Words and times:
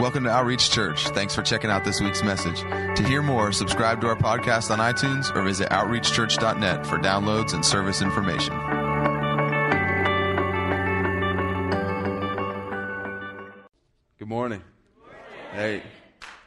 Welcome 0.00 0.24
to 0.24 0.30
Outreach 0.30 0.70
Church. 0.70 1.06
Thanks 1.10 1.36
for 1.36 1.42
checking 1.42 1.70
out 1.70 1.84
this 1.84 2.00
week's 2.00 2.24
message. 2.24 2.60
To 2.60 3.02
hear 3.06 3.22
more, 3.22 3.52
subscribe 3.52 4.00
to 4.00 4.08
our 4.08 4.16
podcast 4.16 4.70
on 4.70 4.80
iTunes 4.80 5.34
or 5.34 5.42
visit 5.42 5.70
outreachchurch.net 5.70 6.84
for 6.84 6.98
downloads 6.98 7.54
and 7.54 7.64
service 7.64 8.02
information. 8.02 8.54
Good 14.18 14.28
morning. 14.28 14.62
Hey, 15.52 15.82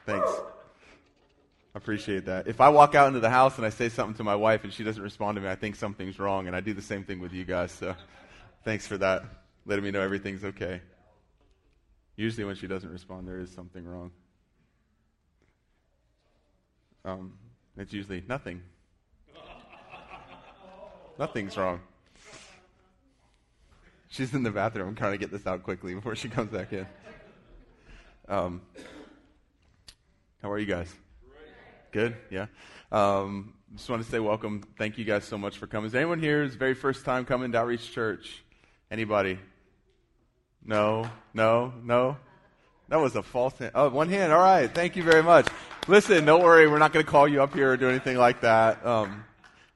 thanks. 0.05 0.29
I 0.29 1.77
appreciate 1.77 2.25
that. 2.25 2.47
If 2.47 2.59
I 2.59 2.67
walk 2.67 2.95
out 2.95 3.07
into 3.07 3.21
the 3.21 3.29
house 3.29 3.57
and 3.57 3.65
I 3.65 3.69
say 3.69 3.87
something 3.87 4.17
to 4.17 4.25
my 4.25 4.35
wife 4.35 4.65
and 4.65 4.73
she 4.73 4.83
doesn't 4.83 5.01
respond 5.01 5.37
to 5.37 5.41
me, 5.41 5.47
I 5.47 5.55
think 5.55 5.77
something's 5.77 6.19
wrong, 6.19 6.47
and 6.47 6.55
I 6.55 6.59
do 6.59 6.73
the 6.73 6.81
same 6.81 7.05
thing 7.05 7.21
with 7.21 7.31
you 7.31 7.45
guys. 7.45 7.71
So 7.71 7.95
thanks 8.65 8.85
for 8.85 8.97
that, 8.97 9.23
letting 9.65 9.85
me 9.85 9.91
know 9.91 10.01
everything's 10.01 10.43
okay. 10.43 10.81
Usually, 12.17 12.43
when 12.43 12.55
she 12.55 12.67
doesn't 12.67 12.91
respond, 12.91 13.27
there 13.27 13.39
is 13.39 13.51
something 13.51 13.85
wrong. 13.85 14.11
Um, 17.05 17.33
it's 17.77 17.93
usually 17.93 18.23
nothing. 18.27 18.61
Nothing's 21.19 21.55
wrong. 21.55 21.79
She's 24.09 24.33
in 24.33 24.43
the 24.43 24.51
bathroom. 24.51 24.89
I'm 24.89 24.95
trying 24.95 25.11
to 25.11 25.17
get 25.17 25.31
this 25.31 25.45
out 25.45 25.63
quickly 25.63 25.93
before 25.93 26.15
she 26.15 26.27
comes 26.27 26.51
back 26.51 26.73
in. 26.73 26.87
Um, 28.27 28.61
how 30.41 30.51
are 30.51 30.59
you 30.59 30.65
guys? 30.65 30.93
Good, 31.91 32.15
yeah. 32.29 32.47
Um, 32.91 33.53
just 33.75 33.89
want 33.89 34.03
to 34.03 34.09
say 34.09 34.19
welcome. 34.19 34.63
Thank 34.77 34.97
you 34.97 35.05
guys 35.05 35.23
so 35.23 35.37
much 35.37 35.57
for 35.57 35.67
coming. 35.67 35.87
Is 35.87 35.95
anyone 35.95 36.19
here 36.19 36.43
is 36.43 36.55
very 36.55 36.73
first 36.73 37.05
time 37.05 37.25
coming 37.25 37.51
to 37.51 37.59
Outreach 37.59 37.91
Church? 37.91 38.43
Anybody? 38.89 39.39
No, 40.67 41.09
no, 41.33 41.73
no. 41.81 42.17
That 42.89 42.97
was 42.97 43.15
a 43.15 43.23
false 43.23 43.57
hand. 43.57 43.71
Oh, 43.73 43.89
one 43.89 44.09
hand. 44.09 44.33
All 44.33 44.39
right. 44.39 44.69
Thank 44.69 44.97
you 44.97 45.03
very 45.03 45.23
much. 45.23 45.47
Listen, 45.87 46.25
don't 46.25 46.43
worry. 46.43 46.67
We're 46.67 46.77
not 46.77 46.91
going 46.91 47.05
to 47.05 47.11
call 47.11 47.25
you 47.27 47.41
up 47.41 47.53
here 47.53 47.71
or 47.71 47.77
do 47.77 47.87
anything 47.87 48.17
like 48.17 48.41
that. 48.41 48.85
Um, 48.85 49.23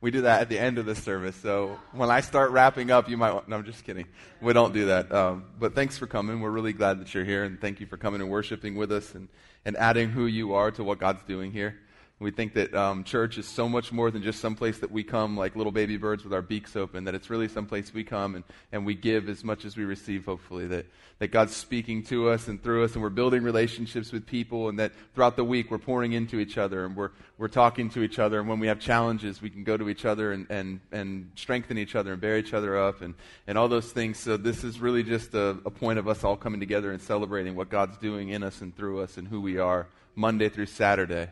we 0.02 0.12
do 0.12 0.22
that 0.22 0.42
at 0.42 0.50
the 0.50 0.60
end 0.60 0.78
of 0.78 0.86
the 0.86 0.96
service. 0.96 1.38
So 1.38 1.78
when 1.94 2.10
I 2.10 2.20
start 2.20 2.52
wrapping 2.52 2.92
up, 2.92 3.08
you 3.08 3.16
might. 3.16 3.48
No, 3.48 3.56
I'm 3.56 3.64
just 3.64 3.86
kidding. 3.86 4.06
We 4.42 4.52
don't 4.52 4.74
do 4.74 4.88
that. 4.88 5.12
Um, 5.14 5.46
but 5.58 5.76
thanks 5.76 5.98
for 5.98 6.08
coming. 6.08 6.42
We're 6.42 6.50
really 6.50 6.74
glad 6.74 7.00
that 7.00 7.14
you're 7.14 7.24
here, 7.24 7.46
and 7.46 7.60
thank 7.62 7.80
you 7.80 7.86
for 7.86 7.96
coming 7.96 8.20
and 8.20 8.30
worshiping 8.30 8.76
with 8.76 8.92
us 8.92 9.16
and, 9.16 9.30
and 9.64 9.78
adding 9.78 10.10
who 10.10 10.26
you 10.26 10.56
are 10.56 10.72
to 10.72 10.84
what 10.84 11.00
God's 11.00 11.24
doing 11.24 11.54
here. 11.54 11.78
We 12.22 12.30
think 12.30 12.54
that 12.54 12.76
um, 12.76 13.04
church 13.04 13.40
is 13.40 13.48
so 13.48 13.68
much 13.68 13.92
more 13.92 14.12
than 14.12 14.22
just 14.22 14.40
some 14.40 14.54
place 14.56 14.78
that 14.78 14.92
we 14.92 15.04
come 15.04 15.36
like 15.36 15.56
little 15.56 15.72
baby 15.72 15.98
birds 15.98 16.24
with 16.24 16.34
our 16.34 16.44
beaks 16.44 16.76
open, 16.76 17.06
that 17.06 17.16
it's 17.16 17.32
really 17.32 17.48
some 17.48 17.66
place 17.66 17.92
we 17.92 18.04
come 18.04 18.36
and, 18.36 18.44
and 18.72 18.86
we 18.86 18.94
give 18.94 19.28
as 19.28 19.44
much 19.44 19.66
as 19.66 19.76
we 19.76 19.86
receive, 19.86 20.26
hopefully. 20.26 20.68
That, 20.68 20.86
that 21.18 21.30
God's 21.30 21.56
speaking 21.56 22.04
to 22.06 22.30
us 22.30 22.48
and 22.48 22.62
through 22.62 22.84
us, 22.84 22.94
and 22.94 23.02
we're 23.02 23.10
building 23.10 23.42
relationships 23.42 24.12
with 24.12 24.28
people, 24.28 24.70
and 24.70 24.78
that 24.78 24.92
throughout 25.16 25.36
the 25.36 25.44
week 25.44 25.72
we're 25.72 25.80
pouring 25.80 26.14
into 26.14 26.40
each 26.40 26.60
other 26.60 26.86
and 26.86 26.96
we're, 26.96 27.10
we're 27.40 27.48
talking 27.48 27.90
to 27.90 28.04
each 28.04 28.20
other. 28.20 28.40
And 28.40 28.48
when 28.48 28.60
we 28.60 28.68
have 28.68 28.80
challenges, 28.80 29.42
we 29.42 29.50
can 29.50 29.64
go 29.64 29.76
to 29.76 29.90
each 29.90 30.06
other 30.06 30.32
and, 30.32 30.46
and, 30.52 30.80
and 30.92 31.32
strengthen 31.34 31.80
each 31.80 31.96
other 31.96 32.14
and 32.14 32.22
bear 32.22 32.38
each 32.38 32.54
other 32.54 32.78
up 32.78 33.02
and, 33.02 33.16
and 33.48 33.58
all 33.58 33.68
those 33.68 33.92
things. 33.92 34.20
So 34.20 34.38
this 34.38 34.64
is 34.64 34.80
really 34.80 35.02
just 35.02 35.34
a, 35.34 35.58
a 35.66 35.72
point 35.72 35.98
of 35.98 36.08
us 36.08 36.24
all 36.24 36.38
coming 36.38 36.60
together 36.60 36.92
and 36.92 37.02
celebrating 37.02 37.56
what 37.56 37.70
God's 37.70 37.98
doing 37.98 38.30
in 38.30 38.44
us 38.44 38.62
and 38.62 38.76
through 38.76 39.02
us 39.02 39.18
and 39.18 39.28
who 39.28 39.42
we 39.42 39.58
are 39.58 39.88
Monday 40.16 40.50
through 40.50 40.68
Saturday. 40.68 41.30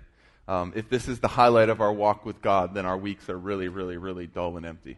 Um, 0.49 0.73
if 0.75 0.89
this 0.89 1.07
is 1.07 1.19
the 1.19 1.27
highlight 1.27 1.69
of 1.69 1.79
our 1.79 1.93
walk 1.93 2.25
with 2.25 2.41
God, 2.41 2.73
then 2.73 2.87
our 2.87 2.97
weeks 2.97 3.29
are 3.29 3.37
really, 3.37 3.67
really, 3.67 3.97
really 3.97 4.25
dull 4.25 4.57
and 4.57 4.65
empty. 4.65 4.97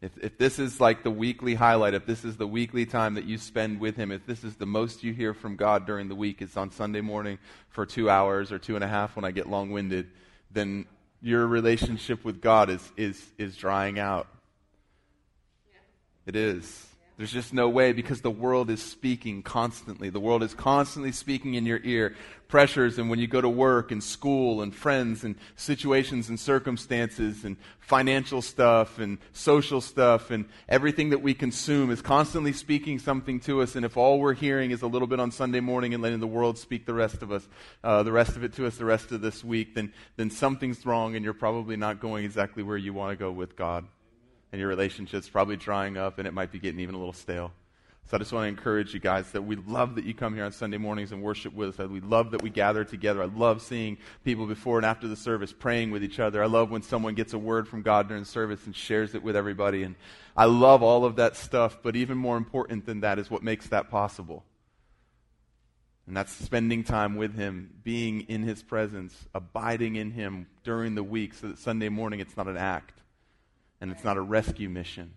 If, 0.00 0.16
if 0.18 0.38
this 0.38 0.60
is 0.60 0.80
like 0.80 1.02
the 1.02 1.10
weekly 1.10 1.56
highlight, 1.56 1.94
if 1.94 2.06
this 2.06 2.24
is 2.24 2.36
the 2.36 2.46
weekly 2.46 2.86
time 2.86 3.14
that 3.14 3.24
you 3.24 3.36
spend 3.36 3.80
with 3.80 3.96
Him, 3.96 4.12
if 4.12 4.24
this 4.24 4.44
is 4.44 4.54
the 4.54 4.66
most 4.66 5.02
you 5.02 5.12
hear 5.12 5.34
from 5.34 5.56
God 5.56 5.84
during 5.84 6.08
the 6.08 6.14
week, 6.14 6.42
it's 6.42 6.56
on 6.56 6.70
Sunday 6.70 7.00
morning 7.00 7.38
for 7.70 7.84
two 7.84 8.08
hours 8.08 8.52
or 8.52 8.60
two 8.60 8.76
and 8.76 8.84
a 8.84 8.88
half 8.88 9.16
when 9.16 9.24
I 9.24 9.32
get 9.32 9.48
long 9.48 9.72
winded, 9.72 10.10
then 10.52 10.86
your 11.20 11.44
relationship 11.44 12.24
with 12.24 12.40
God 12.40 12.70
is, 12.70 12.92
is, 12.96 13.20
is 13.36 13.56
drying 13.56 13.98
out. 13.98 14.28
Yeah. 15.72 15.78
It 16.26 16.36
is. 16.36 16.86
There's 17.16 17.32
just 17.32 17.54
no 17.54 17.68
way 17.68 17.92
because 17.92 18.22
the 18.22 18.30
world 18.30 18.70
is 18.70 18.82
speaking 18.82 19.44
constantly. 19.44 20.10
The 20.10 20.18
world 20.18 20.42
is 20.42 20.52
constantly 20.52 21.12
speaking 21.12 21.54
in 21.54 21.64
your 21.64 21.80
ear. 21.84 22.16
Pressures, 22.48 22.98
and 22.98 23.08
when 23.08 23.20
you 23.20 23.28
go 23.28 23.40
to 23.40 23.48
work 23.48 23.92
and 23.92 24.02
school 24.02 24.62
and 24.62 24.74
friends 24.74 25.22
and 25.22 25.36
situations 25.54 26.28
and 26.28 26.38
circumstances 26.38 27.44
and 27.44 27.56
financial 27.78 28.42
stuff 28.42 28.98
and 28.98 29.18
social 29.32 29.80
stuff 29.80 30.30
and 30.32 30.44
everything 30.68 31.10
that 31.10 31.22
we 31.22 31.34
consume 31.34 31.90
is 31.90 32.02
constantly 32.02 32.52
speaking 32.52 32.98
something 32.98 33.38
to 33.40 33.62
us. 33.62 33.76
And 33.76 33.84
if 33.84 33.96
all 33.96 34.18
we're 34.18 34.34
hearing 34.34 34.72
is 34.72 34.82
a 34.82 34.86
little 34.88 35.08
bit 35.08 35.20
on 35.20 35.30
Sunday 35.30 35.60
morning 35.60 35.94
and 35.94 36.02
letting 36.02 36.20
the 36.20 36.26
world 36.26 36.58
speak 36.58 36.84
the 36.84 36.94
rest 36.94 37.22
of 37.22 37.30
us, 37.30 37.46
uh, 37.84 38.02
the 38.02 38.12
rest 38.12 38.36
of 38.36 38.42
it 38.42 38.54
to 38.54 38.66
us 38.66 38.76
the 38.76 38.84
rest 38.84 39.12
of 39.12 39.20
this 39.20 39.44
week, 39.44 39.74
then, 39.76 39.92
then 40.16 40.30
something's 40.30 40.84
wrong 40.84 41.14
and 41.14 41.24
you're 41.24 41.32
probably 41.32 41.76
not 41.76 42.00
going 42.00 42.24
exactly 42.24 42.64
where 42.64 42.76
you 42.76 42.92
want 42.92 43.12
to 43.12 43.16
go 43.16 43.30
with 43.30 43.54
God 43.56 43.86
and 44.54 44.60
your 44.60 44.68
relationship's 44.68 45.28
probably 45.28 45.56
drying 45.56 45.96
up 45.96 46.20
and 46.20 46.28
it 46.28 46.30
might 46.32 46.52
be 46.52 46.60
getting 46.60 46.78
even 46.78 46.94
a 46.94 46.98
little 46.98 47.12
stale. 47.12 47.50
So 48.04 48.16
I 48.16 48.18
just 48.18 48.32
want 48.32 48.44
to 48.44 48.48
encourage 48.48 48.94
you 48.94 49.00
guys 49.00 49.28
that 49.32 49.42
we 49.42 49.56
love 49.56 49.96
that 49.96 50.04
you 50.04 50.14
come 50.14 50.32
here 50.32 50.44
on 50.44 50.52
Sunday 50.52 50.76
mornings 50.76 51.10
and 51.10 51.20
worship 51.20 51.52
with 51.52 51.70
us. 51.70 51.76
That 51.78 51.90
We 51.90 51.98
love 51.98 52.30
that 52.30 52.40
we 52.40 52.50
gather 52.50 52.84
together. 52.84 53.20
I 53.20 53.26
love 53.26 53.62
seeing 53.62 53.98
people 54.22 54.46
before 54.46 54.78
and 54.78 54.86
after 54.86 55.08
the 55.08 55.16
service 55.16 55.52
praying 55.52 55.90
with 55.90 56.04
each 56.04 56.20
other. 56.20 56.40
I 56.40 56.46
love 56.46 56.70
when 56.70 56.82
someone 56.82 57.14
gets 57.14 57.32
a 57.32 57.38
word 57.38 57.66
from 57.66 57.82
God 57.82 58.06
during 58.06 58.24
service 58.24 58.64
and 58.64 58.76
shares 58.76 59.16
it 59.16 59.24
with 59.24 59.34
everybody. 59.34 59.82
And 59.82 59.96
I 60.36 60.44
love 60.44 60.84
all 60.84 61.04
of 61.04 61.16
that 61.16 61.34
stuff, 61.34 61.78
but 61.82 61.96
even 61.96 62.16
more 62.16 62.36
important 62.36 62.86
than 62.86 63.00
that 63.00 63.18
is 63.18 63.28
what 63.28 63.42
makes 63.42 63.66
that 63.70 63.90
possible. 63.90 64.44
And 66.06 66.16
that's 66.16 66.30
spending 66.30 66.84
time 66.84 67.16
with 67.16 67.34
Him, 67.34 67.74
being 67.82 68.20
in 68.28 68.44
His 68.44 68.62
presence, 68.62 69.26
abiding 69.34 69.96
in 69.96 70.12
Him 70.12 70.46
during 70.62 70.94
the 70.94 71.02
week 71.02 71.34
so 71.34 71.48
that 71.48 71.58
Sunday 71.58 71.88
morning 71.88 72.20
it's 72.20 72.36
not 72.36 72.46
an 72.46 72.56
act 72.56 73.00
and 73.80 73.90
it's 73.90 74.04
not 74.04 74.16
a 74.16 74.20
rescue 74.20 74.68
mission. 74.68 75.14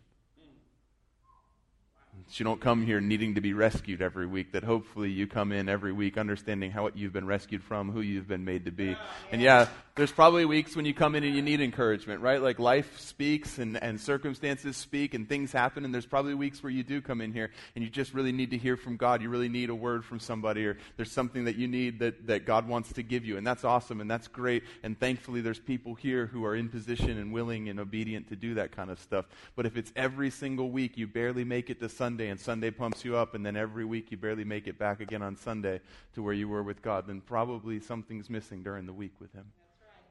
You 2.33 2.43
don't 2.43 2.59
come 2.59 2.85
here 2.85 2.99
needing 2.99 3.35
to 3.35 3.41
be 3.41 3.53
rescued 3.53 4.01
every 4.01 4.27
week, 4.27 4.51
that 4.51 4.63
hopefully 4.63 5.09
you 5.09 5.27
come 5.27 5.51
in 5.51 5.69
every 5.69 5.93
week 5.93 6.17
understanding 6.17 6.71
how 6.71 6.89
you've 6.93 7.13
been 7.13 7.25
rescued 7.25 7.63
from, 7.63 7.91
who 7.91 8.01
you've 8.01 8.27
been 8.27 8.45
made 8.45 8.65
to 8.65 8.71
be. 8.71 8.95
And 9.31 9.41
yeah, 9.41 9.67
there's 9.95 10.11
probably 10.11 10.45
weeks 10.45 10.75
when 10.75 10.85
you 10.85 10.93
come 10.93 11.15
in 11.15 11.23
and 11.23 11.35
you 11.35 11.41
need 11.41 11.61
encouragement, 11.61 12.21
right? 12.21 12.41
Like 12.41 12.59
life 12.59 12.99
speaks 12.99 13.57
and, 13.57 13.81
and 13.81 13.99
circumstances 13.99 14.77
speak 14.77 15.13
and 15.13 15.27
things 15.27 15.51
happen. 15.51 15.85
And 15.85 15.93
there's 15.93 16.05
probably 16.05 16.35
weeks 16.35 16.61
where 16.61 16.69
you 16.69 16.83
do 16.83 17.01
come 17.01 17.21
in 17.21 17.33
here 17.33 17.49
and 17.75 17.83
you 17.83 17.89
just 17.89 18.13
really 18.13 18.31
need 18.31 18.51
to 18.51 18.57
hear 18.57 18.77
from 18.77 18.97
God. 18.97 19.21
You 19.21 19.29
really 19.29 19.49
need 19.49 19.69
a 19.69 19.75
word 19.75 20.05
from 20.05 20.19
somebody 20.19 20.65
or 20.65 20.77
there's 20.97 21.11
something 21.11 21.45
that 21.45 21.55
you 21.55 21.67
need 21.67 21.99
that, 21.99 22.27
that 22.27 22.45
God 22.45 22.67
wants 22.67 22.93
to 22.93 23.03
give 23.03 23.25
you. 23.25 23.37
And 23.37 23.47
that's 23.47 23.63
awesome 23.63 24.01
and 24.01 24.11
that's 24.11 24.27
great. 24.27 24.63
And 24.83 24.99
thankfully, 24.99 25.41
there's 25.41 25.59
people 25.59 25.95
here 25.95 26.27
who 26.27 26.45
are 26.45 26.55
in 26.55 26.69
position 26.69 27.17
and 27.17 27.31
willing 27.31 27.69
and 27.69 27.79
obedient 27.79 28.29
to 28.29 28.35
do 28.35 28.53
that 28.55 28.73
kind 28.73 28.91
of 28.91 28.99
stuff. 28.99 29.25
But 29.55 29.65
if 29.65 29.77
it's 29.77 29.91
every 29.95 30.29
single 30.29 30.69
week, 30.69 30.97
you 30.97 31.07
barely 31.07 31.43
make 31.43 31.69
it 31.69 31.79
to 31.79 31.89
Sunday 31.89 32.16
Sunday 32.17 32.31
and 32.31 32.39
Sunday 32.39 32.71
pumps 32.71 33.05
you 33.05 33.15
up, 33.15 33.35
and 33.35 33.45
then 33.45 33.55
every 33.55 33.85
week 33.85 34.09
you 34.09 34.17
barely 34.17 34.43
make 34.43 34.65
it 34.65 34.79
back 34.79 35.01
again 35.01 35.21
on 35.21 35.35
Sunday 35.35 35.79
to 36.15 36.23
where 36.23 36.33
you 36.33 36.49
were 36.49 36.63
with 36.63 36.81
God, 36.81 37.05
then 37.05 37.21
probably 37.21 37.79
something's 37.79 38.27
missing 38.27 38.63
during 38.63 38.87
the 38.87 38.91
week 38.91 39.13
with 39.19 39.31
Him. 39.33 39.45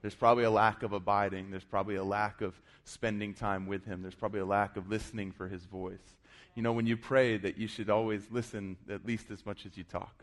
There's 0.03 0.15
probably 0.15 0.45
a 0.45 0.51
lack 0.53 0.85
of 0.85 0.93
abiding. 0.93 1.51
There's 1.51 1.65
probably 1.65 1.97
a 1.97 2.05
lack 2.05 2.43
of 2.43 2.55
spending 2.85 3.35
time 3.35 3.67
with 3.67 3.85
Him. 3.85 4.03
There's 4.03 4.15
probably 4.15 4.39
a 4.39 4.47
lack 4.47 4.77
of 4.77 4.89
listening 4.89 5.33
for 5.33 5.49
His 5.49 5.65
voice. 5.65 6.15
You 6.55 6.63
know, 6.63 6.73
when 6.73 6.87
you 6.87 6.97
pray, 6.97 7.39
that 7.39 7.59
you 7.59 7.67
should 7.67 7.91
always 7.91 8.23
listen 8.31 8.77
at 8.89 9.05
least 9.05 9.33
as 9.33 9.45
much 9.45 9.67
as 9.67 9.77
you 9.77 9.83
talk. 9.83 10.23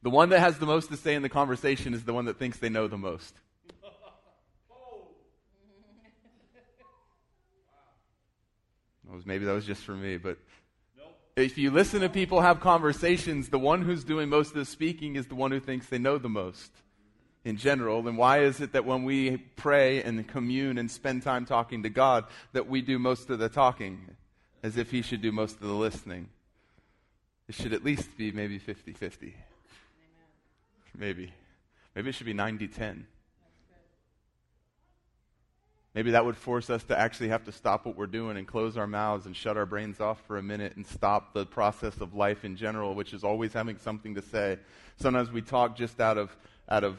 The 0.00 0.08
one 0.08 0.30
that 0.30 0.40
has 0.40 0.58
the 0.58 0.64
most 0.64 0.88
to 0.88 0.96
say 0.96 1.14
in 1.14 1.20
the 1.20 1.28
conversation 1.28 1.92
is 1.92 2.02
the 2.02 2.14
one 2.14 2.24
that 2.24 2.38
thinks 2.38 2.58
they 2.58 2.70
know 2.70 2.88
the 2.88 2.96
most. 2.96 3.34
Maybe 9.24 9.44
that 9.44 9.52
was 9.52 9.64
just 9.64 9.82
for 9.82 9.92
me, 9.92 10.16
but 10.16 10.36
nope. 10.98 11.16
if 11.36 11.56
you 11.56 11.70
listen 11.70 12.00
to 12.00 12.08
people 12.08 12.40
have 12.40 12.60
conversations, 12.60 13.48
the 13.48 13.58
one 13.58 13.82
who's 13.82 14.04
doing 14.04 14.28
most 14.28 14.48
of 14.48 14.56
the 14.56 14.64
speaking 14.64 15.16
is 15.16 15.26
the 15.26 15.34
one 15.34 15.50
who 15.50 15.60
thinks 15.60 15.86
they 15.86 15.98
know 15.98 16.18
the 16.18 16.28
most 16.28 16.72
in 17.44 17.56
general. 17.56 18.02
Then 18.02 18.16
why 18.16 18.40
is 18.40 18.60
it 18.60 18.72
that 18.72 18.84
when 18.84 19.04
we 19.04 19.36
pray 19.36 20.02
and 20.02 20.26
commune 20.26 20.78
and 20.78 20.90
spend 20.90 21.22
time 21.22 21.46
talking 21.46 21.84
to 21.84 21.88
God, 21.88 22.24
that 22.52 22.68
we 22.68 22.82
do 22.82 22.98
most 22.98 23.30
of 23.30 23.38
the 23.38 23.48
talking 23.48 24.16
as 24.62 24.76
if 24.76 24.90
He 24.90 25.00
should 25.00 25.22
do 25.22 25.30
most 25.32 25.54
of 25.54 25.62
the 25.62 25.72
listening? 25.72 26.28
It 27.48 27.54
should 27.54 27.72
at 27.72 27.84
least 27.84 28.16
be 28.16 28.32
maybe 28.32 28.58
50 28.58 28.92
50. 28.92 29.34
Maybe. 30.98 31.32
Maybe 31.94 32.08
it 32.10 32.14
should 32.14 32.26
be 32.26 32.34
90 32.34 32.68
10. 32.68 33.06
Maybe 35.96 36.10
that 36.10 36.26
would 36.26 36.36
force 36.36 36.68
us 36.68 36.84
to 36.84 36.98
actually 36.98 37.30
have 37.30 37.44
to 37.44 37.52
stop 37.52 37.86
what 37.86 37.96
we're 37.96 38.06
doing 38.06 38.36
and 38.36 38.46
close 38.46 38.76
our 38.76 38.86
mouths 38.86 39.24
and 39.24 39.34
shut 39.34 39.56
our 39.56 39.64
brains 39.64 39.98
off 39.98 40.20
for 40.26 40.36
a 40.36 40.42
minute 40.42 40.76
and 40.76 40.86
stop 40.86 41.32
the 41.32 41.46
process 41.46 42.02
of 42.02 42.12
life 42.12 42.44
in 42.44 42.54
general, 42.54 42.94
which 42.94 43.14
is 43.14 43.24
always 43.24 43.54
having 43.54 43.78
something 43.78 44.14
to 44.14 44.20
say. 44.20 44.58
Sometimes 44.98 45.32
we 45.32 45.40
talk 45.40 45.74
just 45.74 45.98
out 45.98 46.18
of, 46.18 46.36
out 46.68 46.84
of 46.84 46.98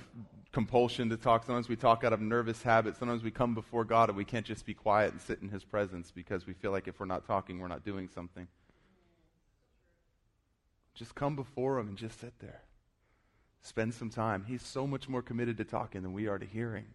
compulsion 0.52 1.10
to 1.10 1.18
talk. 1.18 1.46
Sometimes 1.46 1.70
we 1.70 1.76
talk 1.76 2.04
out 2.04 2.12
of 2.12 2.22
nervous 2.22 2.64
habit. 2.64 2.98
Sometimes 2.98 3.22
we 3.22 3.30
come 3.30 3.54
before 3.54 3.86
God 3.86 4.10
and 4.10 4.18
we 4.18 4.26
can't 4.26 4.48
just 4.48 4.66
be 4.66 4.74
quiet 4.74 5.12
and 5.12 5.22
sit 5.22 5.44
in 5.44 5.50
His 5.50 5.64
presence 5.64 6.10
because 6.10 6.48
we 6.48 6.54
feel 6.54 6.72
like 6.72 6.88
if 6.88 7.00
we're 7.00 7.06
not 7.06 7.24
talking, 7.28 7.60
we're 7.60 7.68
not 7.68 7.86
doing 7.86 8.10
something. 8.12 8.48
Just 10.96 11.14
come 11.14 11.36
before 11.36 11.78
him 11.78 11.90
and 11.90 11.98
just 11.98 12.20
sit 12.20 12.34
there. 12.40 12.64
Spend 13.62 13.94
some 13.94 14.10
time. 14.10 14.46
He's 14.48 14.64
so 14.64 14.88
much 14.88 15.08
more 15.08 15.22
committed 15.22 15.58
to 15.58 15.66
talking 15.66 16.02
than 16.02 16.14
we 16.14 16.26
are 16.26 16.40
to 16.40 16.46
hearing. 16.48 16.86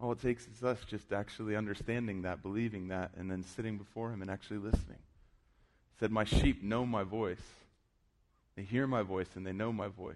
All 0.00 0.12
it 0.12 0.20
takes 0.20 0.46
is 0.46 0.62
us 0.62 0.78
just 0.86 1.12
actually 1.12 1.56
understanding 1.56 2.22
that, 2.22 2.42
believing 2.42 2.88
that, 2.88 3.10
and 3.16 3.30
then 3.30 3.42
sitting 3.42 3.78
before 3.78 4.12
him 4.12 4.22
and 4.22 4.30
actually 4.30 4.58
listening. 4.58 4.98
He 4.98 5.98
said, 5.98 6.12
My 6.12 6.24
sheep 6.24 6.62
know 6.62 6.86
my 6.86 7.02
voice. 7.02 7.42
They 8.54 8.62
hear 8.62 8.86
my 8.86 9.02
voice 9.02 9.28
and 9.34 9.46
they 9.46 9.52
know 9.52 9.72
my 9.72 9.88
voice. 9.88 10.14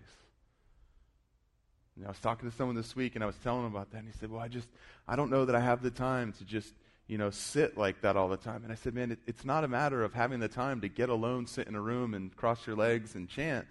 And 1.97 2.07
I 2.07 2.09
was 2.09 2.19
talking 2.19 2.49
to 2.49 2.57
someone 2.57 2.77
this 2.77 2.97
week 2.97 3.17
and 3.17 3.25
I 3.25 3.27
was 3.27 3.37
telling 3.43 3.67
him 3.67 3.75
about 3.75 3.91
that, 3.91 3.99
and 3.99 4.07
he 4.07 4.19
said, 4.19 4.31
Well, 4.31 4.41
I 4.41 4.49
just, 4.49 4.69
I 5.09 5.17
don't 5.17 5.31
know 5.31 5.45
that 5.45 5.57
I 5.57 5.61
have 5.61 5.83
the 5.83 5.91
time 5.91 6.33
to 6.35 6.45
just, 6.45 6.73
you 7.09 7.19
know, 7.19 7.31
sit 7.31 7.77
like 7.77 8.03
that 8.03 8.17
all 8.17 8.29
the 8.29 8.37
time. 8.37 8.63
And 8.63 8.73
I 8.73 8.77
said, 8.77 8.95
Man, 8.95 9.11
it, 9.11 9.19
it's 9.27 9.45
not 9.45 9.65
a 9.65 9.69
matter 9.69 10.05
of 10.05 10.15
having 10.15 10.39
the 10.39 10.49
time 10.49 10.81
to 10.83 10.89
get 10.89 11.09
alone, 11.09 11.49
sit 11.49 11.67
in 11.67 11.75
a 11.75 11.81
room, 11.81 12.15
and 12.15 12.35
cross 12.37 12.69
your 12.69 12.77
legs 12.77 13.17
and 13.17 13.29
chant 13.29 13.67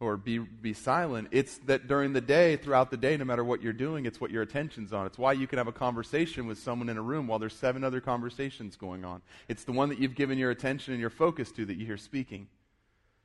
or 0.00 0.16
be, 0.16 0.38
be 0.38 0.72
silent. 0.72 1.28
It's 1.30 1.58
that 1.66 1.86
during 1.86 2.14
the 2.14 2.22
day, 2.22 2.56
throughout 2.56 2.90
the 2.90 2.96
day, 2.96 3.18
no 3.18 3.26
matter 3.26 3.44
what 3.44 3.62
you're 3.62 3.74
doing, 3.74 4.06
it's 4.06 4.20
what 4.20 4.30
your 4.30 4.42
attention's 4.42 4.94
on. 4.94 5.06
It's 5.06 5.18
why 5.18 5.34
you 5.34 5.46
can 5.46 5.58
have 5.58 5.68
a 5.68 5.72
conversation 5.72 6.46
with 6.46 6.58
someone 6.58 6.88
in 6.88 6.96
a 6.96 7.02
room 7.02 7.26
while 7.26 7.38
there's 7.38 7.54
seven 7.54 7.84
other 7.84 8.00
conversations 8.00 8.76
going 8.76 9.04
on. 9.04 9.20
It's 9.48 9.64
the 9.64 9.72
one 9.72 9.90
that 9.90 9.98
you've 9.98 10.14
given 10.14 10.38
your 10.38 10.50
attention 10.50 10.94
and 10.94 11.00
your 11.00 11.10
focus 11.10 11.52
to 11.52 11.66
that 11.66 11.76
you 11.76 11.84
hear 11.84 11.98
speaking. 11.98 12.48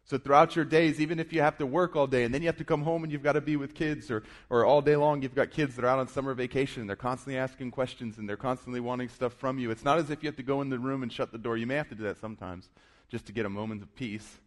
So 0.03 0.19
throughout 0.19 0.55
your 0.55 0.65
days, 0.65 1.01
even 1.01 1.19
if 1.19 1.33
you 1.33 1.41
have 1.41 1.57
to 1.57 1.65
work 1.65 1.95
all 1.95 2.05
day 2.07 2.25
and 2.25 2.33
then 2.33 2.43
you 2.43 2.47
have 2.47 2.57
to 2.57 2.63
come 2.63 2.83
home 2.83 3.03
and 3.03 3.11
you've 3.11 3.23
got 3.23 3.33
to 3.33 3.41
be 3.41 3.55
with 3.55 3.73
kids, 3.73 4.11
or, 4.11 4.23
or 4.51 4.63
all 4.63 4.81
day 4.81 4.97
long 4.97 5.23
you've 5.23 5.33
got 5.33 5.49
kids 5.49 5.75
that 5.75 5.85
are 5.85 5.87
out 5.87 5.97
on 5.97 6.07
summer 6.07 6.33
vacation 6.35 6.81
and 6.81 6.89
they're 6.89 6.95
constantly 6.95 7.39
asking 7.39 7.71
questions 7.71 8.19
and 8.19 8.29
they're 8.29 8.37
constantly 8.37 8.79
wanting 8.79 9.09
stuff 9.09 9.33
from 9.33 9.57
you, 9.57 9.71
it's 9.71 9.83
not 9.83 9.97
as 9.97 10.11
if 10.11 10.21
you 10.21 10.27
have 10.27 10.35
to 10.35 10.43
go 10.43 10.61
in 10.61 10.69
the 10.69 10.77
room 10.77 11.01
and 11.01 11.11
shut 11.11 11.31
the 11.31 11.39
door. 11.39 11.57
You 11.57 11.65
may 11.65 11.75
have 11.75 11.89
to 11.89 11.95
do 11.95 12.03
that 12.03 12.19
sometimes 12.19 12.69
just 13.09 13.25
to 13.25 13.31
get 13.31 13.47
a 13.47 13.49
moment 13.49 13.81
of 13.81 13.95
peace, 13.95 14.39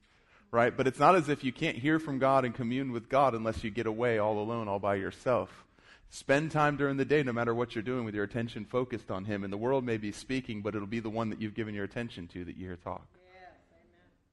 right? 0.51 0.77
But 0.77 0.87
it's 0.87 0.99
not 0.99 1.17
as 1.17 1.29
if 1.29 1.45
you 1.45 1.53
can't 1.53 1.77
hear 1.77 1.99
from 1.99 2.19
God 2.19 2.45
and 2.45 2.55
commune 2.55 2.93
with 2.93 3.09
God 3.09 3.35
unless 3.35 3.65
you 3.65 3.71
get 3.71 3.87
away 3.87 4.19
all 4.19 4.39
alone, 4.39 4.69
all 4.69 4.79
by 4.79 4.97
yourself. 4.97 5.65
Spend 6.11 6.51
time 6.51 6.77
during 6.77 6.97
the 6.97 7.05
day, 7.05 7.23
no 7.23 7.33
matter 7.33 7.55
what 7.55 7.75
you're 7.75 7.83
doing, 7.83 8.05
with 8.05 8.15
your 8.15 8.25
attention 8.25 8.65
focused 8.65 9.11
on 9.11 9.27
Him. 9.27 9.45
And 9.45 9.53
the 9.53 9.59
world 9.59 9.85
may 9.85 9.99
be 9.99 10.11
speaking, 10.11 10.63
but 10.63 10.75
it'll 10.75 10.87
be 10.87 11.01
the 11.01 11.11
one 11.11 11.29
that 11.31 11.41
you've 11.41 11.55
given 11.55 11.75
your 11.75 11.85
attention 11.85 12.29
to 12.29 12.45
that 12.47 12.57
you 12.57 12.67
hear 12.67 12.77
talk. 12.77 13.07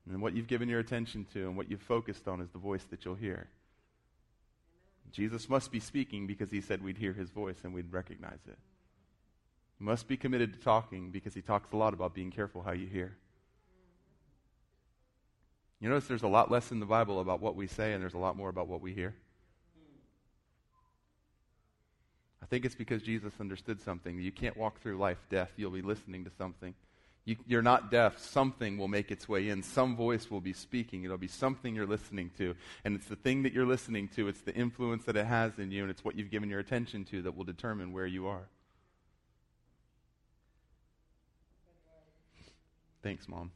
And 0.10 0.22
what 0.22 0.36
you've 0.36 0.48
given 0.48 0.70
your 0.70 0.80
attention 0.80 1.26
to 1.34 1.48
and 1.48 1.58
what 1.58 1.70
you've 1.70 1.82
focused 1.82 2.28
on 2.28 2.40
is 2.40 2.50
the 2.50 2.60
voice 2.60 2.84
that 2.92 3.04
you'll 3.04 3.16
hear. 3.16 3.48
Amen. 3.48 5.12
Jesus 5.12 5.50
must 5.50 5.72
be 5.72 5.80
speaking 5.80 6.28
because 6.28 6.52
he 6.52 6.62
said 6.62 6.84
we'd 6.84 6.98
hear 6.98 7.14
his 7.14 7.30
voice 7.32 7.58
and 7.64 7.74
we'd 7.74 7.92
recognize 7.92 8.40
it. 8.48 8.58
Must 9.80 10.08
be 10.08 10.16
committed 10.16 10.54
to 10.54 10.60
talking 10.60 11.12
because 11.12 11.34
he 11.34 11.42
talks 11.42 11.74
a 11.74 11.76
lot 11.78 11.94
about 11.94 12.14
being 12.14 12.32
careful 12.32 12.62
how 12.62 12.72
you 12.72 12.88
hear. 12.88 13.18
You 15.80 15.90
notice 15.90 16.08
there's 16.08 16.24
a 16.24 16.28
lot 16.28 16.50
less 16.50 16.72
in 16.72 16.80
the 16.80 16.86
Bible 16.86 17.20
about 17.20 17.42
what 17.42 17.56
we 17.56 17.68
say 17.68 17.94
and 17.94 18.02
there's 18.02 18.14
a 18.14 18.20
lot 18.20 18.38
more 18.38 18.50
about 18.50 18.68
what 18.68 18.82
we 18.82 18.94
hear. 18.94 19.14
I 22.42 22.46
think 22.48 22.64
it's 22.64 22.76
because 22.76 23.02
Jesus 23.02 23.34
understood 23.40 23.82
something. 23.82 24.20
You 24.20 24.32
can't 24.32 24.56
walk 24.56 24.80
through 24.80 24.98
life 24.98 25.18
deaf. 25.30 25.50
You'll 25.58 25.72
be 25.72 25.82
listening 25.82 26.26
to 26.26 26.32
something. 26.38 26.76
You, 27.26 27.58
are 27.58 27.64
not 27.64 27.90
deaf. 27.90 28.20
Something 28.20 28.78
will 28.78 28.88
make 28.88 29.10
its 29.10 29.28
way 29.28 29.50
in. 29.50 29.64
Some 29.64 29.96
voice 29.96 30.30
will 30.30 30.42
be 30.42 30.54
speaking. 30.54 31.04
It'll 31.04 31.18
be 31.18 31.28
something 31.28 31.74
you're 31.74 31.88
listening 31.88 32.30
to. 32.38 32.56
And 32.84 32.96
it's 32.96 33.08
the 33.08 33.16
thing 33.16 33.42
that 33.44 33.54
you're 33.54 33.66
listening 33.66 34.10
to, 34.10 34.28
it's 34.28 34.42
the 34.42 34.54
influence 34.54 35.06
that 35.06 35.18
it 35.18 35.26
has 35.26 35.58
in 35.58 35.72
you, 35.72 35.82
and 35.82 35.90
it's 35.90 36.06
what 36.06 36.16
you've 36.16 36.30
given 36.30 36.50
your 36.52 36.60
attention 36.60 37.04
to 37.06 37.24
that 37.24 37.36
will 37.36 37.46
determine 37.46 37.92
where 37.92 38.06
you 38.06 38.28
are. 38.28 38.48
Thanks, 43.02 43.28
Mom. 43.28 43.52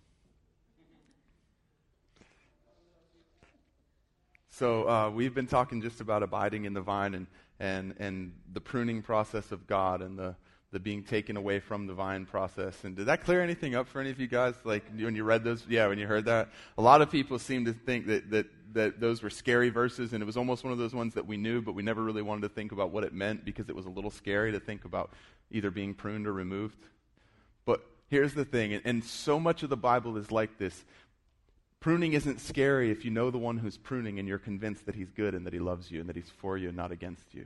So, 4.60 4.90
uh, 4.90 5.10
we've 5.10 5.34
been 5.34 5.48
talking 5.48 5.82
just 5.82 6.02
about 6.02 6.22
abiding 6.22 6.66
in 6.66 6.74
the 6.74 6.82
vine 6.82 7.14
and, 7.14 7.28
and, 7.62 7.96
and 7.98 8.34
the 8.52 8.60
pruning 8.60 9.02
process 9.02 9.54
of 9.54 9.66
God 9.68 10.02
and 10.02 10.20
the 10.20 10.36
the 10.74 10.80
being 10.82 11.02
taken 11.02 11.38
away 11.38 11.60
from 11.60 11.88
the 11.88 11.94
vine 11.94 12.26
process. 12.26 12.84
And 12.84 12.94
did 12.94 13.06
that 13.06 13.24
clear 13.24 13.42
anything 13.42 13.74
up 13.74 13.88
for 13.88 14.02
any 14.02 14.10
of 14.10 14.20
you 14.20 14.28
guys? 14.28 14.56
Like 14.66 14.84
when 15.00 15.16
you 15.16 15.24
read 15.24 15.46
those, 15.46 15.66
yeah, 15.68 15.88
when 15.88 15.98
you 15.98 16.06
heard 16.06 16.26
that, 16.26 16.50
a 16.78 16.82
lot 16.82 17.02
of 17.02 17.10
people 17.10 17.40
seem 17.40 17.64
to 17.66 17.74
think 17.74 18.06
that 18.08 18.30
that 18.32 18.48
that 18.74 19.00
those 19.00 19.24
were 19.24 19.30
scary 19.30 19.70
verses, 19.70 20.12
and 20.12 20.22
it 20.22 20.26
was 20.26 20.36
almost 20.36 20.66
one 20.66 20.74
of 20.74 20.78
those 20.78 20.94
ones 20.94 21.14
that 21.14 21.26
we 21.26 21.38
knew, 21.38 21.62
but 21.62 21.72
we 21.72 21.82
never 21.82 22.04
really 22.04 22.22
wanted 22.22 22.42
to 22.42 22.50
think 22.50 22.74
about 22.74 22.92
what 22.92 23.06
it 23.06 23.14
meant 23.14 23.46
because 23.46 23.70
it 23.70 23.76
was 23.78 23.86
a 23.86 23.90
little 23.90 24.12
scary 24.12 24.52
to 24.52 24.60
think 24.60 24.84
about 24.84 25.12
either 25.52 25.72
being 25.72 25.94
pruned 25.94 26.28
or 26.28 26.34
removed. 26.34 26.86
But 27.64 27.82
here's 28.10 28.34
the 28.34 28.44
thing, 28.44 28.74
and, 28.74 28.82
and 28.84 29.06
so 29.06 29.40
much 29.40 29.64
of 29.64 29.70
the 29.70 29.78
Bible 29.78 30.18
is 30.18 30.34
like 30.34 30.58
this. 30.58 30.84
Pruning 31.80 32.14
isn't 32.14 32.42
scary 32.42 32.92
if 32.92 33.06
you 33.06 33.12
know 33.12 33.32
the 33.32 33.38
one 33.38 33.58
who's 33.58 33.78
pruning 33.78 34.20
and 34.20 34.28
you're 34.28 34.38
convinced 34.38 34.86
that 34.86 34.96
he's 34.96 35.12
good 35.12 35.34
and 35.34 35.46
that 35.46 35.54
he 35.54 35.60
loves 35.60 35.90
you 35.90 36.02
and 36.02 36.10
that 36.10 36.16
he's 36.16 36.30
for 36.30 36.58
you 36.58 36.68
and 36.68 36.78
not 36.78 36.92
against 36.92 37.34
you. 37.34 37.46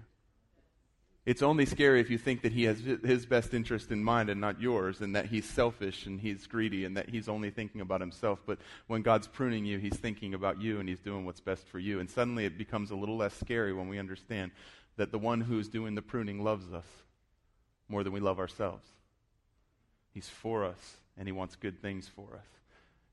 It's 1.25 1.41
only 1.41 1.65
scary 1.65 2.01
if 2.01 2.09
you 2.09 2.18
think 2.18 2.41
that 2.41 2.51
he 2.51 2.63
has 2.63 2.81
his 2.81 3.25
best 3.25 3.53
interest 3.53 3.91
in 3.91 4.03
mind 4.03 4.30
and 4.30 4.41
not 4.41 4.59
yours, 4.59 5.00
and 5.00 5.15
that 5.15 5.27
he's 5.27 5.45
selfish 5.45 6.06
and 6.06 6.19
he's 6.19 6.47
greedy 6.47 6.83
and 6.83 6.97
that 6.97 7.07
he's 7.07 7.30
only 7.30 7.50
thinking 7.50 7.80
about 7.80 8.01
himself. 8.01 8.39
But 8.45 8.59
when 8.88 9.03
God's 9.03 9.27
pruning 9.27 9.63
you, 9.63 9.77
he's 9.77 9.95
thinking 9.95 10.33
about 10.33 10.62
you 10.62 10.81
and 10.81 10.89
he's 10.89 11.00
doing 11.00 11.25
what's 11.25 11.39
best 11.39 11.65
for 11.68 11.80
you. 11.80 12.01
And 12.01 12.09
suddenly 12.09 12.44
it 12.44 12.57
becomes 12.57 12.91
a 12.91 12.95
little 12.95 13.15
less 13.15 13.33
scary 13.35 13.71
when 13.71 13.88
we 13.88 14.00
understand 14.00 14.51
that 14.97 15.12
the 15.12 15.19
one 15.19 15.39
who's 15.39 15.69
doing 15.69 15.95
the 15.95 16.01
pruning 16.01 16.44
loves 16.44 16.74
us 16.74 16.88
more 17.88 18.03
than 18.03 18.12
we 18.12 18.19
love 18.19 18.39
ourselves. 18.39 18.85
He's 20.13 20.27
for 20.27 20.65
us 20.65 20.97
and 21.18 21.25
he 21.25 21.31
wants 21.31 21.56
good 21.56 21.81
things 21.81 22.07
for 22.07 22.35
us. 22.35 22.62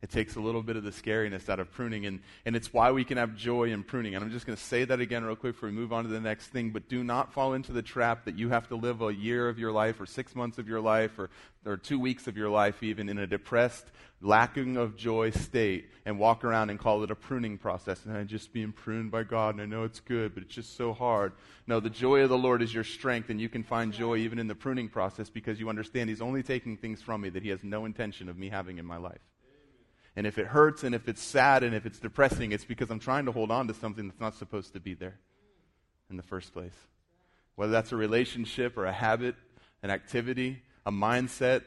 It 0.02 0.08
takes 0.08 0.37
a 0.37 0.41
little 0.41 0.62
bit 0.62 0.76
of 0.76 0.82
the 0.82 0.93
scariness 0.93 1.50
out 1.50 1.61
of 1.61 1.70
pruning, 1.70 2.06
and, 2.06 2.20
and 2.47 2.56
it's 2.56 2.73
why 2.73 2.91
we 2.91 3.05
can 3.05 3.19
have 3.19 3.37
joy 3.37 3.64
in 3.70 3.82
pruning. 3.82 4.14
And 4.14 4.25
I'm 4.25 4.31
just 4.31 4.47
going 4.47 4.56
to 4.56 4.62
say 4.62 4.87
that 4.87 4.99
again, 4.99 5.25
real 5.25 5.37
quick, 5.37 5.52
before 5.52 5.69
we 5.69 5.75
move 5.75 5.93
on 5.93 6.05
to 6.05 6.11
the 6.11 6.20
next 6.20 6.47
thing. 6.47 6.70
But 6.70 6.88
do 6.88 7.05
not 7.05 7.35
fall 7.35 7.52
into 7.52 7.73
the 7.73 7.82
trap 7.82 8.25
that 8.25 8.38
you 8.38 8.49
have 8.49 8.67
to 8.69 8.76
live 8.76 9.02
a 9.02 9.12
year 9.12 9.47
of 9.47 9.58
your 9.58 9.73
life, 9.73 10.00
or 10.00 10.06
six 10.06 10.35
months 10.35 10.56
of 10.56 10.67
your 10.67 10.81
life, 10.81 11.19
or, 11.19 11.29
or 11.67 11.76
two 11.76 12.00
weeks 12.00 12.26
of 12.26 12.37
your 12.38 12.49
life, 12.49 12.82
even 12.82 13.11
in 13.11 13.19
a 13.19 13.26
depressed, 13.26 13.91
lacking 14.23 14.79
of 14.79 14.97
joy 14.97 15.29
state, 15.29 15.91
and 16.06 16.19
walk 16.19 16.44
around 16.44 16.70
and 16.70 16.79
call 16.79 17.03
it 17.03 17.11
a 17.11 17.14
pruning 17.14 17.58
process. 17.58 18.06
And 18.06 18.17
I'm 18.17 18.26
just 18.26 18.55
being 18.55 18.73
pruned 18.73 19.11
by 19.11 19.25
God, 19.25 19.56
and 19.56 19.62
I 19.62 19.67
know 19.67 19.85
it's 19.85 20.00
good, 20.00 20.32
but 20.32 20.44
it's 20.44 20.55
just 20.55 20.79
so 20.79 20.94
hard. 20.94 21.35
No, 21.67 21.79
the 21.79 21.91
joy 21.91 22.23
of 22.23 22.31
the 22.31 22.38
Lord 22.38 22.62
is 22.62 22.73
your 22.73 22.85
strength, 22.85 23.29
and 23.29 23.38
you 23.38 23.50
can 23.50 23.62
find 23.62 23.93
joy 23.93 24.17
even 24.17 24.38
in 24.38 24.49
the 24.49 24.55
pruning 24.55 24.88
process 24.88 25.29
because 25.29 25.61
you 25.61 25.69
understand 25.69 26.08
He's 26.08 26.23
only 26.23 26.43
taking 26.43 26.79
things 26.79 27.03
from 27.03 27.20
me 27.20 27.29
that 27.29 27.43
He 27.43 27.50
has 27.50 27.62
no 27.62 27.85
intention 27.85 28.31
of 28.31 28.38
me 28.38 28.49
having 28.49 28.79
in 28.79 28.87
my 28.87 28.96
life. 28.96 29.20
And 30.16 30.26
if 30.26 30.38
it 30.38 30.46
hurts 30.46 30.84
and 30.84 30.94
if 30.94 31.08
it's 31.08 31.22
sad 31.22 31.62
and 31.62 31.74
if 31.74 31.86
it's 31.86 31.98
depressing, 31.98 32.52
it's 32.52 32.64
because 32.64 32.90
I'm 32.90 32.98
trying 32.98 33.26
to 33.26 33.32
hold 33.32 33.50
on 33.50 33.69
to 33.69 33.74
something 33.74 34.08
that's 34.08 34.20
not 34.20 34.34
supposed 34.34 34.72
to 34.74 34.81
be 34.81 34.94
there 34.94 35.19
in 36.10 36.17
the 36.17 36.22
first 36.22 36.52
place. 36.52 36.74
Whether 37.55 37.72
that's 37.72 37.93
a 37.93 37.96
relationship 37.96 38.76
or 38.76 38.86
a 38.86 38.93
habit, 38.93 39.36
an 39.82 39.90
activity, 39.90 40.62
a 40.84 40.90
mindset, 40.90 41.62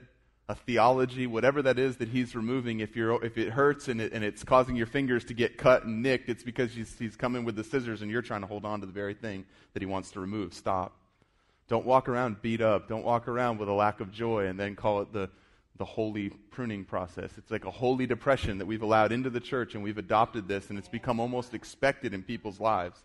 a 0.49 0.55
theology, 0.55 1.25
whatever 1.25 1.61
that 1.61 1.79
is 1.79 1.97
that 1.97 2.09
he's 2.09 2.35
removing, 2.35 2.81
if, 2.81 2.95
you're, 2.95 3.23
if 3.23 3.37
it 3.37 3.49
hurts 3.49 3.87
and, 3.87 4.01
it, 4.01 4.11
and 4.11 4.23
it's 4.23 4.43
causing 4.43 4.75
your 4.75 4.87
fingers 4.87 5.23
to 5.25 5.33
get 5.33 5.57
cut 5.57 5.85
and 5.85 6.03
nicked, 6.03 6.27
it's 6.27 6.43
because 6.43 6.73
he's, 6.73 6.97
he's 6.99 7.15
coming 7.15 7.45
with 7.45 7.55
the 7.55 7.63
scissors 7.63 8.01
and 8.01 8.11
you're 8.11 8.21
trying 8.21 8.41
to 8.41 8.47
hold 8.47 8.65
on 8.65 8.81
to 8.81 8.85
the 8.85 8.91
very 8.91 9.13
thing 9.13 9.45
that 9.73 9.81
he 9.81 9.85
wants 9.85 10.11
to 10.11 10.19
remove. 10.19 10.53
Stop. 10.53 10.97
Don't 11.69 11.85
walk 11.85 12.09
around 12.09 12.41
beat 12.41 12.59
up. 12.59 12.89
Don't 12.89 13.05
walk 13.05 13.29
around 13.29 13.57
with 13.57 13.69
a 13.69 13.73
lack 13.73 14.01
of 14.01 14.11
joy 14.11 14.47
and 14.47 14.59
then 14.59 14.75
call 14.75 15.01
it 15.01 15.13
the, 15.13 15.29
the 15.77 15.85
holy 15.85 16.29
pruning 16.29 16.85
process. 16.85 17.31
It's 17.37 17.49
like 17.49 17.65
a 17.65 17.71
holy 17.71 18.05
depression 18.05 18.59
that 18.59 18.65
we've 18.65 18.83
allowed 18.83 19.11
into 19.11 19.29
the 19.29 19.39
church, 19.39 19.73
and 19.73 19.83
we've 19.83 19.97
adopted 19.97 20.47
this, 20.47 20.69
and 20.69 20.77
it's 20.77 20.87
become 20.87 21.19
almost 21.19 21.53
expected 21.53 22.13
in 22.13 22.21
people's 22.21 22.59
lives. 22.59 22.99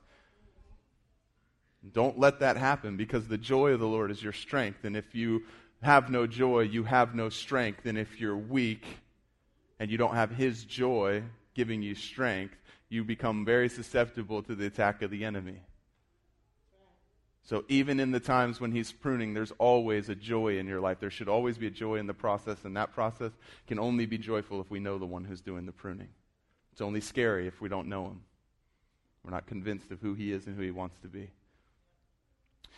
Don't 1.93 2.19
let 2.19 2.41
that 2.41 2.57
happen 2.57 2.97
because 2.97 3.27
the 3.27 3.39
joy 3.39 3.71
of 3.71 3.81
the 3.81 3.87
Lord 3.87 4.11
is 4.11 4.23
your 4.23 4.33
strength. 4.33 4.85
And 4.85 4.97
if 4.97 5.15
you 5.15 5.45
have 5.83 6.11
no 6.11 6.27
joy, 6.27 6.61
you 6.61 6.85
have 6.85 7.15
no 7.15 7.29
strength. 7.29 7.87
And 7.87 7.97
if 7.97 8.21
you're 8.21 8.37
weak 8.37 8.85
and 9.79 9.91
you 9.91 9.97
don't 9.97 10.15
have 10.15 10.31
His 10.31 10.65
joy 10.65 11.23
giving 11.55 11.83
you 11.83 11.95
strength, 11.95 12.57
you 12.89 13.05
become 13.05 13.45
very 13.45 13.69
susceptible 13.69 14.43
to 14.43 14.55
the 14.55 14.67
attack 14.67 15.03
of 15.03 15.11
the 15.11 15.25
enemy. 15.25 15.61
So 17.49 17.64
even 17.69 17.99
in 17.99 18.11
the 18.11 18.21
times 18.21 18.61
when 18.61 18.73
he's 18.73 18.93
pruning, 18.93 19.33
there's 19.33 19.55
always 19.57 20.11
a 20.11 20.14
joy 20.14 20.59
in 20.59 20.67
your 20.67 20.83
life. 20.83 21.00
There 21.00 21.09
should 21.09 21.31
always 21.31 21.57
be 21.57 21.69
a 21.69 21.71
joy 21.71 21.95
in 21.95 22.07
the 22.07 22.12
process, 22.12 22.59
and 22.64 22.76
that 22.76 22.93
process 22.93 23.33
can 23.67 23.78
only 23.78 24.05
be 24.05 24.19
joyful 24.19 24.61
if 24.61 24.71
we 24.71 24.81
know 24.81 24.99
the 24.99 25.07
one 25.07 25.25
who's 25.25 25.40
doing 25.40 25.64
the 25.64 25.73
pruning. 25.73 26.09
It's 26.73 26.83
only 26.83 27.00
scary 27.00 27.47
if 27.47 27.59
we 27.59 27.71
don't 27.71 27.88
know 27.88 28.05
him. 28.05 28.21
We're 29.25 29.31
not 29.31 29.47
convinced 29.47 29.90
of 29.90 30.00
who 30.02 30.12
he 30.12 30.31
is 30.31 30.47
and 30.47 30.57
who 30.57 30.62
he 30.62 30.71
wants 30.71 30.99
to 31.00 31.09
be. 31.09 31.31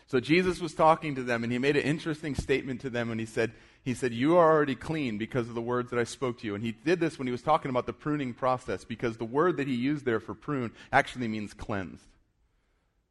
So 0.07 0.21
Jesus 0.21 0.61
was 0.61 0.73
talking 0.73 1.17
to 1.17 1.25
them, 1.25 1.43
and 1.43 1.53
he 1.53 1.59
made 1.59 1.77
an 1.77 1.83
interesting 1.83 2.37
statement 2.37 2.81
to 2.83 2.91
them, 2.91 3.11
and 3.11 3.19
he 3.19 3.27
said, 3.27 3.51
he 3.83 3.93
said, 3.93 4.13
You 4.13 4.37
are 4.37 4.53
already 4.53 4.77
clean 4.77 5.19
because 5.19 5.49
of 5.49 5.57
the 5.57 5.61
words 5.61 5.91
that 5.91 5.99
I 5.99 6.05
spoke 6.05 6.39
to 6.39 6.47
you. 6.47 6.55
And 6.55 6.63
he 6.63 6.71
did 6.71 7.01
this 7.01 7.19
when 7.19 7.27
he 7.27 7.33
was 7.33 7.43
talking 7.43 7.71
about 7.71 7.87
the 7.87 7.93
pruning 7.93 8.35
process, 8.35 8.85
because 8.85 9.17
the 9.17 9.25
word 9.25 9.57
that 9.57 9.67
he 9.67 9.75
used 9.75 10.05
there 10.05 10.21
for 10.21 10.33
prune 10.33 10.71
actually 10.93 11.27
means 11.27 11.55
cleansed. 11.55 12.07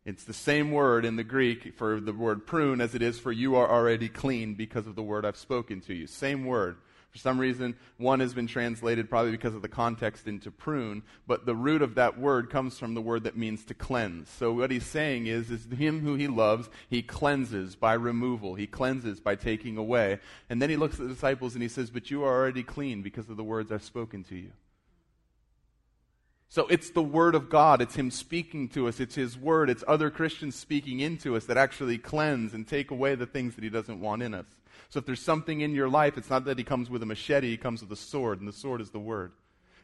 It's 0.05 0.23
the 0.23 0.33
same 0.33 0.71
word 0.71 1.05
in 1.05 1.17
the 1.17 1.23
Greek 1.23 1.75
for 1.75 1.99
the 1.99 2.13
word 2.13 2.47
prune 2.47 2.81
as 2.81 2.95
it 2.95 3.01
is 3.01 3.19
for 3.19 3.31
you 3.31 3.55
are 3.55 3.69
already 3.69 4.07
clean 4.07 4.55
because 4.55 4.87
of 4.87 4.95
the 4.95 5.03
word 5.03 5.25
I've 5.25 5.37
spoken 5.37 5.81
to 5.81 5.93
you. 5.93 6.07
Same 6.07 6.45
word. 6.45 6.77
For 7.11 7.17
some 7.17 7.39
reason, 7.39 7.75
one 7.97 8.19
has 8.19 8.35
been 8.35 8.45
translated 8.45 9.09
probably 9.09 9.31
because 9.31 9.55
of 9.55 9.63
the 9.63 9.67
context 9.67 10.27
into 10.27 10.51
prune, 10.51 11.01
but 11.25 11.45
the 11.45 11.55
root 11.55 11.81
of 11.81 11.95
that 11.95 12.19
word 12.19 12.51
comes 12.51 12.77
from 12.77 12.93
the 12.93 13.01
word 13.01 13.23
that 13.23 13.35
means 13.35 13.65
to 13.65 13.73
cleanse. 13.73 14.29
So 14.29 14.53
what 14.53 14.69
he's 14.69 14.85
saying 14.85 15.25
is, 15.25 15.49
is 15.49 15.65
him 15.65 16.01
who 16.01 16.15
he 16.15 16.27
loves, 16.27 16.69
he 16.87 17.01
cleanses 17.01 17.75
by 17.75 17.93
removal. 17.93 18.53
He 18.53 18.67
cleanses 18.67 19.19
by 19.19 19.35
taking 19.35 19.75
away. 19.77 20.19
And 20.51 20.61
then 20.61 20.69
he 20.69 20.77
looks 20.77 20.99
at 20.99 21.07
the 21.07 21.13
disciples 21.13 21.55
and 21.55 21.63
he 21.63 21.69
says, 21.69 21.89
but 21.89 22.11
you 22.11 22.23
are 22.23 22.33
already 22.33 22.63
clean 22.63 23.01
because 23.01 23.27
of 23.27 23.37
the 23.37 23.43
words 23.43 23.71
I've 23.71 23.83
spoken 23.83 24.23
to 24.25 24.35
you. 24.35 24.51
So 26.51 26.65
it's 26.65 26.89
the 26.89 27.03
Word 27.03 27.35
of 27.35 27.47
God. 27.49 27.79
It's 27.79 27.95
Him 27.95 28.09
speaking 28.09 28.69
to 28.69 28.87
us. 28.87 28.99
It's 28.99 29.13
His 29.13 29.37
Word. 29.37 29.69
It's 29.69 29.83
other 29.87 30.09
Christians 30.09 30.55
speaking 30.55 30.99
into 30.99 31.35
us 31.35 31.45
that 31.45 31.57
actually 31.57 31.99
cleanse 31.99 32.55
and 32.55 32.67
take 32.67 32.89
away 32.89 33.13
the 33.13 33.27
things 33.27 33.53
that 33.55 33.63
He 33.63 33.69
doesn't 33.69 34.01
want 34.01 34.23
in 34.23 34.33
us. 34.33 34.47
So 34.89 34.97
if 34.97 35.05
there's 35.05 35.21
something 35.21 35.61
in 35.61 35.75
your 35.75 35.87
life, 35.87 36.17
it's 36.17 36.31
not 36.31 36.45
that 36.45 36.57
He 36.57 36.63
comes 36.63 36.89
with 36.89 37.03
a 37.03 37.05
machete, 37.05 37.51
He 37.51 37.57
comes 37.57 37.81
with 37.81 37.91
a 37.91 37.95
sword, 37.95 38.39
and 38.39 38.47
the 38.47 38.53
sword 38.53 38.81
is 38.81 38.89
the 38.89 38.99
Word. 38.99 39.31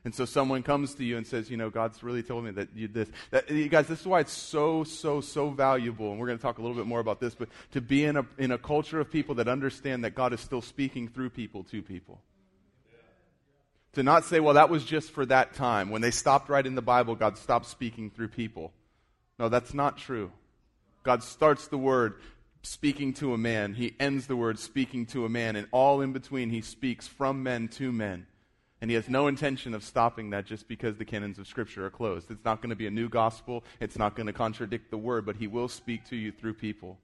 And 0.05 0.13
so 0.13 0.25
someone 0.25 0.61
comes 0.63 0.93
to 0.95 1.03
you 1.03 1.17
and 1.17 1.25
says, 1.25 1.49
you 1.49 1.57
know, 1.57 1.71
God's 1.71 2.03
really 2.03 2.21
told 2.21 2.45
me 2.45 2.51
that 2.51 2.69
you 2.75 2.87
this. 2.87 3.09
That, 3.31 3.49
you 3.49 3.67
guys, 3.67 3.87
this 3.87 4.01
is 4.01 4.07
why 4.07 4.19
it's 4.19 4.31
so, 4.31 4.83
so, 4.83 5.19
so 5.19 5.49
valuable. 5.49 6.11
And 6.11 6.19
we're 6.19 6.27
going 6.27 6.37
to 6.37 6.41
talk 6.41 6.59
a 6.59 6.61
little 6.61 6.77
bit 6.77 6.85
more 6.85 6.99
about 6.99 7.19
this, 7.19 7.33
but 7.33 7.49
to 7.71 7.81
be 7.81 8.05
in 8.05 8.17
a, 8.17 8.25
in 8.37 8.51
a 8.51 8.57
culture 8.57 8.99
of 8.99 9.11
people 9.11 9.35
that 9.35 9.47
understand 9.47 10.03
that 10.03 10.13
God 10.13 10.31
is 10.31 10.41
still 10.41 10.61
speaking 10.61 11.07
through 11.07 11.31
people 11.31 11.63
to 11.65 11.81
people. 11.81 12.21
To 13.95 14.03
not 14.03 14.25
say, 14.25 14.39
well, 14.39 14.53
that 14.53 14.69
was 14.69 14.85
just 14.85 15.11
for 15.11 15.25
that 15.25 15.53
time. 15.53 15.89
When 15.89 16.01
they 16.01 16.11
stopped 16.11 16.49
writing 16.49 16.75
the 16.75 16.81
Bible, 16.81 17.15
God 17.15 17.37
stopped 17.37 17.65
speaking 17.65 18.09
through 18.09 18.27
people. 18.29 18.71
No, 19.39 19.49
that's 19.49 19.73
not 19.73 19.97
true. 19.97 20.31
God 21.03 21.23
starts 21.23 21.67
the 21.67 21.77
word 21.77 22.15
speaking 22.61 23.13
to 23.13 23.33
a 23.33 23.37
man, 23.37 23.73
He 23.73 23.95
ends 23.99 24.27
the 24.27 24.35
word 24.35 24.57
speaking 24.57 25.05
to 25.07 25.23
a 25.25 25.29
man, 25.29 25.55
and 25.55 25.67
all 25.71 26.01
in 26.01 26.13
between, 26.13 26.49
He 26.49 26.61
speaks 26.61 27.07
from 27.07 27.43
men 27.43 27.67
to 27.69 27.91
men. 27.91 28.25
And 28.81 28.91
he 28.91 28.95
has 28.95 29.07
no 29.07 29.27
intention 29.27 29.73
of 29.73 29.83
stopping 29.83 30.31
that 30.31 30.45
just 30.45 30.67
because 30.67 30.97
the 30.97 31.05
canons 31.05 31.39
of 31.39 31.47
Scripture 31.47 31.85
are 31.85 31.89
closed. 31.89 32.29
It's 32.29 32.43
not 32.43 32.61
going 32.61 32.69
to 32.69 32.75
be 32.75 32.87
a 32.87 32.91
new 32.91 33.09
gospel. 33.09 33.63
It's 33.79 33.97
not 33.97 34.15
going 34.15 34.27
to 34.27 34.33
contradict 34.33 34.91
the 34.91 34.97
word, 34.97 35.25
but 35.25 35.37
he 35.37 35.47
will 35.47 35.69
speak 35.69 36.05
to 36.09 36.15
you 36.15 36.31
through 36.31 36.55
people. 36.55 36.99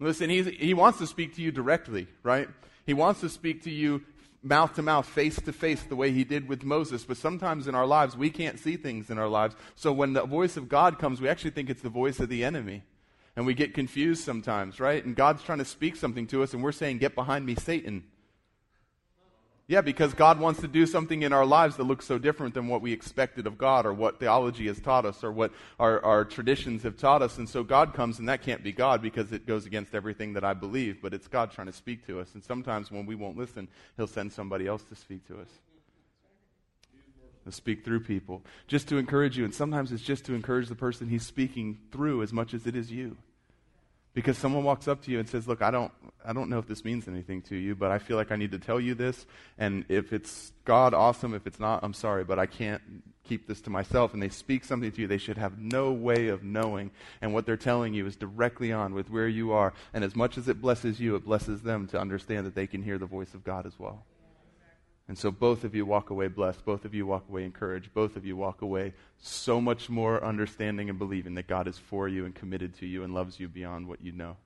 Listen, 0.00 0.28
he 0.28 0.74
wants 0.74 0.98
to 0.98 1.06
speak 1.06 1.36
to 1.36 1.42
you 1.42 1.52
directly, 1.52 2.08
right? 2.22 2.48
He 2.84 2.94
wants 2.94 3.20
to 3.20 3.28
speak 3.28 3.62
to 3.64 3.70
you 3.70 4.02
mouth 4.42 4.74
to 4.74 4.82
mouth, 4.82 5.06
face 5.06 5.40
to 5.40 5.52
face, 5.52 5.82
the 5.82 5.96
way 5.96 6.12
he 6.12 6.24
did 6.24 6.48
with 6.48 6.64
Moses. 6.64 7.04
But 7.04 7.16
sometimes 7.16 7.66
in 7.68 7.74
our 7.74 7.86
lives, 7.86 8.16
we 8.16 8.30
can't 8.30 8.58
see 8.58 8.76
things 8.76 9.10
in 9.10 9.18
our 9.18 9.28
lives. 9.28 9.56
So 9.74 9.92
when 9.92 10.12
the 10.12 10.24
voice 10.24 10.56
of 10.56 10.68
God 10.68 10.98
comes, 10.98 11.20
we 11.20 11.28
actually 11.28 11.50
think 11.50 11.70
it's 11.70 11.82
the 11.82 11.88
voice 11.88 12.20
of 12.20 12.28
the 12.28 12.44
enemy. 12.44 12.82
And 13.36 13.44
we 13.44 13.54
get 13.54 13.74
confused 13.74 14.24
sometimes, 14.24 14.80
right? 14.80 15.04
And 15.04 15.14
God's 15.14 15.42
trying 15.42 15.58
to 15.58 15.64
speak 15.64 15.96
something 15.96 16.26
to 16.28 16.42
us, 16.42 16.54
and 16.54 16.62
we're 16.62 16.72
saying, 16.72 16.98
Get 16.98 17.14
behind 17.14 17.44
me, 17.44 17.54
Satan. 17.54 18.04
Yeah, 19.68 19.80
because 19.80 20.14
God 20.14 20.38
wants 20.38 20.60
to 20.60 20.68
do 20.68 20.86
something 20.86 21.22
in 21.22 21.32
our 21.32 21.44
lives 21.44 21.76
that 21.76 21.84
looks 21.84 22.06
so 22.06 22.18
different 22.18 22.54
than 22.54 22.68
what 22.68 22.82
we 22.82 22.92
expected 22.92 23.48
of 23.48 23.58
God 23.58 23.84
or 23.84 23.92
what 23.92 24.20
theology 24.20 24.68
has 24.68 24.80
taught 24.80 25.04
us 25.04 25.24
or 25.24 25.32
what 25.32 25.52
our, 25.80 26.00
our 26.04 26.24
traditions 26.24 26.84
have 26.84 26.96
taught 26.96 27.20
us. 27.20 27.38
And 27.38 27.48
so 27.48 27.64
God 27.64 27.92
comes, 27.92 28.20
and 28.20 28.28
that 28.28 28.42
can't 28.42 28.62
be 28.62 28.70
God 28.70 29.02
because 29.02 29.32
it 29.32 29.44
goes 29.44 29.66
against 29.66 29.92
everything 29.92 30.34
that 30.34 30.44
I 30.44 30.54
believe, 30.54 31.02
but 31.02 31.12
it's 31.12 31.26
God 31.26 31.50
trying 31.50 31.66
to 31.66 31.72
speak 31.72 32.06
to 32.06 32.20
us. 32.20 32.32
And 32.34 32.44
sometimes 32.44 32.92
when 32.92 33.06
we 33.06 33.16
won't 33.16 33.36
listen, 33.36 33.66
He'll 33.96 34.06
send 34.06 34.32
somebody 34.32 34.68
else 34.68 34.84
to 34.84 34.94
speak 34.94 35.26
to 35.26 35.40
us. 35.40 35.48
To 37.44 37.50
speak 37.50 37.84
through 37.84 38.00
people, 38.00 38.42
just 38.68 38.88
to 38.88 38.98
encourage 38.98 39.36
you. 39.36 39.44
And 39.44 39.54
sometimes 39.54 39.90
it's 39.90 40.02
just 40.02 40.24
to 40.26 40.34
encourage 40.34 40.68
the 40.68 40.74
person 40.76 41.08
He's 41.08 41.26
speaking 41.26 41.78
through 41.90 42.22
as 42.22 42.32
much 42.32 42.54
as 42.54 42.68
it 42.68 42.76
is 42.76 42.92
you. 42.92 43.16
Because 44.16 44.38
someone 44.38 44.64
walks 44.64 44.88
up 44.88 45.02
to 45.02 45.10
you 45.10 45.18
and 45.18 45.28
says, 45.28 45.46
Look, 45.46 45.60
I 45.60 45.70
don't, 45.70 45.92
I 46.24 46.32
don't 46.32 46.48
know 46.48 46.58
if 46.58 46.66
this 46.66 46.86
means 46.86 47.06
anything 47.06 47.42
to 47.42 47.54
you, 47.54 47.74
but 47.74 47.90
I 47.90 47.98
feel 47.98 48.16
like 48.16 48.32
I 48.32 48.36
need 48.36 48.52
to 48.52 48.58
tell 48.58 48.80
you 48.80 48.94
this. 48.94 49.26
And 49.58 49.84
if 49.90 50.10
it's 50.10 50.52
God, 50.64 50.94
awesome. 50.94 51.34
If 51.34 51.46
it's 51.46 51.60
not, 51.60 51.84
I'm 51.84 51.92
sorry, 51.92 52.24
but 52.24 52.38
I 52.38 52.46
can't 52.46 52.80
keep 53.24 53.46
this 53.46 53.60
to 53.60 53.70
myself. 53.70 54.14
And 54.14 54.22
they 54.22 54.30
speak 54.30 54.64
something 54.64 54.90
to 54.90 55.02
you, 55.02 55.06
they 55.06 55.18
should 55.18 55.36
have 55.36 55.58
no 55.58 55.92
way 55.92 56.28
of 56.28 56.42
knowing. 56.42 56.92
And 57.20 57.34
what 57.34 57.44
they're 57.44 57.58
telling 57.58 57.92
you 57.92 58.06
is 58.06 58.16
directly 58.16 58.72
on 58.72 58.94
with 58.94 59.10
where 59.10 59.28
you 59.28 59.52
are. 59.52 59.74
And 59.92 60.02
as 60.02 60.16
much 60.16 60.38
as 60.38 60.48
it 60.48 60.62
blesses 60.62 60.98
you, 60.98 61.14
it 61.16 61.26
blesses 61.26 61.60
them 61.60 61.86
to 61.88 62.00
understand 62.00 62.46
that 62.46 62.54
they 62.54 62.66
can 62.66 62.82
hear 62.82 62.96
the 62.96 63.04
voice 63.04 63.34
of 63.34 63.44
God 63.44 63.66
as 63.66 63.78
well. 63.78 64.06
And 65.08 65.16
so 65.16 65.30
both 65.30 65.62
of 65.62 65.74
you 65.74 65.86
walk 65.86 66.10
away 66.10 66.26
blessed. 66.28 66.64
Both 66.64 66.84
of 66.84 66.92
you 66.92 67.06
walk 67.06 67.28
away 67.28 67.44
encouraged. 67.44 67.94
Both 67.94 68.16
of 68.16 68.26
you 68.26 68.36
walk 68.36 68.62
away 68.62 68.92
so 69.18 69.60
much 69.60 69.88
more 69.88 70.24
understanding 70.24 70.90
and 70.90 70.98
believing 70.98 71.34
that 71.34 71.46
God 71.46 71.68
is 71.68 71.78
for 71.78 72.08
you 72.08 72.24
and 72.24 72.34
committed 72.34 72.76
to 72.78 72.86
you 72.86 73.04
and 73.04 73.14
loves 73.14 73.38
you 73.38 73.48
beyond 73.48 73.86
what 73.86 74.02
you 74.02 74.10
know. 74.10 74.36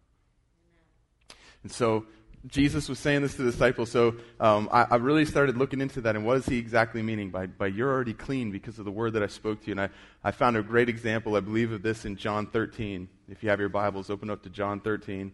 And 1.62 1.72
so 1.72 2.04
Jesus 2.46 2.88
was 2.88 2.98
saying 2.98 3.22
this 3.22 3.36
to 3.36 3.42
the 3.42 3.50
disciples. 3.50 3.90
So 3.90 4.16
um, 4.38 4.68
I, 4.72 4.86
I, 4.90 4.96
really 4.96 5.26
started 5.26 5.58
looking 5.58 5.80
into 5.80 6.00
that 6.02 6.16
and 6.16 6.24
what 6.24 6.38
is 6.38 6.46
he 6.46 6.56
exactly 6.56 7.02
meaning 7.02 7.30
by, 7.30 7.46
by 7.46 7.66
you're 7.66 7.90
already 7.90 8.14
clean 8.14 8.50
because 8.50 8.78
of 8.78 8.86
the 8.86 8.90
word 8.90 9.12
that 9.12 9.22
I 9.22 9.26
spoke 9.26 9.60
to 9.62 9.66
you. 9.66 9.72
And 9.72 9.80
I, 9.82 9.88
I 10.24 10.30
found 10.30 10.56
a 10.56 10.62
great 10.62 10.88
example, 10.88 11.36
I 11.36 11.40
believe, 11.40 11.72
of 11.72 11.82
this 11.82 12.06
in 12.06 12.16
John 12.16 12.46
13. 12.46 13.08
If 13.28 13.42
you 13.42 13.50
have 13.50 13.60
your 13.60 13.68
Bibles, 13.68 14.08
open 14.08 14.30
up 14.30 14.42
to 14.44 14.50
John 14.50 14.80
13. 14.80 15.32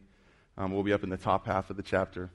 Um, 0.59 0.73
we'll 0.73 0.83
be 0.83 0.93
up 0.93 1.05
in 1.05 1.11
the 1.11 1.17
top 1.17 1.47
half 1.47 1.71
of 1.71 1.77
the 1.77 1.83
chapter. 1.83 2.31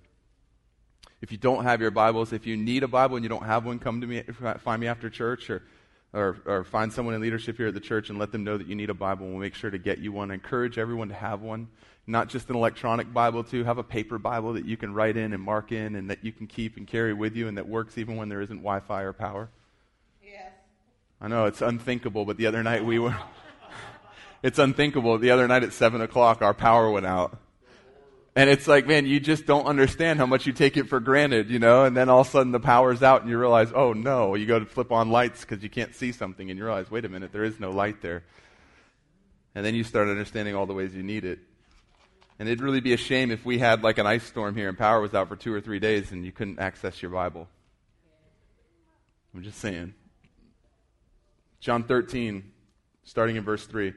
If 1.22 1.32
you 1.32 1.38
don't 1.38 1.64
have 1.64 1.82
your 1.82 1.92
Bibles, 1.92 2.34
if 2.34 2.48
you 2.48 2.58
need 2.58 2.82
a 2.82 2.88
Bible 2.88 3.16
and 3.16 3.24
you 3.24 3.30
don't 3.30 3.46
have 3.46 3.64
one, 3.64 3.78
come 3.78 4.02
to 4.02 4.08
me, 4.08 4.24
find 4.64 4.82
me 4.82 4.88
after 4.88 5.08
church 5.08 5.52
or, 5.52 5.62
or, 6.14 6.38
or 6.46 6.64
find 6.64 6.92
someone 6.92 7.14
in 7.14 7.22
leadership 7.22 7.58
here 7.58 7.68
at 7.68 7.76
the 7.76 7.80
church 7.80 8.10
and 8.10 8.18
let 8.18 8.32
them 8.32 8.44
know 8.44 8.58
that 8.58 8.66
you 8.66 8.76
need 8.76 8.90
a 8.90 8.96
Bible. 8.96 9.28
We'll 9.28 9.38
make 9.38 9.54
sure 9.54 9.70
to 9.70 9.78
get 9.78 10.00
you 10.00 10.12
one. 10.12 10.32
I 10.32 10.34
encourage 10.34 10.80
everyone 10.80 11.10
to 11.10 11.14
have 11.14 11.42
one. 11.42 11.68
Not 12.08 12.30
just 12.30 12.50
an 12.50 12.56
electronic 12.56 13.14
Bible, 13.14 13.44
too. 13.44 13.64
Have 13.64 13.78
a 13.78 13.84
paper 13.84 14.18
Bible 14.18 14.54
that 14.54 14.66
you 14.66 14.78
can 14.78 14.96
write 14.96 15.16
in 15.16 15.32
and 15.32 15.44
mark 15.44 15.72
in 15.72 15.96
and 15.96 16.10
that 16.10 16.26
you 16.26 16.32
can 16.32 16.48
keep 16.48 16.76
and 16.78 16.88
carry 16.88 17.14
with 17.14 17.36
you 17.36 17.48
and 17.48 17.56
that 17.58 17.68
works 17.68 18.00
even 18.00 18.16
when 18.16 18.28
there 18.28 18.42
isn't 18.42 18.58
Wi 18.58 18.80
Fi 18.80 19.04
or 19.04 19.14
power. 19.14 19.50
Yes. 20.24 20.52
I 21.22 21.28
know 21.28 21.46
it's 21.46 21.62
unthinkable, 21.62 22.26
but 22.26 22.38
the 22.38 22.48
other 22.48 22.64
night 22.64 22.84
we 22.84 22.98
were. 22.98 23.16
it's 24.44 24.58
unthinkable. 24.58 25.20
The 25.20 25.30
other 25.30 25.48
night 25.48 25.62
at 25.62 25.74
7 25.74 26.02
o'clock, 26.02 26.42
our 26.42 26.56
power 26.56 26.90
went 26.90 27.06
out. 27.06 27.38
And 28.36 28.50
it's 28.50 28.66
like, 28.66 28.88
man, 28.88 29.06
you 29.06 29.20
just 29.20 29.46
don't 29.46 29.66
understand 29.66 30.18
how 30.18 30.26
much 30.26 30.46
you 30.46 30.54
take 30.54 30.78
it 30.78 30.88
for 30.88 31.02
granted, 31.02 31.50
you 31.50 31.60
know? 31.60 31.84
And 31.84 31.98
then 31.98 32.08
all 32.08 32.22
of 32.22 32.28
a 32.28 32.30
sudden 32.30 32.54
the 32.54 32.62
power's 32.62 33.04
out 33.04 33.22
and 33.22 33.30
you 33.30 33.38
realize, 33.38 33.74
oh 33.76 33.92
no, 33.92 34.36
you 34.36 34.46
go 34.46 34.58
to 34.58 34.66
flip 34.66 34.92
on 34.92 35.10
lights 35.10 35.42
because 35.42 35.62
you 35.62 35.70
can't 35.70 35.94
see 35.94 36.14
something 36.14 36.50
and 36.50 36.58
you 36.58 36.64
realize, 36.64 36.90
wait 36.90 37.04
a 37.04 37.10
minute, 37.10 37.34
there 37.34 37.44
is 37.44 37.60
no 37.60 37.72
light 37.72 38.02
there. 38.02 38.24
And 39.54 39.66
then 39.66 39.76
you 39.76 39.84
start 39.84 40.08
understanding 40.08 40.56
all 40.56 40.66
the 40.66 40.74
ways 40.74 40.96
you 40.96 41.04
need 41.04 41.26
it. 41.26 41.40
And 42.40 42.48
it'd 42.48 42.62
really 42.62 42.80
be 42.80 42.94
a 42.94 42.98
shame 42.98 43.32
if 43.32 43.46
we 43.46 43.60
had 43.60 43.84
like 43.84 43.98
an 43.98 44.08
ice 44.08 44.24
storm 44.24 44.56
here 44.56 44.70
and 44.70 44.78
power 44.78 45.02
was 45.02 45.14
out 45.14 45.28
for 45.28 45.36
two 45.36 45.54
or 45.54 45.60
three 45.60 45.80
days 45.80 46.14
and 46.14 46.26
you 46.26 46.32
couldn't 46.32 46.60
access 46.60 47.02
your 47.02 47.12
Bible. 47.12 47.50
I'm 49.36 49.44
just 49.44 49.60
saying. 49.60 49.94
John 51.60 51.84
13, 51.84 52.50
starting 53.04 53.36
in 53.36 53.44
verse 53.44 53.66
3. 53.66 53.94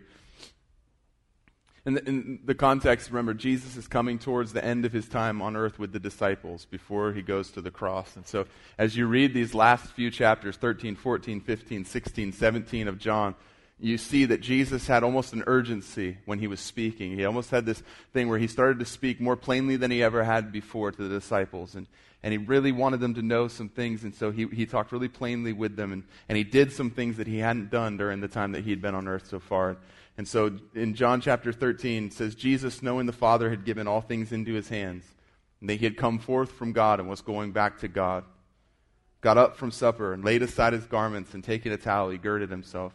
In 1.87 1.95
the, 1.95 2.09
in 2.09 2.39
the, 2.47 2.55
context, 2.55 3.11
remember, 3.11 3.35
Jesus 3.35 3.77
is 3.77 3.87
coming 3.87 4.19
towards 4.19 4.55
the 4.55 4.65
end 4.65 4.87
of 4.87 4.93
his 4.93 5.07
time 5.07 5.43
on 5.43 5.55
earth 5.55 5.79
with 5.79 5.93
the 5.93 5.99
disciples 5.99 6.65
before 6.65 7.13
he 7.13 7.21
goes 7.21 7.51
to 7.51 7.61
the 7.61 7.71
cross. 7.71 8.17
And 8.17 8.27
so, 8.27 8.47
as 8.79 8.97
you 8.97 9.07
read 9.07 9.35
these 9.35 9.55
last 9.55 9.93
few 9.93 10.11
chapters 10.11 10.57
13, 10.57 10.97
14, 10.97 11.43
15, 11.43 11.85
16, 11.85 12.33
17 12.33 12.89
of 12.89 12.99
John, 12.99 13.35
you 13.79 13.99
see 13.99 14.25
that 14.25 14.41
Jesus 14.41 14.87
had 14.87 15.03
almost 15.03 15.35
an 15.35 15.45
urgency 15.47 16.17
when 16.25 16.39
he 16.39 16.47
was 16.47 16.61
speaking. 16.61 17.17
He 17.19 17.25
almost 17.27 17.51
had 17.51 17.67
this 17.67 17.83
thing 18.15 18.31
where 18.31 18.39
he 18.39 18.47
started 18.47 18.79
to 18.79 18.87
speak 18.87 19.21
more 19.21 19.37
plainly 19.37 19.77
than 19.77 19.91
he 19.91 20.03
ever 20.03 20.25
had 20.25 20.53
before 20.53 20.91
to 20.91 21.03
the 21.03 21.15
disciples. 21.19 21.75
And, 21.75 21.87
and 22.25 22.33
he 22.33 22.39
really 22.39 22.73
wanted 22.73 23.01
them 23.01 23.13
to 23.13 23.23
know 23.23 23.49
some 23.49 23.69
things. 23.69 24.03
And 24.03 24.15
so 24.15 24.31
he, 24.31 24.47
he 24.47 24.65
talked 24.65 24.93
really 24.93 25.09
plainly 25.09 25.53
with 25.53 25.77
them. 25.77 25.93
And, 25.93 26.05
and 26.27 26.39
he 26.39 26.43
did 26.43 26.73
some 26.73 26.89
things 26.89 27.19
that 27.19 27.27
he 27.27 27.37
hadn't 27.37 27.71
done 27.71 27.99
during 27.99 28.23
the 28.23 28.29
time 28.29 28.53
that 28.53 28.65
he 28.65 28.71
had 28.71 28.81
been 28.81 28.95
on 28.95 29.07
earth 29.07 29.27
so 29.27 29.39
far. 29.39 29.77
And 30.17 30.27
so 30.27 30.57
in 30.75 30.95
John 30.95 31.21
chapter 31.21 31.53
13, 31.53 32.07
it 32.07 32.13
says, 32.15 32.35
Jesus, 32.35 32.83
knowing 32.83 33.05
the 33.05 33.13
Father 33.13 33.51
had 33.51 33.67
given 33.67 33.87
all 33.87 34.01
things 34.01 34.33
into 34.33 34.55
his 34.55 34.71
hands, 34.71 35.05
and 35.61 35.69
that 35.69 35.75
he 35.75 35.85
had 35.85 35.99
come 35.99 36.19
forth 36.19 36.51
from 36.51 36.73
God 36.73 36.99
and 36.99 37.11
was 37.11 37.21
going 37.21 37.53
back 37.53 37.81
to 37.81 37.89
God, 37.89 38.25
got 39.21 39.37
up 39.37 39.59
from 39.59 39.71
supper 39.71 40.15
and 40.15 40.25
laid 40.25 40.43
aside 40.43 40.73
his 40.73 40.87
garments, 40.87 41.35
and 41.35 41.45
taking 41.45 41.73
a 41.73 41.77
towel, 41.77 42.09
he 42.09 42.17
girded 42.17 42.49
himself. 42.49 42.95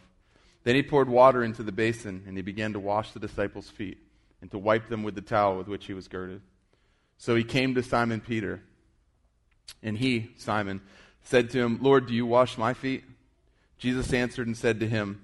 Then 0.63 0.73
he 0.73 0.81
poured 0.81 1.07
water 1.07 1.43
into 1.43 1.61
the 1.61 1.71
basin, 1.71 2.23
and 2.25 2.35
he 2.35 2.41
began 2.41 2.73
to 2.73 2.79
wash 2.79 3.11
the 3.11 3.19
disciples' 3.19 3.69
feet 3.69 3.99
and 4.41 4.49
to 4.49 4.57
wipe 4.57 4.89
them 4.89 5.03
with 5.03 5.13
the 5.13 5.21
towel 5.21 5.55
with 5.55 5.67
which 5.67 5.85
he 5.85 5.93
was 5.93 6.07
girded. 6.07 6.41
So 7.19 7.35
he 7.35 7.43
came 7.43 7.75
to 7.75 7.83
Simon 7.83 8.21
Peter, 8.21 8.63
and 9.83 9.97
he, 9.97 10.31
Simon, 10.37 10.81
said 11.23 11.49
to 11.51 11.59
him, 11.59 11.79
Lord, 11.81 12.07
do 12.07 12.13
you 12.13 12.25
wash 12.25 12.57
my 12.57 12.73
feet? 12.73 13.03
Jesus 13.77 14.13
answered 14.13 14.47
and 14.47 14.57
said 14.57 14.79
to 14.79 14.87
him, 14.87 15.21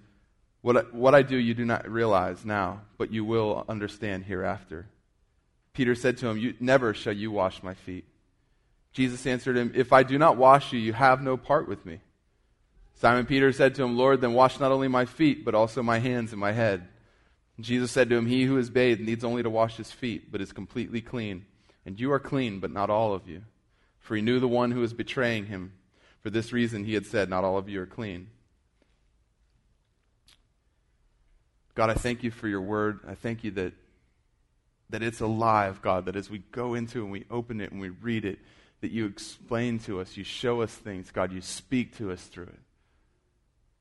what 0.65 0.77
I, 0.77 0.79
what 0.93 1.13
I 1.13 1.21
do 1.21 1.37
you 1.37 1.53
do 1.53 1.63
not 1.63 1.87
realize 1.87 2.43
now, 2.43 2.81
but 2.97 3.11
you 3.11 3.23
will 3.23 3.65
understand 3.69 4.23
hereafter. 4.25 4.87
Peter 5.73 5.93
said 5.93 6.17
to 6.17 6.27
him, 6.27 6.55
Never 6.59 6.95
shall 6.95 7.13
you 7.13 7.29
wash 7.29 7.61
my 7.61 7.75
feet. 7.75 8.03
Jesus 8.91 9.27
answered 9.27 9.57
him, 9.57 9.73
If 9.75 9.93
I 9.93 10.01
do 10.01 10.17
not 10.17 10.37
wash 10.37 10.73
you, 10.73 10.79
you 10.79 10.93
have 10.93 11.21
no 11.21 11.37
part 11.37 11.67
with 11.67 11.85
me. 11.85 11.99
Simon 12.95 13.27
Peter 13.27 13.53
said 13.53 13.75
to 13.75 13.83
him, 13.83 13.95
Lord, 13.95 14.21
then 14.21 14.33
wash 14.33 14.59
not 14.59 14.71
only 14.71 14.87
my 14.87 15.05
feet, 15.05 15.45
but 15.45 15.53
also 15.53 15.83
my 15.83 15.99
hands 15.99 16.31
and 16.31 16.41
my 16.41 16.53
head. 16.53 16.87
And 17.57 17.63
Jesus 17.63 17.91
said 17.91 18.09
to 18.09 18.15
him, 18.15 18.25
He 18.25 18.45
who 18.45 18.57
is 18.57 18.71
bathed 18.71 19.01
needs 19.01 19.23
only 19.23 19.43
to 19.43 19.51
wash 19.51 19.77
his 19.77 19.91
feet, 19.91 20.31
but 20.31 20.41
is 20.41 20.51
completely 20.51 20.99
clean. 20.99 21.45
And 21.85 21.99
you 21.99 22.11
are 22.11 22.19
clean, 22.19 22.59
but 22.59 22.71
not 22.71 22.89
all 22.89 23.13
of 23.13 23.27
you. 23.27 23.43
For 24.05 24.15
he 24.15 24.21
knew 24.21 24.39
the 24.39 24.47
one 24.47 24.69
who 24.69 24.81
was 24.81 24.93
betraying 24.93 25.47
him. 25.47 25.73
For 26.21 26.29
this 26.29 26.53
reason, 26.53 26.83
he 26.83 26.93
had 26.93 27.07
said, 27.07 27.27
Not 27.27 27.43
all 27.43 27.57
of 27.57 27.67
you 27.67 27.81
are 27.81 27.87
clean. 27.87 28.27
God, 31.73 31.89
I 31.89 31.95
thank 31.95 32.21
you 32.21 32.29
for 32.29 32.47
your 32.47 32.61
word. 32.61 32.99
I 33.07 33.15
thank 33.15 33.43
you 33.43 33.49
that, 33.51 33.73
that 34.91 35.01
it's 35.01 35.21
alive, 35.21 35.81
God, 35.81 36.05
that 36.05 36.15
as 36.15 36.29
we 36.29 36.43
go 36.51 36.75
into 36.75 36.99
it 36.99 37.03
and 37.05 37.11
we 37.11 37.25
open 37.31 37.59
it 37.59 37.71
and 37.71 37.81
we 37.81 37.89
read 37.89 38.25
it, 38.25 38.37
that 38.81 38.91
you 38.91 39.07
explain 39.07 39.79
to 39.79 39.99
us, 39.99 40.15
you 40.15 40.23
show 40.23 40.61
us 40.61 40.71
things, 40.71 41.09
God, 41.09 41.31
you 41.31 41.41
speak 41.41 41.97
to 41.97 42.11
us 42.11 42.21
through 42.21 42.43
it. 42.43 42.59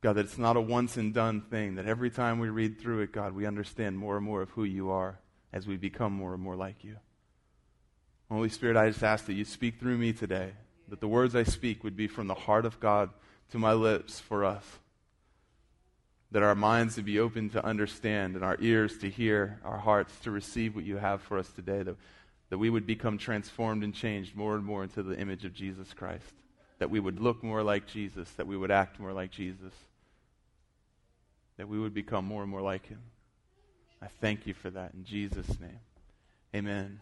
God, 0.01 0.15
that 0.15 0.25
it's 0.25 0.39
not 0.39 0.57
a 0.57 0.61
once 0.61 0.97
and 0.97 1.13
done 1.13 1.43
thing, 1.43 1.75
that 1.75 1.85
every 1.85 2.09
time 2.09 2.39
we 2.39 2.49
read 2.49 2.81
through 2.81 3.01
it, 3.01 3.13
God, 3.13 3.35
we 3.35 3.45
understand 3.45 3.99
more 3.99 4.17
and 4.17 4.25
more 4.25 4.41
of 4.41 4.49
who 4.51 4.65
you 4.65 4.89
are 4.89 5.19
as 5.53 5.67
we 5.67 5.77
become 5.77 6.15
more 6.15 6.33
and 6.33 6.43
more 6.43 6.57
like 6.57 6.83
you. 6.83 6.97
Holy 8.31 8.49
Spirit, 8.49 8.77
I 8.77 8.89
just 8.89 9.03
ask 9.03 9.27
that 9.27 9.35
you 9.35 9.45
speak 9.45 9.79
through 9.79 9.99
me 9.99 10.13
today, 10.13 10.53
that 10.89 11.01
the 11.01 11.09
words 11.09 11.35
I 11.35 11.45
speak 11.45 11.85
would 11.85 11.97
be 11.97 12.09
from 12.09 12.27
the 12.27 12.35
heart 12.35 12.67
of 12.67 12.81
God 12.81 13.11
to 13.51 13.59
my 13.59 13.73
lips 13.73 14.19
for 14.21 14.45
us 14.45 14.65
that 16.35 16.43
our 16.43 16.57
minds 16.57 16.97
would 16.97 17.05
be 17.05 17.21
open 17.21 17.49
to 17.49 17.65
understand 17.65 18.35
and 18.35 18.45
our 18.45 18.57
ears 18.59 18.99
to 18.99 19.09
hear, 19.09 19.61
our 19.65 19.79
hearts 19.79 20.19
to 20.19 20.33
receive 20.33 20.75
what 20.75 20.85
you 20.85 20.97
have 20.97 21.23
for 21.23 21.39
us 21.39 21.49
today, 21.53 21.85
that, 21.85 21.95
that 22.51 22.59
we 22.59 22.69
would 22.69 22.85
become 22.85 23.17
transformed 23.17 23.85
and 23.85 23.95
changed 23.95 24.35
more 24.35 24.57
and 24.57 24.65
more 24.65 24.83
into 24.83 25.05
the 25.05 25.17
image 25.17 25.45
of 25.45 25.55
Jesus 25.55 25.95
Christ, 25.95 26.33
that 26.81 26.91
we 26.91 26.99
would 26.99 27.21
look 27.21 27.45
more 27.45 27.63
like 27.63 27.87
Jesus, 27.87 28.29
that 28.33 28.49
we 28.49 28.57
would 28.57 28.73
act 28.73 28.99
more 28.99 29.13
like 29.13 29.31
Jesus, 29.31 29.73
that 31.57 31.69
we 31.69 31.79
would 31.79 31.95
become 31.95 32.25
more 32.25 32.43
and 32.43 32.51
more 32.51 32.63
like 32.63 32.89
him. 32.89 33.03
I 34.03 34.09
thank 34.21 34.45
you 34.45 34.55
for 34.55 34.71
that 34.71 34.93
in 34.93 35.05
Jesus' 35.05 35.61
name. 35.61 35.79
Amen. 36.53 36.99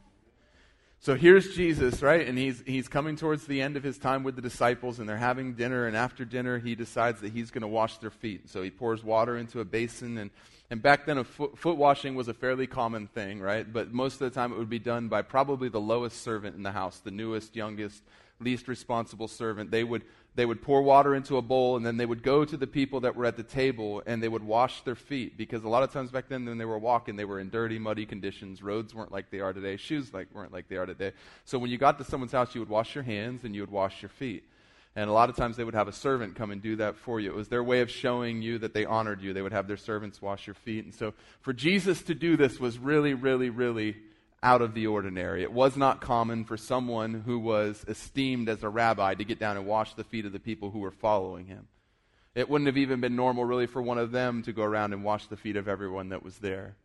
So 1.05 1.17
here's 1.17 1.57
Jesus, 1.57 2.01
right? 2.01 2.29
And 2.29 2.39
he's, 2.39 2.63
he's 2.65 2.87
coming 2.87 3.17
towards 3.17 3.45
the 3.49 3.61
end 3.61 3.77
of 3.77 3.83
his 3.83 3.99
time 3.99 4.23
with 4.23 4.37
the 4.37 4.41
disciples, 4.41 5.01
and 5.01 5.09
they're 5.09 5.17
having 5.17 5.55
dinner. 5.55 5.89
And 5.89 5.97
after 5.97 6.25
dinner, 6.25 6.61
he 6.61 6.77
decides 6.77 7.21
that 7.23 7.33
he's 7.33 7.51
going 7.51 7.63
to 7.63 7.69
wash 7.69 7.99
their 7.99 8.13
feet. 8.13 8.49
So 8.49 8.63
he 8.63 8.71
pours 8.71 9.03
water 9.03 9.37
into 9.37 9.59
a 9.59 9.65
basin. 9.65 10.17
And, 10.17 10.31
and 10.71 10.81
back 10.81 11.05
then, 11.05 11.19
a 11.19 11.25
foot, 11.25 11.59
foot 11.59 11.77
washing 11.77 12.15
was 12.15 12.29
a 12.29 12.35
fairly 12.35 12.69
common 12.69 13.09
thing, 13.09 13.41
right? 13.41 13.71
But 13.71 13.93
most 13.93 14.21
of 14.21 14.21
the 14.21 14.31
time, 14.31 14.53
it 14.53 14.59
would 14.59 14.71
be 14.71 14.79
done 14.79 15.09
by 15.09 15.23
probably 15.23 15.69
the 15.69 15.81
lowest 15.81 16.23
servant 16.23 16.55
in 16.55 16.63
the 16.63 16.71
house, 16.71 17.01
the 17.01 17.11
newest, 17.11 17.57
youngest, 17.57 18.01
least 18.43 18.69
responsible 18.69 19.29
servant. 19.29 19.71
They 19.71 19.85
would 19.85 20.03
they 20.35 20.47
would 20.47 20.63
pour 20.63 20.81
water 20.81 21.15
into 21.15 21.37
a 21.37 21.43
bowl 21.43 21.77
and 21.77 21.85
then 21.85 21.99
they 21.99 22.07
would 22.07 22.23
go 22.23 22.43
to 22.45 22.57
the 22.57 22.67
people 22.67 23.01
that 23.01 23.15
were 23.15 23.27
at 23.27 23.37
the 23.37 23.43
table 23.43 24.03
and 24.07 24.23
they 24.23 24.29
would 24.29 24.43
wash 24.43 24.83
their 24.83 24.95
feet 24.95 25.37
because 25.37 25.63
a 25.63 25.69
lot 25.69 25.83
of 25.83 25.93
times 25.93 26.11
back 26.11 26.29
then 26.29 26.47
when 26.47 26.57
they 26.57 26.65
were 26.65 26.79
walking 26.79 27.17
they 27.17 27.27
were 27.27 27.39
in 27.39 27.51
dirty 27.51 27.79
muddy 27.79 28.07
conditions 28.07 28.63
roads 28.63 28.95
weren't 28.95 29.13
like 29.13 29.31
they 29.31 29.41
are 29.41 29.53
today 29.53 29.77
shoes 29.77 30.15
like 30.15 30.29
weren't 30.33 30.51
like 30.51 30.67
they 30.69 30.77
are 30.77 30.87
today 30.87 31.13
so 31.45 31.59
when 31.59 31.71
you 31.71 31.77
got 31.77 31.99
to 31.99 32.05
someone's 32.05 32.33
house 32.33 32.55
you 32.55 32.63
would 32.63 32.71
wash 32.71 32.95
your 32.95 33.05
hands 33.05 33.45
and 33.45 33.55
you 33.55 33.61
would 33.61 33.71
wash 33.71 34.01
your 34.01 34.09
feet 34.09 34.43
and 34.95 35.09
a 35.09 35.13
lot 35.13 35.31
of 35.31 35.37
times 35.37 35.57
they 35.57 35.65
would 35.65 35.75
have 35.75 35.89
a 35.89 35.93
servant 35.93 36.35
come 36.35 36.51
and 36.51 36.61
do 36.61 36.77
that 36.77 36.97
for 36.97 37.19
you. 37.19 37.31
It 37.31 37.35
was 37.35 37.49
their 37.49 37.65
way 37.65 37.81
of 37.81 37.91
showing 37.91 38.43
you 38.43 38.59
that 38.59 38.75
they 38.75 38.85
honored 38.85 39.23
you. 39.23 39.33
They 39.33 39.41
would 39.41 39.53
have 39.53 39.67
their 39.67 39.79
servants 39.79 40.21
wash 40.21 40.47
your 40.47 40.53
feet. 40.55 40.85
And 40.85 40.95
so 40.95 41.15
for 41.41 41.55
Jesus 41.55 42.03
to 42.03 42.15
do 42.15 42.37
this 42.37 42.61
was 42.61 42.79
really, 42.79 43.15
really, 43.15 43.49
really 43.49 43.97
out 44.43 44.63
of 44.63 44.75
the 44.75 44.87
ordinary. 44.87 45.43
It 45.43 45.53
was 45.53 45.77
not 45.77 46.01
common 46.01 46.45
for 46.45 46.57
someone 46.57 47.23
who 47.25 47.39
was 47.39 47.85
esteemed 47.87 48.49
as 48.49 48.63
a 48.63 48.69
rabbi 48.69 49.15
to 49.15 49.25
get 49.25 49.39
down 49.39 49.57
and 49.57 49.67
wash 49.67 49.95
the 49.95 50.05
feet 50.05 50.27
of 50.27 50.33
the 50.33 50.41
people 50.41 50.71
who 50.71 50.81
were 50.81 50.91
following 50.91 51.47
him. 51.47 51.69
It 52.35 52.49
wouldn't 52.49 52.67
have 52.67 52.79
even 52.79 53.01
been 53.01 53.15
normal, 53.15 53.45
really, 53.45 53.67
for 53.67 53.83
one 53.83 53.99
of 53.99 54.11
them 54.11 54.43
to 54.43 54.53
go 54.53 54.63
around 54.63 54.93
and 54.93 55.05
wash 55.05 55.27
the 55.27 55.37
feet 55.37 55.57
of 55.57 55.69
everyone 55.69 56.09
that 56.09 56.25
was 56.25 56.39
there. 56.39 56.77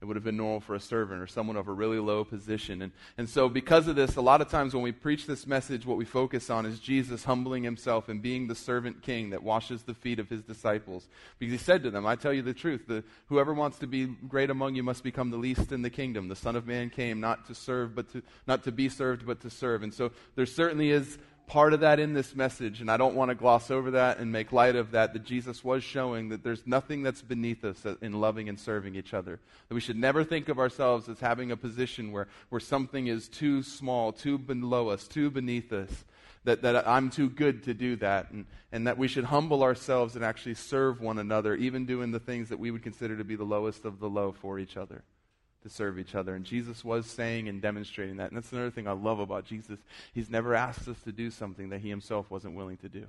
It 0.00 0.06
would 0.06 0.16
have 0.16 0.24
been 0.24 0.38
normal 0.38 0.60
for 0.60 0.74
a 0.74 0.80
servant 0.80 1.20
or 1.20 1.26
someone 1.26 1.56
of 1.56 1.68
a 1.68 1.72
really 1.72 1.98
low 1.98 2.24
position. 2.24 2.80
And, 2.80 2.92
and 3.18 3.28
so, 3.28 3.50
because 3.50 3.86
of 3.86 3.96
this, 3.96 4.16
a 4.16 4.22
lot 4.22 4.40
of 4.40 4.48
times 4.48 4.72
when 4.72 4.82
we 4.82 4.92
preach 4.92 5.26
this 5.26 5.46
message, 5.46 5.84
what 5.84 5.98
we 5.98 6.06
focus 6.06 6.48
on 6.48 6.64
is 6.64 6.80
Jesus 6.80 7.24
humbling 7.24 7.64
himself 7.64 8.08
and 8.08 8.22
being 8.22 8.46
the 8.46 8.54
servant 8.54 9.02
king 9.02 9.28
that 9.30 9.42
washes 9.42 9.82
the 9.82 9.92
feet 9.92 10.18
of 10.18 10.30
his 10.30 10.40
disciples. 10.40 11.06
Because 11.38 11.52
he 11.52 11.58
said 11.58 11.82
to 11.82 11.90
them, 11.90 12.06
I 12.06 12.16
tell 12.16 12.32
you 12.32 12.40
the 12.40 12.54
truth, 12.54 12.86
the, 12.86 13.04
whoever 13.26 13.52
wants 13.52 13.78
to 13.80 13.86
be 13.86 14.06
great 14.06 14.48
among 14.48 14.74
you 14.74 14.82
must 14.82 15.04
become 15.04 15.30
the 15.30 15.36
least 15.36 15.70
in 15.70 15.82
the 15.82 15.90
kingdom. 15.90 16.28
The 16.28 16.36
Son 16.36 16.56
of 16.56 16.66
Man 16.66 16.88
came 16.88 17.20
not 17.20 17.46
to 17.48 17.54
serve, 17.54 17.94
but 17.94 18.10
to, 18.12 18.22
not 18.46 18.64
to 18.64 18.72
be 18.72 18.88
served, 18.88 19.26
but 19.26 19.42
to 19.42 19.50
serve. 19.50 19.82
And 19.82 19.92
so, 19.92 20.12
there 20.34 20.46
certainly 20.46 20.92
is 20.92 21.18
part 21.50 21.74
of 21.74 21.80
that 21.80 21.98
in 21.98 22.14
this 22.14 22.36
message, 22.36 22.80
and 22.80 22.88
I 22.88 22.96
don't 22.96 23.16
want 23.16 23.30
to 23.30 23.34
gloss 23.34 23.72
over 23.72 23.90
that 23.90 24.18
and 24.18 24.30
make 24.30 24.52
light 24.52 24.76
of 24.76 24.92
that, 24.92 25.14
that 25.14 25.24
Jesus 25.24 25.64
was 25.64 25.82
showing 25.82 26.28
that 26.28 26.44
there's 26.44 26.64
nothing 26.64 27.02
that's 27.02 27.22
beneath 27.22 27.64
us 27.64 27.84
in 28.00 28.20
loving 28.20 28.48
and 28.48 28.56
serving 28.56 28.94
each 28.94 29.12
other. 29.12 29.40
That 29.68 29.74
we 29.74 29.80
should 29.80 29.96
never 29.96 30.22
think 30.22 30.48
of 30.48 30.60
ourselves 30.60 31.08
as 31.08 31.18
having 31.18 31.50
a 31.50 31.56
position 31.56 32.12
where, 32.12 32.28
where 32.50 32.60
something 32.60 33.08
is 33.08 33.28
too 33.28 33.64
small, 33.64 34.12
too 34.12 34.38
below 34.38 34.90
us, 34.90 35.08
too 35.08 35.28
beneath 35.28 35.72
us, 35.72 35.90
that, 36.44 36.62
that 36.62 36.86
I'm 36.86 37.10
too 37.10 37.28
good 37.28 37.64
to 37.64 37.74
do 37.74 37.96
that, 37.96 38.30
and, 38.30 38.46
and 38.70 38.86
that 38.86 38.96
we 38.96 39.08
should 39.08 39.24
humble 39.24 39.64
ourselves 39.64 40.14
and 40.14 40.24
actually 40.24 40.54
serve 40.54 41.00
one 41.00 41.18
another, 41.18 41.56
even 41.56 41.84
doing 41.84 42.12
the 42.12 42.20
things 42.20 42.50
that 42.50 42.60
we 42.60 42.70
would 42.70 42.84
consider 42.84 43.16
to 43.16 43.24
be 43.24 43.34
the 43.34 43.42
lowest 43.42 43.84
of 43.84 43.98
the 43.98 44.08
low 44.08 44.30
for 44.30 44.60
each 44.60 44.76
other 44.76 45.02
to 45.62 45.68
serve 45.68 45.98
each 45.98 46.14
other. 46.14 46.34
And 46.34 46.44
Jesus 46.44 46.84
was 46.84 47.06
saying 47.06 47.48
and 47.48 47.60
demonstrating 47.60 48.16
that. 48.16 48.30
And 48.30 48.36
that's 48.36 48.52
another 48.52 48.70
thing 48.70 48.88
I 48.88 48.92
love 48.92 49.20
about 49.20 49.44
Jesus. 49.44 49.78
He's 50.12 50.30
never 50.30 50.54
asked 50.54 50.88
us 50.88 51.00
to 51.02 51.12
do 51.12 51.30
something 51.30 51.70
that 51.70 51.80
he 51.80 51.88
himself 51.88 52.30
wasn't 52.30 52.54
willing 52.54 52.78
to 52.78 52.88
do. 52.88 53.06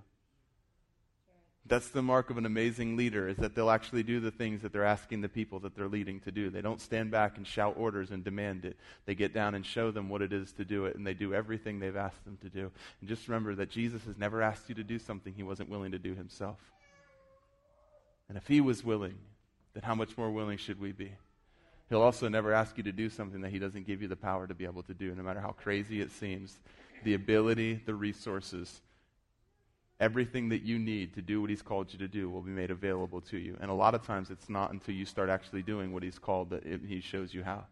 That's 1.68 1.90
the 1.90 2.02
mark 2.02 2.32
of 2.32 2.38
an 2.38 2.48
amazing 2.48 2.98
leader 2.98 3.30
is 3.30 3.38
that 3.38 3.54
they'll 3.54 3.70
actually 3.70 4.02
do 4.02 4.20
the 4.20 4.32
things 4.32 4.64
that 4.64 4.74
they're 4.74 4.84
asking 4.84 5.22
the 5.22 5.30
people 5.30 5.60
that 5.60 5.76
they're 5.76 5.88
leading 5.88 6.20
to 6.22 6.32
do. 6.32 6.50
They 6.50 6.62
don't 6.62 6.82
stand 6.82 7.12
back 7.12 7.38
and 7.38 7.46
shout 7.46 7.76
orders 7.78 8.10
and 8.10 8.24
demand 8.24 8.66
it. 8.66 8.78
They 9.06 9.14
get 9.14 9.32
down 9.32 9.54
and 9.54 9.64
show 9.64 9.92
them 9.92 10.10
what 10.10 10.24
it 10.24 10.34
is 10.34 10.52
to 10.54 10.66
do 10.66 10.86
it 10.86 10.96
and 10.96 11.06
they 11.06 11.14
do 11.14 11.36
everything 11.36 11.80
they've 11.80 11.96
asked 11.96 12.26
them 12.26 12.38
to 12.42 12.50
do. 12.50 12.72
And 13.00 13.08
just 13.08 13.28
remember 13.28 13.54
that 13.56 13.70
Jesus 13.70 14.04
has 14.06 14.18
never 14.18 14.42
asked 14.42 14.70
you 14.70 14.76
to 14.76 14.84
do 14.84 14.98
something 14.98 15.34
he 15.34 15.44
wasn't 15.44 15.70
willing 15.70 15.92
to 15.92 16.00
do 16.00 16.16
himself. 16.16 16.58
And 18.28 18.38
if 18.38 18.48
he 18.48 18.60
was 18.60 18.84
willing, 18.84 19.18
then 19.74 19.84
how 19.84 19.94
much 19.94 20.18
more 20.18 20.32
willing 20.32 20.58
should 20.58 20.80
we 20.80 20.94
be? 20.94 21.12
He'll 21.92 22.02
also 22.02 22.30
never 22.30 22.54
ask 22.54 22.78
you 22.78 22.84
to 22.84 22.94
do 22.94 23.10
something 23.10 23.42
that 23.42 23.52
He 23.52 23.60
doesn't 23.60 23.86
give 23.86 24.02
you 24.02 24.08
the 24.08 24.16
power 24.16 24.48
to 24.48 24.54
be 24.54 24.64
able 24.64 24.82
to 24.84 24.94
do, 24.94 25.14
no 25.14 25.24
matter 25.24 25.42
how 25.42 25.50
crazy 25.52 26.00
it 26.00 26.10
seems. 26.10 26.58
The 27.04 27.16
ability, 27.16 27.82
the 27.86 27.94
resources, 27.94 28.80
everything 30.00 30.48
that 30.50 30.62
you 30.62 30.80
need 30.80 31.14
to 31.16 31.22
do 31.22 31.42
what 31.42 31.50
He's 31.50 31.62
called 31.62 31.92
you 31.92 32.00
to 32.00 32.08
do 32.08 32.30
will 32.30 32.44
be 32.44 32.52
made 32.52 32.72
available 32.72 33.20
to 33.24 33.38
you. 33.38 33.58
And 33.60 33.70
a 33.70 33.74
lot 33.74 33.94
of 33.94 34.08
times 34.08 34.30
it's 34.30 34.48
not 34.48 34.72
until 34.72 34.96
you 34.96 35.04
start 35.04 35.30
actually 35.30 35.64
doing 35.64 35.92
what 35.92 36.02
He's 36.02 36.18
called 36.18 36.52
that 36.52 36.66
it, 36.66 36.80
He 36.88 37.02
shows 37.02 37.34
you 37.34 37.44
how. 37.44 37.66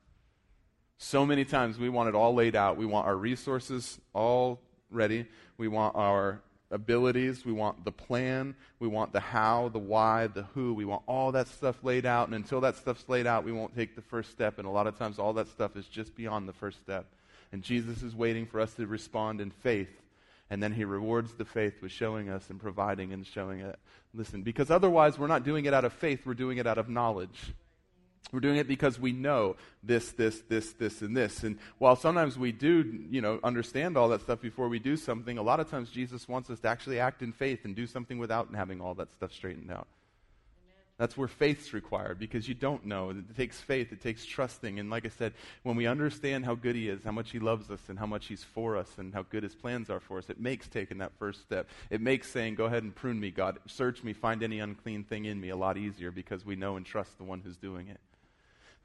So 0.98 1.26
many 1.26 1.46
times 1.46 1.80
we 1.80 1.88
want 1.88 2.10
it 2.10 2.16
all 2.16 2.34
laid 2.34 2.58
out. 2.58 2.76
We 2.76 2.86
want 2.86 3.08
our 3.08 3.16
resources 3.16 4.02
all 4.14 4.60
ready. 4.92 5.28
We 5.58 5.70
want 5.70 5.96
our 5.96 6.42
abilities. 6.72 7.46
We 7.46 7.52
want 7.52 7.84
the 7.84 7.92
plan. 7.92 8.56
We 8.80 8.88
want 8.88 9.14
the 9.14 9.20
how, 9.20 9.70
the 9.70 9.80
why, 9.80 10.28
the 10.28 10.44
who. 10.54 10.74
We 10.74 10.86
want 10.86 11.04
all 11.08 11.32
that 11.32 11.48
stuff 11.48 11.84
laid 11.84 12.06
out. 12.06 12.28
And 12.28 12.36
until 12.36 12.62
that 12.62 12.76
stuff's 12.76 13.06
laid 13.08 13.28
out, 13.28 13.44
we 13.44 13.52
won't 13.52 13.76
take 13.76 13.96
the 13.96 14.02
first 14.02 14.32
step. 14.32 14.60
And 14.60 14.68
a 14.68 14.72
lot 14.72 14.88
of 14.88 14.98
times, 14.98 15.20
all 15.20 15.34
that 15.34 15.48
stuff 15.48 15.76
is 15.76 15.88
just 15.88 16.16
beyond 16.16 16.48
the 16.48 16.54
first 16.54 16.80
step. 16.80 17.06
And 17.52 17.64
Jesus 17.64 18.04
is 18.04 18.16
waiting 18.16 18.46
for 18.46 18.60
us 18.60 18.74
to 18.76 18.86
respond 18.86 19.42
in 19.42 19.50
faith. 19.50 19.90
And 20.52 20.62
then 20.62 20.74
he 20.74 20.84
rewards 20.84 21.34
the 21.34 21.46
faith 21.46 21.82
with 21.82 21.92
showing 21.92 22.30
us 22.30 22.50
and 22.50 22.60
providing 22.60 23.14
and 23.14 23.26
showing 23.26 23.60
it. 23.60 23.78
Listen, 24.14 24.42
because 24.42 24.72
otherwise, 24.72 25.20
we're 25.20 25.28
not 25.28 25.44
doing 25.44 25.66
it 25.66 25.74
out 25.74 25.86
of 25.86 25.94
faith, 25.94 26.22
we're 26.26 26.34
doing 26.34 26.58
it 26.58 26.66
out 26.66 26.80
of 26.80 26.90
knowledge. 26.90 27.54
We're 28.32 28.42
doing 28.42 28.58
it 28.58 28.68
because 28.68 29.00
we 29.00 29.12
know 29.12 29.56
this, 29.82 30.12
this, 30.12 30.42
this, 30.42 30.74
this, 30.74 31.02
and 31.02 31.18
this. 31.18 31.44
And 31.44 31.58
while 31.80 31.96
sometimes 31.96 32.38
we 32.38 32.52
do, 32.52 33.06
you 33.10 33.22
know, 33.22 33.40
understand 33.44 33.98
all 33.98 34.10
that 34.10 34.22
stuff 34.22 34.40
before 34.40 34.70
we 34.70 34.78
do 34.78 34.98
something, 34.98 35.40
a 35.40 35.42
lot 35.42 35.60
of 35.60 35.70
times 35.70 35.90
Jesus 35.90 36.28
wants 36.28 36.50
us 36.52 36.60
to 36.60 36.68
actually 36.68 37.00
act 37.00 37.24
in 37.24 37.32
faith 37.32 37.66
and 37.66 37.76
do 37.76 37.88
something 37.88 38.20
without 38.20 38.54
having 38.54 38.82
all 38.82 38.94
that 38.96 39.12
stuff 39.14 39.34
straightened 39.34 39.72
out. 39.72 39.88
That's 41.00 41.16
where 41.16 41.30
faith's 41.30 41.74
required 41.74 42.20
because 42.20 42.50
you 42.50 42.54
don't 42.54 42.86
know. 42.86 43.12
It 43.12 43.36
takes 43.38 43.58
faith, 43.58 43.94
it 43.94 44.02
takes 44.02 44.26
trusting. 44.26 44.80
And 44.80 44.90
like 44.90 45.06
I 45.06 45.10
said, 45.10 45.34
when 45.64 45.78
we 45.78 45.88
understand 45.88 46.44
how 46.44 46.56
good 46.56 46.76
He 46.76 46.90
is, 46.90 47.06
how 47.06 47.14
much 47.14 47.32
He 47.32 47.40
loves 47.40 47.72
us, 47.72 47.80
and 47.88 47.98
how 47.98 48.06
much 48.06 48.28
He's 48.28 48.44
for 48.44 48.76
us, 48.76 48.90
and 48.98 49.14
how 49.14 49.24
good 49.24 49.44
His 49.44 49.56
plans 49.56 49.90
are 49.90 50.02
for 50.02 50.18
us, 50.18 50.30
it 50.30 50.42
makes 50.42 50.68
taking 50.68 50.98
that 50.98 51.14
first 51.18 51.42
step. 51.42 51.70
It 51.90 52.02
makes 52.02 52.30
saying, 52.30 52.56
Go 52.56 52.66
ahead 52.66 52.84
and 52.84 52.94
prune 52.94 53.18
me, 53.18 53.32
God. 53.32 53.60
Search 53.66 54.04
me, 54.04 54.12
find 54.12 54.44
any 54.44 54.60
unclean 54.60 55.06
thing 55.06 55.24
in 55.24 55.40
me 55.40 55.50
a 55.50 55.56
lot 55.56 55.78
easier 55.78 56.12
because 56.12 56.46
we 56.46 56.58
know 56.58 56.76
and 56.76 56.86
trust 56.86 57.18
the 57.18 57.24
one 57.24 57.40
who's 57.40 57.58
doing 57.58 57.88
it. 57.88 58.02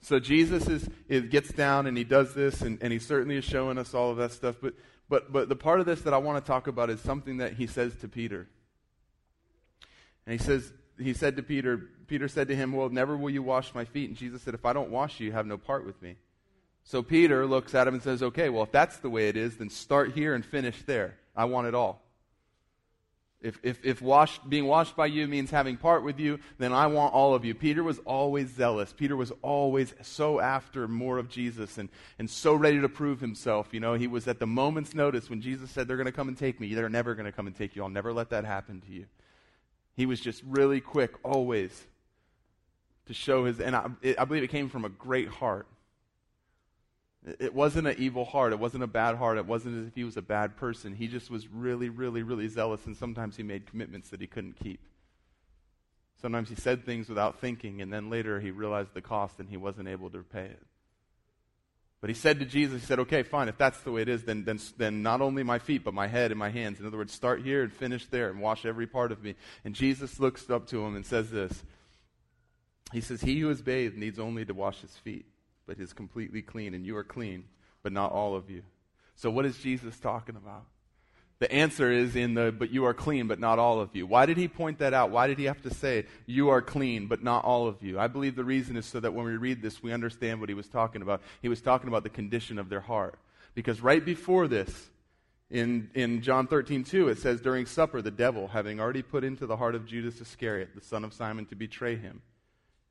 So 0.05 0.21
Jesus 0.21 0.69
is, 0.69 0.87
is, 1.09 1.25
gets 1.31 1.51
down 1.51 1.87
and 1.87 1.97
he 1.97 2.05
does 2.05 2.35
this, 2.35 2.61
and, 2.61 2.77
and 2.83 2.93
he 2.93 2.99
certainly 2.99 3.39
is 3.39 3.45
showing 3.45 3.79
us 3.79 3.95
all 3.95 4.11
of 4.11 4.19
that 4.19 4.33
stuff. 4.33 4.57
But, 4.61 4.75
but, 5.09 5.33
but 5.33 5.49
the 5.49 5.57
part 5.57 5.81
of 5.81 5.87
this 5.87 6.03
that 6.03 6.13
I 6.13 6.19
want 6.19 6.45
to 6.45 6.47
talk 6.47 6.67
about 6.67 6.91
is 6.91 7.01
something 7.01 7.39
that 7.39 7.55
he 7.55 7.67
says 7.67 7.97
to 8.03 8.09
Peter. 8.09 8.47
And 10.27 10.39
he 10.39 10.45
says, 10.45 10.71
he 10.99 11.15
said 11.15 11.37
to 11.37 11.43
Peter, 11.43 11.89
Peter 12.07 12.29
said 12.29 12.49
to 12.49 12.55
him, 12.55 12.73
Well, 12.73 12.91
never 12.91 13.17
will 13.17 13.31
you 13.31 13.43
wash 13.43 13.75
my 13.75 13.87
feet. 13.87 14.11
And 14.11 14.19
Jesus 14.19 14.43
said, 14.43 14.53
If 14.53 14.67
I 14.67 14.75
don't 14.75 14.91
wash 14.91 15.21
you, 15.21 15.29
you 15.29 15.33
have 15.33 15.47
no 15.47 15.57
part 15.57 15.87
with 15.87 16.01
me. 16.03 16.17
So 16.83 17.03
Peter 17.03 17.47
looks 17.47 17.75
at 17.75 17.89
him 17.89 17.95
and 17.95 18.03
says, 18.03 18.23
Okay, 18.23 18.51
well, 18.51 18.65
if 18.65 18.73
that's 18.73 18.99
the 18.99 19.09
way 19.09 19.29
it 19.29 19.39
is, 19.39 19.57
then 19.57 19.71
start 19.71 20.13
here 20.13 20.35
and 20.35 20.45
finish 20.45 20.83
there. 20.83 21.17
I 21.35 21.47
want 21.47 21.67
it 21.67 21.75
all. 21.75 22.03
If, 23.45 23.61
if, 23.63 23.85
if 23.85 24.01
washed, 24.01 24.49
being 24.49 24.65
washed 24.67 24.97
by 24.97 25.05
you 25.05 25.29
means 25.29 25.51
having 25.51 25.77
part 25.77 26.03
with 26.03 26.19
you, 26.19 26.39
then 26.57 26.73
I 26.73 26.87
want 26.87 27.13
all 27.13 27.35
of 27.35 27.45
you. 27.45 27.55
Peter 27.55 27.83
was 27.83 27.99
always 28.07 28.49
zealous. 28.49 28.95
Peter 28.95 29.17
was 29.17 29.33
always 29.43 29.93
so 30.01 30.41
after 30.41 30.89
more 30.89 31.19
of 31.19 31.29
Jesus 31.29 31.77
and, 31.77 31.91
and 32.19 32.31
so 32.31 32.55
ready 32.55 32.81
to 32.81 32.89
prove 32.89 33.21
himself. 33.21 33.69
You 33.73 33.81
know, 33.81 33.93
he 33.93 34.07
was 34.07 34.27
at 34.29 34.39
the 34.39 34.47
moment's 34.47 34.95
notice 34.95 35.29
when 35.29 35.43
Jesus 35.43 35.71
said, 35.71 35.87
They're 35.87 35.99
going 35.99 36.07
to 36.07 36.13
come 36.13 36.29
and 36.29 36.39
take 36.39 36.59
me. 36.59 36.73
They're 36.73 36.89
never 36.89 37.15
going 37.15 37.27
to 37.27 37.33
come 37.33 37.47
and 37.47 37.55
take 37.55 37.77
you. 37.77 37.83
I'll 37.83 37.91
never 37.91 38.15
let 38.15 38.31
that 38.31 38.47
happen 38.47 38.81
to 38.81 38.91
you. 38.91 39.05
He 39.95 40.07
was 40.07 40.21
just 40.21 40.43
really 40.45 40.81
quick, 40.81 41.13
always, 41.23 41.87
to 43.07 43.13
show 43.13 43.45
his, 43.45 43.61
and 43.61 43.77
I, 43.77 43.91
it, 44.01 44.19
I 44.19 44.25
believe 44.25 44.43
it 44.43 44.49
came 44.49 44.71
from 44.71 44.87
a 44.87 44.89
great 44.89 45.29
heart. 45.29 45.67
It 47.25 47.55
wasn't 47.55 47.87
an 47.87 47.97
evil 47.99 48.27
heart. 48.27 48.53
It 48.53 48.59
wasn't 48.59 48.85
a 48.85 48.89
bad 48.89 49.17
heart. 49.17 49.39
It 49.39 49.47
wasn't 49.47 49.81
as 49.81 49.87
if 49.87 49.95
he 49.95 50.05
was 50.05 50.19
a 50.19 50.23
bad 50.23 50.57
person. 50.57 50.95
He 50.95 51.09
just 51.09 51.31
was 51.31 51.49
really, 51.49 51.89
really, 51.89 52.23
really 52.23 52.49
zealous, 52.49 52.85
and 52.85 52.95
sometimes 52.97 53.37
he 53.37 53.43
made 53.43 53.67
commitments 53.67 54.11
that 54.11 54.21
he 54.21 54.27
couldn't 54.27 54.57
keep. 54.57 54.81
Sometimes 56.21 56.51
he 56.51 56.55
said 56.55 56.85
things 56.85 57.09
without 57.09 57.41
thinking, 57.41 57.81
and 57.81 57.91
then 57.91 58.11
later 58.11 58.41
he 58.41 58.51
realized 58.51 58.93
the 58.93 59.01
cost 59.01 59.41
and 59.41 59.49
he 59.49 59.57
wasn't 59.57 59.89
able 59.89 60.11
to 60.11 60.19
repay 60.19 60.45
it. 60.45 60.63
But 62.01 62.11
he 62.11 62.15
said 62.15 62.39
to 62.41 62.45
Jesus, 62.45 62.83
he 62.83 62.87
said, 62.87 62.99
okay, 63.01 63.23
fine, 63.23 63.49
if 63.49 63.57
that's 63.57 63.81
the 63.81 63.91
way 63.91 64.03
it 64.03 64.11
is, 64.11 64.25
then, 64.25 64.45
then, 64.45 64.61
then 64.77 65.03
not 65.03 65.23
only 65.23 65.43
my 65.43 65.59
feet, 65.59 65.83
but 65.83 65.95
my 65.95 66.07
head 66.07 66.31
and 66.31 66.39
my 66.39 66.51
hands. 66.51 66.79
In 66.79 66.87
other 66.87 66.99
words, 66.99 67.15
start 67.15 67.43
here 67.43 67.63
and 67.63 67.73
finish 67.73 68.05
there 68.07 68.29
and 68.29 68.41
wash 68.41 68.67
every 68.67 68.87
part 68.87 69.11
of 69.11 69.23
me. 69.23 69.35
And 69.65 69.75
Jesus 69.75 70.21
looks 70.21 70.51
up 70.51 70.67
to 70.69 70.85
him 70.85 70.97
and 70.97 71.07
says 71.07 71.31
this 71.31 71.63
He 72.93 73.01
says, 73.01 73.23
He 73.23 73.41
who 73.41 73.49
is 73.49 73.63
bathed 73.63 73.97
needs 73.97 74.19
only 74.19 74.45
to 74.45 74.53
wash 74.53 74.83
his 74.83 74.95
feet 74.99 75.25
but 75.67 75.79
is 75.79 75.93
completely 75.93 76.43
clean, 76.43 76.75
and 76.75 76.85
you 76.85 76.97
are 76.97 77.05
clean, 77.05 77.45
but 77.83 77.93
not 77.93 78.13
all 78.13 78.35
of 78.35 78.51
you. 78.51 78.63
So, 79.17 79.31
what 79.31 79.47
is 79.47 79.59
Jesus 79.59 79.99
talking 79.99 80.37
about? 80.37 80.65
The 81.41 81.51
answer 81.53 81.91
is 81.91 82.15
in 82.15 82.35
the, 82.35 82.53
but 82.57 82.71
you 82.71 82.85
are 82.85 82.95
clean, 82.95 83.27
but 83.27 83.41
not 83.41 83.59
all 83.59 83.81
of 83.81 83.95
you. 83.95 84.07
Why 84.07 84.25
did 84.25 84.37
he 84.37 84.47
point 84.47 84.79
that 84.79 84.95
out? 84.95 85.11
Why 85.11 85.27
did 85.27 85.39
he 85.39 85.45
have 85.45 85.61
to 85.63 85.75
say, 85.75 86.07
you 86.27 86.49
are 86.49 86.63
clean, 86.63 87.07
but 87.07 87.23
not 87.23 87.45
all 87.45 87.67
of 87.67 87.83
you? 87.83 87.99
I 87.99 88.07
believe 88.07 88.37
the 88.37 88.45
reason 88.45 88.77
is 88.77 88.87
so 88.87 89.01
that 89.01 89.13
when 89.13 89.27
we 89.27 89.37
read 89.37 89.61
this, 89.61 89.83
we 89.83 89.93
understand 89.93 90.41
what 90.41 90.49
he 90.49 90.55
was 90.55 90.69
talking 90.69 91.03
about. 91.03 91.23
He 91.43 91.49
was 91.49 91.61
talking 91.61 91.89
about 91.89 92.05
the 92.05 92.09
condition 92.09 92.59
of 92.59 92.69
their 92.69 92.81
heart. 92.81 93.19
Because 93.55 93.81
right 93.81 94.05
before 94.05 94.47
this, 94.47 94.91
in, 95.51 95.91
in 95.95 96.23
John 96.23 96.47
13, 96.47 96.85
2, 96.85 97.09
it 97.09 97.19
says, 97.19 97.41
During 97.41 97.67
supper, 97.67 98.01
the 98.01 98.11
devil, 98.11 98.49
having 98.49 98.81
already 98.81 99.03
put 99.03 99.25
into 99.25 99.47
the 99.47 99.57
heart 99.57 99.75
of 99.75 99.87
Judas 99.87 100.21
Iscariot, 100.21 100.71
the 100.75 100.81
son 100.81 101.05
of 101.05 101.13
Simon, 101.13 101.47
to 101.47 101.57
betray 101.57 101.97
him, 101.97 102.23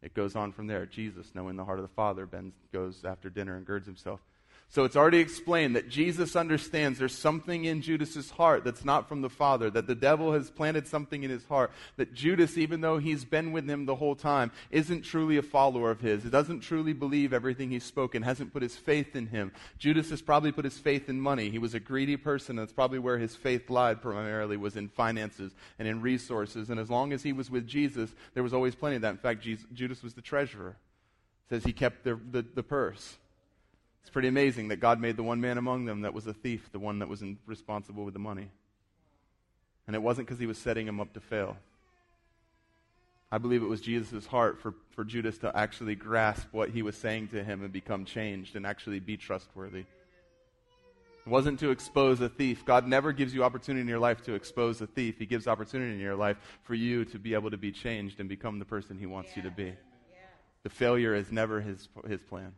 it 0.03 0.13
goes 0.13 0.35
on 0.35 0.51
from 0.51 0.67
there. 0.67 0.85
Jesus, 0.85 1.31
knowing 1.33 1.55
the 1.55 1.63
heart 1.65 1.79
of 1.79 1.83
the 1.83 1.93
Father, 1.95 2.25
Ben 2.25 2.51
goes 2.73 3.05
after 3.05 3.29
dinner 3.29 3.55
and 3.55 3.65
girds 3.65 3.87
himself. 3.87 4.19
So 4.69 4.85
it's 4.85 4.95
already 4.95 5.19
explained 5.19 5.75
that 5.75 5.87
Jesus 5.87 6.35
understands 6.35 6.97
there's 6.97 7.15
something 7.15 7.65
in 7.65 7.83
Judas's 7.83 8.31
heart 8.31 8.63
that's 8.63 8.83
not 8.83 9.07
from 9.07 9.21
the 9.21 9.29
Father, 9.29 9.69
that 9.69 9.85
the 9.85 9.93
devil 9.93 10.33
has 10.33 10.49
planted 10.49 10.87
something 10.87 11.21
in 11.21 11.29
his 11.29 11.45
heart, 11.45 11.71
that 11.97 12.15
Judas, 12.15 12.57
even 12.57 12.81
though 12.81 12.97
he's 12.97 13.23
been 13.23 13.51
with 13.51 13.69
him 13.69 13.85
the 13.85 13.93
whole 13.93 14.15
time, 14.15 14.51
isn't 14.71 15.03
truly 15.03 15.37
a 15.37 15.43
follower 15.43 15.91
of 15.91 16.01
his. 16.01 16.23
He 16.23 16.31
doesn't 16.31 16.61
truly 16.61 16.93
believe 16.93 17.33
everything 17.33 17.69
he's 17.69 17.83
spoken, 17.83 18.23
hasn't 18.23 18.51
put 18.51 18.63
his 18.63 18.75
faith 18.75 19.15
in 19.15 19.27
him. 19.27 19.51
Judas 19.77 20.09
has 20.09 20.23
probably 20.23 20.51
put 20.51 20.65
his 20.65 20.79
faith 20.79 21.07
in 21.07 21.21
money. 21.21 21.51
He 21.51 21.59
was 21.59 21.75
a 21.75 21.79
greedy 21.79 22.17
person, 22.17 22.57
and 22.57 22.65
that's 22.65 22.73
probably 22.73 22.97
where 22.97 23.19
his 23.19 23.35
faith 23.35 23.69
lied 23.69 24.01
primarily, 24.01 24.57
was 24.57 24.75
in 24.75 24.89
finances 24.89 25.53
and 25.77 25.87
in 25.87 26.01
resources. 26.01 26.71
And 26.71 26.79
as 26.79 26.89
long 26.89 27.13
as 27.13 27.21
he 27.21 27.31
was 27.31 27.51
with 27.51 27.67
Jesus, 27.67 28.09
there 28.33 28.41
was 28.41 28.55
always 28.55 28.73
plenty 28.73 28.95
of 28.95 29.03
that. 29.03 29.11
In 29.11 29.17
fact, 29.17 29.43
Jesus, 29.43 29.67
Judas 29.71 30.01
was 30.01 30.15
the 30.15 30.21
treasurer. 30.21 30.77
It 31.45 31.49
says 31.49 31.63
he 31.63 31.73
kept 31.73 32.03
the, 32.03 32.19
the, 32.31 32.41
the 32.41 32.63
purse. 32.63 33.17
It's 34.03 34.09
pretty 34.09 34.27
amazing 34.27 34.67
that 34.67 34.81
God 34.81 34.99
made 34.99 35.15
the 35.15 35.23
one 35.23 35.39
man 35.39 35.57
among 35.57 35.85
them 35.85 36.01
that 36.01 36.13
was 36.13 36.27
a 36.27 36.33
thief, 36.33 36.69
the 36.71 36.79
one 36.79 36.99
that 36.99 37.07
was 37.07 37.21
in, 37.21 37.39
responsible 37.45 38.03
with 38.03 38.13
the 38.13 38.19
money. 38.19 38.49
And 39.87 39.95
it 39.95 40.01
wasn't 40.01 40.27
because 40.27 40.39
he 40.39 40.45
was 40.45 40.57
setting 40.57 40.87
him 40.87 40.99
up 40.99 41.13
to 41.13 41.21
fail. 41.21 41.57
I 43.31 43.37
believe 43.37 43.63
it 43.63 43.67
was 43.67 43.81
Jesus' 43.81 44.27
heart 44.27 44.59
for, 44.59 44.75
for 44.91 45.03
Judas 45.03 45.37
to 45.39 45.57
actually 45.57 45.95
grasp 45.95 46.47
what 46.51 46.69
he 46.69 46.81
was 46.81 46.95
saying 46.95 47.29
to 47.29 47.43
him 47.43 47.63
and 47.63 47.71
become 47.71 48.05
changed 48.05 48.55
and 48.55 48.67
actually 48.67 48.99
be 48.99 49.17
trustworthy. 49.17 49.85
It 51.25 51.29
wasn't 51.29 51.59
to 51.61 51.71
expose 51.71 52.19
a 52.19 52.27
thief. 52.27 52.65
God 52.65 52.85
never 52.85 53.13
gives 53.13 53.33
you 53.33 53.43
opportunity 53.45 53.81
in 53.81 53.87
your 53.87 53.99
life 53.99 54.21
to 54.25 54.33
expose 54.33 54.81
a 54.81 54.87
thief. 54.87 55.17
He 55.17 55.25
gives 55.25 55.47
opportunity 55.47 55.93
in 55.93 55.99
your 55.99 56.15
life 56.15 56.37
for 56.63 56.75
you 56.75 57.05
to 57.05 57.17
be 57.17 57.33
able 57.33 57.49
to 57.49 57.57
be 57.57 57.71
changed 57.71 58.19
and 58.19 58.27
become 58.27 58.59
the 58.59 58.65
person 58.65 58.99
He 58.99 59.05
wants 59.05 59.31
yeah. 59.31 59.37
you 59.37 59.49
to 59.49 59.55
be. 59.55 59.63
Yeah. 59.63 59.73
The 60.63 60.69
failure 60.69 61.15
is 61.15 61.31
never 61.31 61.61
His, 61.61 61.87
his 62.07 62.21
plan. 62.21 62.51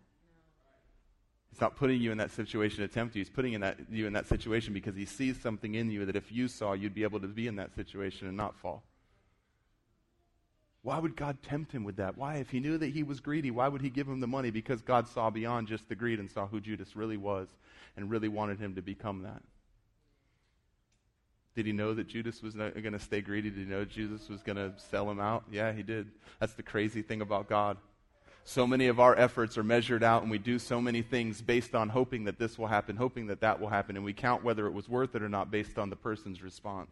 He's 1.56 1.62
not 1.62 1.78
putting 1.78 2.02
you 2.02 2.12
in 2.12 2.18
that 2.18 2.32
situation 2.32 2.82
to 2.82 2.90
tempt 2.90 3.16
you. 3.16 3.22
He's 3.22 3.30
putting 3.30 3.54
in 3.54 3.62
that, 3.62 3.78
you 3.90 4.08
in 4.08 4.12
that 4.12 4.28
situation 4.28 4.74
because 4.74 4.94
he 4.94 5.06
sees 5.06 5.40
something 5.40 5.76
in 5.76 5.90
you 5.90 6.06
that 6.06 6.18
if 6.18 6.30
you 6.30 6.50
saw, 6.50 6.74
you'd 6.74 6.94
be 6.94 7.04
able 7.04 7.22
to 7.22 7.30
be 7.30 7.48
in 7.48 7.56
that 7.56 7.74
situation 7.74 8.28
and 8.28 8.36
not 8.36 8.58
fall. 8.58 8.84
Why 10.82 11.00
would 11.00 11.16
God 11.16 11.38
tempt 11.42 11.72
him 11.72 11.86
with 11.86 11.96
that? 11.96 12.18
Why? 12.18 12.36
If 12.36 12.50
he 12.50 12.60
knew 12.60 12.78
that 12.78 12.90
he 12.90 13.04
was 13.04 13.22
greedy, 13.22 13.52
why 13.52 13.70
would 13.70 13.82
he 13.82 13.90
give 13.90 14.06
him 14.06 14.20
the 14.20 14.28
money? 14.28 14.52
Because 14.52 14.82
God 14.82 15.08
saw 15.08 15.30
beyond 15.30 15.70
just 15.70 15.88
the 15.88 15.96
greed 15.96 16.20
and 16.20 16.30
saw 16.30 16.46
who 16.46 16.60
Judas 16.60 16.94
really 16.94 17.16
was 17.16 17.48
and 17.96 18.12
really 18.12 18.28
wanted 18.28 18.60
him 18.60 18.76
to 18.76 18.82
become 18.82 19.22
that. 19.22 19.42
Did 21.56 21.68
he 21.68 21.72
know 21.72 21.94
that 21.94 22.10
Judas 22.10 22.44
was 22.44 22.56
going 22.56 22.92
to 22.92 23.00
stay 23.00 23.22
greedy? 23.22 23.50
Did 23.50 23.60
he 23.60 23.66
know 23.66 23.86
Judas 23.86 24.28
was 24.28 24.44
going 24.44 24.58
to 24.58 24.74
sell 24.76 25.10
him 25.10 25.22
out? 25.22 25.46
Yeah, 25.50 25.72
he 25.72 25.84
did. 25.84 26.12
That's 26.42 26.52
the 26.52 26.64
crazy 26.64 27.02
thing 27.02 27.22
about 27.22 27.48
God. 27.48 27.78
So 28.48 28.68
many 28.68 28.88
of 28.88 29.00
our 29.00 29.18
efforts 29.18 29.58
are 29.58 29.64
measured 29.64 30.04
out, 30.04 30.22
and 30.22 30.30
we 30.30 30.38
do 30.38 30.60
so 30.60 30.80
many 30.80 31.02
things 31.02 31.42
based 31.42 31.74
on 31.74 31.90
hoping 31.90 32.26
that 32.26 32.38
this 32.38 32.60
will 32.60 32.68
happen, 32.68 32.96
hoping 32.96 33.26
that 33.28 33.42
that 33.42 33.60
will 33.60 33.70
happen, 33.70 33.96
and 33.96 34.06
we 34.06 34.14
count 34.14 34.44
whether 34.44 34.68
it 34.68 34.72
was 34.72 34.88
worth 34.88 35.16
it 35.16 35.24
or 35.24 35.30
not 35.30 35.50
based 35.50 35.80
on 35.80 35.90
the 35.90 35.96
person's 35.96 36.44
response. 36.44 36.92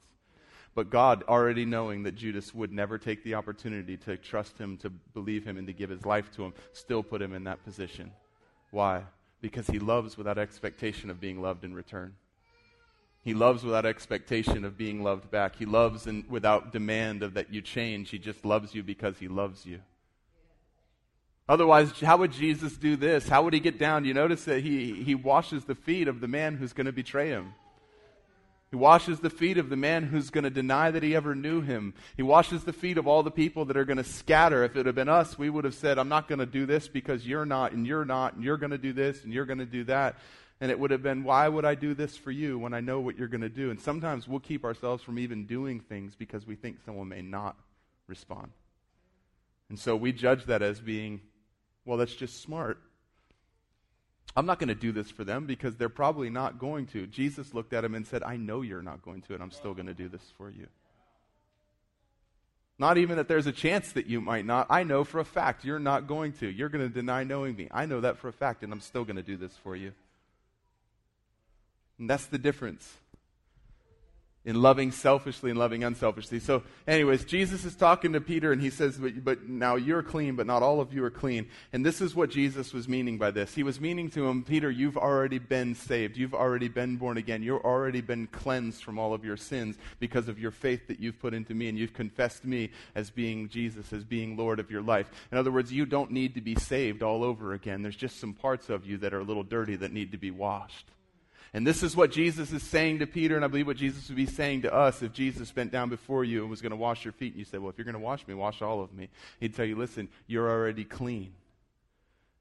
But 0.73 0.89
God, 0.89 1.23
already 1.27 1.63
knowing 1.63 2.01
that 2.03 2.15
Judas 2.15 2.55
would 2.55 2.73
never 2.73 2.97
take 2.97 3.23
the 3.23 3.35
opportunity 3.35 3.97
to 3.97 4.17
trust 4.17 4.57
him, 4.57 4.77
to 4.77 4.89
believe 4.89 5.45
him, 5.45 5.57
and 5.57 5.67
to 5.67 5.73
give 5.73 5.91
his 5.91 6.07
life 6.07 6.31
to 6.31 6.43
him, 6.43 6.55
still 6.71 7.03
put 7.03 7.21
him 7.21 7.33
in 7.33 7.43
that 7.43 7.63
position. 7.63 8.11
Why? 8.71 9.03
Because 9.39 9.67
he 9.67 9.77
loves 9.77 10.17
without 10.17 10.39
expectation 10.39 11.11
of 11.11 11.21
being 11.21 11.39
loved 11.39 11.63
in 11.63 11.75
return. 11.75 12.15
He 13.21 13.35
loves 13.35 13.63
without 13.63 13.85
expectation 13.85 14.65
of 14.65 14.75
being 14.75 15.03
loved 15.03 15.29
back. 15.29 15.55
He 15.55 15.67
loves 15.67 16.07
in, 16.07 16.25
without 16.27 16.71
demand 16.71 17.21
of 17.21 17.35
that 17.35 17.53
you 17.53 17.61
change. 17.61 18.09
He 18.09 18.17
just 18.17 18.43
loves 18.43 18.73
you 18.73 18.81
because 18.81 19.19
he 19.19 19.27
loves 19.27 19.67
you. 19.67 19.81
Otherwise, 21.47 21.91
how 21.99 22.17
would 22.17 22.31
Jesus 22.31 22.77
do 22.77 22.95
this? 22.95 23.27
How 23.27 23.43
would 23.43 23.53
he 23.53 23.59
get 23.59 23.77
down? 23.77 24.05
You 24.05 24.13
notice 24.13 24.45
that 24.45 24.61
he, 24.61 25.03
he 25.03 25.13
washes 25.13 25.65
the 25.65 25.75
feet 25.75 26.07
of 26.07 26.21
the 26.21 26.27
man 26.27 26.55
who's 26.55 26.73
going 26.73 26.85
to 26.85 26.93
betray 26.93 27.29
him. 27.29 27.53
He 28.69 28.77
washes 28.77 29.19
the 29.19 29.29
feet 29.29 29.59
of 29.59 29.69
the 29.69 29.75
man 29.75 30.03
who's 30.03 30.31
going 30.31 30.45
to 30.45 30.49
deny 30.49 30.89
that 30.89 31.03
he 31.03 31.15
ever 31.15 31.35
knew 31.35 31.61
him. 31.61 31.93
He 32.15 32.23
washes 32.23 32.63
the 32.63 32.73
feet 32.73 32.97
of 32.97 33.05
all 33.07 33.21
the 33.21 33.29
people 33.29 33.65
that 33.65 33.77
are 33.77 33.85
going 33.85 33.97
to 33.97 34.03
scatter. 34.03 34.63
If 34.63 34.75
it 34.75 34.87
had 34.87 34.95
been 34.95 35.09
us, 35.09 35.37
we 35.37 35.49
would 35.49 35.63
have 35.63 35.75
said, 35.75 35.99
I'm 35.99 36.09
not 36.09 36.27
going 36.27 36.39
to 36.39 36.47
do 36.47 36.65
this 36.65 36.87
because 36.87 37.27
you're 37.27 37.45
not, 37.45 37.73
and 37.73 37.85
you're 37.85 38.05
not, 38.05 38.33
and 38.33 38.43
you're 38.43 38.57
going 38.57 38.71
to 38.71 38.79
do 38.79 38.91
this, 38.91 39.23
and 39.23 39.31
you're 39.31 39.45
going 39.45 39.59
to 39.59 39.65
do 39.67 39.83
that. 39.83 40.17
And 40.59 40.71
it 40.71 40.79
would 40.79 40.89
have 40.89 41.03
been, 41.03 41.23
why 41.23 41.47
would 41.49 41.65
I 41.65 41.75
do 41.75 41.93
this 41.93 42.17
for 42.17 42.31
you 42.31 42.57
when 42.57 42.73
I 42.73 42.79
know 42.79 42.99
what 42.99 43.15
you're 43.15 43.27
going 43.27 43.41
to 43.41 43.49
do? 43.49 43.69
And 43.69 43.79
sometimes 43.79 44.27
we'll 44.27 44.39
keep 44.39 44.63
ourselves 44.63 45.03
from 45.03 45.19
even 45.19 45.45
doing 45.45 45.81
things 45.81 46.15
because 46.15 46.47
we 46.47 46.55
think 46.55 46.77
someone 46.83 47.09
may 47.09 47.21
not 47.21 47.55
respond. 48.07 48.49
And 49.69 49.77
so 49.77 49.95
we 49.95 50.13
judge 50.13 50.45
that 50.45 50.63
as 50.63 50.79
being 50.79 51.21
well, 51.85 51.97
that's 51.97 52.15
just 52.15 52.41
smart. 52.41 52.79
I'm 54.35 54.45
not 54.45 54.59
going 54.59 54.69
to 54.69 54.75
do 54.75 54.91
this 54.91 55.11
for 55.11 55.23
them 55.23 55.45
because 55.45 55.75
they're 55.75 55.89
probably 55.89 56.29
not 56.29 56.57
going 56.57 56.87
to. 56.87 57.05
Jesus 57.05 57.53
looked 57.53 57.73
at 57.73 57.85
him 57.85 57.93
and 57.93 58.07
said, 58.07 58.23
I 58.23 58.37
know 58.37 58.61
you're 58.61 58.81
not 58.81 59.03
going 59.03 59.21
to, 59.23 59.33
and 59.33 59.43
I'm 59.43 59.51
still 59.51 59.73
going 59.73 59.85
to 59.85 59.93
do 59.93 60.07
this 60.07 60.23
for 60.37 60.49
you. 60.49 60.67
Not 62.79 62.97
even 62.97 63.17
that 63.17 63.27
there's 63.27 63.45
a 63.45 63.51
chance 63.51 63.91
that 63.91 64.07
you 64.07 64.19
might 64.19 64.45
not. 64.45 64.67
I 64.69 64.83
know 64.83 65.03
for 65.03 65.19
a 65.19 65.25
fact 65.25 65.63
you're 65.63 65.77
not 65.77 66.07
going 66.07 66.33
to. 66.33 66.49
You're 66.49 66.69
going 66.69 66.87
to 66.87 66.93
deny 66.93 67.23
knowing 67.23 67.55
me. 67.55 67.67
I 67.71 67.85
know 67.85 68.01
that 68.01 68.17
for 68.17 68.27
a 68.27 68.33
fact, 68.33 68.63
and 68.63 68.73
I'm 68.73 68.79
still 68.79 69.03
going 69.03 69.17
to 69.17 69.23
do 69.23 69.37
this 69.37 69.55
for 69.63 69.75
you. 69.75 69.91
And 71.99 72.09
that's 72.09 72.25
the 72.25 72.39
difference 72.39 72.97
in 74.45 74.61
loving 74.61 74.91
selfishly 74.91 75.49
and 75.49 75.57
loving 75.57 75.83
unselfishly. 75.85 76.39
So, 76.39 76.63
anyways, 76.85 77.23
Jesus 77.23 77.63
is 77.63 77.75
talking 77.75 78.11
to 78.11 78.19
Peter 78.19 78.51
and 78.51 78.61
he 78.61 78.69
says, 78.69 78.97
but, 78.97 79.23
but, 79.23 79.47
now 79.47 79.75
you're 79.75 80.03
clean, 80.03 80.35
but 80.35 80.45
not 80.45 80.61
all 80.61 80.81
of 80.81 80.93
you 80.93 81.03
are 81.05 81.09
clean. 81.09 81.47
And 81.71 81.85
this 81.85 82.01
is 82.01 82.13
what 82.13 82.29
Jesus 82.29 82.73
was 82.73 82.89
meaning 82.89 83.17
by 83.17 83.31
this. 83.31 83.55
He 83.55 83.63
was 83.63 83.79
meaning 83.79 84.09
to 84.11 84.27
him, 84.27 84.43
Peter, 84.43 84.69
you've 84.69 84.97
already 84.97 85.39
been 85.39 85.75
saved. 85.75 86.17
You've 86.17 86.33
already 86.33 86.67
been 86.67 86.97
born 86.97 87.17
again. 87.17 87.41
You've 87.41 87.63
already 87.63 88.01
been 88.01 88.27
cleansed 88.27 88.83
from 88.83 88.99
all 88.99 89.13
of 89.13 89.23
your 89.23 89.37
sins 89.37 89.77
because 89.99 90.27
of 90.27 90.39
your 90.39 90.51
faith 90.51 90.87
that 90.87 90.99
you've 90.99 91.19
put 91.19 91.33
into 91.33 91.53
me 91.53 91.69
and 91.69 91.77
you've 91.77 91.93
confessed 91.93 92.43
me 92.43 92.69
as 92.95 93.09
being 93.09 93.47
Jesus, 93.47 93.93
as 93.93 94.03
being 94.03 94.35
Lord 94.35 94.59
of 94.59 94.69
your 94.69 94.81
life. 94.81 95.09
In 95.31 95.37
other 95.37 95.51
words, 95.51 95.71
you 95.71 95.85
don't 95.85 96.11
need 96.11 96.35
to 96.35 96.41
be 96.41 96.55
saved 96.55 97.01
all 97.01 97.23
over 97.23 97.53
again. 97.53 97.81
There's 97.81 97.95
just 97.95 98.19
some 98.19 98.33
parts 98.33 98.69
of 98.69 98.85
you 98.85 98.97
that 98.97 99.13
are 99.13 99.19
a 99.19 99.23
little 99.23 99.43
dirty 99.43 99.77
that 99.77 99.93
need 99.93 100.11
to 100.11 100.17
be 100.17 100.31
washed. 100.31 100.87
And 101.53 101.67
this 101.67 101.83
is 101.83 101.95
what 101.95 102.11
Jesus 102.11 102.51
is 102.51 102.63
saying 102.63 102.99
to 102.99 103.07
Peter, 103.07 103.35
and 103.35 103.45
I 103.45 103.47
believe 103.47 103.67
what 103.67 103.77
Jesus 103.77 104.07
would 104.07 104.17
be 104.17 104.25
saying 104.25 104.63
to 104.63 104.73
us 104.73 105.03
if 105.03 105.13
Jesus 105.13 105.51
bent 105.51 105.71
down 105.71 105.89
before 105.89 106.23
you 106.23 106.41
and 106.41 106.49
was 106.49 106.61
going 106.61 106.71
to 106.71 106.75
wash 106.75 107.05
your 107.05 107.11
feet. 107.11 107.33
And 107.33 107.39
you 107.39 107.45
said, 107.45 107.59
Well, 107.59 107.69
if 107.69 107.77
you're 107.77 107.85
going 107.85 107.93
to 107.93 107.99
wash 107.99 108.27
me, 108.27 108.33
wash 108.33 108.63
all 108.63 108.81
of 108.81 108.91
me. 108.93 109.09
He'd 109.39 109.55
tell 109.55 109.65
you, 109.65 109.75
Listen, 109.75 110.09
you're 110.25 110.49
already 110.49 110.83
clean. 110.83 111.33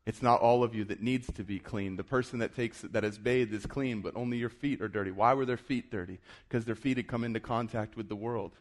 It's 0.07 0.23
not 0.23 0.41
all 0.41 0.65
of 0.65 0.75
you 0.75 0.85
that 0.87 1.03
needs 1.03 1.31
to 1.35 1.45
be 1.45 1.59
clean. 1.59 1.97
The 1.97 2.05
person 2.05 2.41
that 2.41 2.57
takes 2.57 2.81
that 2.81 3.05
is 3.05 3.19
bathed 3.19 3.53
is 3.53 3.67
clean, 3.67 4.01
but 4.01 4.17
only 4.17 4.39
your 4.39 4.49
feet 4.49 4.81
are 4.81 4.89
dirty. 4.89 5.11
Why 5.11 5.35
were 5.35 5.45
their 5.45 5.59
feet 5.59 5.91
dirty? 5.91 6.19
Because 6.49 6.65
their 6.65 6.75
feet 6.75 6.97
had 6.97 7.07
come 7.07 7.23
into 7.23 7.39
contact 7.39 7.97
with 7.97 8.09
the 8.09 8.17
world. 8.17 8.53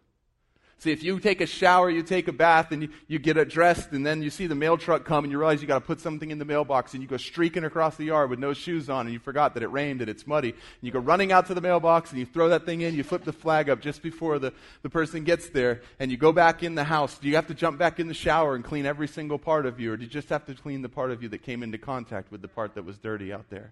See, 0.82 0.92
if 0.92 1.04
you 1.04 1.20
take 1.20 1.42
a 1.42 1.46
shower, 1.46 1.92
you 1.92 2.02
take 2.02 2.28
a 2.28 2.32
bath, 2.32 2.72
and 2.72 2.82
you, 2.82 2.90
you 3.08 3.20
get 3.20 3.48
dressed, 3.50 3.92
and 3.92 4.04
then 4.04 4.24
you 4.24 4.32
see 4.32 4.48
the 4.48 4.56
mail 4.56 4.78
truck 4.78 5.06
come, 5.06 5.24
and 5.24 5.32
you 5.32 5.38
realize 5.38 5.62
you 5.62 5.68
got 5.68 5.78
to 5.78 5.86
put 5.86 6.00
something 6.00 6.32
in 6.32 6.40
the 6.40 6.46
mailbox, 6.46 6.96
and 6.96 7.04
you 7.04 7.08
go 7.08 7.18
streaking 7.18 7.64
across 7.66 7.98
the 7.98 8.06
yard 8.06 8.32
with 8.32 8.40
no 8.40 8.52
shoes 8.52 8.90
on, 8.90 9.06
and 9.06 9.14
you 9.14 9.20
forgot 9.20 9.54
that 9.54 9.62
it 9.62 9.68
rained 9.68 10.02
and 10.02 10.10
it's 10.10 10.26
muddy. 10.26 10.50
And 10.50 10.58
you 10.82 10.90
go 10.90 10.98
running 10.98 11.32
out 11.32 11.46
to 11.46 11.54
the 11.54 11.62
mailbox, 11.62 12.10
and 12.10 12.18
you 12.18 12.26
throw 12.26 12.50
that 12.50 12.66
thing 12.66 12.82
in, 12.82 12.96
you 12.96 13.04
flip 13.04 13.24
the 13.26 13.32
flag 13.32 13.70
up 13.70 13.80
just 13.80 14.02
before 14.02 14.40
the, 14.40 14.54
the 14.82 14.90
person 14.90 15.24
gets 15.24 15.50
there, 15.50 15.82
and 16.00 16.10
you 16.10 16.18
go 16.18 16.32
back 16.32 16.64
in 16.64 16.74
the 16.74 16.86
house. 16.86 17.20
Do 17.20 17.28
you 17.28 17.36
have 17.36 17.46
to 17.50 17.54
jump 17.54 17.78
back 17.78 18.00
in 18.00 18.08
the 18.08 18.16
shower 18.16 18.56
and 18.56 18.64
clean 18.64 18.88
every 18.88 19.08
single 19.08 19.38
part 19.38 19.68
of 19.68 19.80
you, 19.80 19.94
or 19.94 19.98
do 19.98 20.04
you 20.04 20.10
just 20.10 20.30
have 20.30 20.48
to 20.48 20.56
clean 20.56 20.82
the 20.82 20.90
part 20.90 21.12
of 21.12 21.22
you 21.22 21.30
that 21.30 21.44
came 21.44 21.62
into 21.62 21.78
contact 21.78 22.32
with 22.32 22.42
the 22.42 22.48
part 22.48 22.74
that 22.74 22.86
was 22.86 22.98
dirty 22.98 23.32
out 23.32 23.52
there? 23.52 23.72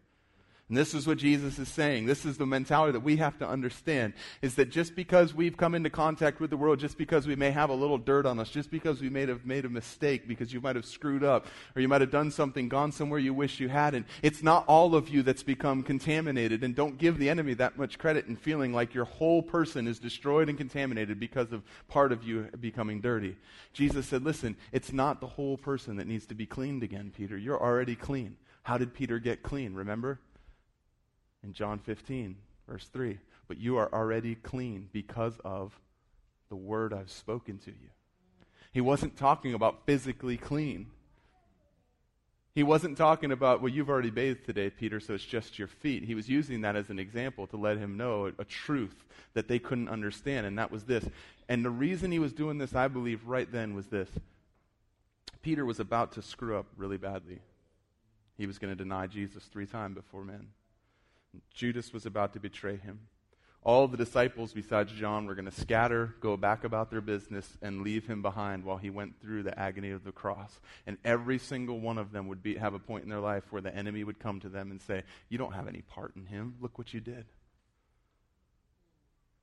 And 0.69 0.77
this 0.77 0.93
is 0.93 1.07
what 1.07 1.17
Jesus 1.17 1.57
is 1.57 1.67
saying. 1.67 2.05
This 2.05 2.25
is 2.25 2.37
the 2.37 2.45
mentality 2.45 2.91
that 2.91 2.99
we 2.99 3.17
have 3.17 3.39
to 3.39 3.47
understand 3.47 4.13
is 4.43 4.53
that 4.55 4.69
just 4.69 4.95
because 4.95 5.33
we've 5.33 5.57
come 5.57 5.73
into 5.73 5.89
contact 5.89 6.39
with 6.39 6.51
the 6.51 6.57
world, 6.57 6.79
just 6.79 6.95
because 6.95 7.25
we 7.25 7.35
may 7.35 7.49
have 7.49 7.71
a 7.71 7.75
little 7.75 7.97
dirt 7.97 8.27
on 8.27 8.37
us, 8.37 8.51
just 8.51 8.69
because 8.69 9.01
we 9.01 9.09
may 9.09 9.25
have 9.25 9.47
made 9.47 9.65
a 9.65 9.69
mistake 9.69 10.27
because 10.27 10.53
you 10.53 10.61
might 10.61 10.75
have 10.75 10.85
screwed 10.85 11.23
up 11.23 11.47
or 11.75 11.81
you 11.81 11.87
might 11.87 12.01
have 12.01 12.11
done 12.11 12.29
something, 12.29 12.69
gone 12.69 12.91
somewhere 12.91 13.19
you 13.19 13.33
wish 13.33 13.59
you 13.59 13.67
hadn't, 13.67 14.05
it's 14.21 14.43
not 14.43 14.63
all 14.67 14.93
of 14.93 15.09
you 15.09 15.23
that's 15.23 15.41
become 15.41 15.81
contaminated. 15.81 16.63
And 16.63 16.75
don't 16.75 16.99
give 16.99 17.17
the 17.17 17.31
enemy 17.31 17.55
that 17.55 17.79
much 17.79 17.97
credit 17.97 18.27
in 18.27 18.35
feeling 18.35 18.71
like 18.71 18.93
your 18.93 19.05
whole 19.05 19.41
person 19.41 19.87
is 19.87 19.97
destroyed 19.97 20.49
and 20.49 20.57
contaminated 20.57 21.19
because 21.19 21.51
of 21.51 21.63
part 21.87 22.11
of 22.11 22.23
you 22.23 22.47
becoming 22.59 23.01
dirty. 23.01 23.37
Jesus 23.73 24.05
said, 24.05 24.23
listen, 24.23 24.55
it's 24.71 24.93
not 24.93 25.19
the 25.19 25.27
whole 25.27 25.57
person 25.57 25.95
that 25.95 26.05
needs 26.05 26.27
to 26.27 26.35
be 26.35 26.45
cleaned 26.45 26.83
again, 26.83 27.11
Peter. 27.17 27.35
You're 27.39 27.59
already 27.59 27.95
clean. 27.95 28.37
How 28.61 28.77
did 28.77 28.93
Peter 28.93 29.17
get 29.17 29.41
clean? 29.41 29.73
Remember? 29.73 30.19
In 31.43 31.53
John 31.53 31.79
15, 31.79 32.35
verse 32.67 32.87
3. 32.91 33.17
But 33.47 33.57
you 33.57 33.77
are 33.77 33.91
already 33.93 34.35
clean 34.35 34.89
because 34.91 35.39
of 35.43 35.79
the 36.49 36.55
word 36.55 36.93
I've 36.93 37.11
spoken 37.11 37.57
to 37.59 37.71
you. 37.71 37.89
He 38.71 38.81
wasn't 38.81 39.17
talking 39.17 39.53
about 39.53 39.85
physically 39.85 40.37
clean. 40.37 40.87
He 42.53 42.63
wasn't 42.63 42.97
talking 42.97 43.31
about, 43.31 43.61
well, 43.61 43.71
you've 43.71 43.89
already 43.89 44.09
bathed 44.09 44.45
today, 44.45 44.69
Peter, 44.69 44.99
so 44.99 45.13
it's 45.13 45.25
just 45.25 45.57
your 45.57 45.67
feet. 45.67 46.03
He 46.03 46.15
was 46.15 46.27
using 46.27 46.61
that 46.61 46.75
as 46.75 46.89
an 46.89 46.99
example 46.99 47.47
to 47.47 47.57
let 47.57 47.77
him 47.77 47.95
know 47.95 48.31
a, 48.37 48.45
truth 48.45 49.05
that 49.33 49.47
they 49.47 49.59
couldn't 49.59 49.87
understand, 49.89 50.45
and 50.45 50.57
that 50.57 50.71
was 50.71 50.83
this. 50.83 51.05
And 51.47 51.63
the 51.63 51.69
reason 51.69 52.11
he 52.11 52.19
was 52.19 52.33
doing 52.33 52.57
this, 52.57 52.75
I 52.75 52.87
believe, 52.87 53.25
right 53.25 53.49
then 53.51 53.75
was 53.75 53.87
this 53.87 54.09
Peter 55.41 55.65
was 55.65 55.79
about 55.79 56.11
to 56.13 56.21
screw 56.21 56.57
up 56.57 56.65
really 56.75 56.97
badly. 56.97 57.39
He 58.37 58.45
was 58.45 58.57
going 58.57 58.75
to 58.75 58.83
deny 58.83 59.07
Jesus 59.07 59.43
three 59.45 59.65
times 59.65 59.95
before 59.95 60.23
men. 60.23 60.47
Judas 61.53 61.93
was 61.93 62.05
about 62.05 62.33
to 62.33 62.39
betray 62.39 62.77
him. 62.77 62.99
All 63.61 63.89
the 63.89 63.97
disciples, 63.97 64.53
besides 64.53 64.91
John, 64.93 65.25
were 65.25 65.35
going 65.35 65.43
to 65.43 65.51
scatter, 65.51 66.15
go 66.21 66.37
back 66.37 66.63
about 66.63 66.89
their 66.89 67.01
business, 67.01 67.57
and 67.61 67.81
leave 67.81 68.07
him 68.07 68.21
behind 68.21 68.63
while 68.63 68.77
he 68.77 68.89
went 68.89 69.19
through 69.19 69.43
the 69.43 69.59
agony 69.59 69.91
of 69.91 70.05
the 70.05 70.13
cross. 70.13 70.61
And 70.87 70.97
every 71.03 71.37
single 71.37 71.79
one 71.79 71.97
of 71.97 72.13
them 72.13 72.29
would 72.29 72.41
be, 72.41 72.55
have 72.55 72.73
a 72.73 72.79
point 72.79 73.03
in 73.03 73.09
their 73.09 73.19
life 73.19 73.43
where 73.49 73.61
the 73.61 73.75
enemy 73.75 74.05
would 74.05 74.17
come 74.17 74.39
to 74.39 74.49
them 74.49 74.71
and 74.71 74.81
say, 74.81 75.03
You 75.27 75.37
don't 75.37 75.53
have 75.53 75.67
any 75.67 75.81
part 75.81 76.15
in 76.15 76.25
him. 76.25 76.55
Look 76.61 76.77
what 76.77 76.93
you 76.93 77.01
did. 77.01 77.25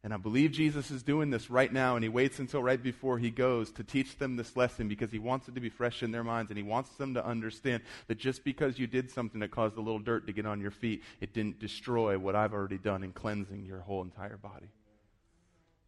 And 0.06 0.14
I 0.14 0.18
believe 0.18 0.52
Jesus 0.52 0.92
is 0.92 1.02
doing 1.02 1.30
this 1.30 1.50
right 1.50 1.72
now, 1.72 1.96
and 1.96 2.04
he 2.04 2.08
waits 2.08 2.38
until 2.38 2.62
right 2.62 2.80
before 2.80 3.18
he 3.18 3.28
goes 3.28 3.72
to 3.72 3.82
teach 3.82 4.18
them 4.18 4.36
this 4.36 4.56
lesson 4.56 4.86
because 4.86 5.10
he 5.10 5.18
wants 5.18 5.48
it 5.48 5.56
to 5.56 5.60
be 5.60 5.68
fresh 5.68 6.00
in 6.04 6.12
their 6.12 6.22
minds, 6.22 6.48
and 6.48 6.56
he 6.56 6.62
wants 6.62 6.90
them 6.90 7.14
to 7.14 7.26
understand 7.26 7.82
that 8.06 8.16
just 8.16 8.44
because 8.44 8.78
you 8.78 8.86
did 8.86 9.10
something 9.10 9.40
that 9.40 9.50
caused 9.50 9.76
a 9.76 9.80
little 9.80 9.98
dirt 9.98 10.28
to 10.28 10.32
get 10.32 10.46
on 10.46 10.60
your 10.60 10.70
feet, 10.70 11.02
it 11.20 11.34
didn't 11.34 11.58
destroy 11.58 12.16
what 12.16 12.36
I've 12.36 12.52
already 12.52 12.78
done 12.78 13.02
in 13.02 13.10
cleansing 13.10 13.64
your 13.64 13.80
whole 13.80 14.00
entire 14.00 14.36
body. 14.36 14.68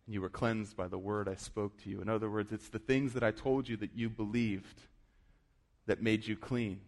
You 0.08 0.20
were 0.20 0.28
cleansed 0.28 0.76
by 0.76 0.88
the 0.88 0.98
word 0.98 1.28
I 1.28 1.36
spoke 1.36 1.80
to 1.84 1.88
you. 1.88 2.00
In 2.00 2.08
other 2.08 2.28
words, 2.28 2.50
it's 2.50 2.70
the 2.70 2.80
things 2.80 3.12
that 3.12 3.22
I 3.22 3.30
told 3.30 3.68
you 3.68 3.76
that 3.76 3.94
you 3.94 4.08
believed 4.10 4.82
that 5.86 6.02
made 6.02 6.26
you 6.26 6.36
clean. 6.36 6.80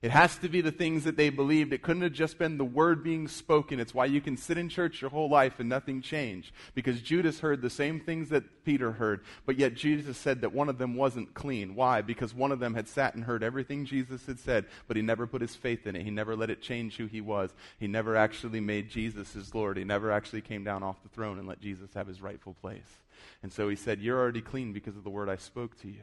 It 0.00 0.12
has 0.12 0.38
to 0.38 0.48
be 0.48 0.60
the 0.60 0.70
things 0.70 1.02
that 1.04 1.16
they 1.16 1.28
believed. 1.28 1.72
It 1.72 1.82
couldn't 1.82 2.02
have 2.02 2.12
just 2.12 2.38
been 2.38 2.56
the 2.56 2.64
word 2.64 3.02
being 3.02 3.26
spoken. 3.26 3.80
It's 3.80 3.92
why 3.92 4.04
you 4.04 4.20
can 4.20 4.36
sit 4.36 4.56
in 4.56 4.68
church 4.68 5.00
your 5.00 5.10
whole 5.10 5.28
life 5.28 5.58
and 5.58 5.68
nothing 5.68 6.02
change. 6.02 6.52
Because 6.76 7.02
Judas 7.02 7.40
heard 7.40 7.62
the 7.62 7.68
same 7.68 7.98
things 7.98 8.28
that 8.28 8.64
Peter 8.64 8.92
heard, 8.92 9.24
but 9.44 9.58
yet 9.58 9.74
Jesus 9.74 10.16
said 10.16 10.42
that 10.42 10.52
one 10.52 10.68
of 10.68 10.78
them 10.78 10.94
wasn't 10.94 11.34
clean. 11.34 11.74
Why? 11.74 12.00
Because 12.00 12.32
one 12.32 12.52
of 12.52 12.60
them 12.60 12.74
had 12.74 12.86
sat 12.86 13.16
and 13.16 13.24
heard 13.24 13.42
everything 13.42 13.84
Jesus 13.84 14.24
had 14.26 14.38
said, 14.38 14.66
but 14.86 14.96
he 14.96 15.02
never 15.02 15.26
put 15.26 15.40
his 15.40 15.56
faith 15.56 15.84
in 15.84 15.96
it. 15.96 16.04
He 16.04 16.12
never 16.12 16.36
let 16.36 16.50
it 16.50 16.62
change 16.62 16.96
who 16.96 17.06
he 17.06 17.20
was. 17.20 17.52
He 17.80 17.88
never 17.88 18.14
actually 18.14 18.60
made 18.60 18.90
Jesus 18.90 19.32
his 19.32 19.52
Lord. 19.52 19.76
He 19.76 19.84
never 19.84 20.12
actually 20.12 20.42
came 20.42 20.62
down 20.62 20.84
off 20.84 21.02
the 21.02 21.08
throne 21.08 21.40
and 21.40 21.48
let 21.48 21.60
Jesus 21.60 21.92
have 21.94 22.06
his 22.06 22.22
rightful 22.22 22.54
place. 22.60 23.00
And 23.42 23.52
so 23.52 23.68
he 23.68 23.74
said, 23.74 24.00
You're 24.00 24.20
already 24.20 24.42
clean 24.42 24.72
because 24.72 24.96
of 24.96 25.02
the 25.02 25.10
word 25.10 25.28
I 25.28 25.36
spoke 25.36 25.76
to 25.80 25.88
you. 25.88 26.02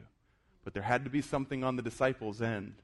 But 0.64 0.74
there 0.74 0.82
had 0.82 1.04
to 1.04 1.10
be 1.10 1.22
something 1.22 1.64
on 1.64 1.76
the 1.76 1.82
disciples' 1.82 2.42
end 2.42 2.74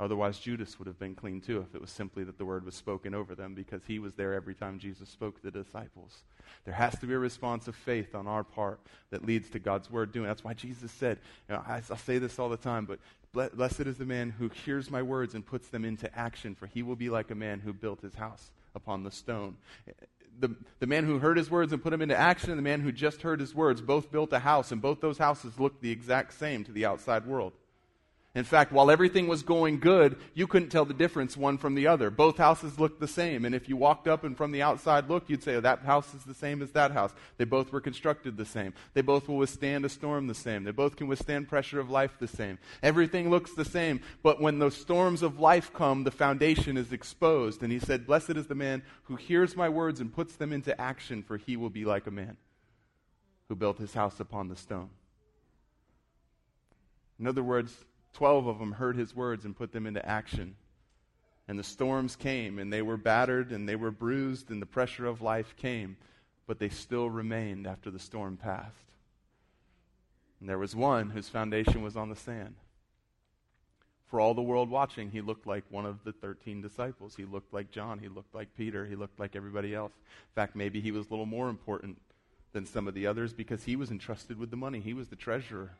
Otherwise, 0.00 0.38
Judas 0.38 0.78
would 0.78 0.86
have 0.86 0.98
been 0.98 1.16
clean 1.16 1.40
too 1.40 1.64
if 1.68 1.74
it 1.74 1.80
was 1.80 1.90
simply 1.90 2.22
that 2.22 2.38
the 2.38 2.44
word 2.44 2.64
was 2.64 2.76
spoken 2.76 3.14
over 3.14 3.34
them 3.34 3.54
because 3.54 3.82
he 3.86 3.98
was 3.98 4.14
there 4.14 4.32
every 4.32 4.54
time 4.54 4.78
Jesus 4.78 5.08
spoke 5.08 5.36
to 5.36 5.50
the 5.50 5.64
disciples. 5.64 6.22
There 6.64 6.74
has 6.74 6.96
to 7.00 7.06
be 7.06 7.14
a 7.14 7.18
response 7.18 7.66
of 7.66 7.74
faith 7.74 8.14
on 8.14 8.28
our 8.28 8.44
part 8.44 8.78
that 9.10 9.24
leads 9.24 9.50
to 9.50 9.58
God's 9.58 9.90
word 9.90 10.12
doing. 10.12 10.26
That's 10.26 10.44
why 10.44 10.54
Jesus 10.54 10.92
said, 10.92 11.18
you 11.48 11.56
know, 11.56 11.64
I, 11.66 11.82
I 11.90 11.96
say 11.96 12.18
this 12.18 12.38
all 12.38 12.48
the 12.48 12.56
time, 12.56 12.84
but 12.84 13.00
blessed 13.32 13.80
is 13.80 13.98
the 13.98 14.04
man 14.04 14.30
who 14.30 14.48
hears 14.48 14.88
my 14.88 15.02
words 15.02 15.34
and 15.34 15.44
puts 15.44 15.68
them 15.68 15.84
into 15.84 16.16
action, 16.16 16.54
for 16.54 16.66
he 16.66 16.84
will 16.84 16.96
be 16.96 17.10
like 17.10 17.32
a 17.32 17.34
man 17.34 17.58
who 17.58 17.72
built 17.72 18.00
his 18.00 18.14
house 18.14 18.52
upon 18.76 19.02
the 19.02 19.10
stone. 19.10 19.56
The, 20.38 20.54
the 20.78 20.86
man 20.86 21.04
who 21.06 21.18
heard 21.18 21.36
his 21.36 21.50
words 21.50 21.72
and 21.72 21.82
put 21.82 21.90
them 21.90 22.02
into 22.02 22.16
action, 22.16 22.50
and 22.50 22.58
the 22.58 22.62
man 22.62 22.82
who 22.82 22.92
just 22.92 23.22
heard 23.22 23.40
his 23.40 23.52
words, 23.52 23.80
both 23.80 24.12
built 24.12 24.32
a 24.32 24.38
house, 24.38 24.70
and 24.70 24.80
both 24.80 25.00
those 25.00 25.18
houses 25.18 25.58
looked 25.58 25.82
the 25.82 25.90
exact 25.90 26.34
same 26.34 26.62
to 26.62 26.70
the 26.70 26.86
outside 26.86 27.26
world. 27.26 27.52
In 28.38 28.44
fact, 28.44 28.70
while 28.70 28.88
everything 28.88 29.26
was 29.26 29.42
going 29.42 29.80
good, 29.80 30.16
you 30.32 30.46
couldn't 30.46 30.68
tell 30.68 30.84
the 30.84 30.94
difference 30.94 31.36
one 31.36 31.58
from 31.58 31.74
the 31.74 31.88
other. 31.88 32.08
Both 32.08 32.36
houses 32.36 32.78
looked 32.78 33.00
the 33.00 33.08
same. 33.08 33.44
And 33.44 33.52
if 33.52 33.68
you 33.68 33.76
walked 33.76 34.06
up 34.06 34.22
and 34.22 34.36
from 34.36 34.52
the 34.52 34.62
outside 34.62 35.08
looked, 35.08 35.28
you'd 35.28 35.42
say, 35.42 35.56
oh, 35.56 35.60
that 35.60 35.80
house 35.80 36.14
is 36.14 36.22
the 36.22 36.34
same 36.34 36.62
as 36.62 36.70
that 36.70 36.92
house. 36.92 37.12
They 37.36 37.44
both 37.44 37.72
were 37.72 37.80
constructed 37.80 38.36
the 38.36 38.44
same. 38.44 38.74
They 38.94 39.00
both 39.00 39.26
will 39.26 39.38
withstand 39.38 39.84
a 39.84 39.88
storm 39.88 40.28
the 40.28 40.36
same. 40.36 40.62
They 40.62 40.70
both 40.70 40.94
can 40.94 41.08
withstand 41.08 41.48
pressure 41.48 41.80
of 41.80 41.90
life 41.90 42.12
the 42.20 42.28
same. 42.28 42.60
Everything 42.80 43.28
looks 43.28 43.54
the 43.54 43.64
same. 43.64 44.02
But 44.22 44.40
when 44.40 44.60
the 44.60 44.70
storms 44.70 45.24
of 45.24 45.40
life 45.40 45.72
come, 45.72 46.04
the 46.04 46.12
foundation 46.12 46.76
is 46.76 46.92
exposed. 46.92 47.64
And 47.64 47.72
he 47.72 47.80
said, 47.80 48.06
Blessed 48.06 48.36
is 48.36 48.46
the 48.46 48.54
man 48.54 48.84
who 49.02 49.16
hears 49.16 49.56
my 49.56 49.68
words 49.68 49.98
and 49.98 50.14
puts 50.14 50.36
them 50.36 50.52
into 50.52 50.80
action, 50.80 51.24
for 51.24 51.38
he 51.38 51.56
will 51.56 51.70
be 51.70 51.84
like 51.84 52.06
a 52.06 52.12
man 52.12 52.36
who 53.48 53.56
built 53.56 53.78
his 53.78 53.94
house 53.94 54.20
upon 54.20 54.46
the 54.46 54.54
stone. 54.54 54.90
In 57.18 57.26
other 57.26 57.42
words, 57.42 57.74
Twelve 58.18 58.48
of 58.48 58.58
them 58.58 58.72
heard 58.72 58.96
his 58.96 59.14
words 59.14 59.44
and 59.44 59.56
put 59.56 59.70
them 59.70 59.86
into 59.86 60.04
action. 60.04 60.56
And 61.46 61.56
the 61.56 61.62
storms 61.62 62.16
came, 62.16 62.58
and 62.58 62.72
they 62.72 62.82
were 62.82 62.96
battered, 62.96 63.52
and 63.52 63.68
they 63.68 63.76
were 63.76 63.92
bruised, 63.92 64.50
and 64.50 64.60
the 64.60 64.66
pressure 64.66 65.06
of 65.06 65.22
life 65.22 65.54
came, 65.56 65.96
but 66.44 66.58
they 66.58 66.68
still 66.68 67.08
remained 67.08 67.64
after 67.64 67.92
the 67.92 68.00
storm 68.00 68.36
passed. 68.36 68.74
And 70.40 70.48
there 70.48 70.58
was 70.58 70.74
one 70.74 71.10
whose 71.10 71.28
foundation 71.28 71.80
was 71.80 71.96
on 71.96 72.08
the 72.08 72.16
sand. 72.16 72.56
For 74.08 74.18
all 74.18 74.34
the 74.34 74.42
world 74.42 74.68
watching, 74.68 75.12
he 75.12 75.20
looked 75.20 75.46
like 75.46 75.62
one 75.70 75.86
of 75.86 76.02
the 76.02 76.10
13 76.10 76.60
disciples. 76.60 77.14
He 77.14 77.24
looked 77.24 77.54
like 77.54 77.70
John. 77.70 78.00
He 78.00 78.08
looked 78.08 78.34
like 78.34 78.48
Peter. 78.56 78.84
He 78.84 78.96
looked 78.96 79.20
like 79.20 79.36
everybody 79.36 79.76
else. 79.76 79.92
In 79.96 80.34
fact, 80.34 80.56
maybe 80.56 80.80
he 80.80 80.90
was 80.90 81.06
a 81.06 81.10
little 81.10 81.24
more 81.24 81.48
important 81.48 82.02
than 82.52 82.66
some 82.66 82.88
of 82.88 82.94
the 82.94 83.06
others 83.06 83.32
because 83.32 83.62
he 83.62 83.76
was 83.76 83.92
entrusted 83.92 84.40
with 84.40 84.50
the 84.50 84.56
money. 84.56 84.80
He 84.80 84.92
was 84.92 85.06
the 85.06 85.14
treasurer. 85.14 85.70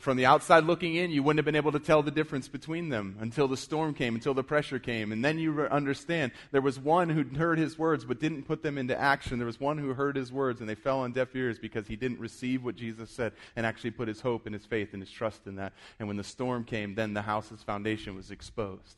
From 0.00 0.16
the 0.16 0.24
outside 0.24 0.64
looking 0.64 0.94
in, 0.94 1.10
you 1.10 1.22
wouldn't 1.22 1.38
have 1.38 1.44
been 1.44 1.56
able 1.56 1.72
to 1.72 1.78
tell 1.78 2.02
the 2.02 2.10
difference 2.10 2.48
between 2.48 2.88
them 2.88 3.16
until 3.20 3.46
the 3.46 3.56
storm 3.56 3.92
came, 3.92 4.14
until 4.14 4.32
the 4.32 4.42
pressure 4.42 4.78
came. 4.78 5.12
And 5.12 5.22
then 5.22 5.38
you 5.38 5.60
understand 5.62 6.32
there 6.52 6.62
was 6.62 6.78
one 6.78 7.10
who 7.10 7.22
heard 7.38 7.58
his 7.58 7.78
words 7.78 8.06
but 8.06 8.18
didn't 8.18 8.44
put 8.44 8.62
them 8.62 8.78
into 8.78 8.98
action. 8.98 9.38
There 9.38 9.46
was 9.46 9.60
one 9.60 9.76
who 9.76 9.92
heard 9.92 10.16
his 10.16 10.32
words 10.32 10.60
and 10.60 10.68
they 10.68 10.74
fell 10.74 11.00
on 11.00 11.12
deaf 11.12 11.36
ears 11.36 11.58
because 11.58 11.86
he 11.86 11.96
didn't 11.96 12.18
receive 12.18 12.64
what 12.64 12.76
Jesus 12.76 13.10
said 13.10 13.32
and 13.56 13.66
actually 13.66 13.90
put 13.90 14.08
his 14.08 14.22
hope 14.22 14.46
and 14.46 14.54
his 14.54 14.64
faith 14.64 14.94
and 14.94 15.02
his 15.02 15.10
trust 15.10 15.46
in 15.46 15.56
that. 15.56 15.74
And 15.98 16.08
when 16.08 16.16
the 16.16 16.24
storm 16.24 16.64
came, 16.64 16.94
then 16.94 17.12
the 17.12 17.22
house's 17.22 17.62
foundation 17.62 18.16
was 18.16 18.30
exposed. 18.30 18.96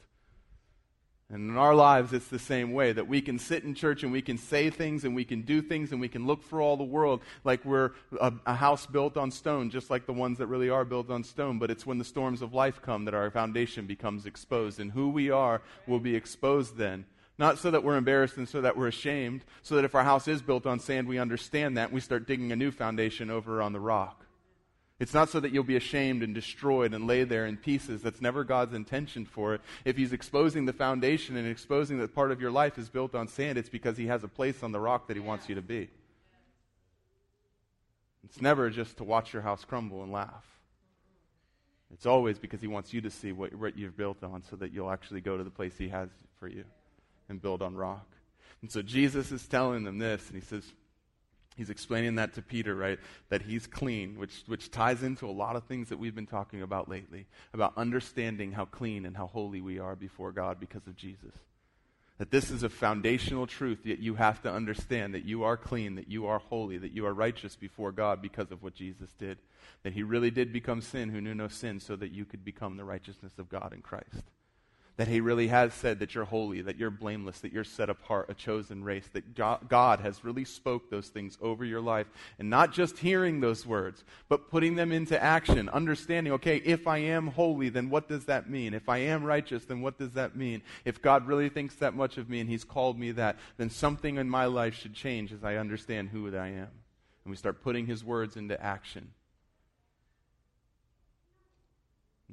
And 1.33 1.49
in 1.49 1.57
our 1.57 1.75
lives, 1.75 2.13
it's 2.13 2.29
the 2.29 2.39
same 2.39 2.75
way 2.75 2.93
that 2.93 3.09
we 3.09 3.23
can 3.23 3.39
sit 3.39 3.65
in 3.65 3.75
church 3.75 4.03
and 4.03 4.13
we 4.13 4.21
can 4.21 4.37
say 4.37 4.69
things 4.69 5.05
and 5.05 5.15
we 5.15 5.25
can 5.25 5.41
do 5.41 5.63
things 5.63 5.91
and 5.91 5.99
we 5.99 6.09
can 6.09 6.27
look 6.27 6.43
for 6.43 6.61
all 6.61 6.77
the 6.77 6.85
world 6.85 7.23
like 7.43 7.65
we're 7.65 7.93
a, 8.21 8.35
a, 8.45 8.55
house 8.55 8.85
built 8.85 9.17
on 9.17 9.31
stone, 9.31 9.71
just 9.71 9.89
like 9.89 10.05
the 10.05 10.13
ones 10.13 10.37
that 10.37 10.47
really 10.47 10.69
are 10.69 10.85
built 10.85 11.11
on 11.11 11.25
stone. 11.25 11.59
But 11.59 11.71
it's 11.71 11.87
when 11.87 11.97
the 11.97 12.05
storms 12.05 12.43
of 12.43 12.53
life 12.53 12.83
come 12.83 13.07
that 13.07 13.15
our 13.15 13.31
foundation 13.31 13.87
becomes 13.87 14.27
exposed. 14.27 14.79
And 14.79 14.93
who 14.93 15.09
we 15.09 15.31
are 15.31 15.63
will 15.87 16.01
be 16.01 16.15
exposed 16.15 16.77
then. 16.77 17.07
Not 17.39 17.59
so 17.59 17.71
that 17.71 17.83
we're 17.83 17.97
embarrassed 17.97 18.37
and 18.37 18.47
so 18.47 18.61
that 18.61 18.77
we're 18.77 18.89
ashamed, 18.89 19.43
so 19.63 19.77
that 19.77 19.87
if 19.87 19.95
our 19.95 20.05
house 20.05 20.29
is 20.29 20.43
built 20.43 20.67
on 20.67 20.81
sand, 20.81 21.09
we 21.09 21.19
understand 21.19 21.79
that 21.79 21.85
and 21.85 21.95
we 21.95 22.01
start 22.01 22.27
digging 22.27 22.53
a 22.53 22.57
new 22.57 22.71
foundation 22.71 23.31
over 23.31 23.63
on 23.63 23.73
the 23.73 23.81
rock. 23.81 24.27
It's 25.03 25.13
not 25.13 25.31
so 25.31 25.41
that 25.41 25.51
you'll 25.51 25.65
be 25.65 25.75
ashamed 25.75 26.23
and 26.23 26.33
destroyed 26.33 26.95
and 26.95 27.09
lay 27.09 27.25
there 27.25 27.45
in 27.45 27.57
pieces. 27.57 28.03
That's 28.03 28.21
never 28.21 28.45
God's 28.45 28.73
intention 28.73 29.25
for 29.25 29.53
it. 29.53 29.61
If 29.85 29.97
He's 29.97 30.13
exposing 30.13 30.65
the 30.65 30.73
foundation 30.73 31.37
and 31.37 31.49
exposing 31.49 31.99
that 31.99 32.15
part 32.15 32.31
of 32.31 32.41
your 32.41 32.53
life 32.53 32.79
is 32.79 32.89
built 32.89 33.17
on 33.17 33.27
sand, 33.27 33.59
it's 33.59 33.69
because 33.69 33.97
He 33.97 34.07
has 34.07 34.23
a 34.23 34.29
place 34.29 34.63
on 34.63 34.71
the 34.71 34.79
rock 34.79 35.09
that 35.09 35.17
He 35.17 35.21
wants 35.21 35.49
you 35.49 35.57
to 35.57 35.61
be. 35.61 35.91
It's 38.23 38.41
never 38.41 38.71
just 38.71 38.99
to 38.99 39.05
watch 39.05 39.33
your 39.33 39.43
house 39.43 39.65
crumble 39.65 40.05
and 40.05 40.13
laugh. 40.13 40.47
It's 41.93 42.07
always 42.07 42.39
because 42.39 42.61
He 42.61 42.69
wants 42.69 42.95
you 42.95 43.01
to 43.01 43.11
see 43.11 43.33
what, 43.33 43.53
what 43.57 43.77
you've 43.77 43.97
built 43.97 44.23
on 44.23 44.45
so 44.49 44.55
that 44.55 44.73
you'll 44.73 44.93
actually 44.93 45.21
go 45.21 45.37
to 45.37 45.43
the 45.43 45.51
place 45.51 45.77
He 45.77 45.89
has 45.89 46.11
for 46.39 46.47
you 46.47 46.63
and 47.29 47.43
build 47.43 47.61
on 47.61 47.75
rock. 47.75 48.07
And 48.61 48.71
so 48.71 48.83
Jesus 48.83 49.33
is 49.33 49.49
telling 49.49 49.83
them 49.83 49.99
this, 49.99 50.29
and 50.29 50.41
He 50.41 50.47
says, 50.47 50.63
He's 51.57 51.71
explaining 51.71 52.15
that 52.17 52.35
to 52.35 52.43
Peter, 52.43 52.75
right? 52.75 52.99
That 53.29 53.43
he's 53.43 53.67
clean, 53.67 54.19
which, 54.19 54.43
which 54.47 54.71
ties 54.71 55.03
into 55.03 55.27
a 55.27 55.33
lot 55.33 55.57
of 55.57 55.65
things 55.65 55.89
that 55.91 55.99
we've 55.99 56.15
been 56.15 56.27
talking 56.27 56.63
about 56.63 56.89
lately, 56.89 57.27
about 57.53 57.75
understanding 57.77 58.53
how 58.53 58.65
clean 58.65 59.05
and 59.05 59.17
how 59.17 59.27
holy 59.27 59.61
we 59.61 59.79
are 59.79 59.95
before 59.97 60.33
God 60.33 60.59
because 60.59 60.87
of 60.87 60.97
Jesus. 60.97 61.35
That 62.19 62.31
this 62.31 62.51
is 62.51 62.63
a 62.63 62.69
foundational 62.69 63.47
truth 63.47 63.85
that 63.85 63.99
you 63.99 64.15
have 64.15 64.43
to 64.43 64.53
understand 64.53 65.15
that 65.15 65.25
you 65.25 65.45
are 65.45 65.57
clean, 65.57 65.97
that 65.97 66.09
you 66.09 66.27
are 66.27 66.39
holy, 66.39 66.79
that 66.79 66.93
you 66.93 67.05
are 67.07 67.15
righteous 67.15 67.57
before 67.57 67.91
God 67.93 68.23
because 68.23 68.51
of 68.51 68.63
what 68.63 68.75
Jesus 68.75 69.11
did. 69.19 69.39
That 69.83 69.95
he 69.95 70.03
really 70.03 70.31
did 70.31 70.53
become 70.53 70.81
sin 70.81 71.09
who 71.09 71.21
knew 71.21 71.35
no 71.35 71.49
sin 71.49 71.81
so 71.81 71.97
that 71.97 72.13
you 72.13 72.25
could 72.25 72.45
become 72.45 72.77
the 72.77 72.85
righteousness 72.85 73.33
of 73.39 73.49
God 73.49 73.73
in 73.73 73.83
Christ 73.83 74.31
that 74.97 75.09
he 75.09 75.21
really 75.21 75.49
has 75.49 75.73
said 75.73 75.99
that 75.99 76.15
you're 76.15 76.25
holy, 76.25 76.61
that 76.61 76.77
you're 76.77 76.91
blameless, 76.91 77.41
that 77.41 77.53
you're 77.53 77.65
set 77.65 77.89
apart, 77.89 78.29
a 78.29 78.35
chosen 78.35 78.85
race, 78.85 79.09
that 79.13 79.35
God 79.35 80.01
has 80.01 80.23
really 80.23 80.45
spoke 80.45 80.91
those 80.91 81.09
things 81.09 81.39
over 81.41 81.65
your 81.65 81.81
life. 81.81 82.07
And 82.39 82.51
not 82.51 82.73
just 82.73 82.99
hearing 82.99 83.41
those 83.41 83.67
words, 83.67 84.05
but 84.29 84.51
putting 84.51 84.75
them 84.75 84.93
into 84.93 85.21
action, 85.21 85.69
understanding, 85.71 86.33
okay, 86.35 86.59
if 86.59 86.87
I 86.87 86.99
am 86.99 87.29
holy, 87.29 87.71
then 87.71 87.89
what 87.89 88.09
does 88.09 88.27
that 88.27 88.51
mean? 88.51 88.75
If 88.75 88.89
I 88.89 88.99
am 88.99 89.25
righteous, 89.25 89.65
then 89.65 89.81
what 89.81 89.99
does 89.99 90.13
that 90.13 90.37
mean? 90.37 90.63
If 90.85 91.01
God 91.01 91.27
really 91.27 91.49
thinks 91.49 91.75
that 91.77 91.95
much 91.95 92.19
of 92.19 92.29
me 92.29 92.41
and 92.41 92.51
he's 92.51 92.65
called 92.65 92.99
me 92.99 93.13
that, 93.13 93.39
then 93.57 93.71
something 93.71 94.19
in 94.19 94.29
my 94.29 94.45
life 94.45 94.75
should 94.75 94.95
change 94.95 95.33
as 95.33 95.43
I 95.43 95.57
understand 95.57 96.11
who 96.11 96.29
I 96.37 96.49
am. 96.49 96.69
And 97.25 97.31
we 97.31 97.37
start 97.37 97.63
putting 97.63 97.87
his 97.87 98.05
words 98.05 98.37
into 98.37 98.63
action. 98.63 99.13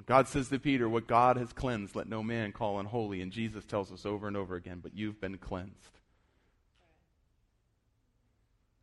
God 0.05 0.27
says 0.27 0.49
to 0.49 0.59
Peter, 0.59 0.87
What 0.87 1.07
God 1.07 1.37
has 1.37 1.53
cleansed, 1.53 1.95
let 1.95 2.07
no 2.07 2.23
man 2.23 2.51
call 2.51 2.79
unholy. 2.79 3.21
And 3.21 3.31
Jesus 3.31 3.65
tells 3.65 3.91
us 3.91 4.05
over 4.05 4.27
and 4.27 4.37
over 4.37 4.55
again, 4.55 4.79
But 4.81 4.95
you've 4.95 5.19
been 5.19 5.37
cleansed. 5.37 5.99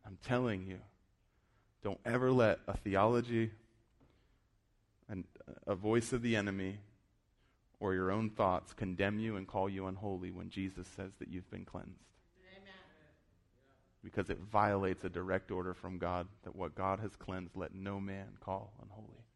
I'm 0.05 0.17
telling 0.25 0.65
you, 0.65 0.79
don't 1.83 1.99
ever 2.05 2.31
let 2.31 2.59
a 2.67 2.77
theology, 2.77 3.51
and 5.09 5.25
a 5.65 5.75
voice 5.75 6.13
of 6.13 6.21
the 6.21 6.35
enemy, 6.35 6.79
or 7.79 7.93
your 7.93 8.11
own 8.11 8.29
thoughts 8.29 8.73
condemn 8.73 9.19
you 9.19 9.35
and 9.35 9.47
call 9.47 9.69
you 9.69 9.87
unholy 9.87 10.31
when 10.31 10.49
Jesus 10.49 10.87
says 10.95 11.11
that 11.19 11.29
you've 11.29 11.49
been 11.51 11.65
cleansed. 11.65 11.91
Amen. 12.51 12.73
Because 14.03 14.29
it 14.29 14.39
violates 14.39 15.03
a 15.03 15.09
direct 15.09 15.51
order 15.51 15.73
from 15.73 15.97
God 15.97 16.27
that 16.43 16.55
what 16.55 16.73
God 16.73 16.99
has 16.99 17.15
cleansed, 17.15 17.55
let 17.55 17.73
no 17.75 17.99
man 17.99 18.37
call 18.39 18.73
unholy. 18.81 19.26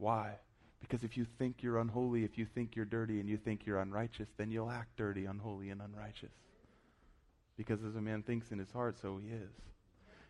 Why? 0.00 0.32
Because 0.80 1.04
if 1.04 1.16
you 1.16 1.26
think 1.38 1.62
you're 1.62 1.78
unholy, 1.78 2.24
if 2.24 2.38
you 2.38 2.46
think 2.46 2.74
you're 2.74 2.86
dirty, 2.86 3.20
and 3.20 3.28
you 3.28 3.36
think 3.36 3.66
you're 3.66 3.78
unrighteous, 3.78 4.28
then 4.38 4.50
you'll 4.50 4.70
act 4.70 4.96
dirty, 4.96 5.26
unholy, 5.26 5.68
and 5.68 5.80
unrighteous. 5.82 6.32
Because 7.56 7.84
as 7.84 7.94
a 7.94 8.00
man 8.00 8.22
thinks 8.22 8.50
in 8.50 8.58
his 8.58 8.72
heart, 8.72 8.98
so 8.98 9.18
he 9.18 9.28
is. 9.28 9.50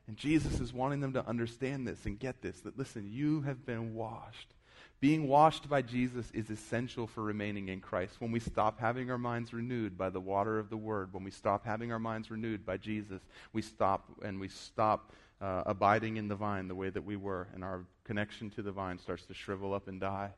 And 0.09 0.17
Jesus 0.17 0.59
is 0.61 0.73
wanting 0.73 0.99
them 0.99 1.13
to 1.13 1.27
understand 1.27 1.87
this 1.87 2.05
and 2.05 2.19
get 2.19 2.43
this 2.43 2.61
that 2.63 2.77
listen, 2.77 3.09
you 3.09 3.43
have 3.43 3.65
been 3.65 3.95
washed. 3.95 4.55
Being 4.99 5.29
washed 5.29 5.69
by 5.69 5.83
Jesus 5.83 6.31
is 6.33 6.51
essential 6.51 7.07
for 7.07 7.23
remaining 7.23 7.69
in 7.69 7.81
Christ. 7.81 8.21
When 8.21 8.33
we 8.33 8.41
stop 8.41 8.81
having 8.81 9.11
our 9.11 9.19
minds 9.19 9.53
renewed 9.53 9.97
by 9.97 10.11
the 10.11 10.21
water 10.21 10.59
of 10.59 10.69
the 10.69 10.77
Word, 10.77 11.15
when 11.15 11.25
we 11.25 11.31
stop 11.31 11.65
having 11.65 11.93
our 11.93 11.99
minds 11.99 12.31
renewed 12.31 12.67
by 12.67 12.77
Jesus, 12.77 13.23
we 13.53 13.63
stop 13.63 14.11
and 14.23 14.41
we 14.41 14.49
stop 14.49 15.13
uh, 15.40 15.62
abiding 15.66 16.16
in 16.16 16.29
the 16.29 16.35
vine 16.35 16.68
the 16.68 16.74
way 16.74 16.90
that 16.90 17.05
we 17.05 17.16
were, 17.16 17.48
and 17.55 17.64
our 17.64 17.85
connection 18.05 18.50
to 18.50 18.62
the 18.62 18.72
vine 18.72 18.98
starts 18.98 19.24
to 19.26 19.35
shrivel 19.35 19.72
up 19.72 19.88
and 19.88 20.00
die, 20.00 20.31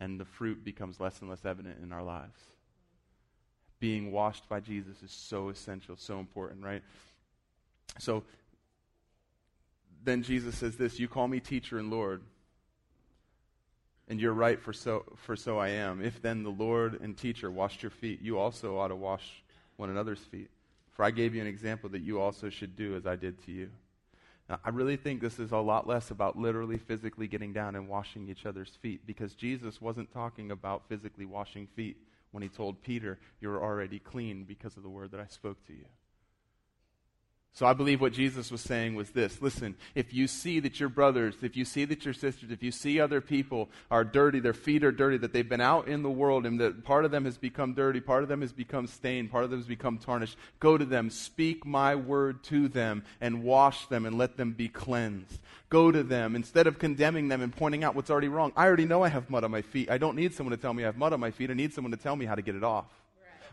and 0.00 0.20
the 0.20 0.24
fruit 0.24 0.64
becomes 0.64 1.00
less 1.00 1.20
and 1.20 1.30
less 1.30 1.44
evident 1.44 1.78
in 1.82 1.92
our 1.92 2.02
lives. 2.02 2.38
Being 3.80 4.12
washed 4.12 4.48
by 4.48 4.60
Jesus 4.60 5.02
is 5.02 5.10
so 5.10 5.48
essential, 5.48 5.96
so 5.96 6.18
important, 6.18 6.62
right? 6.62 6.82
So 7.98 8.22
then 10.04 10.22
Jesus 10.22 10.56
says 10.56 10.76
this 10.76 10.98
You 10.98 11.08
call 11.08 11.28
me 11.28 11.40
teacher 11.40 11.78
and 11.78 11.90
Lord, 11.90 12.22
and 14.08 14.20
you're 14.20 14.34
right, 14.34 14.60
for 14.60 14.72
so, 14.72 15.04
for 15.16 15.36
so 15.36 15.58
I 15.58 15.68
am. 15.68 16.02
If 16.02 16.20
then 16.20 16.42
the 16.42 16.50
Lord 16.50 17.00
and 17.00 17.16
teacher 17.16 17.50
washed 17.50 17.82
your 17.82 17.90
feet, 17.90 18.20
you 18.20 18.38
also 18.38 18.78
ought 18.78 18.88
to 18.88 18.96
wash 18.96 19.42
one 19.76 19.90
another's 19.90 20.20
feet. 20.20 20.50
For 20.90 21.04
I 21.04 21.10
gave 21.10 21.34
you 21.34 21.40
an 21.40 21.46
example 21.46 21.88
that 21.90 22.02
you 22.02 22.20
also 22.20 22.50
should 22.50 22.76
do 22.76 22.94
as 22.94 23.06
I 23.06 23.16
did 23.16 23.42
to 23.46 23.52
you. 23.52 23.70
I 24.64 24.70
really 24.70 24.96
think 24.96 25.20
this 25.20 25.38
is 25.38 25.52
a 25.52 25.58
lot 25.58 25.86
less 25.86 26.10
about 26.10 26.38
literally 26.38 26.78
physically 26.78 27.26
getting 27.26 27.52
down 27.52 27.74
and 27.74 27.88
washing 27.88 28.28
each 28.28 28.46
other's 28.46 28.76
feet 28.80 29.06
because 29.06 29.34
Jesus 29.34 29.80
wasn't 29.80 30.12
talking 30.12 30.50
about 30.50 30.88
physically 30.88 31.24
washing 31.24 31.66
feet 31.74 31.96
when 32.32 32.42
he 32.42 32.48
told 32.48 32.82
Peter, 32.82 33.18
You're 33.40 33.62
already 33.62 33.98
clean 33.98 34.44
because 34.44 34.76
of 34.76 34.82
the 34.82 34.88
word 34.88 35.10
that 35.12 35.20
I 35.20 35.26
spoke 35.26 35.64
to 35.66 35.72
you. 35.72 35.84
So 37.54 37.66
I 37.66 37.74
believe 37.74 38.00
what 38.00 38.14
Jesus 38.14 38.50
was 38.50 38.62
saying 38.62 38.94
was 38.94 39.10
this 39.10 39.42
listen, 39.42 39.76
if 39.94 40.14
you 40.14 40.26
see 40.26 40.58
that 40.60 40.80
your 40.80 40.88
brothers, 40.88 41.34
if 41.42 41.54
you 41.54 41.66
see 41.66 41.84
that 41.84 42.02
your 42.02 42.14
sisters, 42.14 42.50
if 42.50 42.62
you 42.62 42.72
see 42.72 42.98
other 42.98 43.20
people 43.20 43.68
are 43.90 44.04
dirty, 44.04 44.40
their 44.40 44.54
feet 44.54 44.82
are 44.82 44.92
dirty, 44.92 45.18
that 45.18 45.34
they've 45.34 45.48
been 45.48 45.60
out 45.60 45.86
in 45.86 46.02
the 46.02 46.10
world 46.10 46.46
and 46.46 46.58
that 46.60 46.82
part 46.82 47.04
of 47.04 47.10
them 47.10 47.26
has 47.26 47.36
become 47.36 47.74
dirty, 47.74 48.00
part 48.00 48.22
of 48.22 48.30
them 48.30 48.40
has 48.40 48.54
become 48.54 48.86
stained, 48.86 49.30
part 49.30 49.44
of 49.44 49.50
them 49.50 49.58
has 49.58 49.66
become 49.66 49.98
tarnished, 49.98 50.38
go 50.60 50.78
to 50.78 50.84
them, 50.86 51.10
speak 51.10 51.66
my 51.66 51.94
word 51.94 52.42
to 52.44 52.68
them, 52.68 53.04
and 53.20 53.42
wash 53.44 53.86
them 53.86 54.06
and 54.06 54.16
let 54.16 54.38
them 54.38 54.52
be 54.52 54.68
cleansed. 54.68 55.38
Go 55.68 55.92
to 55.92 56.02
them 56.02 56.34
instead 56.34 56.66
of 56.66 56.78
condemning 56.78 57.28
them 57.28 57.42
and 57.42 57.54
pointing 57.54 57.84
out 57.84 57.94
what's 57.94 58.10
already 58.10 58.28
wrong. 58.28 58.52
I 58.56 58.66
already 58.66 58.86
know 58.86 59.02
I 59.02 59.08
have 59.08 59.28
mud 59.28 59.44
on 59.44 59.50
my 59.50 59.62
feet. 59.62 59.90
I 59.90 59.98
don't 59.98 60.16
need 60.16 60.32
someone 60.32 60.56
to 60.56 60.60
tell 60.60 60.72
me 60.72 60.84
I 60.84 60.86
have 60.86 60.96
mud 60.96 61.12
on 61.12 61.20
my 61.20 61.30
feet. 61.30 61.50
I 61.50 61.54
need 61.54 61.74
someone 61.74 61.90
to 61.90 61.98
tell 61.98 62.16
me 62.16 62.24
how 62.24 62.34
to 62.34 62.42
get 62.42 62.54
it 62.54 62.64
off. 62.64 62.86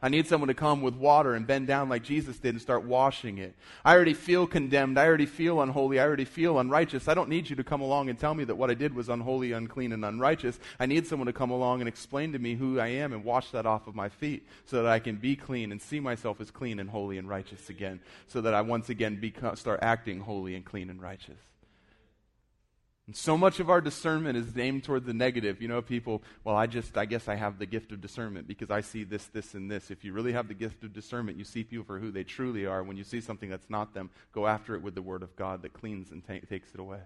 I 0.02 0.10
need 0.10 0.28
someone 0.28 0.48
to 0.48 0.54
come 0.54 0.82
with 0.82 0.96
water 0.96 1.34
and 1.34 1.46
bend 1.46 1.68
down 1.68 1.90
like 1.90 2.04
Jesus 2.04 2.38
did 2.38 2.56
and 2.56 2.62
start 2.62 2.84
washing 2.84 3.38
it. 3.38 3.56
I 3.84 3.96
already 3.96 4.14
feel 4.14 4.48
condemned. 4.48 4.98
I 4.98 5.06
already 5.06 5.26
feel 5.26 5.62
unholy. 5.62 6.00
I 6.00 6.06
already 6.06 6.26
feel 6.26 6.60
unrighteous. 6.60 7.08
I 7.08 7.14
don't 7.14 7.30
need 7.30 7.50
you 7.50 7.56
to 7.58 7.64
come 7.64 7.82
along 7.82 8.10
and 8.10 8.18
tell 8.18 8.34
me 8.34 8.44
that 8.46 8.56
what 8.56 8.70
I 8.70 8.74
did 8.74 8.94
was 8.94 9.10
unholy, 9.10 9.52
unclean, 9.52 9.92
and 9.92 10.06
unrighteous. 10.06 10.60
I 10.80 10.86
need 10.86 11.08
someone 11.08 11.28
to 11.28 11.34
come 11.34 11.52
along 11.52 11.82
and 11.82 11.88
explain 11.88 12.32
to 12.34 12.40
me 12.40 12.56
who 12.56 12.80
I 12.80 12.88
am 12.88 13.14
and 13.14 13.24
wash 13.24 13.52
that 13.52 13.66
off 13.66 13.88
of 13.88 13.96
my 13.96 14.10
feet 14.10 14.48
so 14.66 14.82
that 14.82 14.92
I 14.92 15.00
can 15.00 15.18
be 15.18 15.36
clean 15.36 15.72
and 15.72 15.82
see 15.82 16.00
myself 16.00 16.40
as 16.40 16.52
clean 16.52 16.80
and 16.80 16.90
holy 16.90 17.18
and 17.18 17.28
righteous 17.28 17.70
again 17.70 18.00
so 18.28 18.42
that 18.42 18.54
I 18.54 18.62
once 18.62 18.90
again 18.90 19.22
start 19.56 19.80
acting 19.82 20.22
holy 20.22 20.56
and 20.56 20.64
clean 20.64 20.90
and 20.90 21.02
righteous. 21.02 21.38
And 23.10 23.16
so 23.16 23.36
much 23.36 23.60
of 23.60 23.72
our 23.72 23.82
discernment 23.82 24.38
is 24.38 24.56
aimed 24.56 24.84
toward 24.84 25.04
the 25.04 25.16
negative. 25.16 25.64
You 25.64 25.68
know, 25.68 25.82
people, 25.82 26.22
well, 26.44 26.56
I 26.56 26.68
just, 26.68 26.96
I 26.96 27.06
guess 27.06 27.28
I 27.28 27.34
have 27.34 27.58
the 27.58 27.66
gift 27.66 27.92
of 27.92 28.02
discernment 28.02 28.48
because 28.48 28.70
I 28.70 28.82
see 28.82 29.04
this, 29.04 29.26
this, 29.26 29.56
and 29.56 29.72
this. 29.72 29.90
If 29.90 30.06
you 30.06 30.14
really 30.14 30.32
have 30.34 30.48
the 30.48 30.54
gift 30.54 30.84
of 30.84 30.94
discernment, 30.94 31.36
you 31.36 31.44
see 31.44 31.64
people 31.64 31.86
for 31.86 31.98
who 31.98 32.12
they 32.12 32.24
truly 32.24 32.68
are. 32.68 32.84
When 32.84 32.98
you 32.98 33.04
see 33.04 33.20
something 33.20 33.50
that's 33.50 33.68
not 33.68 33.96
them, 33.96 34.12
go 34.32 34.46
after 34.46 34.76
it 34.76 34.84
with 34.84 34.94
the 34.94 35.02
word 35.02 35.24
of 35.24 35.36
God 35.36 35.64
that 35.64 35.74
cleans 35.74 36.12
and 36.12 36.24
ta- 36.24 36.46
takes 36.48 36.72
it 36.72 36.80
away. 36.80 37.00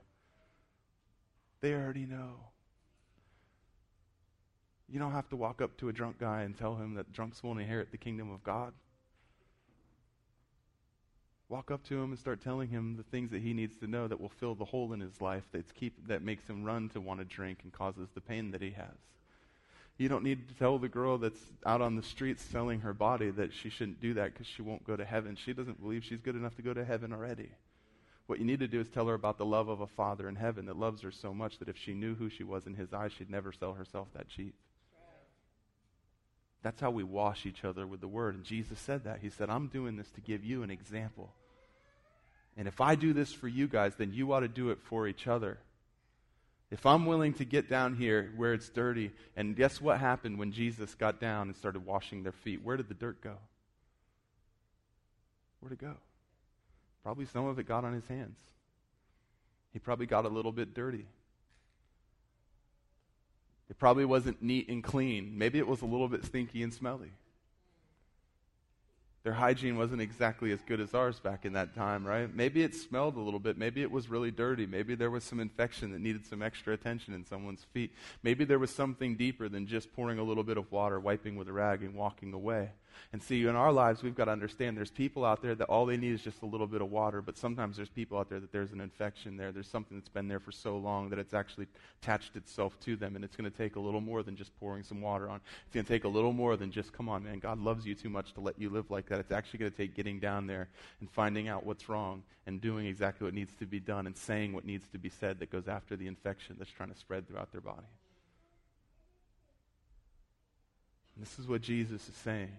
They 1.61 1.73
already 1.73 2.05
know. 2.05 2.31
You 4.89 4.99
don't 4.99 5.13
have 5.13 5.29
to 5.29 5.37
walk 5.37 5.61
up 5.61 5.77
to 5.77 5.87
a 5.87 5.93
drunk 5.93 6.19
guy 6.19 6.41
and 6.41 6.57
tell 6.57 6.75
him 6.75 6.95
that 6.95 7.13
drunks 7.13 7.41
won't 7.41 7.61
inherit 7.61 7.91
the 7.91 7.97
kingdom 7.97 8.29
of 8.29 8.43
God. 8.43 8.73
Walk 11.53 11.69
up 11.69 11.83
to 11.83 12.01
him 12.01 12.09
and 12.09 12.17
start 12.17 12.41
telling 12.41 12.69
him 12.69 12.97
the 12.97 13.03
things 13.03 13.29
that 13.29 13.43
he 13.43 13.53
needs 13.53 13.75
to 13.75 13.85
know 13.85 14.07
that 14.07 14.19
will 14.19 14.27
fill 14.27 14.55
the 14.55 14.65
hole 14.65 14.91
in 14.91 14.99
his 14.99 15.21
life 15.21 15.43
that's 15.51 15.71
keep, 15.71 16.07
that 16.07 16.23
makes 16.23 16.49
him 16.49 16.63
run 16.63 16.89
to 16.89 16.99
want 16.99 17.19
to 17.19 17.25
drink 17.25 17.59
and 17.61 17.71
causes 17.71 18.09
the 18.15 18.21
pain 18.21 18.49
that 18.49 18.61
he 18.63 18.71
has. 18.71 18.97
You 19.99 20.09
don't 20.09 20.23
need 20.23 20.47
to 20.47 20.55
tell 20.55 20.79
the 20.79 20.89
girl 20.89 21.19
that's 21.19 21.39
out 21.63 21.79
on 21.79 21.95
the 21.95 22.01
streets 22.01 22.41
selling 22.41 22.79
her 22.79 22.91
body 22.91 23.29
that 23.29 23.53
she 23.53 23.69
shouldn't 23.69 24.01
do 24.01 24.15
that 24.15 24.33
because 24.33 24.47
she 24.47 24.63
won't 24.63 24.83
go 24.87 24.95
to 24.95 25.05
heaven. 25.05 25.35
She 25.35 25.53
doesn't 25.53 25.79
believe 25.79 26.03
she's 26.03 26.21
good 26.21 26.35
enough 26.35 26.55
to 26.55 26.63
go 26.63 26.73
to 26.73 26.83
heaven 26.83 27.13
already. 27.13 27.51
What 28.25 28.39
you 28.39 28.45
need 28.45 28.61
to 28.61 28.67
do 28.67 28.79
is 28.79 28.89
tell 28.89 29.05
her 29.05 29.13
about 29.13 29.37
the 29.37 29.45
love 29.45 29.69
of 29.69 29.79
a 29.79 29.85
father 29.85 30.27
in 30.27 30.37
heaven 30.37 30.65
that 30.65 30.79
loves 30.79 31.03
her 31.03 31.11
so 31.11 31.35
much 31.35 31.59
that 31.59 31.69
if 31.69 31.77
she 31.77 31.93
knew 31.93 32.15
who 32.15 32.31
she 32.31 32.43
was 32.43 32.65
in 32.65 32.73
his 32.73 32.93
eyes, 32.93 33.11
she'd 33.11 33.29
never 33.29 33.51
sell 33.51 33.73
herself 33.73 34.07
that 34.15 34.27
cheap. 34.27 34.55
That's 36.63 36.81
how 36.81 36.89
we 36.89 37.03
wash 37.03 37.45
each 37.45 37.63
other 37.63 37.85
with 37.85 38.01
the 38.01 38.07
word. 38.07 38.33
And 38.33 38.43
Jesus 38.43 38.79
said 38.79 39.03
that. 39.03 39.19
He 39.21 39.29
said, 39.29 39.51
I'm 39.51 39.67
doing 39.67 39.97
this 39.97 40.09
to 40.15 40.21
give 40.21 40.43
you 40.43 40.63
an 40.63 40.71
example. 40.71 41.31
And 42.55 42.67
if 42.67 42.81
I 42.81 42.95
do 42.95 43.13
this 43.13 43.33
for 43.33 43.47
you 43.47 43.67
guys, 43.67 43.95
then 43.95 44.13
you 44.13 44.31
ought 44.33 44.41
to 44.41 44.47
do 44.47 44.69
it 44.69 44.79
for 44.83 45.07
each 45.07 45.27
other. 45.27 45.57
If 46.69 46.85
I'm 46.85 47.05
willing 47.05 47.33
to 47.35 47.45
get 47.45 47.69
down 47.69 47.95
here 47.95 48.31
where 48.35 48.53
it's 48.53 48.69
dirty, 48.69 49.11
and 49.35 49.55
guess 49.55 49.79
what 49.79 49.99
happened 49.99 50.39
when 50.39 50.51
Jesus 50.51 50.95
got 50.95 51.19
down 51.19 51.47
and 51.47 51.55
started 51.55 51.85
washing 51.85 52.23
their 52.23 52.31
feet? 52.31 52.63
Where 52.63 52.77
did 52.77 52.87
the 52.87 52.95
dirt 52.95 53.21
go? 53.21 53.35
Where'd 55.59 55.73
it 55.73 55.79
go? 55.79 55.93
Probably 57.03 57.25
some 57.25 57.45
of 57.45 57.59
it 57.59 57.67
got 57.67 57.85
on 57.85 57.93
his 57.93 58.07
hands. 58.07 58.37
He 59.71 59.79
probably 59.79 60.05
got 60.05 60.25
a 60.25 60.29
little 60.29 60.51
bit 60.51 60.73
dirty. 60.73 61.05
It 63.69 63.79
probably 63.79 64.05
wasn't 64.05 64.41
neat 64.41 64.69
and 64.69 64.83
clean. 64.83 65.37
Maybe 65.37 65.59
it 65.59 65.67
was 65.67 65.81
a 65.81 65.85
little 65.85 66.07
bit 66.07 66.25
stinky 66.25 66.63
and 66.63 66.73
smelly. 66.73 67.11
Their 69.23 69.33
hygiene 69.33 69.77
wasn't 69.77 70.01
exactly 70.01 70.51
as 70.51 70.61
good 70.63 70.81
as 70.81 70.93
ours 70.93 71.21
back 71.21 71.45
in 71.45 71.53
that 71.53 71.73
time, 71.73 72.05
right? 72.05 72.33
Maybe 72.35 72.61
it 72.61 72.75
smelled 72.75 73.15
a 73.15 73.21
little 73.21 73.39
bit. 73.39 73.57
Maybe 73.57 73.81
it 73.81 73.89
was 73.89 74.09
really 74.09 74.31
dirty. 74.31 74.65
Maybe 74.65 74.95
there 74.95 75.09
was 75.09 75.23
some 75.23 75.39
infection 75.39 75.93
that 75.93 76.01
needed 76.01 76.25
some 76.25 76.41
extra 76.41 76.73
attention 76.73 77.13
in 77.13 77.25
someone's 77.25 77.65
feet. 77.73 77.93
Maybe 78.21 78.43
there 78.43 78.59
was 78.59 78.69
something 78.69 79.15
deeper 79.15 79.47
than 79.47 79.65
just 79.65 79.93
pouring 79.93 80.19
a 80.19 80.23
little 80.23 80.43
bit 80.43 80.57
of 80.57 80.69
water, 80.73 80.99
wiping 80.99 81.37
with 81.37 81.47
a 81.47 81.53
rag, 81.53 81.83
and 81.83 81.95
walking 81.95 82.33
away. 82.33 82.71
And 83.11 83.21
see, 83.21 83.43
in 83.43 83.55
our 83.55 83.71
lives, 83.71 84.03
we've 84.03 84.15
got 84.15 84.25
to 84.25 84.31
understand 84.31 84.77
there's 84.77 84.91
people 84.91 85.25
out 85.25 85.41
there 85.41 85.55
that 85.55 85.67
all 85.69 85.85
they 85.85 85.97
need 85.97 86.13
is 86.13 86.21
just 86.21 86.41
a 86.41 86.45
little 86.45 86.67
bit 86.67 86.81
of 86.81 86.91
water, 86.91 87.21
but 87.21 87.37
sometimes 87.37 87.77
there's 87.77 87.89
people 87.89 88.17
out 88.17 88.29
there 88.29 88.39
that 88.39 88.51
there's 88.51 88.71
an 88.71 88.81
infection 88.81 89.37
there. 89.37 89.51
There's 89.51 89.67
something 89.67 89.97
that's 89.97 90.09
been 90.09 90.27
there 90.27 90.39
for 90.39 90.51
so 90.51 90.77
long 90.77 91.09
that 91.09 91.19
it's 91.19 91.33
actually 91.33 91.67
attached 92.01 92.35
itself 92.35 92.79
to 92.81 92.95
them, 92.95 93.15
and 93.15 93.23
it's 93.23 93.35
going 93.35 93.49
to 93.49 93.57
take 93.57 93.75
a 93.75 93.79
little 93.79 94.01
more 94.01 94.23
than 94.23 94.35
just 94.35 94.57
pouring 94.59 94.83
some 94.83 95.01
water 95.01 95.29
on. 95.29 95.41
It's 95.65 95.73
going 95.73 95.85
to 95.85 95.91
take 95.91 96.03
a 96.03 96.09
little 96.09 96.33
more 96.33 96.57
than 96.57 96.71
just, 96.71 96.93
come 96.93 97.09
on, 97.09 97.23
man, 97.23 97.39
God 97.39 97.59
loves 97.59 97.85
you 97.85 97.95
too 97.95 98.09
much 98.09 98.33
to 98.33 98.41
let 98.41 98.59
you 98.59 98.69
live 98.69 98.89
like 98.89 99.07
that. 99.09 99.19
It's 99.19 99.31
actually 99.31 99.59
going 99.59 99.71
to 99.71 99.77
take 99.77 99.95
getting 99.95 100.19
down 100.19 100.47
there 100.47 100.69
and 100.99 101.09
finding 101.09 101.47
out 101.47 101.65
what's 101.65 101.89
wrong 101.89 102.23
and 102.45 102.59
doing 102.59 102.85
exactly 102.85 103.25
what 103.25 103.33
needs 103.33 103.53
to 103.55 103.65
be 103.65 103.79
done 103.79 104.05
and 104.05 104.17
saying 104.17 104.53
what 104.53 104.65
needs 104.65 104.87
to 104.89 104.97
be 104.97 105.09
said 105.09 105.39
that 105.39 105.51
goes 105.51 105.67
after 105.67 105.95
the 105.95 106.07
infection 106.07 106.55
that's 106.59 106.71
trying 106.71 106.91
to 106.91 106.97
spread 106.97 107.27
throughout 107.27 107.51
their 107.51 107.61
body. 107.61 107.87
And 111.15 111.25
this 111.25 111.37
is 111.39 111.47
what 111.47 111.61
Jesus 111.61 112.07
is 112.07 112.15
saying. 112.15 112.51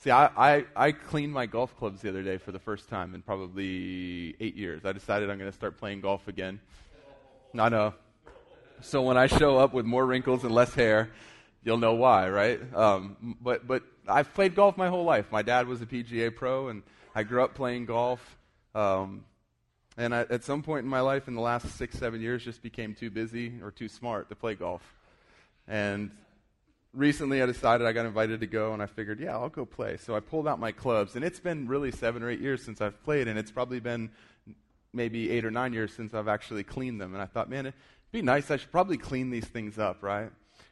See, 0.00 0.12
I, 0.12 0.26
I, 0.36 0.64
I, 0.76 0.92
cleaned 0.92 1.32
my 1.32 1.46
golf 1.46 1.76
clubs 1.76 2.02
the 2.02 2.08
other 2.08 2.22
day 2.22 2.38
for 2.38 2.52
the 2.52 2.60
first 2.60 2.88
time 2.88 3.16
in 3.16 3.22
probably 3.22 4.36
eight 4.38 4.54
years. 4.54 4.84
I 4.84 4.92
decided 4.92 5.28
I'm 5.28 5.38
going 5.38 5.50
to 5.50 5.56
start 5.56 5.76
playing 5.76 6.02
golf 6.02 6.28
again. 6.28 6.60
Know. 7.52 7.94
So 8.80 9.02
when 9.02 9.16
I 9.16 9.26
show 9.26 9.58
up 9.58 9.74
with 9.74 9.86
more 9.86 10.06
wrinkles 10.06 10.44
and 10.44 10.54
less 10.54 10.72
hair, 10.72 11.10
you'll 11.64 11.78
know 11.78 11.94
why, 11.94 12.30
right? 12.30 12.60
Um, 12.76 13.36
but, 13.40 13.66
but 13.66 13.82
I've 14.06 14.32
played 14.34 14.54
golf 14.54 14.76
my 14.76 14.88
whole 14.88 15.02
life. 15.02 15.32
My 15.32 15.42
dad 15.42 15.66
was 15.66 15.82
a 15.82 15.86
PGA 15.86 16.32
pro, 16.32 16.68
and 16.68 16.84
I 17.12 17.24
grew 17.24 17.42
up 17.42 17.54
playing 17.54 17.86
golf. 17.86 18.38
Um, 18.76 19.24
and 19.96 20.14
I, 20.14 20.20
at 20.30 20.44
some 20.44 20.62
point 20.62 20.84
in 20.84 20.88
my 20.88 21.00
life, 21.00 21.26
in 21.26 21.34
the 21.34 21.40
last 21.40 21.76
six, 21.76 21.98
seven 21.98 22.20
years, 22.20 22.44
just 22.44 22.62
became 22.62 22.94
too 22.94 23.10
busy 23.10 23.54
or 23.64 23.72
too 23.72 23.88
smart 23.88 24.28
to 24.28 24.36
play 24.36 24.54
golf. 24.54 24.94
And 25.66 26.12
recently 26.94 27.42
I 27.42 27.46
decided 27.46 27.86
I 27.86 27.92
got 27.92 28.06
invited 28.06 28.40
to 28.40 28.46
go, 28.46 28.72
and 28.72 28.82
I 28.82 28.86
figured, 28.86 29.20
yeah, 29.20 29.32
I'll 29.32 29.48
go 29.48 29.64
play. 29.64 29.96
So 29.96 30.14
I 30.16 30.20
pulled 30.20 30.48
out 30.48 30.58
my 30.58 30.72
clubs, 30.72 31.16
and 31.16 31.24
it's 31.24 31.40
been 31.40 31.68
really 31.68 31.90
seven 31.90 32.22
or 32.22 32.30
eight 32.30 32.40
years 32.40 32.62
since 32.62 32.80
I've 32.80 33.02
played, 33.04 33.28
and 33.28 33.38
it's 33.38 33.50
probably 33.50 33.80
been 33.80 34.10
maybe 34.92 35.30
eight 35.30 35.44
or 35.44 35.50
nine 35.50 35.72
years 35.72 35.92
since 35.92 36.14
I've 36.14 36.28
actually 36.28 36.64
cleaned 36.64 37.00
them. 37.00 37.12
And 37.14 37.22
I 37.22 37.26
thought, 37.26 37.50
man, 37.50 37.66
it'd 37.66 37.78
be 38.10 38.22
nice. 38.22 38.50
I 38.50 38.56
should 38.56 38.72
probably 38.72 38.96
clean 38.96 39.30
these 39.30 39.44
things 39.44 39.78
up, 39.78 40.02
right? 40.02 40.30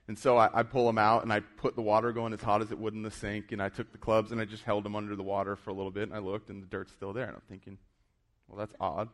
And 0.09 0.19
so 0.19 0.37
I, 0.37 0.49
I 0.53 0.62
pull 0.62 0.87
them 0.87 0.99
out, 0.99 1.23
and 1.23 1.33
I 1.33 1.41
put 1.41 1.75
the 1.75 1.83
water 1.83 2.12
going 2.12 2.33
as 2.33 2.41
hot 2.41 2.62
as 2.62 2.71
it 2.71 2.79
would 2.79 2.95
in 2.95 3.03
the 3.03 3.11
sink, 3.11 3.53
and 3.53 3.62
I 3.62 3.69
took 3.69 3.93
the 3.93 3.99
clubs 3.99 4.33
and 4.33 4.41
I 4.41 4.45
just 4.45 4.62
held 4.62 4.85
them 4.85 4.95
under 4.95 5.17
the 5.17 5.23
water 5.23 5.57
for 5.57 5.71
a 5.71 5.75
little 5.75 5.91
bit, 5.91 6.05
and 6.05 6.14
I 6.14 6.19
looked, 6.19 6.49
and 6.49 6.62
the 6.62 6.67
dirt's 6.67 6.93
still 6.93 7.12
there, 7.12 7.27
and 7.27 7.35
I'm 7.35 7.43
thinking, 7.49 7.79
well, 8.49 8.59
that's 8.59 8.75
odd. 8.81 9.09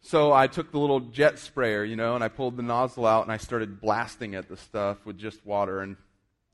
So 0.00 0.32
I 0.32 0.46
took 0.46 0.70
the 0.70 0.78
little 0.78 1.00
jet 1.00 1.38
sprayer, 1.38 1.84
you 1.84 1.96
know, 1.96 2.14
and 2.14 2.22
I 2.22 2.28
pulled 2.28 2.56
the 2.56 2.62
nozzle 2.62 3.06
out 3.06 3.24
and 3.24 3.32
I 3.32 3.38
started 3.38 3.80
blasting 3.80 4.34
at 4.34 4.48
the 4.48 4.56
stuff 4.56 5.04
with 5.04 5.18
just 5.18 5.44
water. 5.44 5.80
And 5.80 5.96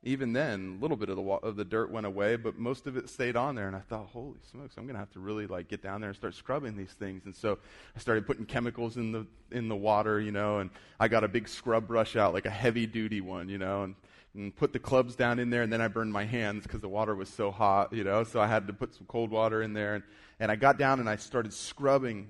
even 0.02 0.32
then, 0.32 0.76
a 0.78 0.82
little 0.82 0.96
bit 0.96 1.10
of 1.10 1.16
the, 1.16 1.22
wa- 1.22 1.40
of 1.42 1.56
the 1.56 1.64
dirt 1.64 1.90
went 1.90 2.06
away, 2.06 2.36
but 2.36 2.58
most 2.58 2.86
of 2.86 2.96
it 2.96 3.08
stayed 3.08 3.36
on 3.36 3.54
there. 3.54 3.66
And 3.66 3.76
I 3.76 3.80
thought, 3.80 4.06
holy 4.06 4.38
smokes, 4.50 4.76
I'm 4.76 4.84
going 4.84 4.94
to 4.94 5.00
have 5.00 5.12
to 5.12 5.20
really 5.20 5.46
like 5.46 5.68
get 5.68 5.82
down 5.82 6.00
there 6.00 6.08
and 6.08 6.16
start 6.16 6.34
scrubbing 6.34 6.76
these 6.76 6.92
things. 6.92 7.26
And 7.26 7.36
so 7.36 7.58
I 7.94 7.98
started 8.00 8.26
putting 8.26 8.46
chemicals 8.46 8.96
in 8.96 9.12
the 9.12 9.26
in 9.50 9.68
the 9.68 9.76
water, 9.76 10.18
you 10.18 10.32
know, 10.32 10.58
and 10.58 10.70
I 10.98 11.08
got 11.08 11.22
a 11.22 11.28
big 11.28 11.46
scrub 11.46 11.86
brush 11.86 12.16
out, 12.16 12.32
like 12.32 12.46
a 12.46 12.50
heavy 12.50 12.86
duty 12.86 13.20
one, 13.20 13.48
you 13.48 13.58
know, 13.58 13.84
and 13.84 13.94
and 14.34 14.54
put 14.56 14.72
the 14.72 14.78
clubs 14.78 15.14
down 15.14 15.38
in 15.38 15.50
there, 15.50 15.62
and 15.62 15.72
then 15.72 15.80
I 15.80 15.88
burned 15.88 16.12
my 16.12 16.24
hands 16.24 16.62
because 16.62 16.80
the 16.80 16.88
water 16.88 17.14
was 17.14 17.28
so 17.28 17.50
hot, 17.50 17.92
you 17.92 18.02
know. 18.02 18.24
So 18.24 18.40
I 18.40 18.46
had 18.46 18.66
to 18.66 18.72
put 18.72 18.94
some 18.94 19.06
cold 19.06 19.30
water 19.30 19.62
in 19.62 19.74
there, 19.74 19.96
and, 19.96 20.04
and 20.40 20.50
I 20.50 20.56
got 20.56 20.78
down 20.78 21.00
and 21.00 21.08
I 21.08 21.16
started 21.16 21.52
scrubbing 21.52 22.28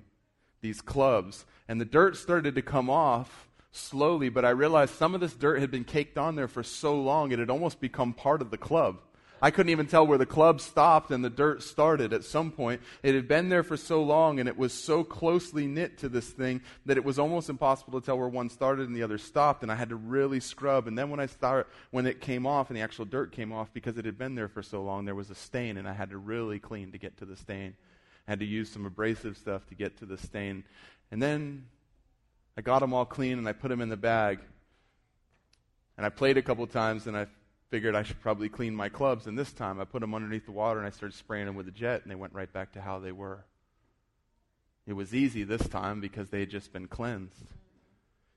these 0.62 0.80
clubs, 0.80 1.44
and 1.68 1.80
the 1.80 1.84
dirt 1.84 2.16
started 2.16 2.54
to 2.54 2.62
come 2.62 2.88
off 2.88 3.48
slowly, 3.72 4.28
but 4.28 4.44
I 4.44 4.50
realized 4.50 4.94
some 4.94 5.14
of 5.14 5.20
this 5.20 5.34
dirt 5.34 5.60
had 5.60 5.70
been 5.70 5.84
caked 5.84 6.16
on 6.16 6.36
there 6.36 6.48
for 6.48 6.62
so 6.62 6.94
long 7.00 7.32
it 7.32 7.38
had 7.38 7.50
almost 7.50 7.80
become 7.80 8.12
part 8.12 8.40
of 8.40 8.50
the 8.50 8.58
club. 8.58 8.98
I 9.44 9.50
couldn't 9.50 9.70
even 9.70 9.88
tell 9.88 10.06
where 10.06 10.18
the 10.18 10.26
club 10.26 10.60
stopped 10.60 11.10
and 11.10 11.24
the 11.24 11.28
dirt 11.28 11.64
started 11.64 12.12
at 12.12 12.22
some 12.22 12.52
point. 12.52 12.80
It 13.02 13.16
had 13.16 13.26
been 13.26 13.48
there 13.48 13.64
for 13.64 13.76
so 13.76 14.00
long 14.00 14.38
and 14.38 14.48
it 14.48 14.56
was 14.56 14.72
so 14.72 15.02
closely 15.02 15.66
knit 15.66 15.98
to 15.98 16.08
this 16.08 16.28
thing 16.28 16.60
that 16.86 16.96
it 16.96 17.04
was 17.04 17.18
almost 17.18 17.48
impossible 17.48 18.00
to 18.00 18.06
tell 18.06 18.16
where 18.16 18.28
one 18.28 18.50
started 18.50 18.86
and 18.86 18.94
the 18.94 19.02
other 19.02 19.18
stopped 19.18 19.64
and 19.64 19.72
I 19.72 19.74
had 19.74 19.88
to 19.88 19.96
really 19.96 20.38
scrub. 20.38 20.86
And 20.86 20.96
then 20.96 21.10
when 21.10 21.18
I 21.18 21.26
start 21.26 21.68
when 21.90 22.06
it 22.06 22.20
came 22.20 22.46
off 22.46 22.70
and 22.70 22.76
the 22.76 22.82
actual 22.82 23.04
dirt 23.04 23.32
came 23.32 23.52
off 23.52 23.72
because 23.74 23.98
it 23.98 24.04
had 24.04 24.16
been 24.16 24.36
there 24.36 24.46
for 24.46 24.62
so 24.62 24.80
long, 24.80 25.06
there 25.06 25.16
was 25.16 25.30
a 25.30 25.34
stain 25.34 25.76
and 25.76 25.88
I 25.88 25.92
had 25.92 26.10
to 26.10 26.18
really 26.18 26.60
clean 26.60 26.92
to 26.92 26.98
get 26.98 27.16
to 27.16 27.24
the 27.24 27.36
stain 27.36 27.74
had 28.26 28.40
to 28.40 28.46
use 28.46 28.70
some 28.70 28.86
abrasive 28.86 29.36
stuff 29.36 29.66
to 29.66 29.74
get 29.74 29.98
to 29.98 30.06
the 30.06 30.16
stain. 30.16 30.64
And 31.10 31.22
then 31.22 31.66
I 32.56 32.60
got 32.60 32.80
them 32.80 32.92
all 32.92 33.04
clean 33.04 33.38
and 33.38 33.48
I 33.48 33.52
put 33.52 33.68
them 33.68 33.80
in 33.80 33.88
the 33.88 33.96
bag. 33.96 34.40
And 35.96 36.06
I 36.06 36.08
played 36.08 36.36
a 36.36 36.42
couple 36.42 36.66
times 36.66 37.06
and 37.06 37.16
I 37.16 37.26
figured 37.70 37.94
I 37.94 38.02
should 38.02 38.20
probably 38.20 38.48
clean 38.48 38.74
my 38.74 38.88
clubs. 38.88 39.26
And 39.26 39.38
this 39.38 39.52
time 39.52 39.80
I 39.80 39.84
put 39.84 40.00
them 40.00 40.14
underneath 40.14 40.46
the 40.46 40.52
water 40.52 40.78
and 40.78 40.86
I 40.86 40.90
started 40.90 41.16
spraying 41.16 41.46
them 41.46 41.54
with 41.54 41.68
a 41.68 41.72
jet 41.72 42.02
and 42.02 42.10
they 42.10 42.16
went 42.16 42.34
right 42.34 42.52
back 42.52 42.72
to 42.72 42.80
how 42.80 42.98
they 42.98 43.12
were. 43.12 43.44
It 44.86 44.94
was 44.94 45.14
easy 45.14 45.44
this 45.44 45.68
time 45.68 46.00
because 46.00 46.30
they 46.30 46.40
had 46.40 46.50
just 46.50 46.72
been 46.72 46.88
cleansed. 46.88 47.46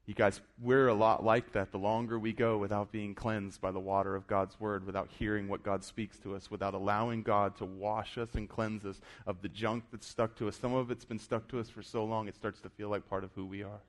You 0.05 0.13
guys, 0.13 0.39
we're 0.61 0.87
a 0.87 0.93
lot 0.93 1.23
like 1.25 1.51
that. 1.53 1.71
The 1.71 1.79
longer 1.79 2.19
we 2.19 2.31
go 2.31 2.59
without 2.59 2.91
being 2.91 3.15
cleansed 3.15 3.59
by 3.59 3.71
the 3.71 3.79
water 3.79 4.15
of 4.15 4.27
God's 4.27 4.59
word, 4.59 4.85
without 4.85 5.09
hearing 5.17 5.47
what 5.47 5.63
God 5.63 5.83
speaks 5.83 6.19
to 6.19 6.35
us, 6.35 6.51
without 6.51 6.75
allowing 6.75 7.23
God 7.23 7.55
to 7.57 7.65
wash 7.65 8.19
us 8.19 8.29
and 8.35 8.47
cleanse 8.47 8.85
us 8.85 9.01
of 9.25 9.41
the 9.41 9.49
junk 9.49 9.85
that's 9.91 10.05
stuck 10.07 10.35
to 10.35 10.47
us. 10.47 10.57
Some 10.57 10.73
of 10.73 10.91
it's 10.91 11.05
been 11.05 11.17
stuck 11.17 11.47
to 11.47 11.59
us 11.59 11.69
for 11.69 11.81
so 11.81 12.05
long, 12.05 12.27
it 12.27 12.35
starts 12.35 12.61
to 12.61 12.69
feel 12.69 12.89
like 12.89 13.09
part 13.09 13.23
of 13.23 13.31
who 13.33 13.45
we 13.47 13.63
are 13.63 13.81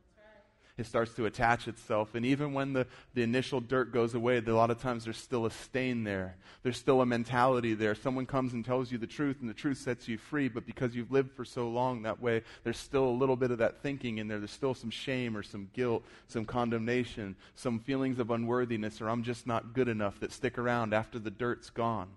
it 0.79 0.85
starts 0.85 1.15
to 1.15 1.25
attach 1.25 1.69
itself. 1.69 2.15
And 2.15 2.27
even 2.27 2.53
when 2.53 2.75
the, 2.75 2.87
the 3.15 3.23
initial 3.23 3.61
dirt 3.61 3.93
goes 3.93 4.15
away, 4.15 4.39
a 4.39 4.41
lot 4.55 4.71
of 4.71 4.81
times 4.81 5.05
there's 5.05 5.17
still 5.17 5.47
a 5.47 5.51
stain 5.51 6.05
there. 6.05 6.37
There's 6.63 6.77
still 6.77 7.01
a 7.01 7.07
mentality 7.07 7.73
there. 7.73 7.95
Someone 7.95 8.27
comes 8.27 8.53
and 8.53 8.63
tells 8.63 8.93
you 8.93 8.99
the 8.99 9.07
truth, 9.07 9.39
and 9.41 9.49
the 9.49 9.55
truth 9.55 9.79
sets 9.79 10.07
you 10.07 10.19
free. 10.19 10.49
But 10.49 10.67
because 10.67 10.95
you've 10.95 11.11
lived 11.11 11.33
for 11.33 11.47
so 11.47 11.71
long 11.71 12.03
that 12.03 12.21
way, 12.21 12.43
there's 12.63 12.77
still 12.77 13.05
a 13.05 13.11
little 13.11 13.37
bit 13.37 13.51
of 13.51 13.59
that 13.59 13.81
thinking 13.83 14.19
in 14.19 14.29
there. 14.29 14.39
There's 14.39 14.51
still 14.51 14.75
some 14.75 14.91
shame 14.91 15.35
or 15.35 15.43
some 15.43 15.71
guilt, 15.73 16.05
some 16.29 16.45
condemnation, 16.45 17.37
some 17.55 17.81
feelings 17.81 18.19
of 18.19 18.31
unworthiness, 18.31 19.01
or 19.01 19.09
I'm 19.09 19.23
just 19.23 19.47
not 19.47 19.73
good 19.73 19.89
enough 19.89 20.21
that 20.21 20.33
stick 20.33 20.59
around 20.59 20.93
after 20.93 21.19
the 21.19 21.31
dirt's 21.31 21.71
gone. 21.71 22.09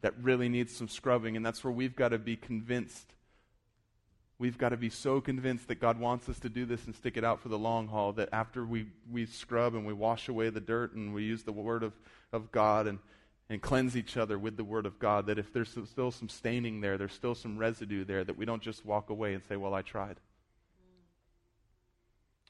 That 0.00 0.14
really 0.20 0.48
needs 0.48 0.74
some 0.74 0.88
scrubbing. 0.88 1.36
And 1.36 1.46
that's 1.46 1.62
where 1.62 1.72
we've 1.72 1.94
got 1.94 2.08
to 2.08 2.18
be 2.18 2.36
convinced 2.36 3.12
We've 4.38 4.58
got 4.58 4.68
to 4.70 4.76
be 4.76 4.90
so 4.90 5.20
convinced 5.20 5.68
that 5.68 5.80
God 5.80 5.98
wants 5.98 6.28
us 6.28 6.38
to 6.40 6.50
do 6.50 6.66
this 6.66 6.84
and 6.84 6.94
stick 6.94 7.16
it 7.16 7.24
out 7.24 7.40
for 7.40 7.48
the 7.48 7.58
long 7.58 7.88
haul 7.88 8.12
that 8.14 8.28
after 8.32 8.66
we, 8.66 8.86
we 9.10 9.24
scrub 9.24 9.74
and 9.74 9.86
we 9.86 9.94
wash 9.94 10.28
away 10.28 10.50
the 10.50 10.60
dirt 10.60 10.94
and 10.94 11.14
we 11.14 11.22
use 11.22 11.42
the 11.42 11.52
Word 11.52 11.82
of, 11.82 11.94
of 12.32 12.52
God 12.52 12.86
and, 12.86 12.98
and 13.48 13.62
cleanse 13.62 13.96
each 13.96 14.18
other 14.18 14.38
with 14.38 14.58
the 14.58 14.64
Word 14.64 14.84
of 14.84 14.98
God, 14.98 15.26
that 15.26 15.38
if 15.38 15.54
there's 15.54 15.74
still 15.86 16.10
some 16.10 16.28
staining 16.28 16.82
there, 16.82 16.98
there's 16.98 17.14
still 17.14 17.34
some 17.34 17.56
residue 17.56 18.04
there, 18.04 18.24
that 18.24 18.36
we 18.36 18.44
don't 18.44 18.62
just 18.62 18.84
walk 18.84 19.08
away 19.08 19.32
and 19.32 19.42
say, 19.42 19.56
Well, 19.56 19.72
I 19.72 19.80
tried. 19.80 20.16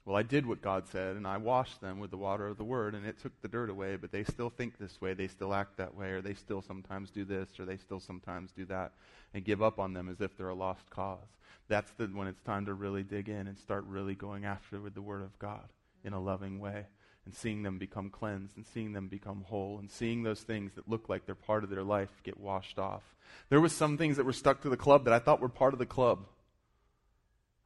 Well, 0.07 0.16
I 0.16 0.22
did 0.22 0.46
what 0.46 0.62
God 0.62 0.86
said, 0.86 1.16
and 1.16 1.26
I 1.26 1.36
washed 1.36 1.82
them 1.82 1.98
with 1.98 2.11
the 2.11 2.16
water 2.16 2.46
of 2.46 2.57
the 2.57 2.64
Word, 2.64 2.94
and 2.94 3.04
it 3.04 3.20
took 3.20 3.38
the 3.42 3.48
dirt 3.48 3.68
away, 3.68 3.96
but 3.96 4.12
they 4.12 4.24
still 4.24 4.48
think 4.48 4.78
this 4.78 5.00
way, 5.00 5.12
they 5.12 5.26
still 5.26 5.52
act 5.52 5.76
that 5.76 5.94
way, 5.94 6.12
or 6.12 6.22
they 6.22 6.34
still 6.34 6.62
sometimes 6.62 7.11
do 7.11 7.24
this, 7.24 7.48
or 7.59 7.66
they 7.66 7.76
still 7.76 8.00
sometimes 8.00 8.52
do 8.52 8.64
that, 8.66 8.92
and 9.34 9.44
give 9.44 9.61
up 9.61 9.78
on 9.78 9.92
them 9.92 10.09
as 10.09 10.20
if 10.20 10.36
they're 10.38 10.48
a 10.48 10.54
lost 10.54 10.88
cause 10.88 11.36
that's 11.68 11.90
the, 11.92 12.07
when 12.07 12.28
it's 12.28 12.42
time 12.42 12.66
to 12.66 12.74
really 12.74 13.02
dig 13.02 13.28
in 13.28 13.46
and 13.46 13.59
start 13.59 13.84
really 13.86 14.14
going 14.14 14.44
after 14.44 14.80
with 14.80 14.94
the 14.94 15.02
Word 15.02 15.22
of 15.22 15.38
God 15.38 15.68
in 16.04 16.12
a 16.12 16.20
loving 16.20 16.61
way 16.61 16.86
and 17.24 17.34
seeing 17.34 17.62
them 17.62 17.78
become 17.78 18.09
cleansed 18.09 18.57
and 18.57 18.64
seeing 18.64 18.92
them 18.92 19.09
become 19.09 19.44
whole 19.48 19.78
and 19.78 19.90
seeing 19.90 20.22
those 20.22 20.40
things 20.40 20.72
that 20.74 20.88
look 20.88 21.09
like 21.09 21.26
they're 21.26 21.34
part 21.34 21.64
of 21.64 21.70
their 21.70 21.82
life 21.82 22.11
get 22.22 22.38
washed 22.38 22.78
off. 22.78 23.02
There 23.48 23.61
was 23.61 23.72
some 23.72 23.98
things 23.98 24.16
that 24.16 24.26
were 24.26 24.32
stuck 24.32 24.62
to 24.62 24.68
the 24.68 24.76
club 24.76 25.04
that 25.04 25.14
I 25.14 25.18
thought 25.18 25.40
were 25.40 25.48
part 25.48 25.72
of 25.72 25.80
the 25.80 25.86
club. 25.86 26.26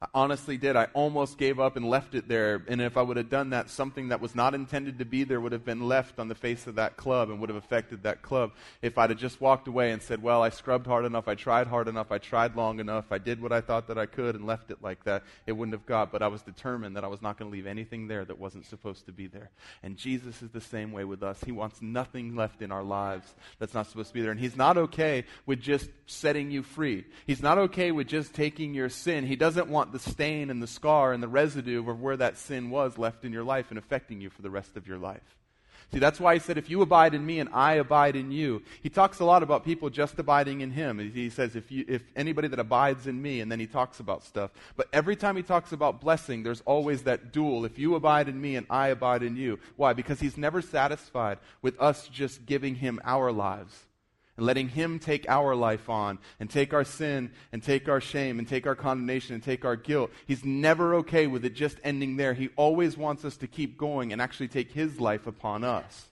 I 0.03 0.07
honestly 0.15 0.57
did. 0.57 0.75
I 0.75 0.87
almost 0.93 1.37
gave 1.37 1.59
up 1.59 1.75
and 1.75 1.87
left 1.87 2.15
it 2.15 2.27
there. 2.27 2.63
And 2.67 2.81
if 2.81 2.97
I 2.97 3.03
would 3.03 3.17
have 3.17 3.29
done 3.29 3.51
that, 3.51 3.69
something 3.69 4.07
that 4.07 4.19
was 4.19 4.33
not 4.33 4.55
intended 4.55 4.97
to 4.97 5.05
be 5.05 5.23
there 5.23 5.39
would 5.39 5.51
have 5.51 5.63
been 5.63 5.87
left 5.87 6.17
on 6.17 6.27
the 6.27 6.33
face 6.33 6.65
of 6.65 6.75
that 6.75 6.97
club 6.97 7.29
and 7.29 7.39
would 7.39 7.49
have 7.49 7.63
affected 7.63 8.01
that 8.01 8.23
club. 8.23 8.51
If 8.81 8.97
I'd 8.97 9.11
have 9.11 9.19
just 9.19 9.39
walked 9.39 9.67
away 9.67 9.91
and 9.91 10.01
said, 10.01 10.23
Well, 10.23 10.41
I 10.41 10.49
scrubbed 10.49 10.87
hard 10.87 11.05
enough, 11.05 11.27
I 11.27 11.35
tried 11.35 11.67
hard 11.67 11.87
enough, 11.87 12.11
I 12.11 12.17
tried 12.17 12.55
long 12.55 12.79
enough, 12.79 13.11
I 13.11 13.19
did 13.19 13.39
what 13.39 13.51
I 13.51 13.61
thought 13.61 13.89
that 13.89 13.99
I 13.99 14.07
could 14.07 14.33
and 14.33 14.47
left 14.47 14.71
it 14.71 14.81
like 14.81 15.03
that, 15.03 15.21
it 15.45 15.51
wouldn't 15.51 15.75
have 15.75 15.85
got. 15.85 16.11
But 16.11 16.23
I 16.23 16.27
was 16.29 16.41
determined 16.41 16.95
that 16.95 17.03
I 17.03 17.07
was 17.07 17.21
not 17.21 17.37
going 17.37 17.51
to 17.51 17.55
leave 17.55 17.67
anything 17.67 18.07
there 18.07 18.25
that 18.25 18.39
wasn't 18.39 18.65
supposed 18.65 19.05
to 19.05 19.11
be 19.11 19.27
there. 19.27 19.51
And 19.83 19.97
Jesus 19.97 20.41
is 20.41 20.49
the 20.49 20.61
same 20.61 20.91
way 20.91 21.03
with 21.03 21.21
us. 21.21 21.43
He 21.43 21.51
wants 21.51 21.79
nothing 21.79 22.35
left 22.35 22.63
in 22.63 22.71
our 22.71 22.83
lives 22.83 23.35
that's 23.59 23.75
not 23.75 23.85
supposed 23.85 24.07
to 24.07 24.13
be 24.15 24.21
there. 24.21 24.31
And 24.31 24.39
He's 24.39 24.57
not 24.57 24.79
okay 24.79 25.25
with 25.45 25.61
just 25.61 25.91
setting 26.07 26.49
you 26.49 26.63
free, 26.63 27.05
He's 27.27 27.43
not 27.43 27.59
okay 27.59 27.91
with 27.91 28.07
just 28.07 28.33
taking 28.33 28.73
your 28.73 28.89
sin. 28.89 29.27
He 29.27 29.35
doesn't 29.35 29.67
want 29.67 29.90
the 29.91 29.99
stain 29.99 30.49
and 30.49 30.61
the 30.61 30.67
scar 30.67 31.13
and 31.13 31.21
the 31.21 31.27
residue 31.27 31.87
of 31.87 32.01
where 32.01 32.17
that 32.17 32.37
sin 32.37 32.69
was 32.69 32.97
left 32.97 33.25
in 33.25 33.31
your 33.31 33.43
life 33.43 33.67
and 33.69 33.77
affecting 33.77 34.21
you 34.21 34.29
for 34.29 34.41
the 34.41 34.49
rest 34.49 34.77
of 34.77 34.87
your 34.87 34.97
life. 34.97 35.37
See, 35.91 35.99
that's 35.99 36.21
why 36.21 36.35
he 36.35 36.39
said, 36.39 36.57
if 36.57 36.69
you 36.69 36.81
abide 36.81 37.13
in 37.13 37.25
me 37.25 37.39
and 37.39 37.49
I 37.51 37.73
abide 37.73 38.15
in 38.15 38.31
you. 38.31 38.63
He 38.81 38.87
talks 38.87 39.19
a 39.19 39.25
lot 39.25 39.43
about 39.43 39.65
people 39.65 39.89
just 39.89 40.17
abiding 40.19 40.61
in 40.61 40.71
him. 40.71 40.99
He 40.99 41.29
says, 41.29 41.57
if, 41.57 41.69
you, 41.69 41.83
if 41.87 42.01
anybody 42.15 42.47
that 42.47 42.59
abides 42.59 43.07
in 43.07 43.21
me, 43.21 43.41
and 43.41 43.51
then 43.51 43.59
he 43.59 43.67
talks 43.67 43.99
about 43.99 44.23
stuff. 44.23 44.51
But 44.77 44.87
every 44.93 45.17
time 45.17 45.35
he 45.35 45.43
talks 45.43 45.73
about 45.73 45.99
blessing, 45.99 46.43
there's 46.43 46.61
always 46.61 47.03
that 47.03 47.33
dual. 47.33 47.65
If 47.65 47.77
you 47.77 47.95
abide 47.95 48.29
in 48.29 48.39
me 48.39 48.55
and 48.55 48.65
I 48.69 48.87
abide 48.87 49.21
in 49.21 49.35
you. 49.35 49.59
Why? 49.75 49.91
Because 49.91 50.21
he's 50.21 50.37
never 50.37 50.61
satisfied 50.61 51.39
with 51.61 51.79
us 51.81 52.07
just 52.07 52.45
giving 52.45 52.75
him 52.75 53.01
our 53.03 53.31
lives 53.33 53.85
and 54.37 54.45
letting 54.45 54.69
Him 54.69 54.99
take 54.99 55.27
our 55.29 55.55
life 55.55 55.89
on 55.89 56.19
and 56.39 56.49
take 56.49 56.73
our 56.73 56.83
sin 56.83 57.31
and 57.51 57.61
take 57.61 57.89
our 57.89 58.01
shame 58.01 58.39
and 58.39 58.47
take 58.47 58.65
our 58.65 58.75
condemnation 58.75 59.35
and 59.35 59.43
take 59.43 59.65
our 59.65 59.75
guilt. 59.75 60.11
He's 60.25 60.45
never 60.45 60.95
okay 60.95 61.27
with 61.27 61.45
it 61.45 61.55
just 61.55 61.77
ending 61.83 62.17
there. 62.17 62.33
He 62.33 62.49
always 62.55 62.97
wants 62.97 63.25
us 63.25 63.37
to 63.37 63.47
keep 63.47 63.77
going 63.77 64.13
and 64.13 64.21
actually 64.21 64.47
take 64.47 64.71
His 64.71 64.99
life 64.99 65.27
upon 65.27 65.63
us. 65.63 66.07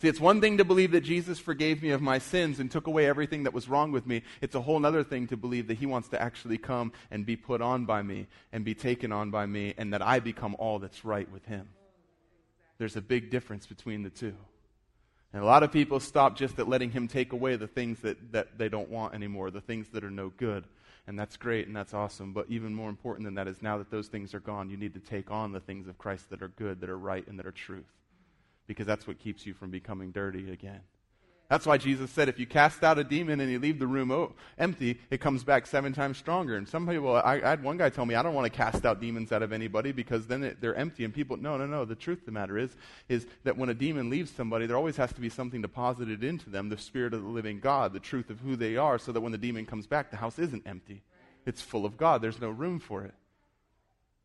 See, 0.00 0.06
it's 0.06 0.20
one 0.20 0.40
thing 0.40 0.58
to 0.58 0.64
believe 0.64 0.92
that 0.92 1.00
Jesus 1.00 1.40
forgave 1.40 1.82
me 1.82 1.90
of 1.90 2.00
my 2.00 2.18
sins 2.18 2.60
and 2.60 2.70
took 2.70 2.86
away 2.86 3.06
everything 3.06 3.42
that 3.42 3.52
was 3.52 3.68
wrong 3.68 3.90
with 3.90 4.06
me. 4.06 4.22
It's 4.40 4.54
a 4.54 4.60
whole 4.60 4.86
other 4.86 5.02
thing 5.02 5.26
to 5.26 5.36
believe 5.36 5.66
that 5.66 5.78
He 5.78 5.86
wants 5.86 6.08
to 6.10 6.22
actually 6.22 6.56
come 6.56 6.92
and 7.10 7.26
be 7.26 7.34
put 7.34 7.60
on 7.60 7.84
by 7.84 8.02
me 8.02 8.28
and 8.52 8.64
be 8.64 8.74
taken 8.74 9.10
on 9.10 9.32
by 9.32 9.46
me 9.46 9.74
and 9.76 9.92
that 9.92 10.02
I 10.02 10.20
become 10.20 10.54
all 10.60 10.78
that's 10.78 11.04
right 11.04 11.28
with 11.32 11.44
Him. 11.46 11.68
There's 12.78 12.94
a 12.94 13.02
big 13.02 13.30
difference 13.30 13.66
between 13.66 14.04
the 14.04 14.10
two. 14.10 14.36
And 15.32 15.42
a 15.42 15.46
lot 15.46 15.62
of 15.62 15.70
people 15.70 16.00
stop 16.00 16.36
just 16.36 16.58
at 16.58 16.68
letting 16.68 16.90
him 16.90 17.06
take 17.06 17.32
away 17.32 17.56
the 17.56 17.66
things 17.66 18.00
that, 18.00 18.32
that 18.32 18.58
they 18.58 18.68
don't 18.68 18.88
want 18.88 19.14
anymore, 19.14 19.50
the 19.50 19.60
things 19.60 19.88
that 19.90 20.04
are 20.04 20.10
no 20.10 20.30
good. 20.30 20.64
And 21.06 21.18
that's 21.18 21.36
great 21.36 21.66
and 21.66 21.76
that's 21.76 21.94
awesome. 21.94 22.32
But 22.32 22.46
even 22.48 22.74
more 22.74 22.88
important 22.88 23.26
than 23.26 23.34
that 23.34 23.48
is 23.48 23.62
now 23.62 23.78
that 23.78 23.90
those 23.90 24.08
things 24.08 24.34
are 24.34 24.40
gone, 24.40 24.70
you 24.70 24.76
need 24.76 24.94
to 24.94 25.00
take 25.00 25.30
on 25.30 25.52
the 25.52 25.60
things 25.60 25.86
of 25.86 25.98
Christ 25.98 26.30
that 26.30 26.42
are 26.42 26.48
good, 26.48 26.80
that 26.80 26.90
are 26.90 26.98
right, 26.98 27.26
and 27.26 27.38
that 27.38 27.46
are 27.46 27.52
truth. 27.52 27.92
Because 28.66 28.86
that's 28.86 29.06
what 29.06 29.18
keeps 29.18 29.46
you 29.46 29.54
from 29.54 29.70
becoming 29.70 30.12
dirty 30.12 30.50
again. 30.50 30.80
That's 31.48 31.64
why 31.64 31.78
Jesus 31.78 32.10
said 32.10 32.28
if 32.28 32.38
you 32.38 32.46
cast 32.46 32.84
out 32.84 32.98
a 32.98 33.04
demon 33.04 33.40
and 33.40 33.50
you 33.50 33.58
leave 33.58 33.78
the 33.78 33.86
room 33.86 34.10
o- 34.10 34.34
empty, 34.58 35.00
it 35.10 35.18
comes 35.18 35.44
back 35.44 35.66
seven 35.66 35.94
times 35.94 36.18
stronger. 36.18 36.56
And 36.56 36.68
some 36.68 36.86
people, 36.86 37.16
I, 37.16 37.36
I, 37.36 37.48
had 37.48 37.62
one 37.62 37.78
guy 37.78 37.88
tell 37.88 38.04
me, 38.04 38.14
I 38.14 38.22
don't 38.22 38.34
want 38.34 38.44
to 38.44 38.54
cast 38.54 38.84
out 38.84 39.00
demons 39.00 39.32
out 39.32 39.42
of 39.42 39.50
anybody 39.50 39.90
because 39.90 40.26
then 40.26 40.44
it, 40.44 40.60
they're 40.60 40.74
empty. 40.74 41.06
And 41.06 41.14
people, 41.14 41.38
no, 41.38 41.56
no, 41.56 41.64
no. 41.64 41.86
The 41.86 41.94
truth 41.94 42.18
of 42.18 42.26
the 42.26 42.32
matter 42.32 42.58
is, 42.58 42.76
is 43.08 43.26
that 43.44 43.56
when 43.56 43.70
a 43.70 43.74
demon 43.74 44.10
leaves 44.10 44.30
somebody, 44.30 44.66
there 44.66 44.76
always 44.76 44.98
has 44.98 45.10
to 45.14 45.22
be 45.22 45.30
something 45.30 45.62
deposited 45.62 46.22
into 46.22 46.50
them, 46.50 46.68
the 46.68 46.76
spirit 46.76 47.14
of 47.14 47.22
the 47.22 47.28
living 47.28 47.60
God, 47.60 47.94
the 47.94 48.00
truth 48.00 48.28
of 48.28 48.40
who 48.40 48.54
they 48.54 48.76
are, 48.76 48.98
so 48.98 49.10
that 49.12 49.22
when 49.22 49.32
the 49.32 49.38
demon 49.38 49.64
comes 49.64 49.86
back, 49.86 50.10
the 50.10 50.18
house 50.18 50.38
isn't 50.38 50.66
empty. 50.66 51.02
It's 51.46 51.62
full 51.62 51.86
of 51.86 51.96
God. 51.96 52.20
There's 52.20 52.42
no 52.42 52.50
room 52.50 52.78
for 52.78 53.04
it. 53.04 53.14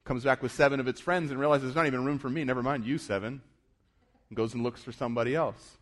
Comes 0.04 0.26
back 0.26 0.44
with 0.44 0.52
seven 0.52 0.82
of 0.82 0.90
its 0.90 1.00
friends 1.00 1.32
and 1.32 1.40
realizes 1.40 1.64
there's 1.64 1.76
not 1.76 1.88
even 1.88 2.04
room 2.04 2.20
for 2.20 2.30
me. 2.30 2.44
Never 2.44 2.62
mind 2.62 2.84
you 2.84 2.98
seven. 2.98 3.42
And 4.30 4.36
goes 4.36 4.54
and 4.54 4.62
looks 4.62 4.84
for 4.84 4.92
somebody 4.92 5.34
else. 5.34 5.78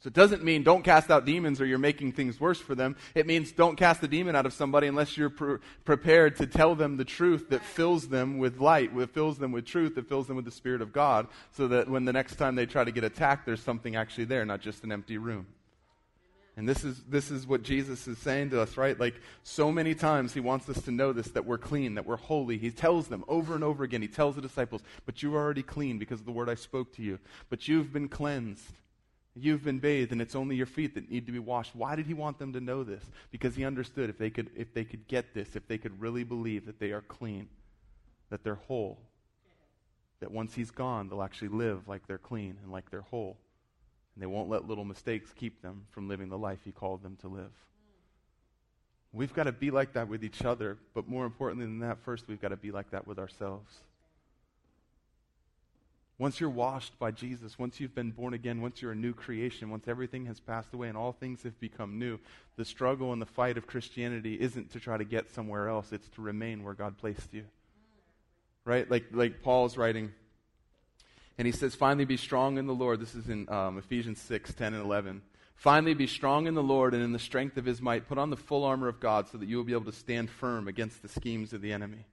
So 0.00 0.06
it 0.06 0.12
doesn't 0.12 0.44
mean 0.44 0.62
don't 0.62 0.84
cast 0.84 1.10
out 1.10 1.24
demons 1.24 1.60
or 1.60 1.66
you're 1.66 1.76
making 1.76 2.12
things 2.12 2.38
worse 2.38 2.60
for 2.60 2.76
them. 2.76 2.94
It 3.16 3.26
means 3.26 3.50
don't 3.50 3.74
cast 3.76 4.00
a 4.04 4.08
demon 4.08 4.36
out 4.36 4.46
of 4.46 4.52
somebody 4.52 4.86
unless 4.86 5.16
you're 5.16 5.30
pre- 5.30 5.58
prepared 5.84 6.36
to 6.36 6.46
tell 6.46 6.76
them 6.76 6.96
the 6.96 7.04
truth 7.04 7.48
that 7.50 7.64
fills 7.64 8.08
them 8.08 8.38
with 8.38 8.60
light, 8.60 8.96
that 8.96 9.10
fills 9.10 9.38
them 9.38 9.50
with 9.50 9.64
truth, 9.64 9.96
that 9.96 10.08
fills 10.08 10.28
them 10.28 10.36
with 10.36 10.44
the 10.44 10.52
Spirit 10.52 10.82
of 10.82 10.92
God, 10.92 11.26
so 11.50 11.66
that 11.68 11.88
when 11.88 12.04
the 12.04 12.12
next 12.12 12.36
time 12.36 12.54
they 12.54 12.64
try 12.64 12.84
to 12.84 12.92
get 12.92 13.02
attacked, 13.02 13.44
there's 13.44 13.62
something 13.62 13.96
actually 13.96 14.26
there, 14.26 14.44
not 14.44 14.60
just 14.60 14.84
an 14.84 14.92
empty 14.92 15.18
room. 15.18 15.46
And 16.56 16.68
this 16.68 16.84
is, 16.84 17.02
this 17.08 17.32
is 17.32 17.46
what 17.46 17.62
Jesus 17.62 18.06
is 18.06 18.18
saying 18.18 18.50
to 18.50 18.60
us, 18.60 18.76
right? 18.76 18.98
Like 18.98 19.14
so 19.42 19.72
many 19.72 19.96
times 19.96 20.32
he 20.32 20.40
wants 20.40 20.68
us 20.68 20.80
to 20.82 20.92
know 20.92 21.12
this, 21.12 21.28
that 21.28 21.44
we're 21.44 21.58
clean, 21.58 21.94
that 21.94 22.06
we're 22.06 22.16
holy. 22.16 22.58
He 22.58 22.70
tells 22.70 23.08
them 23.08 23.24
over 23.26 23.54
and 23.54 23.64
over 23.64 23.82
again, 23.82 24.02
he 24.02 24.08
tells 24.08 24.36
the 24.36 24.42
disciples, 24.42 24.82
but 25.06 25.22
you're 25.22 25.36
already 25.36 25.62
clean 25.62 25.98
because 25.98 26.20
of 26.20 26.26
the 26.26 26.32
word 26.32 26.48
I 26.48 26.54
spoke 26.54 26.92
to 26.94 27.02
you. 27.02 27.18
But 27.48 27.66
you've 27.66 27.92
been 27.92 28.08
cleansed. 28.08 28.72
You've 29.40 29.62
been 29.62 29.78
bathed, 29.78 30.12
and 30.12 30.20
it's 30.20 30.34
only 30.34 30.56
your 30.56 30.66
feet 30.66 30.94
that 30.94 31.10
need 31.10 31.26
to 31.26 31.32
be 31.32 31.38
washed. 31.38 31.74
Why 31.74 31.94
did 31.94 32.06
he 32.06 32.14
want 32.14 32.38
them 32.38 32.52
to 32.54 32.60
know 32.60 32.82
this? 32.82 33.04
Because 33.30 33.54
he 33.54 33.64
understood 33.64 34.10
if 34.10 34.18
they 34.18 34.30
could, 34.30 34.50
if 34.56 34.74
they 34.74 34.84
could 34.84 35.06
get 35.06 35.32
this, 35.34 35.54
if 35.54 35.68
they 35.68 35.78
could 35.78 36.00
really 36.00 36.24
believe 36.24 36.66
that 36.66 36.80
they 36.80 36.90
are 36.90 37.02
clean, 37.02 37.48
that 38.30 38.42
they're 38.42 38.56
whole, 38.56 38.98
that 40.20 40.32
once 40.32 40.54
he's 40.54 40.70
gone, 40.70 41.08
they'll 41.08 41.22
actually 41.22 41.48
live 41.48 41.86
like 41.86 42.06
they're 42.06 42.18
clean 42.18 42.58
and 42.62 42.72
like 42.72 42.90
they're 42.90 43.02
whole. 43.02 43.38
And 44.14 44.22
they 44.22 44.26
won't 44.26 44.48
let 44.48 44.66
little 44.66 44.84
mistakes 44.84 45.32
keep 45.36 45.62
them 45.62 45.86
from 45.90 46.08
living 46.08 46.28
the 46.28 46.38
life 46.38 46.58
he 46.64 46.72
called 46.72 47.02
them 47.02 47.16
to 47.20 47.28
live. 47.28 47.52
We've 49.12 49.32
got 49.32 49.44
to 49.44 49.52
be 49.52 49.70
like 49.70 49.94
that 49.94 50.08
with 50.08 50.24
each 50.24 50.44
other, 50.44 50.78
but 50.94 51.08
more 51.08 51.24
importantly 51.24 51.66
than 51.66 51.78
that, 51.80 51.98
first, 52.00 52.28
we've 52.28 52.40
got 52.40 52.48
to 52.48 52.56
be 52.56 52.72
like 52.72 52.90
that 52.90 53.06
with 53.06 53.18
ourselves. 53.18 53.72
Once 56.18 56.40
you're 56.40 56.50
washed 56.50 56.98
by 56.98 57.12
Jesus, 57.12 57.58
once 57.58 57.78
you've 57.78 57.94
been 57.94 58.10
born 58.10 58.34
again, 58.34 58.60
once 58.60 58.82
you're 58.82 58.92
a 58.92 58.96
new 58.96 59.12
creation, 59.12 59.70
once 59.70 59.86
everything 59.86 60.26
has 60.26 60.40
passed 60.40 60.74
away 60.74 60.88
and 60.88 60.98
all 60.98 61.12
things 61.12 61.44
have 61.44 61.58
become 61.60 61.98
new, 61.98 62.18
the 62.56 62.64
struggle 62.64 63.12
and 63.12 63.22
the 63.22 63.26
fight 63.26 63.56
of 63.56 63.68
Christianity 63.68 64.34
isn't 64.34 64.72
to 64.72 64.80
try 64.80 64.96
to 64.96 65.04
get 65.04 65.30
somewhere 65.30 65.68
else, 65.68 65.92
it's 65.92 66.08
to 66.10 66.20
remain 66.20 66.64
where 66.64 66.74
God 66.74 66.98
placed 66.98 67.32
you. 67.32 67.44
Right? 68.64 68.90
Like, 68.90 69.04
like 69.12 69.42
Paul's 69.42 69.76
writing, 69.76 70.12
and 71.38 71.46
he 71.46 71.52
says, 71.52 71.76
Finally 71.76 72.04
be 72.04 72.16
strong 72.16 72.58
in 72.58 72.66
the 72.66 72.74
Lord. 72.74 73.00
This 73.00 73.14
is 73.14 73.28
in 73.28 73.48
um, 73.48 73.78
Ephesians 73.78 74.20
6 74.20 74.52
10 74.54 74.74
and 74.74 74.84
11. 74.84 75.22
Finally, 75.54 75.94
be 75.94 76.06
strong 76.06 76.46
in 76.46 76.54
the 76.54 76.62
Lord 76.62 76.94
and 76.94 77.02
in 77.02 77.12
the 77.12 77.18
strength 77.18 77.56
of 77.56 77.64
his 77.64 77.82
might. 77.82 78.08
Put 78.08 78.18
on 78.18 78.30
the 78.30 78.36
full 78.36 78.64
armor 78.64 78.86
of 78.86 79.00
God 79.00 79.28
so 79.28 79.38
that 79.38 79.48
you 79.48 79.56
will 79.56 79.64
be 79.64 79.72
able 79.72 79.90
to 79.90 79.92
stand 79.92 80.30
firm 80.30 80.68
against 80.68 81.02
the 81.02 81.08
schemes 81.08 81.52
of 81.52 81.62
the 81.62 81.72
enemy. 81.72 82.06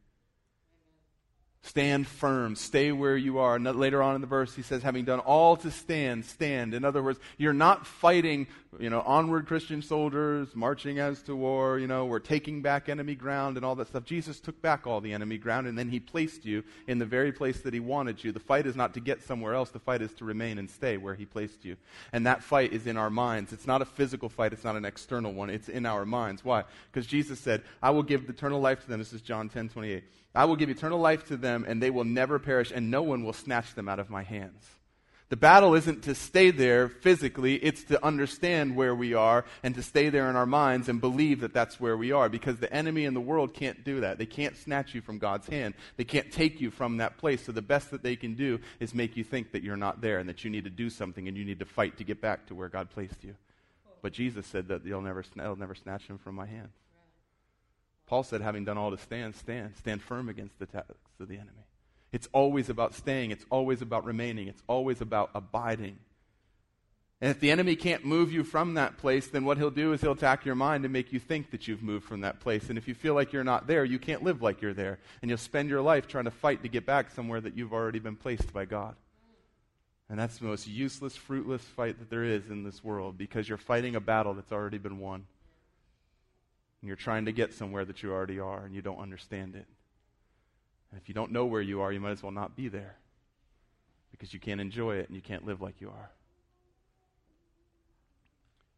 Stand 1.66 2.06
firm. 2.06 2.56
Stay 2.56 2.92
where 2.92 3.18
you 3.18 3.40
are. 3.40 3.58
Later 3.60 4.04
on 4.04 4.14
in 4.14 4.22
the 4.22 4.28
verse, 4.28 4.54
he 4.54 4.62
says, 4.62 4.84
having 4.84 5.04
done 5.04 5.20
all 5.20 5.58
to 5.58 5.72
stand, 5.72 6.24
stand. 6.24 6.76
In 6.76 6.86
other 6.86 7.02
words, 7.02 7.20
you're 7.38 7.54
not 7.54 7.88
fighting, 7.88 8.46
you 8.80 8.90
know, 8.90 9.02
onward 9.02 9.48
Christian 9.48 9.82
soldiers, 9.82 10.56
marching 10.56 11.00
as 11.00 11.22
to 11.24 11.36
war, 11.36 11.80
you 11.80 11.88
know, 11.88 12.06
we're 12.06 12.20
taking 12.20 12.62
back 12.62 12.90
enemy 12.90 13.16
ground 13.16 13.58
and 13.58 13.66
all 13.66 13.76
that 13.76 13.88
stuff. 13.88 14.04
Jesus 14.04 14.40
took 14.40 14.62
back 14.62 14.86
all 14.86 15.02
the 15.02 15.14
enemy 15.14 15.38
ground 15.38 15.68
and 15.68 15.78
then 15.78 15.90
he 15.90 16.00
placed 16.00 16.46
you 16.46 16.64
in 16.88 17.00
the 17.00 17.06
very 17.06 17.32
place 17.32 17.62
that 17.62 17.74
he 17.74 17.80
wanted 17.80 18.24
you. 18.24 18.32
The 18.32 18.40
fight 18.40 18.66
is 18.66 18.76
not 18.76 18.94
to 18.96 19.00
get 19.00 19.24
somewhere 19.24 19.54
else. 19.54 19.70
The 19.70 19.80
fight 19.80 20.02
is 20.02 20.14
to 20.16 20.26
remain 20.26 20.58
and 20.58 20.70
stay 20.70 20.98
where 20.98 21.16
he 21.16 21.26
placed 21.26 21.66
you. 21.66 21.78
And 22.14 22.26
that 22.26 22.44
fight 22.44 22.74
is 22.74 22.88
in 22.88 22.98
our 22.98 23.10
minds. 23.10 23.54
It's 23.54 23.68
not 23.68 23.82
a 23.82 23.86
physical 23.86 24.30
fight. 24.30 24.54
It's 24.54 24.64
not 24.64 24.76
an 24.76 24.86
external 24.86 25.34
one. 25.34 25.50
It's 25.50 25.70
in 25.70 25.86
our 25.86 26.06
minds. 26.06 26.44
Why? 26.44 26.64
Because 26.92 27.08
Jesus 27.08 27.40
said, 27.40 27.64
I 27.82 27.90
will 27.92 28.04
give 28.04 28.30
eternal 28.30 28.60
life 28.60 28.82
to 28.82 28.90
them. 28.90 29.00
This 29.00 29.14
is 29.14 29.22
John 29.22 29.50
10, 29.50 29.70
28. 29.70 30.04
I 30.36 30.46
will 30.46 30.58
give 30.58 30.70
eternal 30.70 31.00
life 31.00 31.26
to 31.28 31.38
them, 31.38 31.66
and 31.68 31.82
they 31.82 31.90
will 31.90 32.04
never 32.04 32.40
perish, 32.40 32.72
and 32.76 32.92
no 32.92 33.02
one 33.02 33.24
will 33.24 33.34
snatch 33.34 33.74
them 33.74 33.88
out 33.88 34.00
of 34.00 34.10
my 34.10 34.22
hands. 34.22 34.75
The 35.30 35.38
battle 35.38 35.74
isn't 35.74 36.04
to 36.04 36.14
stay 36.14 36.52
there 36.52 36.88
physically, 36.88 37.56
it's 37.56 37.84
to 37.86 38.04
understand 38.06 38.76
where 38.76 38.94
we 38.94 39.16
are 39.16 39.44
and 39.64 39.74
to 39.74 39.82
stay 39.82 40.10
there 40.10 40.30
in 40.30 40.36
our 40.36 40.46
minds 40.46 40.88
and 40.88 41.02
believe 41.02 41.40
that 41.42 41.52
that's 41.52 41.80
where 41.80 41.98
we 41.98 42.12
are 42.12 42.30
because 42.30 42.58
the 42.58 42.72
enemy 42.72 43.06
in 43.06 43.16
the 43.16 43.22
world 43.22 43.54
can't 43.54 43.84
do 43.84 44.02
that. 44.02 44.20
They 44.20 44.28
can't 44.28 44.56
snatch 44.56 44.94
you 44.94 45.02
from 45.02 45.18
God's 45.18 45.48
hand. 45.48 45.74
They 45.98 46.04
can't 46.04 46.32
take 46.32 46.62
you 46.62 46.70
from 46.70 46.98
that 46.98 47.18
place. 47.18 47.44
So 47.44 47.52
the 47.52 47.64
best 47.64 47.90
that 47.90 48.04
they 48.04 48.16
can 48.16 48.36
do 48.36 48.60
is 48.80 48.94
make 48.94 49.18
you 49.18 49.24
think 49.24 49.52
that 49.54 49.64
you're 49.64 49.76
not 49.76 50.00
there 50.00 50.20
and 50.20 50.30
that 50.30 50.44
you 50.44 50.52
need 50.52 50.66
to 50.66 50.70
do 50.70 50.92
something 50.92 51.28
and 51.28 51.36
you 51.36 51.44
need 51.44 51.60
to 51.60 51.66
fight 51.66 51.98
to 51.98 52.04
get 52.04 52.22
back 52.22 52.46
to 52.48 52.56
where 52.56 52.70
God 52.70 52.92
placed 52.92 53.24
you. 53.24 53.36
But 54.04 54.14
Jesus 54.14 54.46
said 54.46 54.68
that 54.68 54.86
you'll 54.86 55.02
never, 55.02 55.24
will 55.36 55.56
never 55.56 55.74
snatch 55.74 56.06
him 56.06 56.20
from 56.20 56.36
my 56.36 56.46
hand. 56.46 56.70
Paul 58.06 58.22
said, 58.22 58.42
having 58.42 58.64
done 58.64 58.78
all 58.78 58.92
to 58.92 58.98
stand, 59.00 59.36
stand. 59.36 59.76
Stand 59.78 60.04
firm 60.04 60.30
against 60.30 60.60
the 60.60 60.66
attacks 60.66 60.94
of 61.20 61.28
the 61.28 61.36
enemy. 61.36 61.65
It's 62.12 62.30
always 62.32 62.70
about 62.70 62.94
staying. 62.94 63.32
It's 63.32 63.46
always 63.50 63.82
about 63.82 64.06
remaining. 64.06 64.48
It's 64.48 64.64
always 64.68 65.02
about 65.02 65.32
abiding. 65.36 65.98
And 67.22 67.32
if 67.32 67.40
the 67.40 67.52
enemy 67.52 67.76
can't 67.76 68.06
move 68.06 68.32
you 68.32 68.44
from 68.44 68.74
that 68.74 68.98
place, 68.98 69.28
then 69.28 69.46
what 69.46 69.58
he'll 69.58 69.72
do 69.72 69.94
is 69.94 70.02
he'll 70.02 70.12
attack 70.12 70.46
your 70.46 70.56
mind 70.56 70.84
and 70.84 70.94
make 70.94 71.14
you 71.14 71.20
think 71.20 71.52
that 71.52 71.68
you've 71.68 71.82
moved 71.82 72.06
from 72.06 72.22
that 72.22 72.40
place. 72.40 72.70
And 72.70 72.78
if 72.78 72.88
you 72.88 72.94
feel 72.94 73.14
like 73.16 73.34
you're 73.34 73.44
not 73.44 73.68
there, 73.68 73.86
you 73.86 74.00
can't 74.00 74.24
live 74.24 74.42
like 74.42 74.62
you're 74.62 74.74
there. 74.74 75.00
And 75.22 75.30
you'll 75.30 75.38
spend 75.38 75.70
your 75.70 75.82
life 75.82 76.08
trying 76.08 76.26
to 76.26 76.32
fight 76.32 76.62
to 76.64 76.70
get 76.70 76.86
back 76.86 77.12
somewhere 77.12 77.42
that 77.42 77.58
you've 77.58 77.74
already 77.74 78.00
been 78.00 78.18
placed 78.18 78.52
by 78.54 78.66
God. 78.66 78.96
And 80.10 80.20
that's 80.20 80.38
the 80.38 80.46
most 80.46 80.68
useless, 80.68 81.16
fruitless 81.16 81.64
fight 81.64 81.98
that 82.00 82.10
there 82.10 82.24
is 82.24 82.50
in 82.50 82.64
this 82.64 82.84
world 82.84 83.18
because 83.18 83.50
you're 83.50 83.58
fighting 83.58 83.96
a 83.96 84.02
battle 84.02 84.34
that's 84.34 84.52
already 84.52 84.78
been 84.78 85.00
won 85.00 85.26
and 86.82 86.88
you're 86.88 86.96
trying 86.96 87.26
to 87.26 87.32
get 87.32 87.54
somewhere 87.54 87.84
that 87.84 88.04
you 88.04 88.12
already 88.12 88.40
are 88.40 88.64
and 88.64 88.76
you 88.76 88.84
don't 88.84 89.00
understand 89.00 89.56
it. 89.56 89.66
And 90.96 91.02
if 91.02 91.10
you 91.10 91.14
don't 91.14 91.34
know 91.34 91.46
where 91.46 91.62
you 91.62 91.82
are, 91.82 91.92
you 91.92 92.00
might 92.00 92.12
as 92.12 92.24
well 92.24 92.32
not 92.32 92.56
be 92.56 92.70
there 92.70 92.96
because 94.12 94.34
you 94.34 94.40
can't 94.40 94.62
enjoy 94.62 94.96
it 94.96 95.10
and 95.10 95.16
you 95.18 95.22
can't 95.22 95.46
live 95.46 95.62
like 95.62 95.82
you 95.82 95.90
are. 95.90 96.10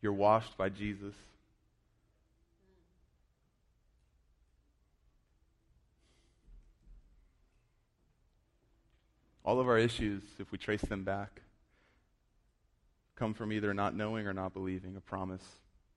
You're 0.01 0.13
washed 0.13 0.57
by 0.57 0.70
Jesus. 0.70 1.13
All 9.45 9.59
of 9.59 9.68
our 9.68 9.78
issues, 9.78 10.24
if 10.39 10.51
we 10.51 10.57
trace 10.57 10.82
them 10.82 11.03
back, 11.03 11.43
come 13.15 13.36
from 13.36 13.53
either 13.53 13.76
not 13.76 13.95
knowing 13.95 14.26
or 14.26 14.34
not 14.34 14.55
believing 14.55 14.95
a 14.95 15.01
promise 15.01 15.43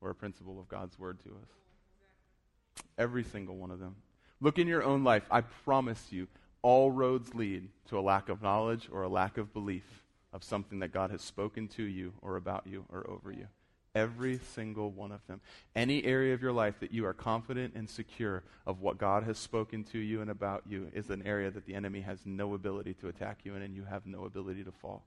or 0.02 0.10
a 0.10 0.14
principle 0.14 0.60
of 0.60 0.68
God's 0.68 0.98
word 0.98 1.18
to 1.20 1.30
us. 1.30 2.84
Every 2.98 3.24
single 3.24 3.56
one 3.56 3.70
of 3.70 3.78
them. 3.78 3.96
Look 4.40 4.58
in 4.58 4.66
your 4.66 4.82
own 4.82 5.04
life. 5.04 5.24
I 5.30 5.42
promise 5.42 6.06
you, 6.10 6.26
all 6.62 6.90
roads 6.90 7.34
lead 7.34 7.68
to 7.88 7.98
a 7.98 8.00
lack 8.00 8.28
of 8.28 8.42
knowledge 8.42 8.88
or 8.90 9.02
a 9.02 9.08
lack 9.08 9.38
of 9.38 9.52
belief 9.52 10.04
of 10.32 10.44
something 10.44 10.78
that 10.80 10.92
God 10.92 11.10
has 11.10 11.22
spoken 11.22 11.68
to 11.68 11.82
you 11.82 12.12
or 12.22 12.36
about 12.36 12.66
you 12.66 12.84
or 12.90 13.08
over 13.08 13.32
you. 13.32 13.46
Every 13.94 14.38
single 14.54 14.90
one 14.90 15.10
of 15.10 15.26
them. 15.26 15.40
Any 15.74 16.04
area 16.04 16.32
of 16.32 16.40
your 16.40 16.52
life 16.52 16.78
that 16.80 16.92
you 16.92 17.04
are 17.06 17.12
confident 17.12 17.74
and 17.74 17.90
secure 17.90 18.44
of 18.66 18.80
what 18.80 18.98
God 18.98 19.24
has 19.24 19.36
spoken 19.36 19.82
to 19.84 19.98
you 19.98 20.20
and 20.20 20.30
about 20.30 20.62
you 20.68 20.88
is 20.94 21.10
an 21.10 21.26
area 21.26 21.50
that 21.50 21.66
the 21.66 21.74
enemy 21.74 22.00
has 22.02 22.20
no 22.24 22.54
ability 22.54 22.94
to 22.94 23.08
attack 23.08 23.40
you 23.42 23.56
in 23.56 23.62
and 23.62 23.74
you 23.74 23.84
have 23.84 24.06
no 24.06 24.26
ability 24.26 24.62
to 24.62 24.70
fall. 24.70 25.02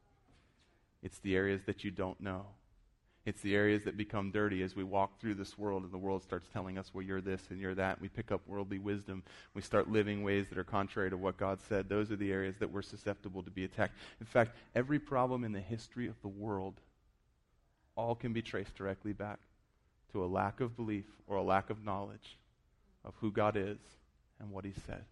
It's 1.01 1.19
the 1.19 1.35
areas 1.35 1.61
that 1.65 1.83
you 1.85 1.91
don't 1.91 2.19
know. 2.19 2.45
It's 3.25 3.41
the 3.41 3.55
areas 3.55 3.85
that 3.85 3.95
become 3.95 4.31
dirty 4.31 4.63
as 4.63 4.75
we 4.75 4.83
walk 4.83 5.19
through 5.19 5.35
this 5.35 5.57
world 5.57 5.83
and 5.83 5.91
the 5.93 5.97
world 5.97 6.23
starts 6.23 6.49
telling 6.51 6.77
us, 6.77 6.91
well, 6.93 7.03
you're 7.03 7.21
this 7.21 7.41
and 7.49 7.59
you're 7.59 7.75
that. 7.75 8.01
We 8.01 8.09
pick 8.09 8.33
up 8.33 8.41
worldly 8.47 8.79
wisdom. 8.79 9.23
We 9.53 9.61
start 9.61 9.89
living 9.89 10.23
ways 10.23 10.49
that 10.49 10.57
are 10.57 10.65
contrary 10.65 11.09
to 11.09 11.15
what 11.15 11.37
God 11.37 11.59
said. 11.69 11.87
Those 11.87 12.11
are 12.11 12.17
the 12.17 12.33
areas 12.33 12.57
that 12.57 12.69
we're 12.69 12.81
susceptible 12.81 13.41
to 13.43 13.49
be 13.49 13.63
attacked. 13.63 13.95
In 14.19 14.25
fact, 14.25 14.57
every 14.75 14.99
problem 14.99 15.45
in 15.45 15.53
the 15.53 15.61
history 15.61 16.07
of 16.07 16.21
the 16.21 16.27
world 16.27 16.81
all 17.95 18.15
can 18.15 18.33
be 18.33 18.41
traced 18.41 18.75
directly 18.75 19.13
back 19.13 19.39
to 20.11 20.23
a 20.23 20.27
lack 20.27 20.59
of 20.59 20.75
belief 20.75 21.05
or 21.25 21.37
a 21.37 21.43
lack 21.43 21.69
of 21.69 21.83
knowledge 21.83 22.37
of 23.05 23.13
who 23.21 23.31
God 23.31 23.55
is 23.55 23.77
and 24.39 24.51
what 24.51 24.65
He 24.65 24.73
said. 24.85 25.05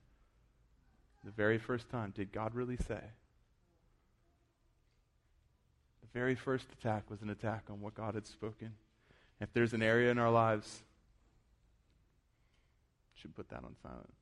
The 1.24 1.32
very 1.32 1.59
first 1.59 1.89
time, 1.89 2.12
did 2.16 2.34
God 2.34 2.55
really 2.55 2.78
say? 2.78 3.01
Very 6.14 6.36
first 6.36 6.68
attack 6.74 7.09
was 7.09 7.22
an 7.22 7.30
attack 7.30 7.64
on 7.70 7.80
what 7.82 7.95
God 7.95 8.16
had 8.16 8.28
spoken. 8.28 8.74
If 9.39 9.53
there's 9.53 9.74
an 9.74 9.82
area 9.82 10.12
in 10.12 10.18
our 10.18 10.30
lives, 10.30 10.84
should 13.16 13.36
put 13.36 13.49
that 13.49 13.64
on 13.64 13.76
silent. 13.82 14.14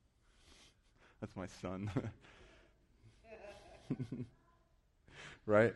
That's 1.19 1.35
my 1.35 1.47
son. 1.61 1.89
right? 5.45 5.73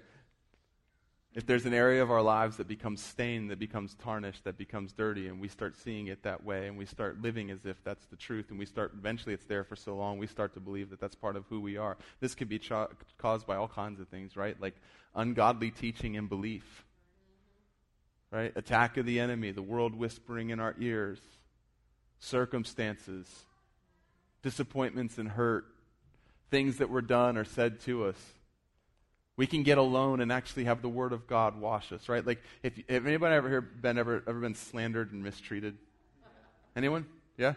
If 1.35 1.47
there's 1.47 1.65
an 1.65 1.73
area 1.73 2.03
of 2.03 2.11
our 2.11 2.21
lives 2.21 2.57
that 2.57 2.67
becomes 2.67 3.01
stained, 3.01 3.49
that 3.49 3.57
becomes 3.57 3.95
tarnished, 3.95 4.43
that 4.43 4.55
becomes 4.55 4.93
dirty, 4.93 5.27
and 5.27 5.41
we 5.41 5.47
start 5.47 5.75
seeing 5.75 6.07
it 6.07 6.21
that 6.23 6.43
way, 6.43 6.67
and 6.67 6.77
we 6.77 6.85
start 6.85 7.23
living 7.23 7.49
as 7.49 7.65
if 7.65 7.83
that's 7.83 8.05
the 8.05 8.15
truth, 8.15 8.51
and 8.51 8.59
we 8.59 8.67
start, 8.67 8.91
eventually 8.95 9.33
it's 9.33 9.45
there 9.45 9.63
for 9.63 9.75
so 9.75 9.95
long, 9.95 10.19
we 10.19 10.27
start 10.27 10.53
to 10.53 10.59
believe 10.59 10.91
that 10.91 10.99
that's 10.99 11.15
part 11.15 11.35
of 11.35 11.45
who 11.49 11.59
we 11.59 11.75
are. 11.75 11.97
This 12.19 12.35
could 12.35 12.49
be 12.49 12.61
caused 13.17 13.47
by 13.47 13.55
all 13.55 13.67
kinds 13.67 13.99
of 13.99 14.07
things, 14.09 14.37
right? 14.37 14.59
Like 14.61 14.75
ungodly 15.15 15.71
teaching 15.71 16.17
and 16.17 16.29
belief, 16.29 16.85
right? 18.29 18.53
Attack 18.55 18.97
of 18.97 19.07
the 19.07 19.19
enemy, 19.19 19.49
the 19.49 19.63
world 19.63 19.95
whispering 19.95 20.51
in 20.51 20.59
our 20.59 20.75
ears, 20.79 21.19
circumstances, 22.19 23.27
disappointments 24.43 25.17
and 25.17 25.29
hurt, 25.29 25.65
things 26.51 26.77
that 26.77 26.91
were 26.91 27.01
done 27.01 27.37
or 27.37 27.43
said 27.43 27.79
to 27.79 28.05
us 28.05 28.17
we 29.35 29.47
can 29.47 29.63
get 29.63 29.77
alone 29.77 30.21
and 30.21 30.31
actually 30.31 30.65
have 30.65 30.81
the 30.81 30.89
Word 30.89 31.13
of 31.13 31.27
God 31.27 31.59
wash 31.59 31.91
us, 31.91 32.07
right? 32.07 32.25
Like, 32.25 32.41
if, 32.61 32.77
if 32.87 33.05
anybody 33.05 33.35
ever 33.35 33.49
here 33.49 33.61
been 33.61 33.97
ever 33.97 34.23
ever 34.27 34.39
been 34.39 34.55
slandered 34.55 35.11
and 35.11 35.23
mistreated? 35.23 35.77
Anyone? 36.75 37.05
Yeah, 37.37 37.53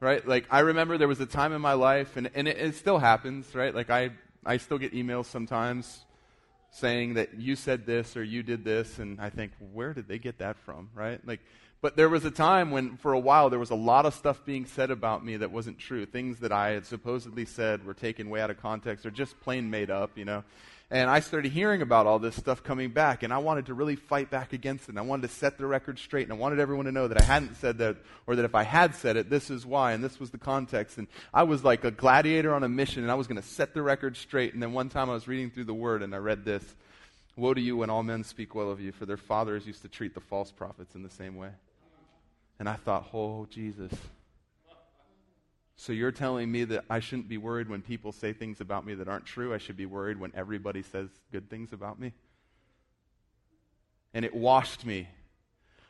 right. 0.00 0.26
Like, 0.26 0.46
I 0.50 0.60
remember 0.60 0.98
there 0.98 1.08
was 1.08 1.20
a 1.20 1.26
time 1.26 1.52
in 1.52 1.60
my 1.60 1.74
life, 1.74 2.16
and 2.16 2.30
and 2.34 2.48
it, 2.48 2.56
it 2.56 2.74
still 2.74 2.98
happens, 2.98 3.54
right? 3.54 3.74
Like, 3.74 3.90
I 3.90 4.10
I 4.44 4.56
still 4.56 4.78
get 4.78 4.92
emails 4.92 5.26
sometimes 5.26 6.04
saying 6.72 7.14
that 7.14 7.34
you 7.38 7.56
said 7.56 7.84
this 7.84 8.16
or 8.16 8.22
you 8.22 8.42
did 8.42 8.64
this, 8.64 8.98
and 8.98 9.20
I 9.20 9.30
think, 9.30 9.52
where 9.72 9.92
did 9.92 10.08
they 10.08 10.18
get 10.18 10.38
that 10.38 10.56
from, 10.58 10.88
right? 10.94 11.20
Like, 11.26 11.40
but 11.82 11.96
there 11.96 12.08
was 12.08 12.24
a 12.24 12.30
time 12.30 12.70
when, 12.70 12.96
for 12.98 13.12
a 13.14 13.18
while, 13.18 13.48
there 13.48 13.58
was 13.58 13.70
a 13.70 13.74
lot 13.74 14.04
of 14.04 14.14
stuff 14.14 14.44
being 14.44 14.66
said 14.66 14.90
about 14.90 15.24
me 15.24 15.38
that 15.38 15.50
wasn't 15.50 15.78
true. 15.78 16.04
Things 16.04 16.38
that 16.40 16.52
I 16.52 16.70
had 16.70 16.84
supposedly 16.84 17.46
said 17.46 17.84
were 17.84 17.94
taken 17.94 18.28
way 18.28 18.40
out 18.40 18.50
of 18.50 18.60
context 18.60 19.06
or 19.06 19.10
just 19.10 19.40
plain 19.40 19.70
made 19.70 19.90
up, 19.90 20.16
you 20.16 20.26
know. 20.26 20.44
And 20.92 21.08
I 21.08 21.20
started 21.20 21.52
hearing 21.52 21.82
about 21.82 22.08
all 22.08 22.18
this 22.18 22.34
stuff 22.34 22.64
coming 22.64 22.90
back, 22.90 23.22
and 23.22 23.32
I 23.32 23.38
wanted 23.38 23.66
to 23.66 23.74
really 23.74 23.94
fight 23.94 24.28
back 24.28 24.52
against 24.52 24.84
it. 24.84 24.88
And 24.90 24.98
I 24.98 25.02
wanted 25.02 25.28
to 25.28 25.34
set 25.34 25.56
the 25.56 25.66
record 25.66 26.00
straight, 26.00 26.24
and 26.24 26.32
I 26.32 26.36
wanted 26.36 26.58
everyone 26.58 26.86
to 26.86 26.92
know 26.92 27.06
that 27.06 27.20
I 27.20 27.24
hadn't 27.24 27.54
said 27.58 27.78
that, 27.78 27.98
or 28.26 28.34
that 28.34 28.44
if 28.44 28.56
I 28.56 28.64
had 28.64 28.96
said 28.96 29.16
it, 29.16 29.30
this 29.30 29.50
is 29.50 29.64
why, 29.64 29.92
and 29.92 30.02
this 30.02 30.18
was 30.18 30.30
the 30.30 30.38
context. 30.38 30.98
And 30.98 31.06
I 31.32 31.44
was 31.44 31.62
like 31.62 31.84
a 31.84 31.92
gladiator 31.92 32.52
on 32.52 32.64
a 32.64 32.68
mission, 32.68 33.04
and 33.04 33.12
I 33.12 33.14
was 33.14 33.28
going 33.28 33.40
to 33.40 33.46
set 33.46 33.72
the 33.72 33.82
record 33.82 34.16
straight. 34.16 34.52
And 34.52 34.60
then 34.60 34.72
one 34.72 34.88
time 34.88 35.08
I 35.08 35.14
was 35.14 35.28
reading 35.28 35.50
through 35.50 35.66
the 35.66 35.74
Word, 35.74 36.02
and 36.02 36.12
I 36.12 36.18
read 36.18 36.44
this 36.44 36.64
Woe 37.36 37.54
to 37.54 37.60
you 37.60 37.76
when 37.76 37.88
all 37.88 38.02
men 38.02 38.24
speak 38.24 38.56
well 38.56 38.70
of 38.70 38.80
you, 38.80 38.90
for 38.90 39.06
their 39.06 39.16
fathers 39.16 39.66
used 39.66 39.82
to 39.82 39.88
treat 39.88 40.14
the 40.14 40.20
false 40.20 40.50
prophets 40.50 40.96
in 40.96 41.04
the 41.04 41.10
same 41.10 41.36
way. 41.36 41.50
And 42.58 42.68
I 42.68 42.74
thought, 42.74 43.08
oh, 43.14 43.46
Jesus. 43.48 43.92
So 45.80 45.94
you're 45.94 46.12
telling 46.12 46.52
me 46.52 46.64
that 46.64 46.84
I 46.90 47.00
shouldn't 47.00 47.26
be 47.26 47.38
worried 47.38 47.70
when 47.70 47.80
people 47.80 48.12
say 48.12 48.34
things 48.34 48.60
about 48.60 48.84
me 48.84 48.92
that 48.96 49.08
aren't 49.08 49.24
true? 49.24 49.54
I 49.54 49.56
should 49.56 49.78
be 49.78 49.86
worried 49.86 50.20
when 50.20 50.30
everybody 50.36 50.82
says 50.82 51.08
good 51.32 51.48
things 51.48 51.72
about 51.72 51.98
me? 51.98 52.12
And 54.12 54.22
it 54.22 54.34
washed 54.34 54.84
me. 54.84 55.08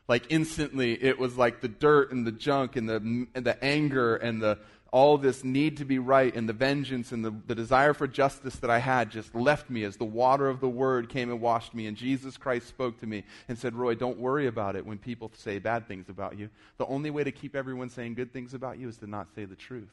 Like 0.07 0.27
instantly, 0.29 0.93
it 1.03 1.19
was 1.19 1.37
like 1.37 1.61
the 1.61 1.67
dirt 1.67 2.13
and 2.13 2.25
the 2.25 2.31
junk 2.31 2.77
and 2.77 2.89
the, 2.89 3.27
and 3.35 3.45
the 3.45 3.65
anger 3.65 4.15
and 4.15 4.41
the, 4.41 4.61
all 4.93 5.17
this 5.19 5.45
need 5.45 5.77
to 5.77 5.85
be 5.85 5.99
right 5.99 6.35
and 6.35 6.49
the 6.49 6.53
vengeance 6.53 7.13
and 7.13 7.25
the, 7.25 7.33
the 7.47 7.55
desire 7.55 7.95
for 7.95 8.09
justice 8.09 8.57
that 8.57 8.71
I 8.71 8.79
had 8.79 9.11
just 9.11 9.35
left 9.35 9.71
me 9.71 9.85
as 9.85 9.97
the 9.97 10.05
water 10.05 10.49
of 10.49 10.61
the 10.61 10.69
word 10.69 11.09
came 11.09 11.31
and 11.31 11.41
washed 11.41 11.75
me. 11.75 11.87
And 11.87 11.97
Jesus 11.97 12.37
Christ 12.37 12.67
spoke 12.67 12.99
to 13.01 13.07
me 13.07 13.25
and 13.49 13.57
said, 13.57 13.75
Roy, 13.75 13.95
don't 13.95 14.19
worry 14.19 14.49
about 14.49 14.75
it 14.75 14.85
when 14.85 14.99
people 14.99 15.31
say 15.37 15.59
bad 15.59 15.87
things 15.87 16.09
about 16.09 16.37
you. 16.37 16.51
The 16.79 16.87
only 16.87 17.11
way 17.11 17.23
to 17.23 17.31
keep 17.31 17.55
everyone 17.55 17.89
saying 17.89 18.15
good 18.15 18.33
things 18.33 18.53
about 18.53 18.79
you 18.79 18.89
is 18.89 18.97
to 18.99 19.07
not 19.07 19.29
say 19.35 19.45
the 19.45 19.55
truth. 19.55 19.93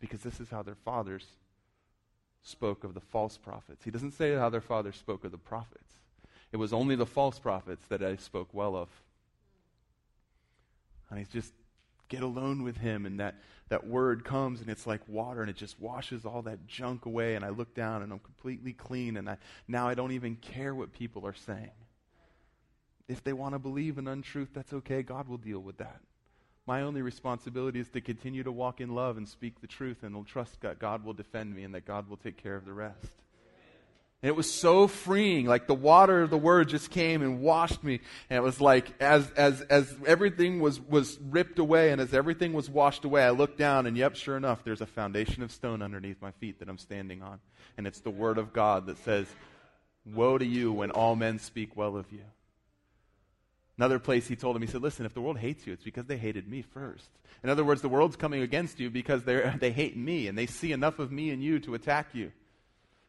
Because 0.00 0.20
this 0.20 0.40
is 0.40 0.48
how 0.48 0.62
their 0.62 0.76
fathers 0.76 1.26
spoke 2.42 2.84
of 2.84 2.94
the 2.94 3.00
false 3.00 3.36
prophets. 3.36 3.84
He 3.84 3.90
doesn't 3.90 4.12
say 4.12 4.34
how 4.34 4.48
their 4.48 4.60
fathers 4.60 4.96
spoke 4.96 5.24
of 5.24 5.32
the 5.32 5.38
prophets. 5.38 5.92
It 6.52 6.56
was 6.56 6.72
only 6.72 6.96
the 6.96 7.04
false 7.04 7.38
prophets 7.38 7.84
that 7.88 8.02
I 8.02 8.16
spoke 8.16 8.48
well 8.52 8.76
of. 8.76 8.88
And 11.10 11.18
he's 11.18 11.28
just 11.28 11.52
get 12.08 12.22
alone 12.22 12.62
with 12.62 12.78
him 12.78 13.06
and 13.06 13.20
that 13.20 13.36
that 13.68 13.86
word 13.86 14.24
comes 14.24 14.60
and 14.60 14.70
it's 14.70 14.86
like 14.86 15.06
water 15.06 15.42
and 15.42 15.50
it 15.50 15.56
just 15.56 15.78
washes 15.78 16.24
all 16.24 16.42
that 16.42 16.66
junk 16.66 17.04
away 17.04 17.34
and 17.34 17.44
I 17.44 17.50
look 17.50 17.74
down 17.74 18.02
and 18.02 18.12
I'm 18.12 18.18
completely 18.18 18.72
clean 18.72 19.16
and 19.16 19.28
I, 19.28 19.36
now 19.66 19.88
I 19.88 19.94
don't 19.94 20.12
even 20.12 20.36
care 20.36 20.74
what 20.74 20.92
people 20.92 21.26
are 21.26 21.34
saying. 21.34 21.70
If 23.08 23.22
they 23.24 23.32
want 23.32 23.54
to 23.54 23.58
believe 23.58 23.98
an 23.98 24.08
untruth, 24.08 24.50
that's 24.52 24.72
okay. 24.72 25.02
God 25.02 25.28
will 25.28 25.38
deal 25.38 25.60
with 25.60 25.78
that. 25.78 26.00
My 26.66 26.82
only 26.82 27.00
responsibility 27.00 27.80
is 27.80 27.88
to 27.90 28.00
continue 28.00 28.42
to 28.42 28.52
walk 28.52 28.80
in 28.80 28.94
love 28.94 29.16
and 29.16 29.26
speak 29.26 29.60
the 29.60 29.66
truth 29.66 30.02
and 30.02 30.26
trust 30.26 30.60
that 30.60 30.78
God 30.78 31.04
will 31.04 31.14
defend 31.14 31.54
me 31.54 31.64
and 31.64 31.74
that 31.74 31.86
God 31.86 32.08
will 32.08 32.18
take 32.18 32.36
care 32.36 32.56
of 32.56 32.66
the 32.66 32.74
rest. 32.74 33.22
And 34.22 34.28
it 34.28 34.34
was 34.34 34.52
so 34.52 34.88
freeing. 34.88 35.46
Like 35.46 35.66
the 35.66 35.74
water 35.74 36.22
of 36.22 36.30
the 36.30 36.38
word 36.38 36.68
just 36.68 36.90
came 36.90 37.22
and 37.22 37.40
washed 37.40 37.84
me. 37.84 38.00
And 38.28 38.36
it 38.36 38.42
was 38.42 38.60
like 38.60 38.92
as, 39.00 39.30
as, 39.32 39.60
as 39.62 39.94
everything 40.06 40.60
was, 40.60 40.80
was 40.80 41.18
ripped 41.20 41.58
away 41.58 41.92
and 41.92 42.00
as 42.00 42.12
everything 42.12 42.52
was 42.52 42.68
washed 42.68 43.04
away, 43.04 43.22
I 43.22 43.30
looked 43.30 43.58
down 43.58 43.86
and 43.86 43.96
yep, 43.96 44.16
sure 44.16 44.36
enough, 44.36 44.64
there's 44.64 44.80
a 44.80 44.86
foundation 44.86 45.42
of 45.42 45.52
stone 45.52 45.82
underneath 45.82 46.20
my 46.20 46.32
feet 46.32 46.58
that 46.58 46.68
I'm 46.68 46.78
standing 46.78 47.22
on. 47.22 47.38
And 47.76 47.86
it's 47.86 48.00
the 48.00 48.10
word 48.10 48.38
of 48.38 48.52
God 48.52 48.86
that 48.86 48.98
says, 49.04 49.26
Woe 50.04 50.38
to 50.38 50.46
you 50.46 50.72
when 50.72 50.90
all 50.90 51.14
men 51.14 51.38
speak 51.38 51.76
well 51.76 51.96
of 51.96 52.10
you. 52.10 52.22
Another 53.76 54.00
place 54.00 54.26
he 54.26 54.34
told 54.34 54.56
him, 54.56 54.62
he 54.62 54.68
said, 54.68 54.82
Listen, 54.82 55.06
if 55.06 55.14
the 55.14 55.20
world 55.20 55.38
hates 55.38 55.64
you, 55.64 55.72
it's 55.72 55.84
because 55.84 56.06
they 56.06 56.16
hated 56.16 56.48
me 56.48 56.62
first. 56.62 57.08
In 57.44 57.50
other 57.50 57.64
words, 57.64 57.82
the 57.82 57.88
world's 57.88 58.16
coming 58.16 58.42
against 58.42 58.80
you 58.80 58.90
because 58.90 59.22
they 59.24 59.70
hate 59.70 59.96
me 59.96 60.26
and 60.26 60.36
they 60.36 60.46
see 60.46 60.72
enough 60.72 60.98
of 60.98 61.12
me 61.12 61.30
and 61.30 61.42
you 61.42 61.60
to 61.60 61.74
attack 61.74 62.08
you. 62.14 62.32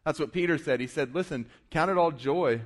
That's 0.05 0.19
what 0.19 0.31
Peter 0.31 0.57
said. 0.57 0.79
He 0.79 0.87
said, 0.87 1.13
Listen, 1.13 1.45
count 1.69 1.91
it 1.91 1.97
all 1.97 2.11
joy 2.11 2.61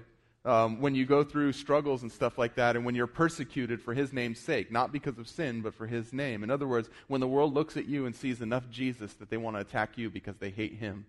um, 0.45 0.81
when 0.81 0.93
you 0.93 1.05
go 1.05 1.23
through 1.23 1.53
struggles 1.53 2.01
and 2.01 2.11
stuff 2.11 2.37
like 2.37 2.55
that, 2.55 2.75
and 2.75 2.85
when 2.85 2.95
you're 2.95 3.07
persecuted 3.07 3.81
for 3.81 3.93
his 3.93 4.11
name's 4.11 4.39
sake, 4.39 4.71
not 4.71 4.91
because 4.91 5.17
of 5.17 5.27
sin, 5.27 5.61
but 5.61 5.73
for 5.73 5.87
his 5.87 6.11
name. 6.11 6.43
In 6.43 6.49
other 6.49 6.67
words, 6.67 6.89
when 7.07 7.21
the 7.21 7.27
world 7.27 7.53
looks 7.53 7.77
at 7.77 7.85
you 7.85 8.05
and 8.05 8.15
sees 8.15 8.41
enough 8.41 8.69
Jesus 8.69 9.13
that 9.13 9.29
they 9.29 9.37
want 9.37 9.55
to 9.55 9.61
attack 9.61 9.97
you 9.97 10.09
because 10.09 10.37
they 10.37 10.49
hate 10.49 10.75
him, 10.75 11.05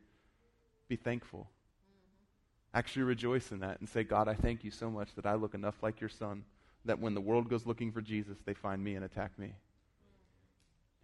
be 0.88 0.96
thankful. 0.96 1.48
Actually, 2.72 3.02
rejoice 3.02 3.50
in 3.50 3.60
that 3.60 3.80
and 3.80 3.88
say, 3.88 4.04
God, 4.04 4.28
I 4.28 4.34
thank 4.34 4.64
you 4.64 4.70
so 4.70 4.90
much 4.90 5.14
that 5.14 5.26
I 5.26 5.34
look 5.34 5.54
enough 5.54 5.82
like 5.82 6.00
your 6.00 6.10
son 6.10 6.44
that 6.84 6.98
when 6.98 7.14
the 7.14 7.20
world 7.20 7.48
goes 7.48 7.66
looking 7.66 7.90
for 7.90 8.02
Jesus, 8.02 8.36
they 8.44 8.54
find 8.54 8.82
me 8.82 8.94
and 8.94 9.04
attack 9.04 9.38
me. 9.38 9.54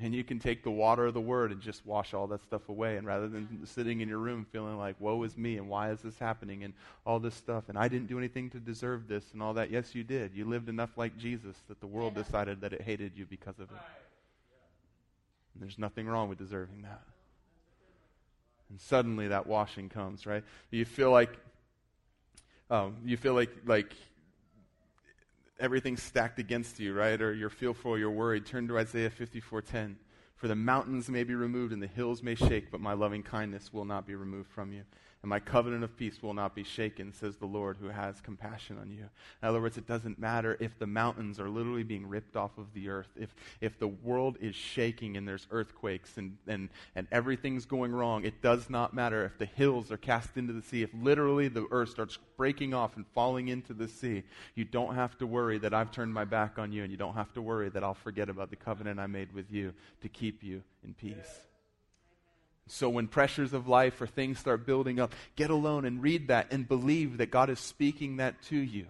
And 0.03 0.15
you 0.15 0.25
can 0.25 0.39
take 0.39 0.63
the 0.63 0.71
water 0.71 1.07
of 1.07 1.15
the 1.15 1.21
word 1.21 1.53
and 1.53 1.61
just 1.61 1.85
wash 1.85 2.15
all 2.15 2.27
that 2.29 2.43
stuff 2.43 2.71
away. 2.71 2.97
And 2.97 3.07
rather 3.07 3.29
than 3.29 3.67
sitting 3.67 4.01
in 4.01 4.09
your 4.09 4.19
room 4.19 4.47
feeling 4.51 4.79
like, 4.79 4.97
woe 4.99 5.23
is 5.25 5.37
me 5.37 5.59
and 5.59 5.69
why 5.69 5.91
is 5.91 6.01
this 6.01 6.19
happening 6.19 6.65
and 6.65 6.73
all 7.05 7.19
this 7.19 7.35
stuff, 7.35 7.65
and 7.69 7.77
I 7.79 7.89
didn't 7.89 8.09
do 8.09 8.17
anything 8.17 8.49
to 8.51 8.59
deserve 8.59 9.09
this 9.09 9.25
and 9.35 9.43
all 9.43 9.53
that. 9.55 9.71
Yes, 9.71 9.95
you 9.95 10.03
did. 10.03 10.35
You 10.35 10.47
lived 10.47 10.71
enough 10.71 10.97
like 10.97 11.19
Jesus 11.19 11.55
that 11.69 11.81
the 11.81 11.87
world 11.87 12.15
decided 12.15 12.63
that 12.63 12.73
it 12.73 12.81
hated 12.81 13.13
you 13.15 13.27
because 13.27 13.59
of 13.59 13.71
it. 13.71 13.79
And 15.53 15.63
there's 15.63 15.79
nothing 15.79 16.07
wrong 16.07 16.31
with 16.31 16.39
deserving 16.39 16.81
that. 16.83 17.03
And 18.71 18.81
suddenly 18.81 19.29
that 19.29 19.47
washing 19.47 19.91
comes, 19.91 20.25
right? 20.25 20.45
You 20.71 20.87
feel 20.87 21.11
like, 21.11 21.37
um, 22.71 22.97
you 23.05 23.19
feel 23.19 23.35
like, 23.35 23.51
like 23.67 23.93
everything's 25.61 26.03
stacked 26.03 26.39
against 26.39 26.81
you, 26.81 26.95
right? 26.95 27.21
Or 27.21 27.33
you're 27.33 27.51
fearful, 27.51 27.99
you're 27.99 28.11
worried. 28.11 28.47
Turn 28.47 28.67
to 28.69 28.79
Isaiah 28.79 29.11
54:10. 29.11 29.97
For 30.37 30.49
the 30.49 30.57
mountains 30.57 31.11
may 31.11 31.23
be 31.23 31.35
removed 31.35 31.73
and 31.73 31.83
the 31.83 31.87
hills 31.87 32.23
may 32.23 32.35
shake, 32.35 32.71
but 32.71 32.81
my 32.81 32.95
loving 32.95 33.23
kindness 33.23 33.73
will 33.73 33.85
not 33.85 34.07
be 34.07 34.15
removed 34.15 34.49
from 34.49 34.73
you 34.73 34.85
and 35.23 35.29
my 35.29 35.39
covenant 35.39 35.85
of 35.85 35.97
peace 35.99 36.23
will 36.23 36.33
not 36.33 36.55
be 36.55 36.65
shaken, 36.65 37.13
says 37.13 37.37
the 37.37 37.47
Lord 37.47 37.77
who 37.79 37.89
has 37.89 38.23
compassion 38.23 38.79
on 38.81 38.91
you. 38.91 39.05
In 39.43 39.49
other 39.49 39.61
words, 39.61 39.77
it 39.77 39.87
doesn't 39.87 40.19
matter 40.19 40.57
if 40.61 40.79
the 40.79 40.87
mountains 40.87 41.39
are 41.39 41.51
literally 41.51 41.83
being 41.83 42.09
ripped 42.09 42.37
off 42.37 42.57
of 42.57 42.73
the 42.73 42.89
earth, 42.89 43.11
if, 43.17 43.35
if 43.61 43.79
the 43.79 43.89
world 43.89 44.39
is 44.41 44.55
shaking 44.55 45.19
and 45.19 45.29
there's 45.29 45.47
earthquakes 45.51 46.17
and, 46.17 46.39
and, 46.47 46.71
and 46.97 47.07
everything's 47.13 47.67
going 47.67 47.93
wrong, 47.93 48.25
it 48.25 48.41
does 48.41 48.71
not 48.71 48.95
matter 48.95 49.25
if 49.27 49.37
the 49.37 49.45
hills 49.45 49.93
are 49.93 49.99
cast 49.99 50.39
into 50.39 50.55
the 50.55 50.63
sea, 50.63 50.83
if 50.83 50.91
literally 50.95 51.49
the 51.49 51.67
earth 51.71 51.91
starts 51.91 52.19
breaking 52.39 52.73
off 52.73 52.97
and 52.97 53.05
falling 53.15 53.49
into 53.49 53.75
the 53.75 53.89
sea. 53.89 54.23
You 54.55 54.65
don't 54.65 54.95
have 54.95 55.19
to 55.19 55.27
worry 55.27 55.59
that 55.59 55.75
I've 55.75 55.91
turned 55.91 56.15
my 56.15 56.25
back 56.25 56.59
on 56.59 56.73
you, 56.73 56.83
and 56.83 56.91
you 56.91 56.97
don't 56.97 57.15
have 57.15 57.33
to 57.35 57.43
worry 57.43 57.69
that 57.69 57.85
I'll 57.85 57.93
forget 57.93 58.31
about 58.31 58.49
the 58.49 58.57
covenant 58.57 58.99
I 58.99 59.07
made 59.07 59.35
with 59.35 59.53
you 59.53 59.75
to 60.01 60.09
keep 60.09 60.43
you 60.43 60.63
in 60.83 60.95
peace. 60.95 61.50
So 62.71 62.89
when 62.89 63.09
pressures 63.09 63.53
of 63.53 63.67
life 63.67 64.01
or 64.01 64.07
things 64.07 64.39
start 64.39 64.65
building 64.65 65.01
up, 65.01 65.13
get 65.35 65.51
alone 65.51 65.85
and 65.85 66.01
read 66.01 66.29
that 66.29 66.53
and 66.53 66.69
believe 66.69 67.19
that 67.19 67.31
God 67.31 67.51
is 67.51 67.59
speaking 67.59 68.19
that 68.19 68.41
to 68.45 68.57
you. 68.57 68.87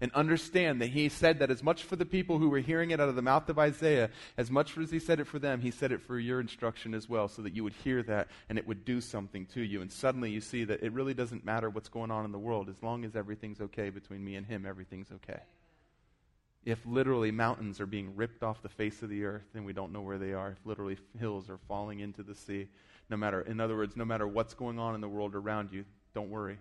And 0.00 0.12
understand 0.12 0.82
that 0.82 0.90
he 0.90 1.08
said 1.08 1.38
that 1.38 1.50
as 1.50 1.62
much 1.62 1.84
for 1.84 1.96
the 1.96 2.04
people 2.04 2.38
who 2.38 2.50
were 2.50 2.58
hearing 2.58 2.90
it 2.90 3.00
out 3.00 3.08
of 3.08 3.16
the 3.16 3.22
mouth 3.22 3.48
of 3.48 3.58
Isaiah, 3.58 4.10
as 4.36 4.50
much 4.50 4.76
as 4.76 4.90
he 4.90 4.98
said 4.98 5.20
it 5.20 5.26
for 5.26 5.38
them, 5.38 5.62
he 5.62 5.70
said 5.70 5.92
it 5.92 6.02
for 6.02 6.18
your 6.18 6.40
instruction 6.40 6.92
as 6.92 7.08
well, 7.08 7.26
so 7.28 7.40
that 7.40 7.54
you 7.54 7.64
would 7.64 7.72
hear 7.72 8.02
that 8.02 8.28
and 8.50 8.58
it 8.58 8.66
would 8.66 8.84
do 8.84 9.00
something 9.00 9.46
to 9.46 9.62
you. 9.62 9.80
And 9.80 9.90
suddenly 9.90 10.30
you 10.30 10.42
see 10.42 10.64
that 10.64 10.82
it 10.82 10.92
really 10.92 11.14
doesn't 11.14 11.46
matter 11.46 11.70
what's 11.70 11.88
going 11.88 12.10
on 12.10 12.26
in 12.26 12.32
the 12.32 12.38
world. 12.38 12.68
As 12.68 12.82
long 12.82 13.06
as 13.06 13.16
everything's 13.16 13.60
okay 13.60 13.88
between 13.88 14.22
me 14.22 14.34
and 14.34 14.46
him, 14.46 14.66
everything's 14.66 15.10
okay. 15.12 15.40
If 16.66 16.84
literally 16.84 17.30
mountains 17.30 17.80
are 17.80 17.86
being 17.86 18.16
ripped 18.16 18.42
off 18.42 18.62
the 18.62 18.68
face 18.68 19.02
of 19.02 19.08
the 19.08 19.24
earth 19.24 19.48
and 19.54 19.64
we 19.64 19.72
don't 19.72 19.92
know 19.92 20.02
where 20.02 20.18
they 20.18 20.34
are, 20.34 20.50
if 20.50 20.66
literally 20.66 20.98
hills 21.18 21.48
are 21.48 21.58
falling 21.68 22.00
into 22.00 22.22
the 22.22 22.34
sea, 22.34 22.68
no 23.10 23.16
matter, 23.16 23.40
in 23.42 23.60
other 23.60 23.76
words, 23.76 23.96
no 23.96 24.04
matter 24.04 24.26
what's 24.26 24.54
going 24.54 24.78
on 24.78 24.94
in 24.94 25.00
the 25.00 25.08
world 25.08 25.34
around 25.34 25.72
you, 25.72 25.84
don't 26.14 26.30
worry. 26.30 26.58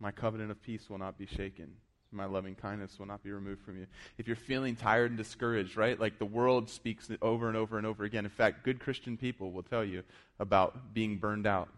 My 0.00 0.10
covenant 0.10 0.50
of 0.50 0.62
peace 0.62 0.88
will 0.88 0.98
not 0.98 1.18
be 1.18 1.26
shaken. 1.26 1.72
My 2.10 2.24
loving 2.24 2.54
kindness 2.54 2.98
will 2.98 3.06
not 3.06 3.22
be 3.22 3.30
removed 3.30 3.62
from 3.62 3.78
you. 3.78 3.86
If 4.16 4.26
you're 4.26 4.36
feeling 4.36 4.76
tired 4.76 5.10
and 5.10 5.18
discouraged, 5.18 5.76
right? 5.76 6.00
Like 6.00 6.18
the 6.18 6.24
world 6.24 6.70
speaks 6.70 7.10
over 7.20 7.48
and 7.48 7.56
over 7.56 7.76
and 7.76 7.86
over 7.86 8.04
again. 8.04 8.24
In 8.24 8.30
fact, 8.30 8.64
good 8.64 8.80
Christian 8.80 9.18
people 9.18 9.52
will 9.52 9.62
tell 9.62 9.84
you 9.84 10.02
about 10.38 10.94
being 10.94 11.18
burned 11.18 11.46
out. 11.46 11.68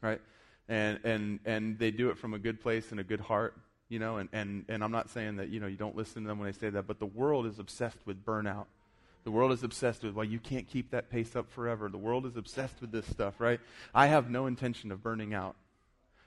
Right? 0.00 0.20
And 0.68 1.00
and 1.02 1.40
and 1.44 1.78
they 1.78 1.90
do 1.90 2.10
it 2.10 2.18
from 2.18 2.34
a 2.34 2.38
good 2.38 2.60
place 2.60 2.92
and 2.92 3.00
a 3.00 3.04
good 3.04 3.20
heart, 3.20 3.56
you 3.88 3.98
know, 3.98 4.18
and, 4.18 4.28
and, 4.32 4.64
and 4.68 4.84
I'm 4.84 4.92
not 4.92 5.10
saying 5.10 5.36
that, 5.36 5.48
you 5.48 5.58
know, 5.58 5.66
you 5.66 5.76
don't 5.76 5.96
listen 5.96 6.22
to 6.22 6.28
them 6.28 6.38
when 6.38 6.46
they 6.46 6.56
say 6.56 6.70
that, 6.70 6.86
but 6.86 7.00
the 7.00 7.06
world 7.06 7.46
is 7.46 7.58
obsessed 7.58 7.98
with 8.06 8.24
burnout 8.24 8.66
the 9.24 9.30
world 9.30 9.52
is 9.52 9.62
obsessed 9.62 10.02
with, 10.02 10.14
well, 10.14 10.24
you 10.24 10.38
can't 10.38 10.68
keep 10.68 10.90
that 10.90 11.10
pace 11.10 11.36
up 11.36 11.50
forever. 11.50 11.88
The 11.88 11.98
world 11.98 12.26
is 12.26 12.36
obsessed 12.36 12.80
with 12.80 12.92
this 12.92 13.06
stuff, 13.06 13.40
right? 13.40 13.60
I 13.94 14.06
have 14.06 14.30
no 14.30 14.46
intention 14.46 14.90
of 14.90 15.02
burning 15.02 15.32
out. 15.32 15.56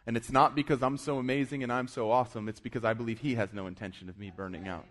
And 0.08 0.16
it's 0.16 0.32
not 0.32 0.56
because 0.56 0.84
I'm 0.84 0.98
so 0.98 1.18
amazing 1.18 1.64
and 1.64 1.72
I'm 1.72 1.88
so 1.88 2.12
awesome. 2.12 2.48
It's 2.48 2.60
because 2.60 2.86
I 2.86 2.94
believe 2.94 3.20
He 3.20 3.36
has 3.36 3.54
no 3.54 3.68
intention 3.68 4.08
of 4.08 4.18
me 4.18 4.32
burning 4.36 4.68
out. 4.68 4.86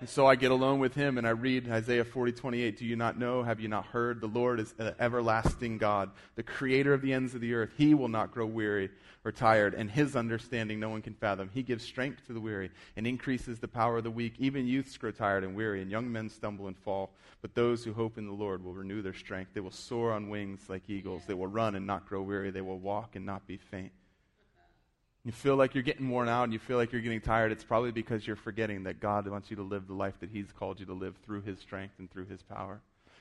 And 0.00 0.08
so 0.08 0.26
I 0.26 0.36
get 0.36 0.52
alone 0.52 0.78
with 0.78 0.94
him 0.94 1.18
and 1.18 1.26
I 1.26 1.30
read 1.30 1.68
Isaiah 1.68 2.04
40, 2.04 2.30
28. 2.30 2.78
Do 2.78 2.84
you 2.84 2.94
not 2.94 3.18
know? 3.18 3.42
Have 3.42 3.58
you 3.58 3.66
not 3.66 3.86
heard? 3.86 4.20
The 4.20 4.28
Lord 4.28 4.60
is 4.60 4.72
an 4.78 4.94
everlasting 5.00 5.78
God, 5.78 6.10
the 6.36 6.44
creator 6.44 6.94
of 6.94 7.02
the 7.02 7.12
ends 7.12 7.34
of 7.34 7.40
the 7.40 7.54
earth. 7.54 7.70
He 7.76 7.94
will 7.94 8.08
not 8.08 8.30
grow 8.30 8.46
weary 8.46 8.90
or 9.24 9.32
tired, 9.32 9.74
and 9.74 9.90
his 9.90 10.14
understanding 10.14 10.78
no 10.78 10.88
one 10.88 11.02
can 11.02 11.14
fathom. 11.14 11.50
He 11.52 11.64
gives 11.64 11.82
strength 11.82 12.24
to 12.28 12.32
the 12.32 12.40
weary 12.40 12.70
and 12.96 13.08
increases 13.08 13.58
the 13.58 13.66
power 13.66 13.96
of 13.96 14.04
the 14.04 14.10
weak. 14.10 14.34
Even 14.38 14.68
youths 14.68 14.96
grow 14.96 15.10
tired 15.10 15.42
and 15.42 15.56
weary, 15.56 15.82
and 15.82 15.90
young 15.90 16.10
men 16.10 16.28
stumble 16.28 16.68
and 16.68 16.78
fall. 16.78 17.10
But 17.42 17.56
those 17.56 17.82
who 17.82 17.92
hope 17.92 18.18
in 18.18 18.26
the 18.26 18.32
Lord 18.32 18.62
will 18.62 18.74
renew 18.74 19.02
their 19.02 19.14
strength. 19.14 19.50
They 19.52 19.60
will 19.60 19.72
soar 19.72 20.12
on 20.12 20.28
wings 20.28 20.60
like 20.68 20.88
eagles. 20.88 21.22
They 21.26 21.34
will 21.34 21.48
run 21.48 21.74
and 21.74 21.86
not 21.86 22.08
grow 22.08 22.22
weary. 22.22 22.52
They 22.52 22.60
will 22.60 22.78
walk 22.78 23.16
and 23.16 23.26
not 23.26 23.48
be 23.48 23.56
faint 23.56 23.90
you 25.24 25.32
feel 25.32 25.56
like 25.56 25.74
you're 25.74 25.82
getting 25.82 26.08
worn 26.08 26.28
out 26.28 26.44
and 26.44 26.52
you 26.52 26.58
feel 26.58 26.76
like 26.76 26.92
you're 26.92 27.00
getting 27.00 27.20
tired, 27.20 27.52
it's 27.52 27.64
probably 27.64 27.90
because 27.90 28.26
you're 28.26 28.36
forgetting 28.36 28.84
that 28.84 29.00
God 29.00 29.26
wants 29.28 29.50
you 29.50 29.56
to 29.56 29.62
live 29.62 29.86
the 29.86 29.94
life 29.94 30.18
that 30.20 30.30
He's 30.30 30.52
called 30.52 30.80
you 30.80 30.86
to 30.86 30.94
live 30.94 31.16
through 31.24 31.42
His 31.42 31.58
strength 31.58 31.94
and 31.98 32.10
through 32.10 32.26
His 32.26 32.42
power. 32.42 32.80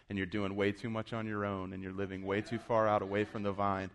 And 0.10 0.18
you're 0.18 0.28
doing 0.28 0.56
way 0.56 0.72
too 0.72 0.90
much 0.90 1.12
on 1.12 1.28
your 1.28 1.44
own 1.44 1.74
and 1.74 1.84
you're 1.84 1.92
living 1.92 2.26
way 2.26 2.42
too 2.42 2.60
far 2.60 2.88
out 2.88 3.02
away 3.02 3.26
from 3.26 3.44
the 3.44 3.52
vine. 3.52 3.90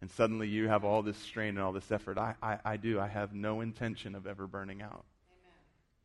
And 0.00 0.10
suddenly 0.10 0.46
you 0.46 0.68
have 0.68 0.84
all 0.84 1.02
this 1.02 1.16
strain 1.16 1.50
and 1.50 1.58
all 1.58 1.72
this 1.72 1.90
effort. 1.90 2.18
I, 2.18 2.34
I, 2.42 2.58
I 2.64 2.76
do. 2.76 3.00
I 3.00 3.08
have 3.08 3.34
no 3.34 3.62
intention 3.62 4.14
of 4.14 4.26
ever 4.26 4.46
burning 4.46 4.82
out 4.82 5.04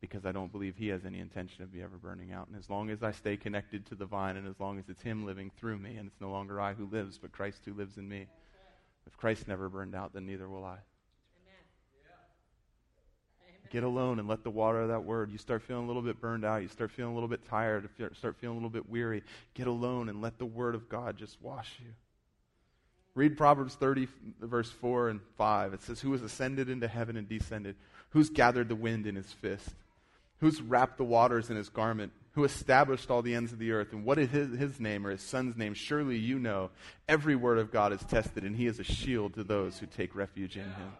because 0.00 0.26
I 0.26 0.32
don't 0.32 0.50
believe 0.50 0.74
He 0.76 0.88
has 0.88 1.04
any 1.04 1.20
intention 1.20 1.62
of 1.62 1.72
me 1.72 1.82
ever 1.82 1.96
burning 1.96 2.32
out. 2.32 2.48
And 2.48 2.56
as 2.56 2.68
long 2.68 2.90
as 2.90 3.02
I 3.02 3.12
stay 3.12 3.36
connected 3.36 3.86
to 3.86 3.94
the 3.94 4.06
vine 4.06 4.36
and 4.36 4.48
as 4.48 4.58
long 4.58 4.78
as 4.78 4.88
it's 4.88 5.02
Him 5.02 5.24
living 5.24 5.52
through 5.58 5.78
me 5.78 5.96
and 5.96 6.08
it's 6.08 6.20
no 6.20 6.30
longer 6.30 6.60
I 6.60 6.72
who 6.72 6.86
lives, 6.86 7.18
but 7.18 7.30
Christ 7.30 7.62
who 7.64 7.74
lives 7.74 7.98
in 7.98 8.08
me, 8.08 8.26
if 9.06 9.16
Christ 9.16 9.46
never 9.46 9.68
burned 9.68 9.94
out, 9.94 10.12
then 10.12 10.26
neither 10.26 10.48
will 10.48 10.64
I. 10.64 10.78
Get 13.72 13.84
alone 13.84 14.18
and 14.18 14.28
let 14.28 14.44
the 14.44 14.50
water 14.50 14.82
of 14.82 14.88
that 14.88 15.02
word. 15.02 15.30
You 15.32 15.38
start 15.38 15.62
feeling 15.62 15.84
a 15.84 15.86
little 15.86 16.02
bit 16.02 16.20
burned 16.20 16.44
out. 16.44 16.60
You 16.60 16.68
start 16.68 16.90
feeling 16.90 17.12
a 17.12 17.14
little 17.14 17.28
bit 17.28 17.42
tired. 17.48 17.88
Start 18.12 18.36
feeling 18.36 18.52
a 18.52 18.58
little 18.58 18.68
bit 18.68 18.86
weary. 18.86 19.22
Get 19.54 19.66
alone 19.66 20.10
and 20.10 20.20
let 20.20 20.36
the 20.36 20.44
word 20.44 20.74
of 20.74 20.90
God 20.90 21.16
just 21.16 21.40
wash 21.40 21.78
you. 21.82 21.90
Read 23.14 23.38
Proverbs 23.38 23.74
30, 23.76 24.08
verse 24.42 24.70
4 24.70 25.08
and 25.08 25.20
5. 25.38 25.72
It 25.72 25.82
says, 25.82 26.00
Who 26.00 26.12
has 26.12 26.20
ascended 26.20 26.68
into 26.68 26.86
heaven 26.86 27.16
and 27.16 27.26
descended? 27.26 27.76
Who's 28.10 28.28
gathered 28.28 28.68
the 28.68 28.74
wind 28.74 29.06
in 29.06 29.16
his 29.16 29.32
fist? 29.32 29.70
Who's 30.40 30.60
wrapped 30.60 30.98
the 30.98 31.04
waters 31.04 31.48
in 31.48 31.56
his 31.56 31.70
garment? 31.70 32.12
Who 32.32 32.44
established 32.44 33.10
all 33.10 33.22
the 33.22 33.34
ends 33.34 33.52
of 33.52 33.58
the 33.58 33.72
earth? 33.72 33.92
And 33.92 34.04
what 34.04 34.18
is 34.18 34.28
his, 34.28 34.58
his 34.58 34.80
name 34.80 35.06
or 35.06 35.12
his 35.12 35.22
son's 35.22 35.56
name? 35.56 35.72
Surely 35.72 36.18
you 36.18 36.38
know. 36.38 36.68
Every 37.08 37.36
word 37.36 37.56
of 37.56 37.72
God 37.72 37.94
is 37.94 38.02
tested, 38.04 38.44
and 38.44 38.54
he 38.54 38.66
is 38.66 38.78
a 38.78 38.84
shield 38.84 39.32
to 39.34 39.44
those 39.44 39.78
who 39.78 39.86
take 39.86 40.14
refuge 40.14 40.58
in 40.58 40.64
him. 40.64 40.92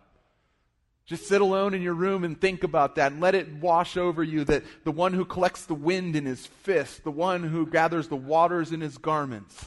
Just 1.05 1.26
sit 1.26 1.40
alone 1.40 1.74
in 1.74 1.82
your 1.82 1.94
room 1.94 2.24
and 2.24 2.40
think 2.40 2.62
about 2.62 2.94
that 2.94 3.12
and 3.12 3.20
let 3.20 3.34
it 3.34 3.53
wash 3.55 3.96
over 3.96 4.22
you 4.22 4.44
that 4.44 4.62
the 4.84 4.92
one 4.92 5.12
who 5.12 5.24
collects 5.24 5.64
the 5.64 5.74
wind 5.74 6.14
in 6.14 6.24
his 6.24 6.46
fist, 6.46 7.03
the 7.05 7.11
one 7.11 7.42
who 7.42 7.66
gathers 7.66 8.09
the 8.09 8.16
waters 8.16 8.72
in 8.72 8.80
his 8.80 8.98
garments, 8.98 9.66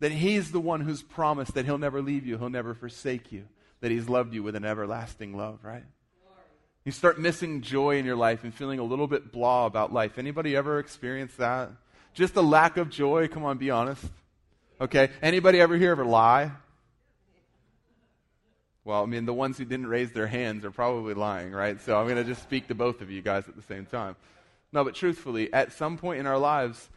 that 0.00 0.12
he's 0.12 0.52
the 0.52 0.60
one 0.60 0.82
who's 0.82 1.02
promised 1.02 1.54
that 1.54 1.64
he'll 1.64 1.78
never 1.78 2.02
leave 2.02 2.26
you, 2.26 2.36
he'll 2.36 2.50
never 2.50 2.74
forsake 2.74 3.32
you, 3.32 3.44
that 3.80 3.90
he's 3.90 4.08
loved 4.08 4.34
you 4.34 4.42
with 4.42 4.54
an 4.54 4.64
everlasting 4.64 5.34
love, 5.34 5.60
right? 5.62 5.84
You 6.84 6.92
start 6.92 7.18
missing 7.18 7.62
joy 7.62 7.96
in 7.96 8.04
your 8.04 8.16
life 8.16 8.44
and 8.44 8.52
feeling 8.52 8.78
a 8.78 8.84
little 8.84 9.06
bit 9.06 9.32
blah 9.32 9.64
about 9.64 9.94
life. 9.94 10.18
Anybody 10.18 10.54
ever 10.54 10.78
experienced 10.78 11.38
that? 11.38 11.70
Just 12.12 12.36
a 12.36 12.42
lack 12.42 12.76
of 12.76 12.90
joy? 12.90 13.26
Come 13.28 13.44
on, 13.44 13.56
be 13.56 13.70
honest. 13.70 14.04
Okay. 14.78 15.08
Anybody 15.22 15.60
ever 15.60 15.78
here 15.78 15.92
ever 15.92 16.04
lie? 16.04 16.52
Well, 18.84 19.02
I 19.02 19.06
mean, 19.06 19.24
the 19.24 19.32
ones 19.32 19.56
who 19.56 19.64
didn't 19.64 19.86
raise 19.86 20.12
their 20.12 20.26
hands 20.26 20.64
are 20.64 20.70
probably 20.70 21.14
lying, 21.14 21.52
right? 21.52 21.80
So 21.80 21.98
I'm 21.98 22.06
going 22.06 22.16
to 22.16 22.24
just 22.24 22.42
speak 22.42 22.68
to 22.68 22.74
both 22.74 23.00
of 23.00 23.10
you 23.10 23.22
guys 23.22 23.48
at 23.48 23.56
the 23.56 23.62
same 23.62 23.86
time. 23.86 24.14
No, 24.72 24.84
but 24.84 24.94
truthfully, 24.94 25.52
at 25.52 25.72
some 25.72 25.96
point 25.96 26.20
in 26.20 26.26
our 26.26 26.38
lives, 26.38 26.90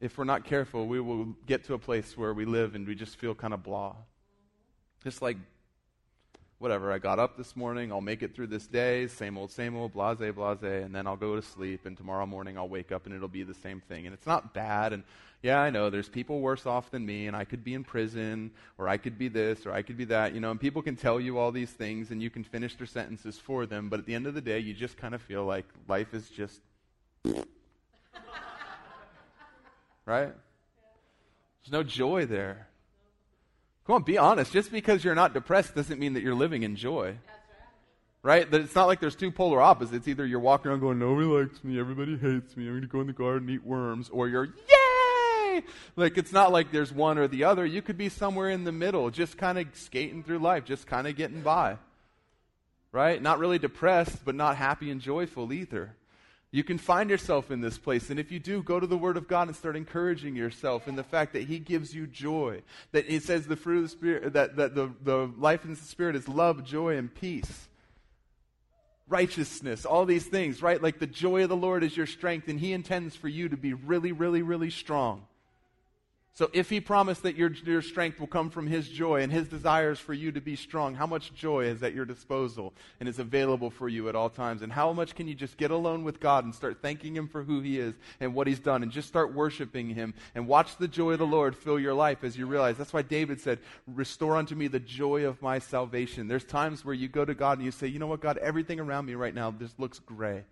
if 0.00 0.16
we're 0.16 0.24
not 0.24 0.44
careful, 0.44 0.86
we 0.86 1.00
will 1.00 1.34
get 1.46 1.64
to 1.64 1.74
a 1.74 1.78
place 1.78 2.16
where 2.16 2.32
we 2.32 2.44
live 2.44 2.74
and 2.74 2.86
we 2.86 2.94
just 2.94 3.16
feel 3.16 3.34
kind 3.34 3.52
of 3.52 3.62
blah. 3.64 3.96
Just 5.02 5.22
like, 5.22 5.36
whatever, 6.64 6.90
I 6.90 6.98
got 6.98 7.18
up 7.18 7.36
this 7.36 7.54
morning, 7.54 7.92
I'll 7.92 8.00
make 8.00 8.22
it 8.22 8.34
through 8.34 8.46
this 8.46 8.66
day, 8.66 9.06
same 9.06 9.36
old, 9.36 9.50
same 9.50 9.76
old, 9.76 9.92
blase, 9.92 10.16
blase, 10.16 10.62
and 10.62 10.94
then 10.94 11.06
I'll 11.06 11.14
go 11.14 11.36
to 11.36 11.42
sleep, 11.42 11.84
and 11.84 11.94
tomorrow 11.94 12.24
morning 12.24 12.56
I'll 12.56 12.70
wake 12.70 12.90
up 12.90 13.04
and 13.04 13.14
it'll 13.14 13.28
be 13.28 13.42
the 13.42 13.52
same 13.52 13.82
thing. 13.82 14.06
And 14.06 14.14
it's 14.14 14.26
not 14.26 14.54
bad, 14.54 14.94
and 14.94 15.02
yeah, 15.42 15.60
I 15.60 15.68
know 15.68 15.90
there's 15.90 16.08
people 16.08 16.40
worse 16.40 16.64
off 16.64 16.90
than 16.90 17.04
me, 17.04 17.26
and 17.26 17.36
I 17.36 17.44
could 17.44 17.64
be 17.64 17.74
in 17.74 17.84
prison, 17.84 18.50
or 18.78 18.88
I 18.88 18.96
could 18.96 19.18
be 19.18 19.28
this, 19.28 19.66
or 19.66 19.72
I 19.72 19.82
could 19.82 19.98
be 19.98 20.06
that, 20.06 20.32
you 20.32 20.40
know, 20.40 20.50
and 20.50 20.58
people 20.58 20.80
can 20.80 20.96
tell 20.96 21.20
you 21.20 21.36
all 21.36 21.52
these 21.52 21.70
things, 21.70 22.10
and 22.10 22.22
you 22.22 22.30
can 22.30 22.44
finish 22.44 22.76
their 22.76 22.86
sentences 22.86 23.36
for 23.36 23.66
them, 23.66 23.90
but 23.90 24.00
at 24.00 24.06
the 24.06 24.14
end 24.14 24.26
of 24.26 24.32
the 24.32 24.40
day, 24.40 24.58
you 24.58 24.72
just 24.72 24.96
kind 24.96 25.14
of 25.14 25.20
feel 25.20 25.44
like 25.44 25.66
life 25.86 26.14
is 26.14 26.30
just. 26.30 26.62
right? 30.06 30.32
There's 31.62 31.72
no 31.72 31.82
joy 31.82 32.24
there. 32.24 32.68
Come 33.86 33.96
on, 33.96 34.02
be 34.02 34.16
honest. 34.16 34.52
Just 34.52 34.72
because 34.72 35.04
you're 35.04 35.14
not 35.14 35.34
depressed 35.34 35.74
doesn't 35.74 35.98
mean 35.98 36.14
that 36.14 36.22
you're 36.22 36.34
living 36.34 36.62
in 36.62 36.76
joy. 36.76 37.16
Right? 38.22 38.50
That 38.50 38.62
it's 38.62 38.74
not 38.74 38.86
like 38.86 39.00
there's 39.00 39.16
two 39.16 39.30
polar 39.30 39.60
opposites. 39.60 40.08
Either 40.08 40.24
you're 40.24 40.40
walking 40.40 40.70
around 40.70 40.80
going, 40.80 40.98
nobody 40.98 41.26
likes 41.26 41.62
me, 41.62 41.78
everybody 41.78 42.16
hates 42.16 42.56
me, 42.56 42.64
I'm 42.64 42.70
going 42.70 42.80
to 42.80 42.88
go 42.88 43.00
in 43.02 43.06
the 43.06 43.12
garden 43.12 43.48
and 43.48 43.50
eat 43.50 43.66
worms, 43.66 44.08
or 44.08 44.28
you're, 44.28 44.46
yay! 44.46 45.62
Like, 45.94 46.16
it's 46.16 46.32
not 46.32 46.50
like 46.50 46.72
there's 46.72 46.90
one 46.90 47.18
or 47.18 47.28
the 47.28 47.44
other. 47.44 47.66
You 47.66 47.82
could 47.82 47.98
be 47.98 48.08
somewhere 48.08 48.48
in 48.48 48.64
the 48.64 48.72
middle, 48.72 49.10
just 49.10 49.36
kind 49.36 49.58
of 49.58 49.66
skating 49.74 50.22
through 50.22 50.38
life, 50.38 50.64
just 50.64 50.86
kind 50.86 51.06
of 51.06 51.16
getting 51.16 51.42
by. 51.42 51.76
Right? 52.92 53.20
Not 53.20 53.38
really 53.38 53.58
depressed, 53.58 54.24
but 54.24 54.34
not 54.34 54.56
happy 54.56 54.90
and 54.90 55.02
joyful 55.02 55.52
either. 55.52 55.94
You 56.54 56.62
can 56.62 56.78
find 56.78 57.10
yourself 57.10 57.50
in 57.50 57.62
this 57.62 57.78
place. 57.78 58.10
And 58.10 58.20
if 58.20 58.30
you 58.30 58.38
do, 58.38 58.62
go 58.62 58.78
to 58.78 58.86
the 58.86 58.96
Word 58.96 59.16
of 59.16 59.26
God 59.26 59.48
and 59.48 59.56
start 59.56 59.74
encouraging 59.74 60.36
yourself 60.36 60.86
in 60.86 60.94
the 60.94 61.02
fact 61.02 61.32
that 61.32 61.48
He 61.48 61.58
gives 61.58 61.92
you 61.92 62.06
joy. 62.06 62.62
That 62.92 63.12
it 63.12 63.24
says 63.24 63.48
the 63.48 63.56
fruit 63.56 63.78
of 63.78 63.82
the 63.82 63.88
Spirit, 63.88 64.32
that, 64.34 64.54
that 64.54 64.76
the, 64.76 64.92
the 65.02 65.32
life 65.36 65.64
in 65.64 65.70
the 65.70 65.76
Spirit 65.76 66.14
is 66.14 66.28
love, 66.28 66.62
joy, 66.64 66.96
and 66.96 67.12
peace. 67.12 67.66
righteousness, 69.08 69.84
all 69.84 70.04
these 70.04 70.26
things, 70.26 70.62
right? 70.62 70.82
Like 70.82 70.98
the 70.98 71.06
joy 71.06 71.42
of 71.42 71.48
the 71.48 71.56
Lord 71.56 71.84
is 71.84 71.96
your 71.96 72.06
strength, 72.06 72.48
and 72.48 72.58
He 72.58 72.72
intends 72.72 73.14
for 73.14 73.28
you 73.28 73.48
to 73.48 73.56
be 73.56 73.74
really, 73.74 74.12
really, 74.12 74.42
really 74.42 74.70
strong. 74.70 75.26
So 76.36 76.50
if 76.52 76.68
he 76.68 76.80
promised 76.80 77.22
that 77.22 77.36
your, 77.36 77.52
your 77.64 77.80
strength 77.80 78.18
will 78.18 78.26
come 78.26 78.50
from 78.50 78.66
his 78.66 78.88
joy 78.88 79.22
and 79.22 79.30
his 79.30 79.46
desires 79.46 80.00
for 80.00 80.12
you 80.12 80.32
to 80.32 80.40
be 80.40 80.56
strong, 80.56 80.96
how 80.96 81.06
much 81.06 81.32
joy 81.32 81.66
is 81.66 81.80
at 81.84 81.94
your 81.94 82.04
disposal 82.04 82.74
and 82.98 83.08
is 83.08 83.20
available 83.20 83.70
for 83.70 83.88
you 83.88 84.08
at 84.08 84.16
all 84.16 84.28
times? 84.28 84.60
And 84.62 84.72
how 84.72 84.92
much 84.92 85.14
can 85.14 85.28
you 85.28 85.36
just 85.36 85.56
get 85.56 85.70
alone 85.70 86.02
with 86.02 86.18
God 86.18 86.44
and 86.44 86.52
start 86.52 86.82
thanking 86.82 87.14
him 87.14 87.28
for 87.28 87.44
who 87.44 87.60
he 87.60 87.78
is 87.78 87.94
and 88.18 88.34
what 88.34 88.48
he's 88.48 88.58
done 88.58 88.82
and 88.82 88.90
just 88.90 89.06
start 89.06 89.32
worshiping 89.32 89.90
him 89.90 90.12
and 90.34 90.48
watch 90.48 90.76
the 90.76 90.88
joy 90.88 91.12
of 91.12 91.20
the 91.20 91.26
Lord 91.26 91.54
fill 91.54 91.78
your 91.78 91.94
life 91.94 92.24
as 92.24 92.36
you 92.36 92.46
realize. 92.46 92.76
That's 92.76 92.92
why 92.92 93.02
David 93.02 93.40
said, 93.40 93.60
Restore 93.86 94.36
unto 94.36 94.56
me 94.56 94.66
the 94.66 94.80
joy 94.80 95.26
of 95.26 95.40
my 95.40 95.60
salvation. 95.60 96.26
There's 96.26 96.44
times 96.44 96.84
where 96.84 96.96
you 96.96 97.06
go 97.06 97.24
to 97.24 97.34
God 97.34 97.58
and 97.58 97.64
you 97.64 97.70
say, 97.70 97.86
You 97.86 98.00
know 98.00 98.08
what, 98.08 98.20
God, 98.20 98.38
everything 98.38 98.80
around 98.80 99.06
me 99.06 99.14
right 99.14 99.34
now 99.34 99.52
just 99.52 99.78
looks 99.78 100.00
gray. 100.00 100.42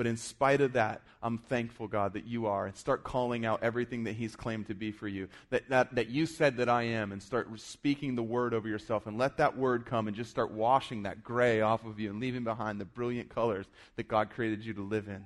But 0.00 0.06
in 0.06 0.16
spite 0.16 0.62
of 0.62 0.72
that, 0.72 1.02
I'm 1.22 1.36
thankful, 1.36 1.86
God, 1.86 2.14
that 2.14 2.24
you 2.24 2.46
are. 2.46 2.64
And 2.64 2.74
start 2.74 3.04
calling 3.04 3.44
out 3.44 3.62
everything 3.62 4.04
that 4.04 4.14
He's 4.14 4.34
claimed 4.34 4.68
to 4.68 4.74
be 4.74 4.92
for 4.92 5.06
you. 5.06 5.28
That, 5.50 5.68
that, 5.68 5.94
that 5.94 6.08
you 6.08 6.24
said 6.24 6.56
that 6.56 6.70
I 6.70 6.84
am. 6.84 7.12
And 7.12 7.22
start 7.22 7.48
speaking 7.60 8.14
the 8.14 8.22
word 8.22 8.54
over 8.54 8.66
yourself. 8.66 9.06
And 9.06 9.18
let 9.18 9.36
that 9.36 9.58
word 9.58 9.84
come 9.84 10.08
and 10.08 10.16
just 10.16 10.30
start 10.30 10.52
washing 10.52 11.02
that 11.02 11.22
gray 11.22 11.60
off 11.60 11.84
of 11.84 12.00
you 12.00 12.08
and 12.08 12.18
leaving 12.18 12.44
behind 12.44 12.80
the 12.80 12.86
brilliant 12.86 13.28
colors 13.28 13.66
that 13.96 14.08
God 14.08 14.30
created 14.30 14.64
you 14.64 14.72
to 14.72 14.82
live 14.82 15.06
in. 15.06 15.22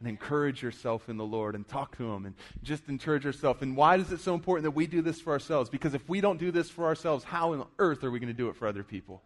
And 0.00 0.06
encourage 0.06 0.62
yourself 0.62 1.08
in 1.08 1.16
the 1.16 1.24
Lord 1.24 1.54
and 1.54 1.66
talk 1.66 1.96
to 1.96 2.12
Him 2.12 2.26
and 2.26 2.34
just 2.62 2.86
encourage 2.90 3.24
yourself. 3.24 3.62
And 3.62 3.74
why 3.74 3.96
is 3.96 4.12
it 4.12 4.20
so 4.20 4.34
important 4.34 4.64
that 4.64 4.72
we 4.72 4.86
do 4.86 5.00
this 5.00 5.22
for 5.22 5.32
ourselves? 5.32 5.70
Because 5.70 5.94
if 5.94 6.06
we 6.06 6.20
don't 6.20 6.38
do 6.38 6.50
this 6.50 6.68
for 6.68 6.84
ourselves, 6.84 7.24
how 7.24 7.54
on 7.54 7.66
earth 7.78 8.04
are 8.04 8.10
we 8.10 8.18
going 8.20 8.28
to 8.28 8.34
do 8.34 8.50
it 8.50 8.56
for 8.56 8.68
other 8.68 8.84
people? 8.84 9.22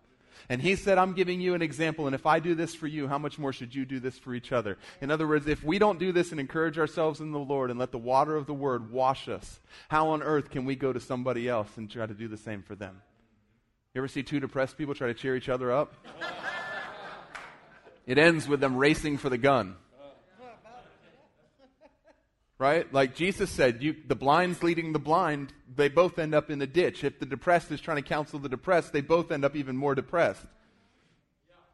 And 0.49 0.61
he 0.61 0.77
said, 0.77 0.99
I'm 0.99 1.13
giving 1.13 1.41
you 1.41 1.55
an 1.55 1.63
example, 1.63 2.07
and 2.07 2.15
if 2.15 2.27
I 2.27 2.41
do 2.41 2.55
this 2.55 2.75
for 2.75 2.87
you, 2.87 3.09
how 3.09 3.19
much 3.19 3.39
more 3.39 3.53
should 3.53 3.75
you 3.75 3.85
do 3.85 4.01
this 4.01 4.19
for 4.19 4.35
each 4.35 4.53
other? 4.53 4.79
In 5.01 5.11
other 5.11 5.27
words, 5.27 5.47
if 5.47 5.63
we 5.63 5.79
don't 5.79 5.99
do 5.99 6.13
this 6.13 6.31
and 6.31 6.41
encourage 6.41 6.79
ourselves 6.79 7.21
in 7.21 7.33
the 7.33 7.39
Lord 7.39 7.71
and 7.71 7.79
let 7.79 7.93
the 7.93 7.99
water 7.99 8.37
of 8.37 8.47
the 8.47 8.55
word 8.55 8.91
wash 8.91 9.29
us, 9.29 9.61
how 9.89 10.09
on 10.09 10.23
earth 10.23 10.51
can 10.51 10.65
we 10.65 10.77
go 10.77 10.93
to 10.93 11.01
somebody 11.01 11.49
else 11.49 11.69
and 11.77 11.91
try 11.91 12.07
to 12.07 12.15
do 12.15 12.29
the 12.29 12.37
same 12.37 12.63
for 12.63 12.75
them? 12.75 13.01
You 13.95 14.01
ever 14.01 14.09
see 14.09 14.23
two 14.23 14.41
depressed 14.41 14.79
people 14.79 14.95
try 14.95 15.09
to 15.09 15.15
cheer 15.15 15.37
each 15.37 15.49
other 15.49 15.71
up? 15.71 15.95
it 18.07 18.19
ends 18.19 18.49
with 18.49 18.61
them 18.61 18.77
racing 18.77 19.19
for 19.19 19.29
the 19.29 19.39
gun 19.39 19.77
right? 22.63 22.91
Like 22.95 23.17
Jesus 23.17 23.51
said, 23.51 23.83
you, 23.83 23.97
the 24.07 24.15
blind's 24.15 24.63
leading 24.63 24.93
the 24.93 25.01
blind, 25.01 25.53
they 25.75 25.89
both 25.89 26.17
end 26.17 26.33
up 26.33 26.49
in 26.49 26.61
the 26.61 26.67
ditch. 26.67 27.03
If 27.03 27.19
the 27.19 27.27
depressed 27.27 27.73
is 27.73 27.81
trying 27.81 27.97
to 27.97 28.03
counsel 28.03 28.39
the 28.39 28.49
depressed, 28.49 28.93
they 28.93 29.01
both 29.01 29.33
end 29.33 29.45
up 29.45 29.57
even 29.57 29.77
more 29.77 29.97
depressed. 29.97 30.45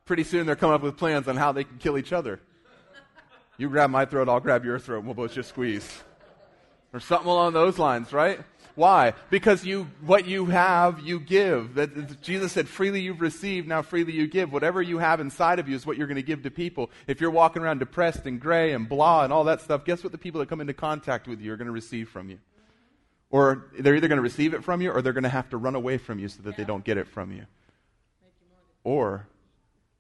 Pretty 0.06 0.24
soon 0.24 0.46
they're 0.46 0.56
coming 0.56 0.74
up 0.74 0.80
with 0.80 0.96
plans 0.96 1.28
on 1.28 1.36
how 1.36 1.52
they 1.52 1.64
can 1.64 1.76
kill 1.76 1.98
each 1.98 2.14
other. 2.14 2.40
You 3.58 3.68
grab 3.68 3.90
my 3.90 4.06
throat, 4.06 4.30
I'll 4.30 4.40
grab 4.40 4.64
your 4.64 4.78
throat, 4.78 5.00
and 5.00 5.06
we'll 5.06 5.14
both 5.14 5.34
just 5.34 5.50
squeeze. 5.50 6.02
Or 6.94 7.00
something 7.00 7.28
along 7.28 7.52
those 7.52 7.78
lines, 7.78 8.10
right? 8.14 8.40
Why? 8.78 9.14
Because 9.28 9.64
you, 9.64 9.88
what 10.02 10.28
you 10.28 10.46
have, 10.46 11.00
you 11.00 11.18
give. 11.18 11.74
That, 11.74 12.22
Jesus 12.22 12.52
said, 12.52 12.68
freely 12.68 13.00
you've 13.00 13.20
received, 13.20 13.66
now 13.66 13.82
freely 13.82 14.12
you 14.12 14.28
give. 14.28 14.52
Whatever 14.52 14.80
you 14.80 14.98
have 14.98 15.18
inside 15.18 15.58
of 15.58 15.68
you 15.68 15.74
is 15.74 15.84
what 15.84 15.96
you're 15.96 16.06
going 16.06 16.14
to 16.14 16.22
give 16.22 16.44
to 16.44 16.50
people. 16.52 16.88
If 17.08 17.20
you're 17.20 17.32
walking 17.32 17.60
around 17.60 17.80
depressed 17.80 18.24
and 18.26 18.40
gray 18.40 18.74
and 18.74 18.88
blah 18.88 19.24
and 19.24 19.32
all 19.32 19.42
that 19.44 19.62
stuff, 19.62 19.84
guess 19.84 20.04
what 20.04 20.12
the 20.12 20.18
people 20.18 20.38
that 20.38 20.48
come 20.48 20.60
into 20.60 20.74
contact 20.74 21.26
with 21.26 21.40
you 21.40 21.52
are 21.52 21.56
going 21.56 21.66
to 21.66 21.72
receive 21.72 22.08
from 22.08 22.30
you? 22.30 22.38
Or 23.30 23.66
they're 23.76 23.96
either 23.96 24.06
going 24.06 24.18
to 24.18 24.22
receive 24.22 24.54
it 24.54 24.62
from 24.62 24.80
you 24.80 24.92
or 24.92 25.02
they're 25.02 25.12
going 25.12 25.24
to 25.24 25.28
have 25.28 25.50
to 25.50 25.56
run 25.56 25.74
away 25.74 25.98
from 25.98 26.20
you 26.20 26.28
so 26.28 26.42
that 26.42 26.56
they 26.56 26.64
don't 26.64 26.84
get 26.84 26.98
it 26.98 27.08
from 27.08 27.32
you. 27.32 27.46
Or 28.84 29.26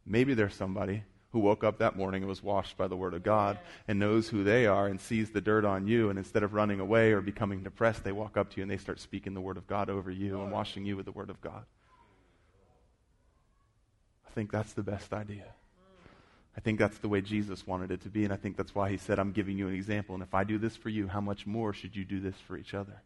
maybe 0.06 0.34
there's 0.34 0.54
somebody 0.54 1.02
who 1.32 1.40
woke 1.40 1.62
up 1.62 1.78
that 1.78 1.96
morning 1.96 2.22
and 2.22 2.28
was 2.28 2.42
washed 2.42 2.76
by 2.76 2.88
the 2.88 2.96
Word 2.96 3.14
of 3.14 3.22
God 3.22 3.58
and 3.86 3.98
knows 3.98 4.28
who 4.28 4.44
they 4.44 4.66
are 4.66 4.86
and 4.86 5.00
sees 5.00 5.30
the 5.30 5.40
dirt 5.40 5.64
on 5.64 5.86
you. 5.86 6.08
And 6.08 6.18
instead 6.18 6.42
of 6.42 6.54
running 6.54 6.80
away 6.80 7.12
or 7.12 7.20
becoming 7.20 7.62
depressed, 7.62 8.02
they 8.02 8.12
walk 8.12 8.36
up 8.36 8.50
to 8.50 8.56
you 8.56 8.62
and 8.62 8.70
they 8.70 8.78
start 8.78 8.98
speaking 8.98 9.34
the 9.34 9.40
Word 9.40 9.58
of 9.58 9.66
God 9.66 9.90
over 9.90 10.10
you 10.10 10.40
and 10.40 10.50
washing 10.50 10.84
you 10.86 10.96
with 10.96 11.06
the 11.06 11.12
Word 11.12 11.30
of 11.30 11.40
God. 11.40 11.64
I 14.26 14.30
think 14.30 14.50
that's 14.50 14.72
the 14.72 14.82
best 14.82 15.12
idea. 15.12 15.46
I 16.56 16.60
think 16.60 16.78
that's 16.78 16.98
the 16.98 17.08
way 17.08 17.20
Jesus 17.20 17.66
wanted 17.66 17.90
it 17.90 18.00
to 18.02 18.08
be. 18.08 18.24
And 18.24 18.32
I 18.32 18.36
think 18.36 18.56
that's 18.56 18.74
why 18.74 18.90
he 18.90 18.96
said, 18.96 19.18
I'm 19.18 19.32
giving 19.32 19.58
you 19.58 19.68
an 19.68 19.74
example. 19.74 20.14
And 20.14 20.22
if 20.22 20.34
I 20.34 20.44
do 20.44 20.58
this 20.58 20.76
for 20.76 20.88
you, 20.88 21.08
how 21.08 21.20
much 21.20 21.46
more 21.46 21.72
should 21.72 21.94
you 21.94 22.04
do 22.04 22.20
this 22.20 22.34
for 22.46 22.56
each 22.56 22.74
other? 22.74 23.02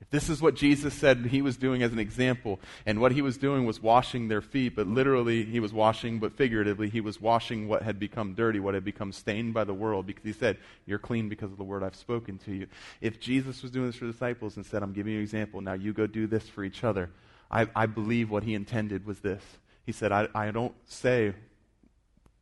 If 0.00 0.10
this 0.10 0.28
is 0.28 0.40
what 0.40 0.54
Jesus 0.54 0.94
said 0.94 1.26
he 1.26 1.42
was 1.42 1.56
doing 1.56 1.82
as 1.82 1.92
an 1.92 1.98
example, 1.98 2.60
and 2.86 3.00
what 3.00 3.10
he 3.12 3.20
was 3.20 3.36
doing 3.36 3.66
was 3.66 3.82
washing 3.82 4.28
their 4.28 4.40
feet, 4.40 4.76
but 4.76 4.86
literally 4.86 5.44
he 5.44 5.58
was 5.58 5.72
washing, 5.72 6.20
but 6.20 6.36
figuratively 6.36 6.88
he 6.88 7.00
was 7.00 7.20
washing 7.20 7.66
what 7.66 7.82
had 7.82 7.98
become 7.98 8.34
dirty, 8.34 8.60
what 8.60 8.74
had 8.74 8.84
become 8.84 9.12
stained 9.12 9.54
by 9.54 9.64
the 9.64 9.74
world, 9.74 10.06
because 10.06 10.24
he 10.24 10.32
said, 10.32 10.56
You're 10.86 11.00
clean 11.00 11.28
because 11.28 11.50
of 11.50 11.58
the 11.58 11.64
word 11.64 11.82
I've 11.82 11.96
spoken 11.96 12.38
to 12.38 12.52
you. 12.52 12.68
If 13.00 13.18
Jesus 13.18 13.60
was 13.60 13.72
doing 13.72 13.86
this 13.86 13.96
for 13.96 14.06
disciples 14.06 14.56
and 14.56 14.64
said, 14.64 14.84
I'm 14.84 14.92
giving 14.92 15.12
you 15.12 15.18
an 15.18 15.24
example, 15.24 15.60
now 15.60 15.74
you 15.74 15.92
go 15.92 16.06
do 16.06 16.28
this 16.28 16.48
for 16.48 16.62
each 16.62 16.84
other, 16.84 17.10
I, 17.50 17.66
I 17.74 17.86
believe 17.86 18.30
what 18.30 18.44
he 18.44 18.54
intended 18.54 19.04
was 19.04 19.18
this. 19.18 19.42
He 19.84 19.92
said, 19.92 20.12
I, 20.12 20.28
I 20.34 20.52
don't 20.52 20.74
say 20.86 21.34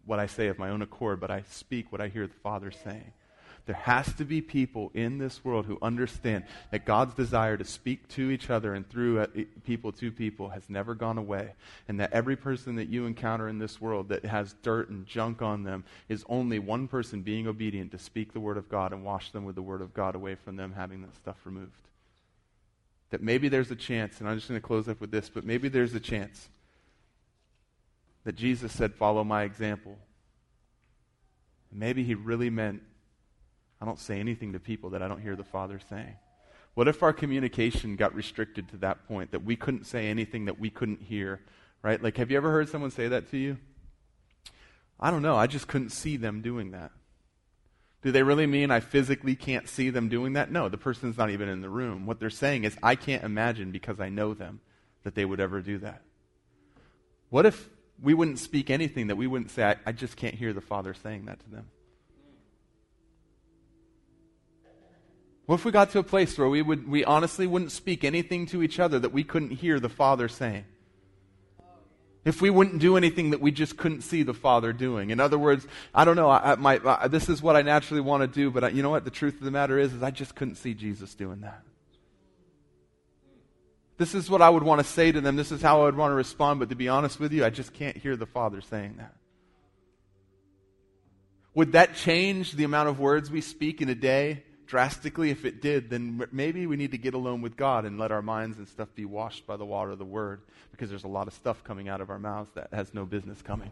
what 0.04 0.18
I 0.18 0.26
say 0.26 0.48
of 0.48 0.59
my 0.59 0.68
own 0.68 0.82
accord, 0.82 1.20
but 1.20 1.30
I 1.30 1.42
speak 1.50 1.90
what 1.90 2.00
I 2.00 2.09
hear 2.09 2.26
the 2.26 2.34
Father 2.34 2.70
saying. 2.70 3.12
There 3.67 3.75
has 3.75 4.12
to 4.14 4.25
be 4.25 4.41
people 4.41 4.93
in 4.95 5.19
this 5.19 5.45
world 5.45 5.67
who 5.67 5.77
understand 5.83 6.45
that 6.71 6.85
God's 6.85 7.14
desire 7.14 7.57
to 7.57 7.64
speak 7.64 8.07
to 8.11 8.31
each 8.31 8.49
other 8.49 8.75
and 8.75 8.89
through 8.89 9.21
uh, 9.21 9.27
people 9.64 9.91
to 9.93 10.12
people 10.12 10.51
has 10.51 10.71
never 10.71 10.95
gone 10.95 11.19
away. 11.19 11.53
And 11.89 11.99
that 11.99 12.12
every 12.12 12.37
person 12.37 12.77
that 12.77 12.89
you 12.89 13.07
encounter 13.07 13.49
in 13.49 13.59
this 13.59 13.81
world 13.81 14.09
that 14.11 14.25
has 14.25 14.55
dirt 14.62 14.89
and 14.89 15.05
junk 15.05 15.43
on 15.43 15.64
them 15.64 15.83
is 16.09 16.25
only 16.29 16.61
one 16.61 16.87
person 16.87 17.23
being 17.23 17.49
obedient 17.49 17.91
to 17.91 17.99
speak 17.99 18.33
the 18.33 18.41
Word 18.41 18.57
of 18.57 18.69
God 18.69 18.93
and 18.93 19.05
wash 19.05 19.33
them 19.33 19.45
with 19.45 19.57
the 19.57 19.62
Word 19.62 19.83
of 19.83 19.93
God 19.93 20.14
away 20.14 20.37
from 20.37 20.55
them 20.55 20.73
having 20.73 21.03
that 21.03 21.17
stuff 21.17 21.37
removed. 21.45 21.73
That 23.11 23.21
maybe 23.21 23.49
there's 23.49 23.73
a 23.73 23.77
chance, 23.77 24.21
and 24.21 24.29
I'm 24.29 24.37
just 24.37 24.49
going 24.49 24.61
to 24.61 24.67
close 24.67 24.89
up 24.89 25.01
with 25.01 25.11
this, 25.11 25.29
but 25.29 25.45
maybe 25.45 25.69
there's 25.69 25.95
a 25.95 26.01
chance 26.01 26.49
that 28.23 28.37
Jesus 28.37 28.73
said, 28.73 28.95
Follow 28.95 29.25
my 29.25 29.43
example. 29.43 29.99
Maybe 31.73 32.05
he 32.05 32.14
really 32.14 32.49
meant 32.49 32.83
I 33.81 33.85
don't 33.85 33.99
say 33.99 34.18
anything 34.18 34.53
to 34.53 34.61
people 34.61 34.91
that 34.91 35.03
I 35.03 35.09
don't 35.09 35.20
hear 35.20 35.37
the 35.37 35.45
Father 35.45 35.81
saying. 35.91 36.16
What 36.74 36.89
if 36.89 37.03
our 37.03 37.12
communication 37.12 37.97
got 37.97 38.14
restricted 38.14 38.68
to 38.68 38.77
that 38.79 39.07
point, 39.09 39.31
that 39.33 39.45
we 39.45 39.57
couldn't 39.57 39.85
say 39.85 40.09
anything 40.09 40.45
that 40.45 40.61
we 40.61 40.68
couldn't 40.70 41.03
hear, 41.03 41.41
right? 41.83 42.03
Like, 42.03 42.18
have 42.18 42.31
you 42.31 42.37
ever 42.37 42.51
heard 42.51 42.68
someone 42.68 42.91
say 42.91 43.09
that 43.09 43.31
to 43.31 43.39
you? 43.39 43.57
I 45.01 45.11
don't 45.11 45.22
know. 45.22 45.37
I 45.37 45.47
just 45.47 45.68
couldn't 45.68 45.91
see 45.91 46.16
them 46.16 46.43
doing 46.43 46.72
that. 46.72 46.91
Do 48.03 48.12
they 48.12 48.22
really 48.22 48.47
mean 48.47 48.70
I 48.70 48.81
physically 48.81 49.35
can't 49.35 49.68
see 49.68 49.91
them 49.91 50.09
doing 50.09 50.35
that? 50.35 50.51
No, 50.51 50.68
the 50.68 50.79
person's 50.79 51.18
not 51.18 51.31
even 51.31 51.49
in 51.49 51.61
the 51.61 51.68
room. 51.68 52.07
What 52.07 52.20
they're 52.20 52.31
saying 52.31 52.64
is, 52.64 52.77
I 52.83 52.95
can't 52.95 53.24
imagine 53.24 53.72
because 53.72 53.99
I 53.99 54.11
know 54.11 54.35
them 54.35 54.61
that 55.03 55.14
they 55.14 55.24
would 55.24 55.41
ever 55.41 55.61
do 55.61 55.79
that. 55.79 56.03
What 57.31 57.47
if 57.47 57.68
we 58.01 58.14
wouldn't 58.14 58.39
speak 58.39 58.70
anything 58.70 59.07
that 59.09 59.16
we 59.16 59.27
wouldn't 59.27 59.51
say, 59.51 59.64
I, 59.64 59.77
I 59.87 59.93
just 59.93 60.16
can't 60.16 60.35
hear 60.35 60.53
the 60.53 60.61
Father 60.61 60.95
saying 60.95 61.24
that 61.24 61.41
to 61.41 61.51
them? 61.51 61.68
What 65.47 65.57
if 65.57 65.64
we 65.64 65.70
got 65.70 65.90
to 65.90 66.01
a 66.01 66.03
place 66.03 66.36
where 66.36 66.49
we, 66.49 66.61
would, 66.61 66.88
we 66.88 67.05
honestly 67.05 67.47
wouldn't 67.47 67.70
speak 67.70 68.03
anything 68.03 68.47
to 68.47 68.62
each 68.62 68.80
other 68.80 68.99
that 68.99 69.12
we 69.12 69.22
couldn't 69.22 69.51
hear 69.51 69.78
the 69.78 69.88
Father 69.88 70.28
saying? 70.28 70.64
If 72.24 72.42
we 72.42 72.51
wouldn't 72.51 72.80
do 72.80 72.97
anything 72.97 73.30
that 73.30 73.40
we 73.40 73.53
just 73.53 73.76
couldn't 73.76 74.01
see 74.01 74.24
the 74.24 74.34
Father 74.34 74.72
doing. 74.72 75.11
In 75.11 75.20
other 75.20 75.38
words, 75.38 75.64
I 75.94 76.05
don't 76.05 76.16
know, 76.16 76.28
I, 76.28 76.57
my, 76.57 76.80
I, 76.84 77.07
this 77.07 77.28
is 77.28 77.40
what 77.40 77.55
I 77.55 77.62
naturally 77.62 78.01
want 78.01 78.22
to 78.22 78.26
do, 78.26 78.51
but 78.51 78.64
I, 78.64 78.68
you 78.70 78.82
know 78.82 78.90
what? 78.90 79.05
The 79.05 79.12
truth 79.12 79.34
of 79.34 79.44
the 79.44 79.53
matter 79.53 79.78
is, 79.78 79.94
is 79.94 80.03
I 80.03 80.11
just 80.11 80.34
couldn't 80.34 80.57
see 80.57 80.74
Jesus 80.74 81.14
doing 81.14 81.42
that. 81.42 81.62
This 83.99 84.16
is 84.16 84.28
what 84.28 84.42
I 84.42 84.51
would 84.51 84.64
want 84.64 84.80
to 84.80 84.84
say 84.84 85.12
to 85.12 85.20
them. 85.20 85.36
This 85.36 85.53
is 85.53 85.62
how 85.62 85.82
I 85.82 85.84
would 85.84 85.97
want 85.97 86.11
to 86.11 86.16
respond, 86.16 86.59
but 86.59 86.68
to 86.70 86.74
be 86.74 86.88
honest 86.88 87.20
with 87.20 87.32
you, 87.32 87.44
I 87.44 87.51
just 87.51 87.72
can't 87.72 87.97
hear 87.97 88.16
the 88.16 88.26
Father 88.26 88.61
saying 88.61 88.97
that. 88.99 89.14
Would 91.55 91.72
that 91.72 91.94
change 91.94 92.53
the 92.53 92.64
amount 92.64 92.88
of 92.88 92.99
words 92.99 93.30
we 93.30 93.40
speak 93.40 93.80
in 93.80 93.88
a 93.88 93.94
day? 93.94 94.42
Drastically? 94.67 95.31
If 95.31 95.45
it 95.45 95.62
did, 95.62 95.91
then 95.91 96.27
maybe 96.33 96.67
we 96.67 96.77
need 96.77 96.93
to 96.93 96.99
get 96.99 97.14
alone 97.14 97.43
with 97.43 97.57
God 97.57 97.85
and 97.85 97.99
let 97.99 98.12
our 98.12 98.23
minds 98.23 98.59
and 98.59 98.69
stuff 98.69 98.89
be 98.95 99.05
washed 99.05 99.47
by 99.47 99.57
the 99.57 99.64
water 99.64 99.93
of 99.93 99.99
the 99.99 100.05
Word 100.05 100.41
because 100.71 100.91
there's 100.91 101.05
a 101.05 101.09
lot 101.09 101.27
of 101.27 101.35
stuff 101.35 101.64
coming 101.64 101.89
out 101.89 102.01
of 102.01 102.11
our 102.11 102.19
mouths 102.19 102.51
that 102.55 102.69
has 102.73 102.93
no 102.93 103.05
business 103.05 103.41
coming. 103.43 103.71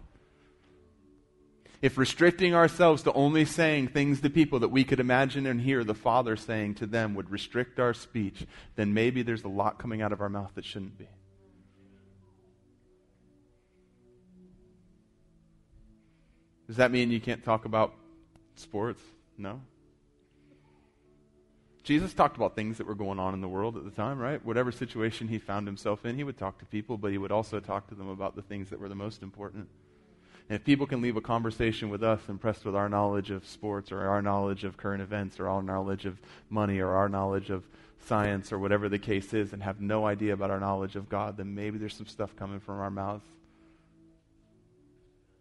If 1.83 1.99
restricting 1.99 2.55
ourselves 2.55 3.03
to 3.03 3.13
only 3.13 3.45
saying 3.45 3.89
things 3.89 4.23
to 4.23 4.31
people 4.31 4.61
that 4.61 4.69
we 4.69 4.85
could 4.85 5.01
imagine 5.01 5.45
and 5.45 5.61
hear 5.61 5.85
the 5.85 5.95
Father 5.95 6.35
saying 6.35 6.77
to 6.77 6.87
them 6.87 7.15
would 7.15 7.31
restrict 7.31 7.79
our 7.79 7.93
speech, 7.93 8.47
then 8.77 8.95
maybe 8.95 9.23
there's 9.23 9.45
a 9.45 9.49
lot 9.49 9.79
coming 9.79 10.01
out 10.01 10.13
of 10.13 10.23
our 10.23 10.31
mouth 10.31 10.53
that 10.55 10.65
shouldn't 10.65 10.97
be. 10.97 11.09
Does 16.67 16.77
that 16.77 16.91
mean 16.91 17.11
you 17.11 17.21
can't 17.21 17.45
talk 17.45 17.67
about 17.67 17.93
sports? 18.57 19.03
No. 19.37 19.61
Jesus 21.85 22.15
talked 22.15 22.37
about 22.37 22.57
things 22.57 22.79
that 22.79 22.87
were 22.87 22.95
going 22.95 23.19
on 23.19 23.35
in 23.35 23.43
the 23.43 23.49
world 23.49 23.77
at 23.77 23.85
the 23.85 23.91
time, 23.91 24.19
right? 24.19 24.43
Whatever 24.43 24.73
situation 24.73 25.29
he 25.29 25.39
found 25.39 25.67
himself 25.67 26.07
in, 26.07 26.17
he 26.17 26.25
would 26.25 26.39
talk 26.39 26.59
to 26.59 26.65
people, 26.65 26.97
but 26.97 27.13
he 27.13 27.19
would 27.19 27.31
also 27.31 27.61
talk 27.61 27.89
to 27.89 27.95
them 27.95 28.09
about 28.09 28.35
the 28.35 28.43
things 28.43 28.71
that 28.71 28.81
were 28.81 28.89
the 28.89 28.95
most 28.95 29.23
important. 29.23 29.69
And 30.49 30.57
if 30.57 30.65
people 30.65 30.87
can 30.87 31.03
leave 31.03 31.17
a 31.17 31.21
conversation 31.21 31.91
with 31.91 32.03
us 32.03 32.21
impressed 32.29 32.65
with 32.65 32.75
our 32.75 32.89
knowledge 32.89 33.31
of 33.31 33.47
sports 33.47 33.93
or 33.93 34.01
our 34.01 34.23
knowledge 34.23 34.65
of 34.65 34.79
current 34.79 35.03
events 35.03 35.39
or 35.39 35.47
our 35.47 35.63
knowledge 35.63 36.07
of 36.07 36.19
money 36.49 36.81
or 36.81 36.91
our 36.91 37.09
knowledge 37.09 37.51
of 37.51 37.65
science 38.07 38.51
or 38.51 38.59
whatever 38.59 38.89
the 38.89 38.99
case 38.99 39.35
is 39.35 39.53
and 39.53 39.63
have 39.63 39.81
no 39.81 40.07
idea 40.07 40.33
about 40.33 40.51
our 40.51 40.61
knowledge 40.61 40.97
of 40.97 41.11
God, 41.11 41.37
then 41.37 41.55
maybe 41.55 41.77
there's 41.77 41.97
some 41.97 42.07
stuff 42.07 42.35
coming 42.35 42.61
from 42.61 42.81
our 42.81 42.91
mouths 42.91 43.27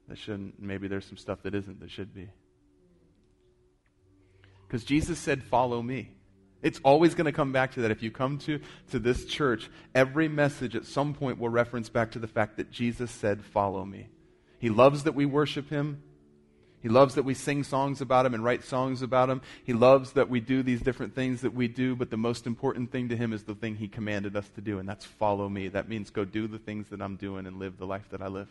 that 0.10 0.18
shouldn't. 0.18 0.62
Maybe 0.62 0.90
there's 0.90 1.06
some 1.06 1.18
stuff 1.18 1.42
that 1.44 1.56
isn't 1.56 1.80
that 1.80 1.90
should 1.90 2.14
be. 2.14 2.30
Because 4.68 4.84
Jesus 4.84 5.20
said, 5.20 5.42
Follow 5.42 5.82
me. 5.82 6.12
It's 6.64 6.80
always 6.84 7.14
going 7.14 7.26
to 7.26 7.32
come 7.32 7.52
back 7.52 7.74
to 7.74 7.82
that. 7.82 7.92
If 7.92 8.02
you 8.02 8.10
come 8.10 8.40
to, 8.40 8.60
to 8.92 8.98
this 8.98 9.26
church, 9.26 9.70
every 9.94 10.28
message 10.28 10.76
at 10.76 10.86
some 10.86 11.14
point 11.14 11.38
will 11.38 11.50
reference 11.50 11.90
back 11.90 12.12
to 12.12 12.20
the 12.20 12.28
fact 12.28 12.58
that 12.58 12.72
Jesus 12.72 13.12
said, 13.12 13.44
Follow 13.44 13.86
me. 13.86 14.08
He 14.58 14.70
loves 14.70 15.04
that 15.04 15.14
we 15.14 15.26
worship 15.26 15.70
him. 15.70 16.02
He 16.84 16.90
loves 16.90 17.16
that 17.16 17.24
we 17.24 17.34
sing 17.34 17.64
songs 17.64 18.02
about 18.02 18.26
him 18.26 18.34
and 18.34 18.44
write 18.44 18.64
songs 18.64 19.02
about 19.02 19.30
him. 19.30 19.42
He 19.64 19.72
loves 19.72 20.14
that 20.14 20.30
we 20.30 20.42
do 20.42 20.64
these 20.64 20.82
different 20.82 21.16
things 21.16 21.40
that 21.42 21.54
we 21.54 21.70
do, 21.70 21.96
but 21.96 22.10
the 22.10 22.18
most 22.18 22.46
important 22.46 22.92
thing 22.92 23.08
to 23.08 23.16
him 23.16 23.32
is 23.32 23.44
the 23.44 23.56
thing 23.56 23.76
he 23.76 23.88
commanded 23.88 24.36
us 24.36 24.50
to 24.56 24.62
do, 24.62 24.80
and 24.80 24.88
that's 24.88 25.06
follow 25.06 25.48
me. 25.48 25.70
That 25.70 25.88
means 25.88 26.10
go 26.10 26.26
do 26.26 26.46
the 26.46 26.60
things 26.60 26.88
that 26.90 27.02
I'm 27.02 27.16
doing 27.16 27.46
and 27.46 27.58
live 27.58 27.78
the 27.78 27.86
life 27.86 28.10
that 28.12 28.22
I 28.22 28.28
live. 28.28 28.50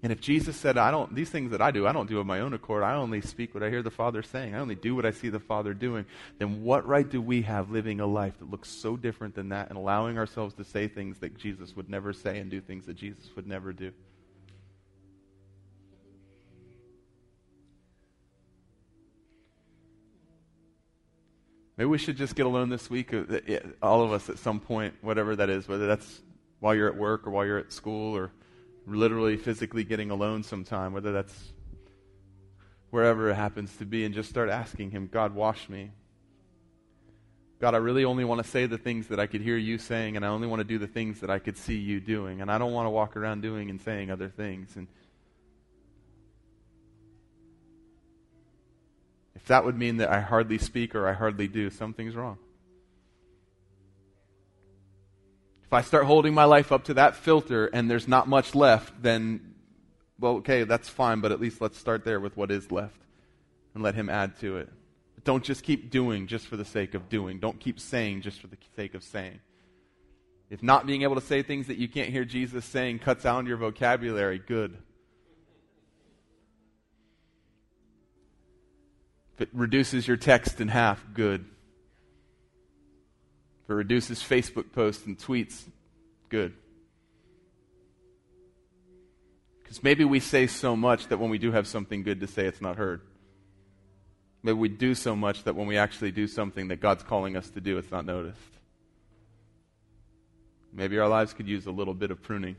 And 0.00 0.12
if 0.12 0.20
Jesus 0.20 0.56
said, 0.56 0.78
I 0.78 0.92
don't, 0.92 1.12
these 1.12 1.28
things 1.28 1.50
that 1.50 1.60
I 1.60 1.72
do, 1.72 1.86
I 1.86 1.92
don't 1.92 2.08
do 2.08 2.20
of 2.20 2.26
my 2.26 2.38
own 2.38 2.54
accord, 2.54 2.84
I 2.84 2.94
only 2.94 3.20
speak 3.20 3.52
what 3.52 3.64
I 3.64 3.70
hear 3.70 3.82
the 3.82 3.90
Father 3.90 4.22
saying, 4.22 4.54
I 4.54 4.60
only 4.60 4.76
do 4.76 4.94
what 4.94 5.04
I 5.04 5.10
see 5.10 5.28
the 5.28 5.40
Father 5.40 5.74
doing, 5.74 6.06
then 6.38 6.62
what 6.62 6.86
right 6.86 7.08
do 7.08 7.20
we 7.20 7.42
have 7.42 7.70
living 7.70 7.98
a 7.98 8.06
life 8.06 8.38
that 8.38 8.48
looks 8.48 8.70
so 8.70 8.96
different 8.96 9.34
than 9.34 9.48
that 9.48 9.70
and 9.70 9.76
allowing 9.76 10.16
ourselves 10.16 10.54
to 10.54 10.64
say 10.64 10.86
things 10.86 11.18
that 11.18 11.36
Jesus 11.36 11.74
would 11.74 11.90
never 11.90 12.12
say 12.12 12.38
and 12.38 12.48
do 12.48 12.60
things 12.60 12.86
that 12.86 12.94
Jesus 12.94 13.28
would 13.34 13.48
never 13.48 13.72
do? 13.72 13.90
Maybe 21.76 21.86
we 21.86 21.98
should 21.98 22.16
just 22.16 22.36
get 22.36 22.46
alone 22.46 22.70
this 22.70 22.88
week, 22.88 23.12
uh, 23.12 23.24
all 23.82 24.02
of 24.02 24.12
us 24.12 24.28
at 24.28 24.38
some 24.38 24.60
point, 24.60 24.94
whatever 25.00 25.34
that 25.34 25.50
is, 25.50 25.66
whether 25.66 25.88
that's 25.88 26.20
while 26.60 26.74
you're 26.74 26.88
at 26.88 26.96
work 26.96 27.26
or 27.26 27.30
while 27.30 27.46
you're 27.46 27.58
at 27.58 27.72
school 27.72 28.16
or 28.16 28.32
literally 28.88 29.36
physically 29.36 29.84
getting 29.84 30.10
alone 30.10 30.42
sometime, 30.42 30.92
whether 30.92 31.12
that's 31.12 31.52
wherever 32.90 33.30
it 33.30 33.34
happens 33.34 33.76
to 33.76 33.84
be, 33.84 34.04
and 34.04 34.14
just 34.14 34.30
start 34.30 34.48
asking 34.48 34.90
Him, 34.90 35.08
God, 35.12 35.34
wash 35.34 35.68
me. 35.68 35.90
God, 37.60 37.74
I 37.74 37.78
really 37.78 38.04
only 38.04 38.24
want 38.24 38.42
to 38.42 38.48
say 38.48 38.66
the 38.66 38.78
things 38.78 39.08
that 39.08 39.18
I 39.18 39.26
could 39.26 39.40
hear 39.40 39.56
you 39.56 39.78
saying, 39.78 40.16
and 40.16 40.24
I 40.24 40.28
only 40.28 40.46
want 40.46 40.60
to 40.60 40.64
do 40.64 40.78
the 40.78 40.86
things 40.86 41.20
that 41.20 41.30
I 41.30 41.38
could 41.40 41.56
see 41.56 41.76
you 41.76 42.00
doing. 42.00 42.40
And 42.40 42.50
I 42.50 42.58
don't 42.58 42.72
want 42.72 42.86
to 42.86 42.90
walk 42.90 43.16
around 43.16 43.42
doing 43.42 43.68
and 43.68 43.80
saying 43.80 44.10
other 44.10 44.28
things. 44.28 44.76
And 44.76 44.86
if 49.34 49.44
that 49.46 49.64
would 49.64 49.76
mean 49.76 49.96
that 49.96 50.08
I 50.08 50.20
hardly 50.20 50.58
speak 50.58 50.94
or 50.94 51.08
I 51.08 51.14
hardly 51.14 51.48
do, 51.48 51.68
something's 51.68 52.14
wrong. 52.14 52.38
If 55.68 55.74
I 55.74 55.82
start 55.82 56.06
holding 56.06 56.32
my 56.32 56.44
life 56.44 56.72
up 56.72 56.84
to 56.84 56.94
that 56.94 57.14
filter 57.14 57.66
and 57.66 57.90
there's 57.90 58.08
not 58.08 58.26
much 58.26 58.54
left, 58.54 59.02
then, 59.02 59.52
well, 60.18 60.36
okay, 60.36 60.64
that's 60.64 60.88
fine, 60.88 61.20
but 61.20 61.30
at 61.30 61.42
least 61.42 61.60
let's 61.60 61.76
start 61.76 62.06
there 62.06 62.20
with 62.20 62.38
what 62.38 62.50
is 62.50 62.72
left 62.72 62.98
and 63.74 63.82
let 63.82 63.94
Him 63.94 64.08
add 64.08 64.38
to 64.40 64.56
it. 64.56 64.70
Don't 65.24 65.44
just 65.44 65.62
keep 65.62 65.90
doing 65.90 66.26
just 66.26 66.46
for 66.46 66.56
the 66.56 66.64
sake 66.64 66.94
of 66.94 67.10
doing. 67.10 67.38
Don't 67.38 67.60
keep 67.60 67.78
saying 67.78 68.22
just 68.22 68.40
for 68.40 68.46
the 68.46 68.56
sake 68.76 68.94
of 68.94 69.02
saying. 69.04 69.40
If 70.48 70.62
not 70.62 70.86
being 70.86 71.02
able 71.02 71.16
to 71.16 71.20
say 71.20 71.42
things 71.42 71.66
that 71.66 71.76
you 71.76 71.86
can't 71.86 72.08
hear 72.08 72.24
Jesus 72.24 72.64
saying 72.64 73.00
cuts 73.00 73.26
out 73.26 73.44
your 73.44 73.58
vocabulary, 73.58 74.38
good. 74.38 74.74
If 79.34 79.42
it 79.42 79.50
reduces 79.52 80.08
your 80.08 80.16
text 80.16 80.62
in 80.62 80.68
half, 80.68 81.04
good. 81.12 81.44
It 83.68 83.72
reduces 83.72 84.22
Facebook 84.22 84.72
posts 84.72 85.04
and 85.04 85.18
tweets, 85.18 85.64
good. 86.30 86.54
Because 89.62 89.82
maybe 89.82 90.04
we 90.04 90.20
say 90.20 90.46
so 90.46 90.74
much 90.74 91.08
that 91.08 91.18
when 91.18 91.28
we 91.28 91.36
do 91.36 91.52
have 91.52 91.66
something 91.66 92.02
good 92.02 92.20
to 92.20 92.26
say, 92.26 92.46
it's 92.46 92.62
not 92.62 92.76
heard. 92.76 93.02
Maybe 94.42 94.56
we 94.56 94.68
do 94.68 94.94
so 94.94 95.14
much 95.14 95.44
that 95.44 95.54
when 95.54 95.66
we 95.66 95.76
actually 95.76 96.10
do 96.10 96.26
something 96.26 96.68
that 96.68 96.80
God's 96.80 97.02
calling 97.02 97.36
us 97.36 97.50
to 97.50 97.60
do, 97.60 97.76
it's 97.76 97.90
not 97.90 98.06
noticed. 98.06 98.40
Maybe 100.72 100.98
our 100.98 101.08
lives 101.08 101.34
could 101.34 101.48
use 101.48 101.66
a 101.66 101.70
little 101.70 101.92
bit 101.92 102.10
of 102.10 102.22
pruning. 102.22 102.56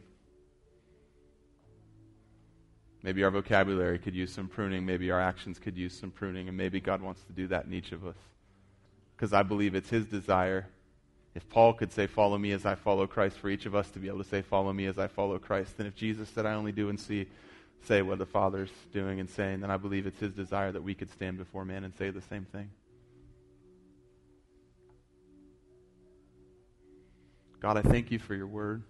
Maybe 3.02 3.24
our 3.24 3.32
vocabulary 3.32 3.98
could 3.98 4.14
use 4.14 4.32
some 4.32 4.48
pruning. 4.48 4.86
Maybe 4.86 5.10
our 5.10 5.22
actions 5.22 5.58
could 5.58 5.78
use 5.78 5.98
some 5.98 6.12
pruning. 6.12 6.48
And 6.48 6.58
maybe 6.58 6.80
God 6.80 7.02
wants 7.02 7.24
to 7.24 7.34
do 7.34 7.48
that 7.48 7.66
in 7.66 7.74
each 7.74 7.94
of 7.94 8.06
us. 8.06 8.18
Because 9.16 9.34
I 9.34 9.42
believe 9.42 9.74
it's 9.74 9.90
His 9.90 10.06
desire 10.06 10.68
if 11.40 11.48
Paul 11.48 11.72
could 11.72 11.94
say, 11.94 12.06
Follow 12.06 12.38
me 12.38 12.52
as 12.52 12.66
I 12.66 12.76
follow 12.76 13.08
Christ, 13.08 13.38
for 13.38 13.50
each 13.50 13.66
of 13.66 13.74
us 13.74 13.90
to 13.92 14.00
be 14.00 14.08
able 14.08 14.18
to 14.18 14.26
say, 14.26 14.42
Follow 14.42 14.74
me 14.74 14.88
as 14.88 15.00
I 15.00 15.08
follow 15.08 15.40
Christ, 15.40 15.78
then 15.78 15.88
if 15.88 15.96
Jesus 15.96 16.28
said, 16.28 16.46
I 16.46 16.54
only 16.54 16.74
do 16.74 16.90
and 16.90 17.00
see, 17.00 17.28
say 17.86 18.02
what 18.02 18.18
the 18.18 18.26
Father's 18.26 18.70
doing 18.92 19.22
and 19.22 19.30
saying, 19.30 19.62
then 19.62 19.72
I 19.72 19.78
believe 19.78 20.06
it's 20.06 20.20
his 20.20 20.34
desire 20.34 20.74
that 20.74 20.84
we 20.84 20.94
could 20.94 21.10
stand 21.10 21.38
before 21.38 21.64
man 21.64 21.86
and 21.86 21.96
say 21.96 22.10
the 22.10 22.22
same 22.24 22.44
thing. 22.44 22.70
God, 27.62 27.78
I 27.78 27.84
thank 27.84 28.12
you 28.12 28.20
for 28.20 28.36
your 28.36 28.48
word. 28.48 28.84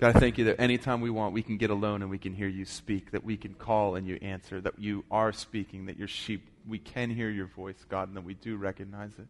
God, 0.00 0.16
I 0.16 0.18
thank 0.18 0.38
you 0.38 0.46
that 0.46 0.60
anytime 0.60 1.00
we 1.00 1.10
want, 1.10 1.34
we 1.34 1.42
can 1.42 1.56
get 1.56 1.70
alone 1.70 2.02
and 2.02 2.10
we 2.10 2.18
can 2.18 2.34
hear 2.34 2.48
you 2.48 2.64
speak, 2.64 3.12
that 3.12 3.24
we 3.24 3.36
can 3.36 3.54
call 3.54 3.94
and 3.94 4.08
you 4.08 4.18
answer, 4.22 4.60
that 4.60 4.76
you 4.76 5.04
are 5.08 5.30
speaking, 5.30 5.86
that 5.86 5.98
your 5.98 6.08
sheep, 6.08 6.48
we 6.66 6.78
can 6.78 7.10
hear 7.10 7.30
your 7.30 7.46
voice, 7.46 7.84
God, 7.88 8.08
and 8.08 8.16
that 8.16 8.24
we 8.24 8.34
do 8.34 8.56
recognize 8.56 9.12
it. 9.18 9.28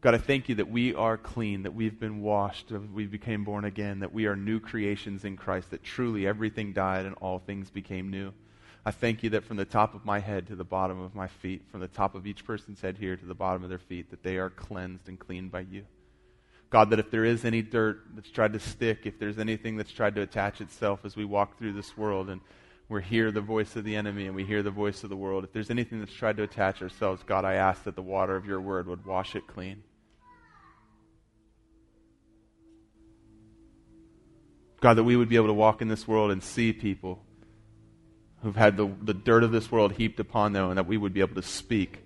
God, 0.00 0.14
I 0.14 0.18
thank 0.18 0.48
you 0.48 0.54
that 0.54 0.70
we 0.70 0.94
are 0.94 1.18
clean, 1.18 1.64
that 1.64 1.74
we've 1.74 2.00
been 2.00 2.22
washed, 2.22 2.68
that 2.68 2.90
we 2.90 3.06
became 3.06 3.44
born 3.44 3.66
again, 3.66 4.00
that 4.00 4.14
we 4.14 4.24
are 4.24 4.34
new 4.34 4.58
creations 4.58 5.26
in 5.26 5.36
Christ, 5.36 5.70
that 5.72 5.82
truly 5.82 6.26
everything 6.26 6.72
died 6.72 7.04
and 7.04 7.14
all 7.16 7.38
things 7.38 7.68
became 7.68 8.08
new. 8.08 8.32
I 8.86 8.92
thank 8.92 9.22
you 9.22 9.28
that 9.30 9.44
from 9.44 9.58
the 9.58 9.66
top 9.66 9.94
of 9.94 10.06
my 10.06 10.18
head 10.18 10.46
to 10.46 10.56
the 10.56 10.64
bottom 10.64 11.02
of 11.02 11.14
my 11.14 11.26
feet, 11.26 11.62
from 11.70 11.80
the 11.80 11.88
top 11.88 12.14
of 12.14 12.26
each 12.26 12.46
person's 12.46 12.80
head 12.80 12.96
here 12.96 13.14
to 13.14 13.26
the 13.26 13.34
bottom 13.34 13.62
of 13.62 13.68
their 13.68 13.78
feet, 13.78 14.10
that 14.10 14.22
they 14.22 14.38
are 14.38 14.48
cleansed 14.48 15.06
and 15.06 15.18
cleaned 15.18 15.52
by 15.52 15.60
you. 15.60 15.84
God, 16.70 16.88
that 16.90 16.98
if 16.98 17.10
there 17.10 17.26
is 17.26 17.44
any 17.44 17.60
dirt 17.60 18.00
that's 18.14 18.30
tried 18.30 18.54
to 18.54 18.58
stick, 18.58 19.00
if 19.04 19.18
there's 19.18 19.38
anything 19.38 19.76
that's 19.76 19.92
tried 19.92 20.14
to 20.14 20.22
attach 20.22 20.62
itself 20.62 21.04
as 21.04 21.14
we 21.14 21.26
walk 21.26 21.58
through 21.58 21.74
this 21.74 21.94
world 21.98 22.30
and 22.30 22.40
we 22.88 23.02
hear 23.02 23.30
the 23.30 23.42
voice 23.42 23.76
of 23.76 23.84
the 23.84 23.96
enemy 23.96 24.26
and 24.26 24.34
we 24.34 24.44
hear 24.44 24.62
the 24.62 24.70
voice 24.70 25.04
of 25.04 25.10
the 25.10 25.16
world, 25.16 25.44
if 25.44 25.52
there's 25.52 25.70
anything 25.70 25.98
that's 25.98 26.14
tried 26.14 26.38
to 26.38 26.42
attach 26.42 26.80
ourselves, 26.80 27.22
God, 27.26 27.44
I 27.44 27.54
ask 27.54 27.84
that 27.84 27.96
the 27.96 28.02
water 28.02 28.34
of 28.34 28.46
your 28.46 28.62
word 28.62 28.86
would 28.86 29.04
wash 29.04 29.36
it 29.36 29.46
clean. 29.46 29.82
God, 34.80 34.94
that 34.94 35.04
we 35.04 35.16
would 35.16 35.28
be 35.28 35.36
able 35.36 35.48
to 35.48 35.52
walk 35.52 35.82
in 35.82 35.88
this 35.88 36.08
world 36.08 36.30
and 36.30 36.42
see 36.42 36.72
people 36.72 37.22
who've 38.42 38.56
had 38.56 38.76
the, 38.76 38.90
the 39.02 39.14
dirt 39.14 39.44
of 39.44 39.52
this 39.52 39.70
world 39.70 39.92
heaped 39.92 40.18
upon 40.18 40.54
them, 40.54 40.70
and 40.70 40.78
that 40.78 40.86
we 40.86 40.96
would 40.96 41.12
be 41.12 41.20
able 41.20 41.34
to 41.34 41.42
speak 41.42 42.02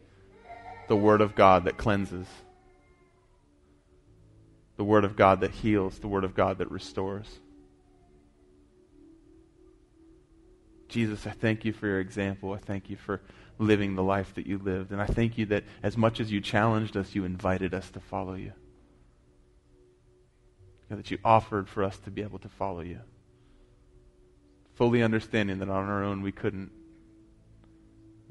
the 0.88 0.96
Word 0.96 1.20
of 1.20 1.34
God 1.34 1.64
that 1.64 1.76
cleanses, 1.76 2.26
the 4.76 4.84
Word 4.84 5.04
of 5.04 5.14
God 5.14 5.40
that 5.40 5.52
heals, 5.52 6.00
the 6.00 6.08
Word 6.08 6.24
of 6.24 6.34
God 6.34 6.58
that 6.58 6.70
restores. 6.70 7.38
Jesus, 10.88 11.26
I 11.26 11.30
thank 11.30 11.64
you 11.64 11.72
for 11.72 11.86
your 11.86 12.00
example. 12.00 12.52
I 12.52 12.58
thank 12.58 12.90
you 12.90 12.96
for 12.96 13.20
living 13.58 13.94
the 13.94 14.02
life 14.02 14.34
that 14.34 14.46
you 14.46 14.58
lived. 14.58 14.92
And 14.92 15.00
I 15.00 15.06
thank 15.06 15.38
you 15.38 15.46
that 15.46 15.64
as 15.82 15.96
much 15.96 16.20
as 16.20 16.30
you 16.30 16.40
challenged 16.40 16.96
us, 16.96 17.14
you 17.14 17.24
invited 17.24 17.74
us 17.74 17.90
to 17.90 18.00
follow 18.00 18.34
you 18.34 18.52
that 20.90 21.10
you 21.10 21.18
offered 21.24 21.68
for 21.68 21.82
us 21.82 21.98
to 21.98 22.10
be 22.10 22.22
able 22.22 22.38
to 22.38 22.48
follow 22.48 22.80
you. 22.80 23.00
Fully 24.74 25.02
understanding 25.02 25.58
that 25.58 25.68
on 25.68 25.88
our 25.88 26.04
own 26.04 26.22
we 26.22 26.32
couldn't, 26.32 26.70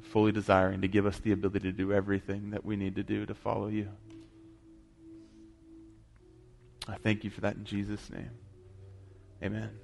fully 0.04 0.32
desiring 0.32 0.82
to 0.82 0.88
give 0.88 1.06
us 1.06 1.20
the 1.20 1.32
ability 1.32 1.72
to 1.72 1.72
do 1.72 1.94
everything 1.94 2.52
that 2.52 2.66
we 2.66 2.76
need 2.76 2.96
to 2.96 3.04
do 3.04 3.26
to 3.26 3.34
follow 3.34 3.68
you. 3.68 3.90
I 6.88 6.96
thank 6.96 7.24
you 7.24 7.30
for 7.30 7.42
that 7.42 7.56
in 7.56 7.64
Jesus' 7.64 8.10
name. 8.10 8.32
Amen. 9.42 9.83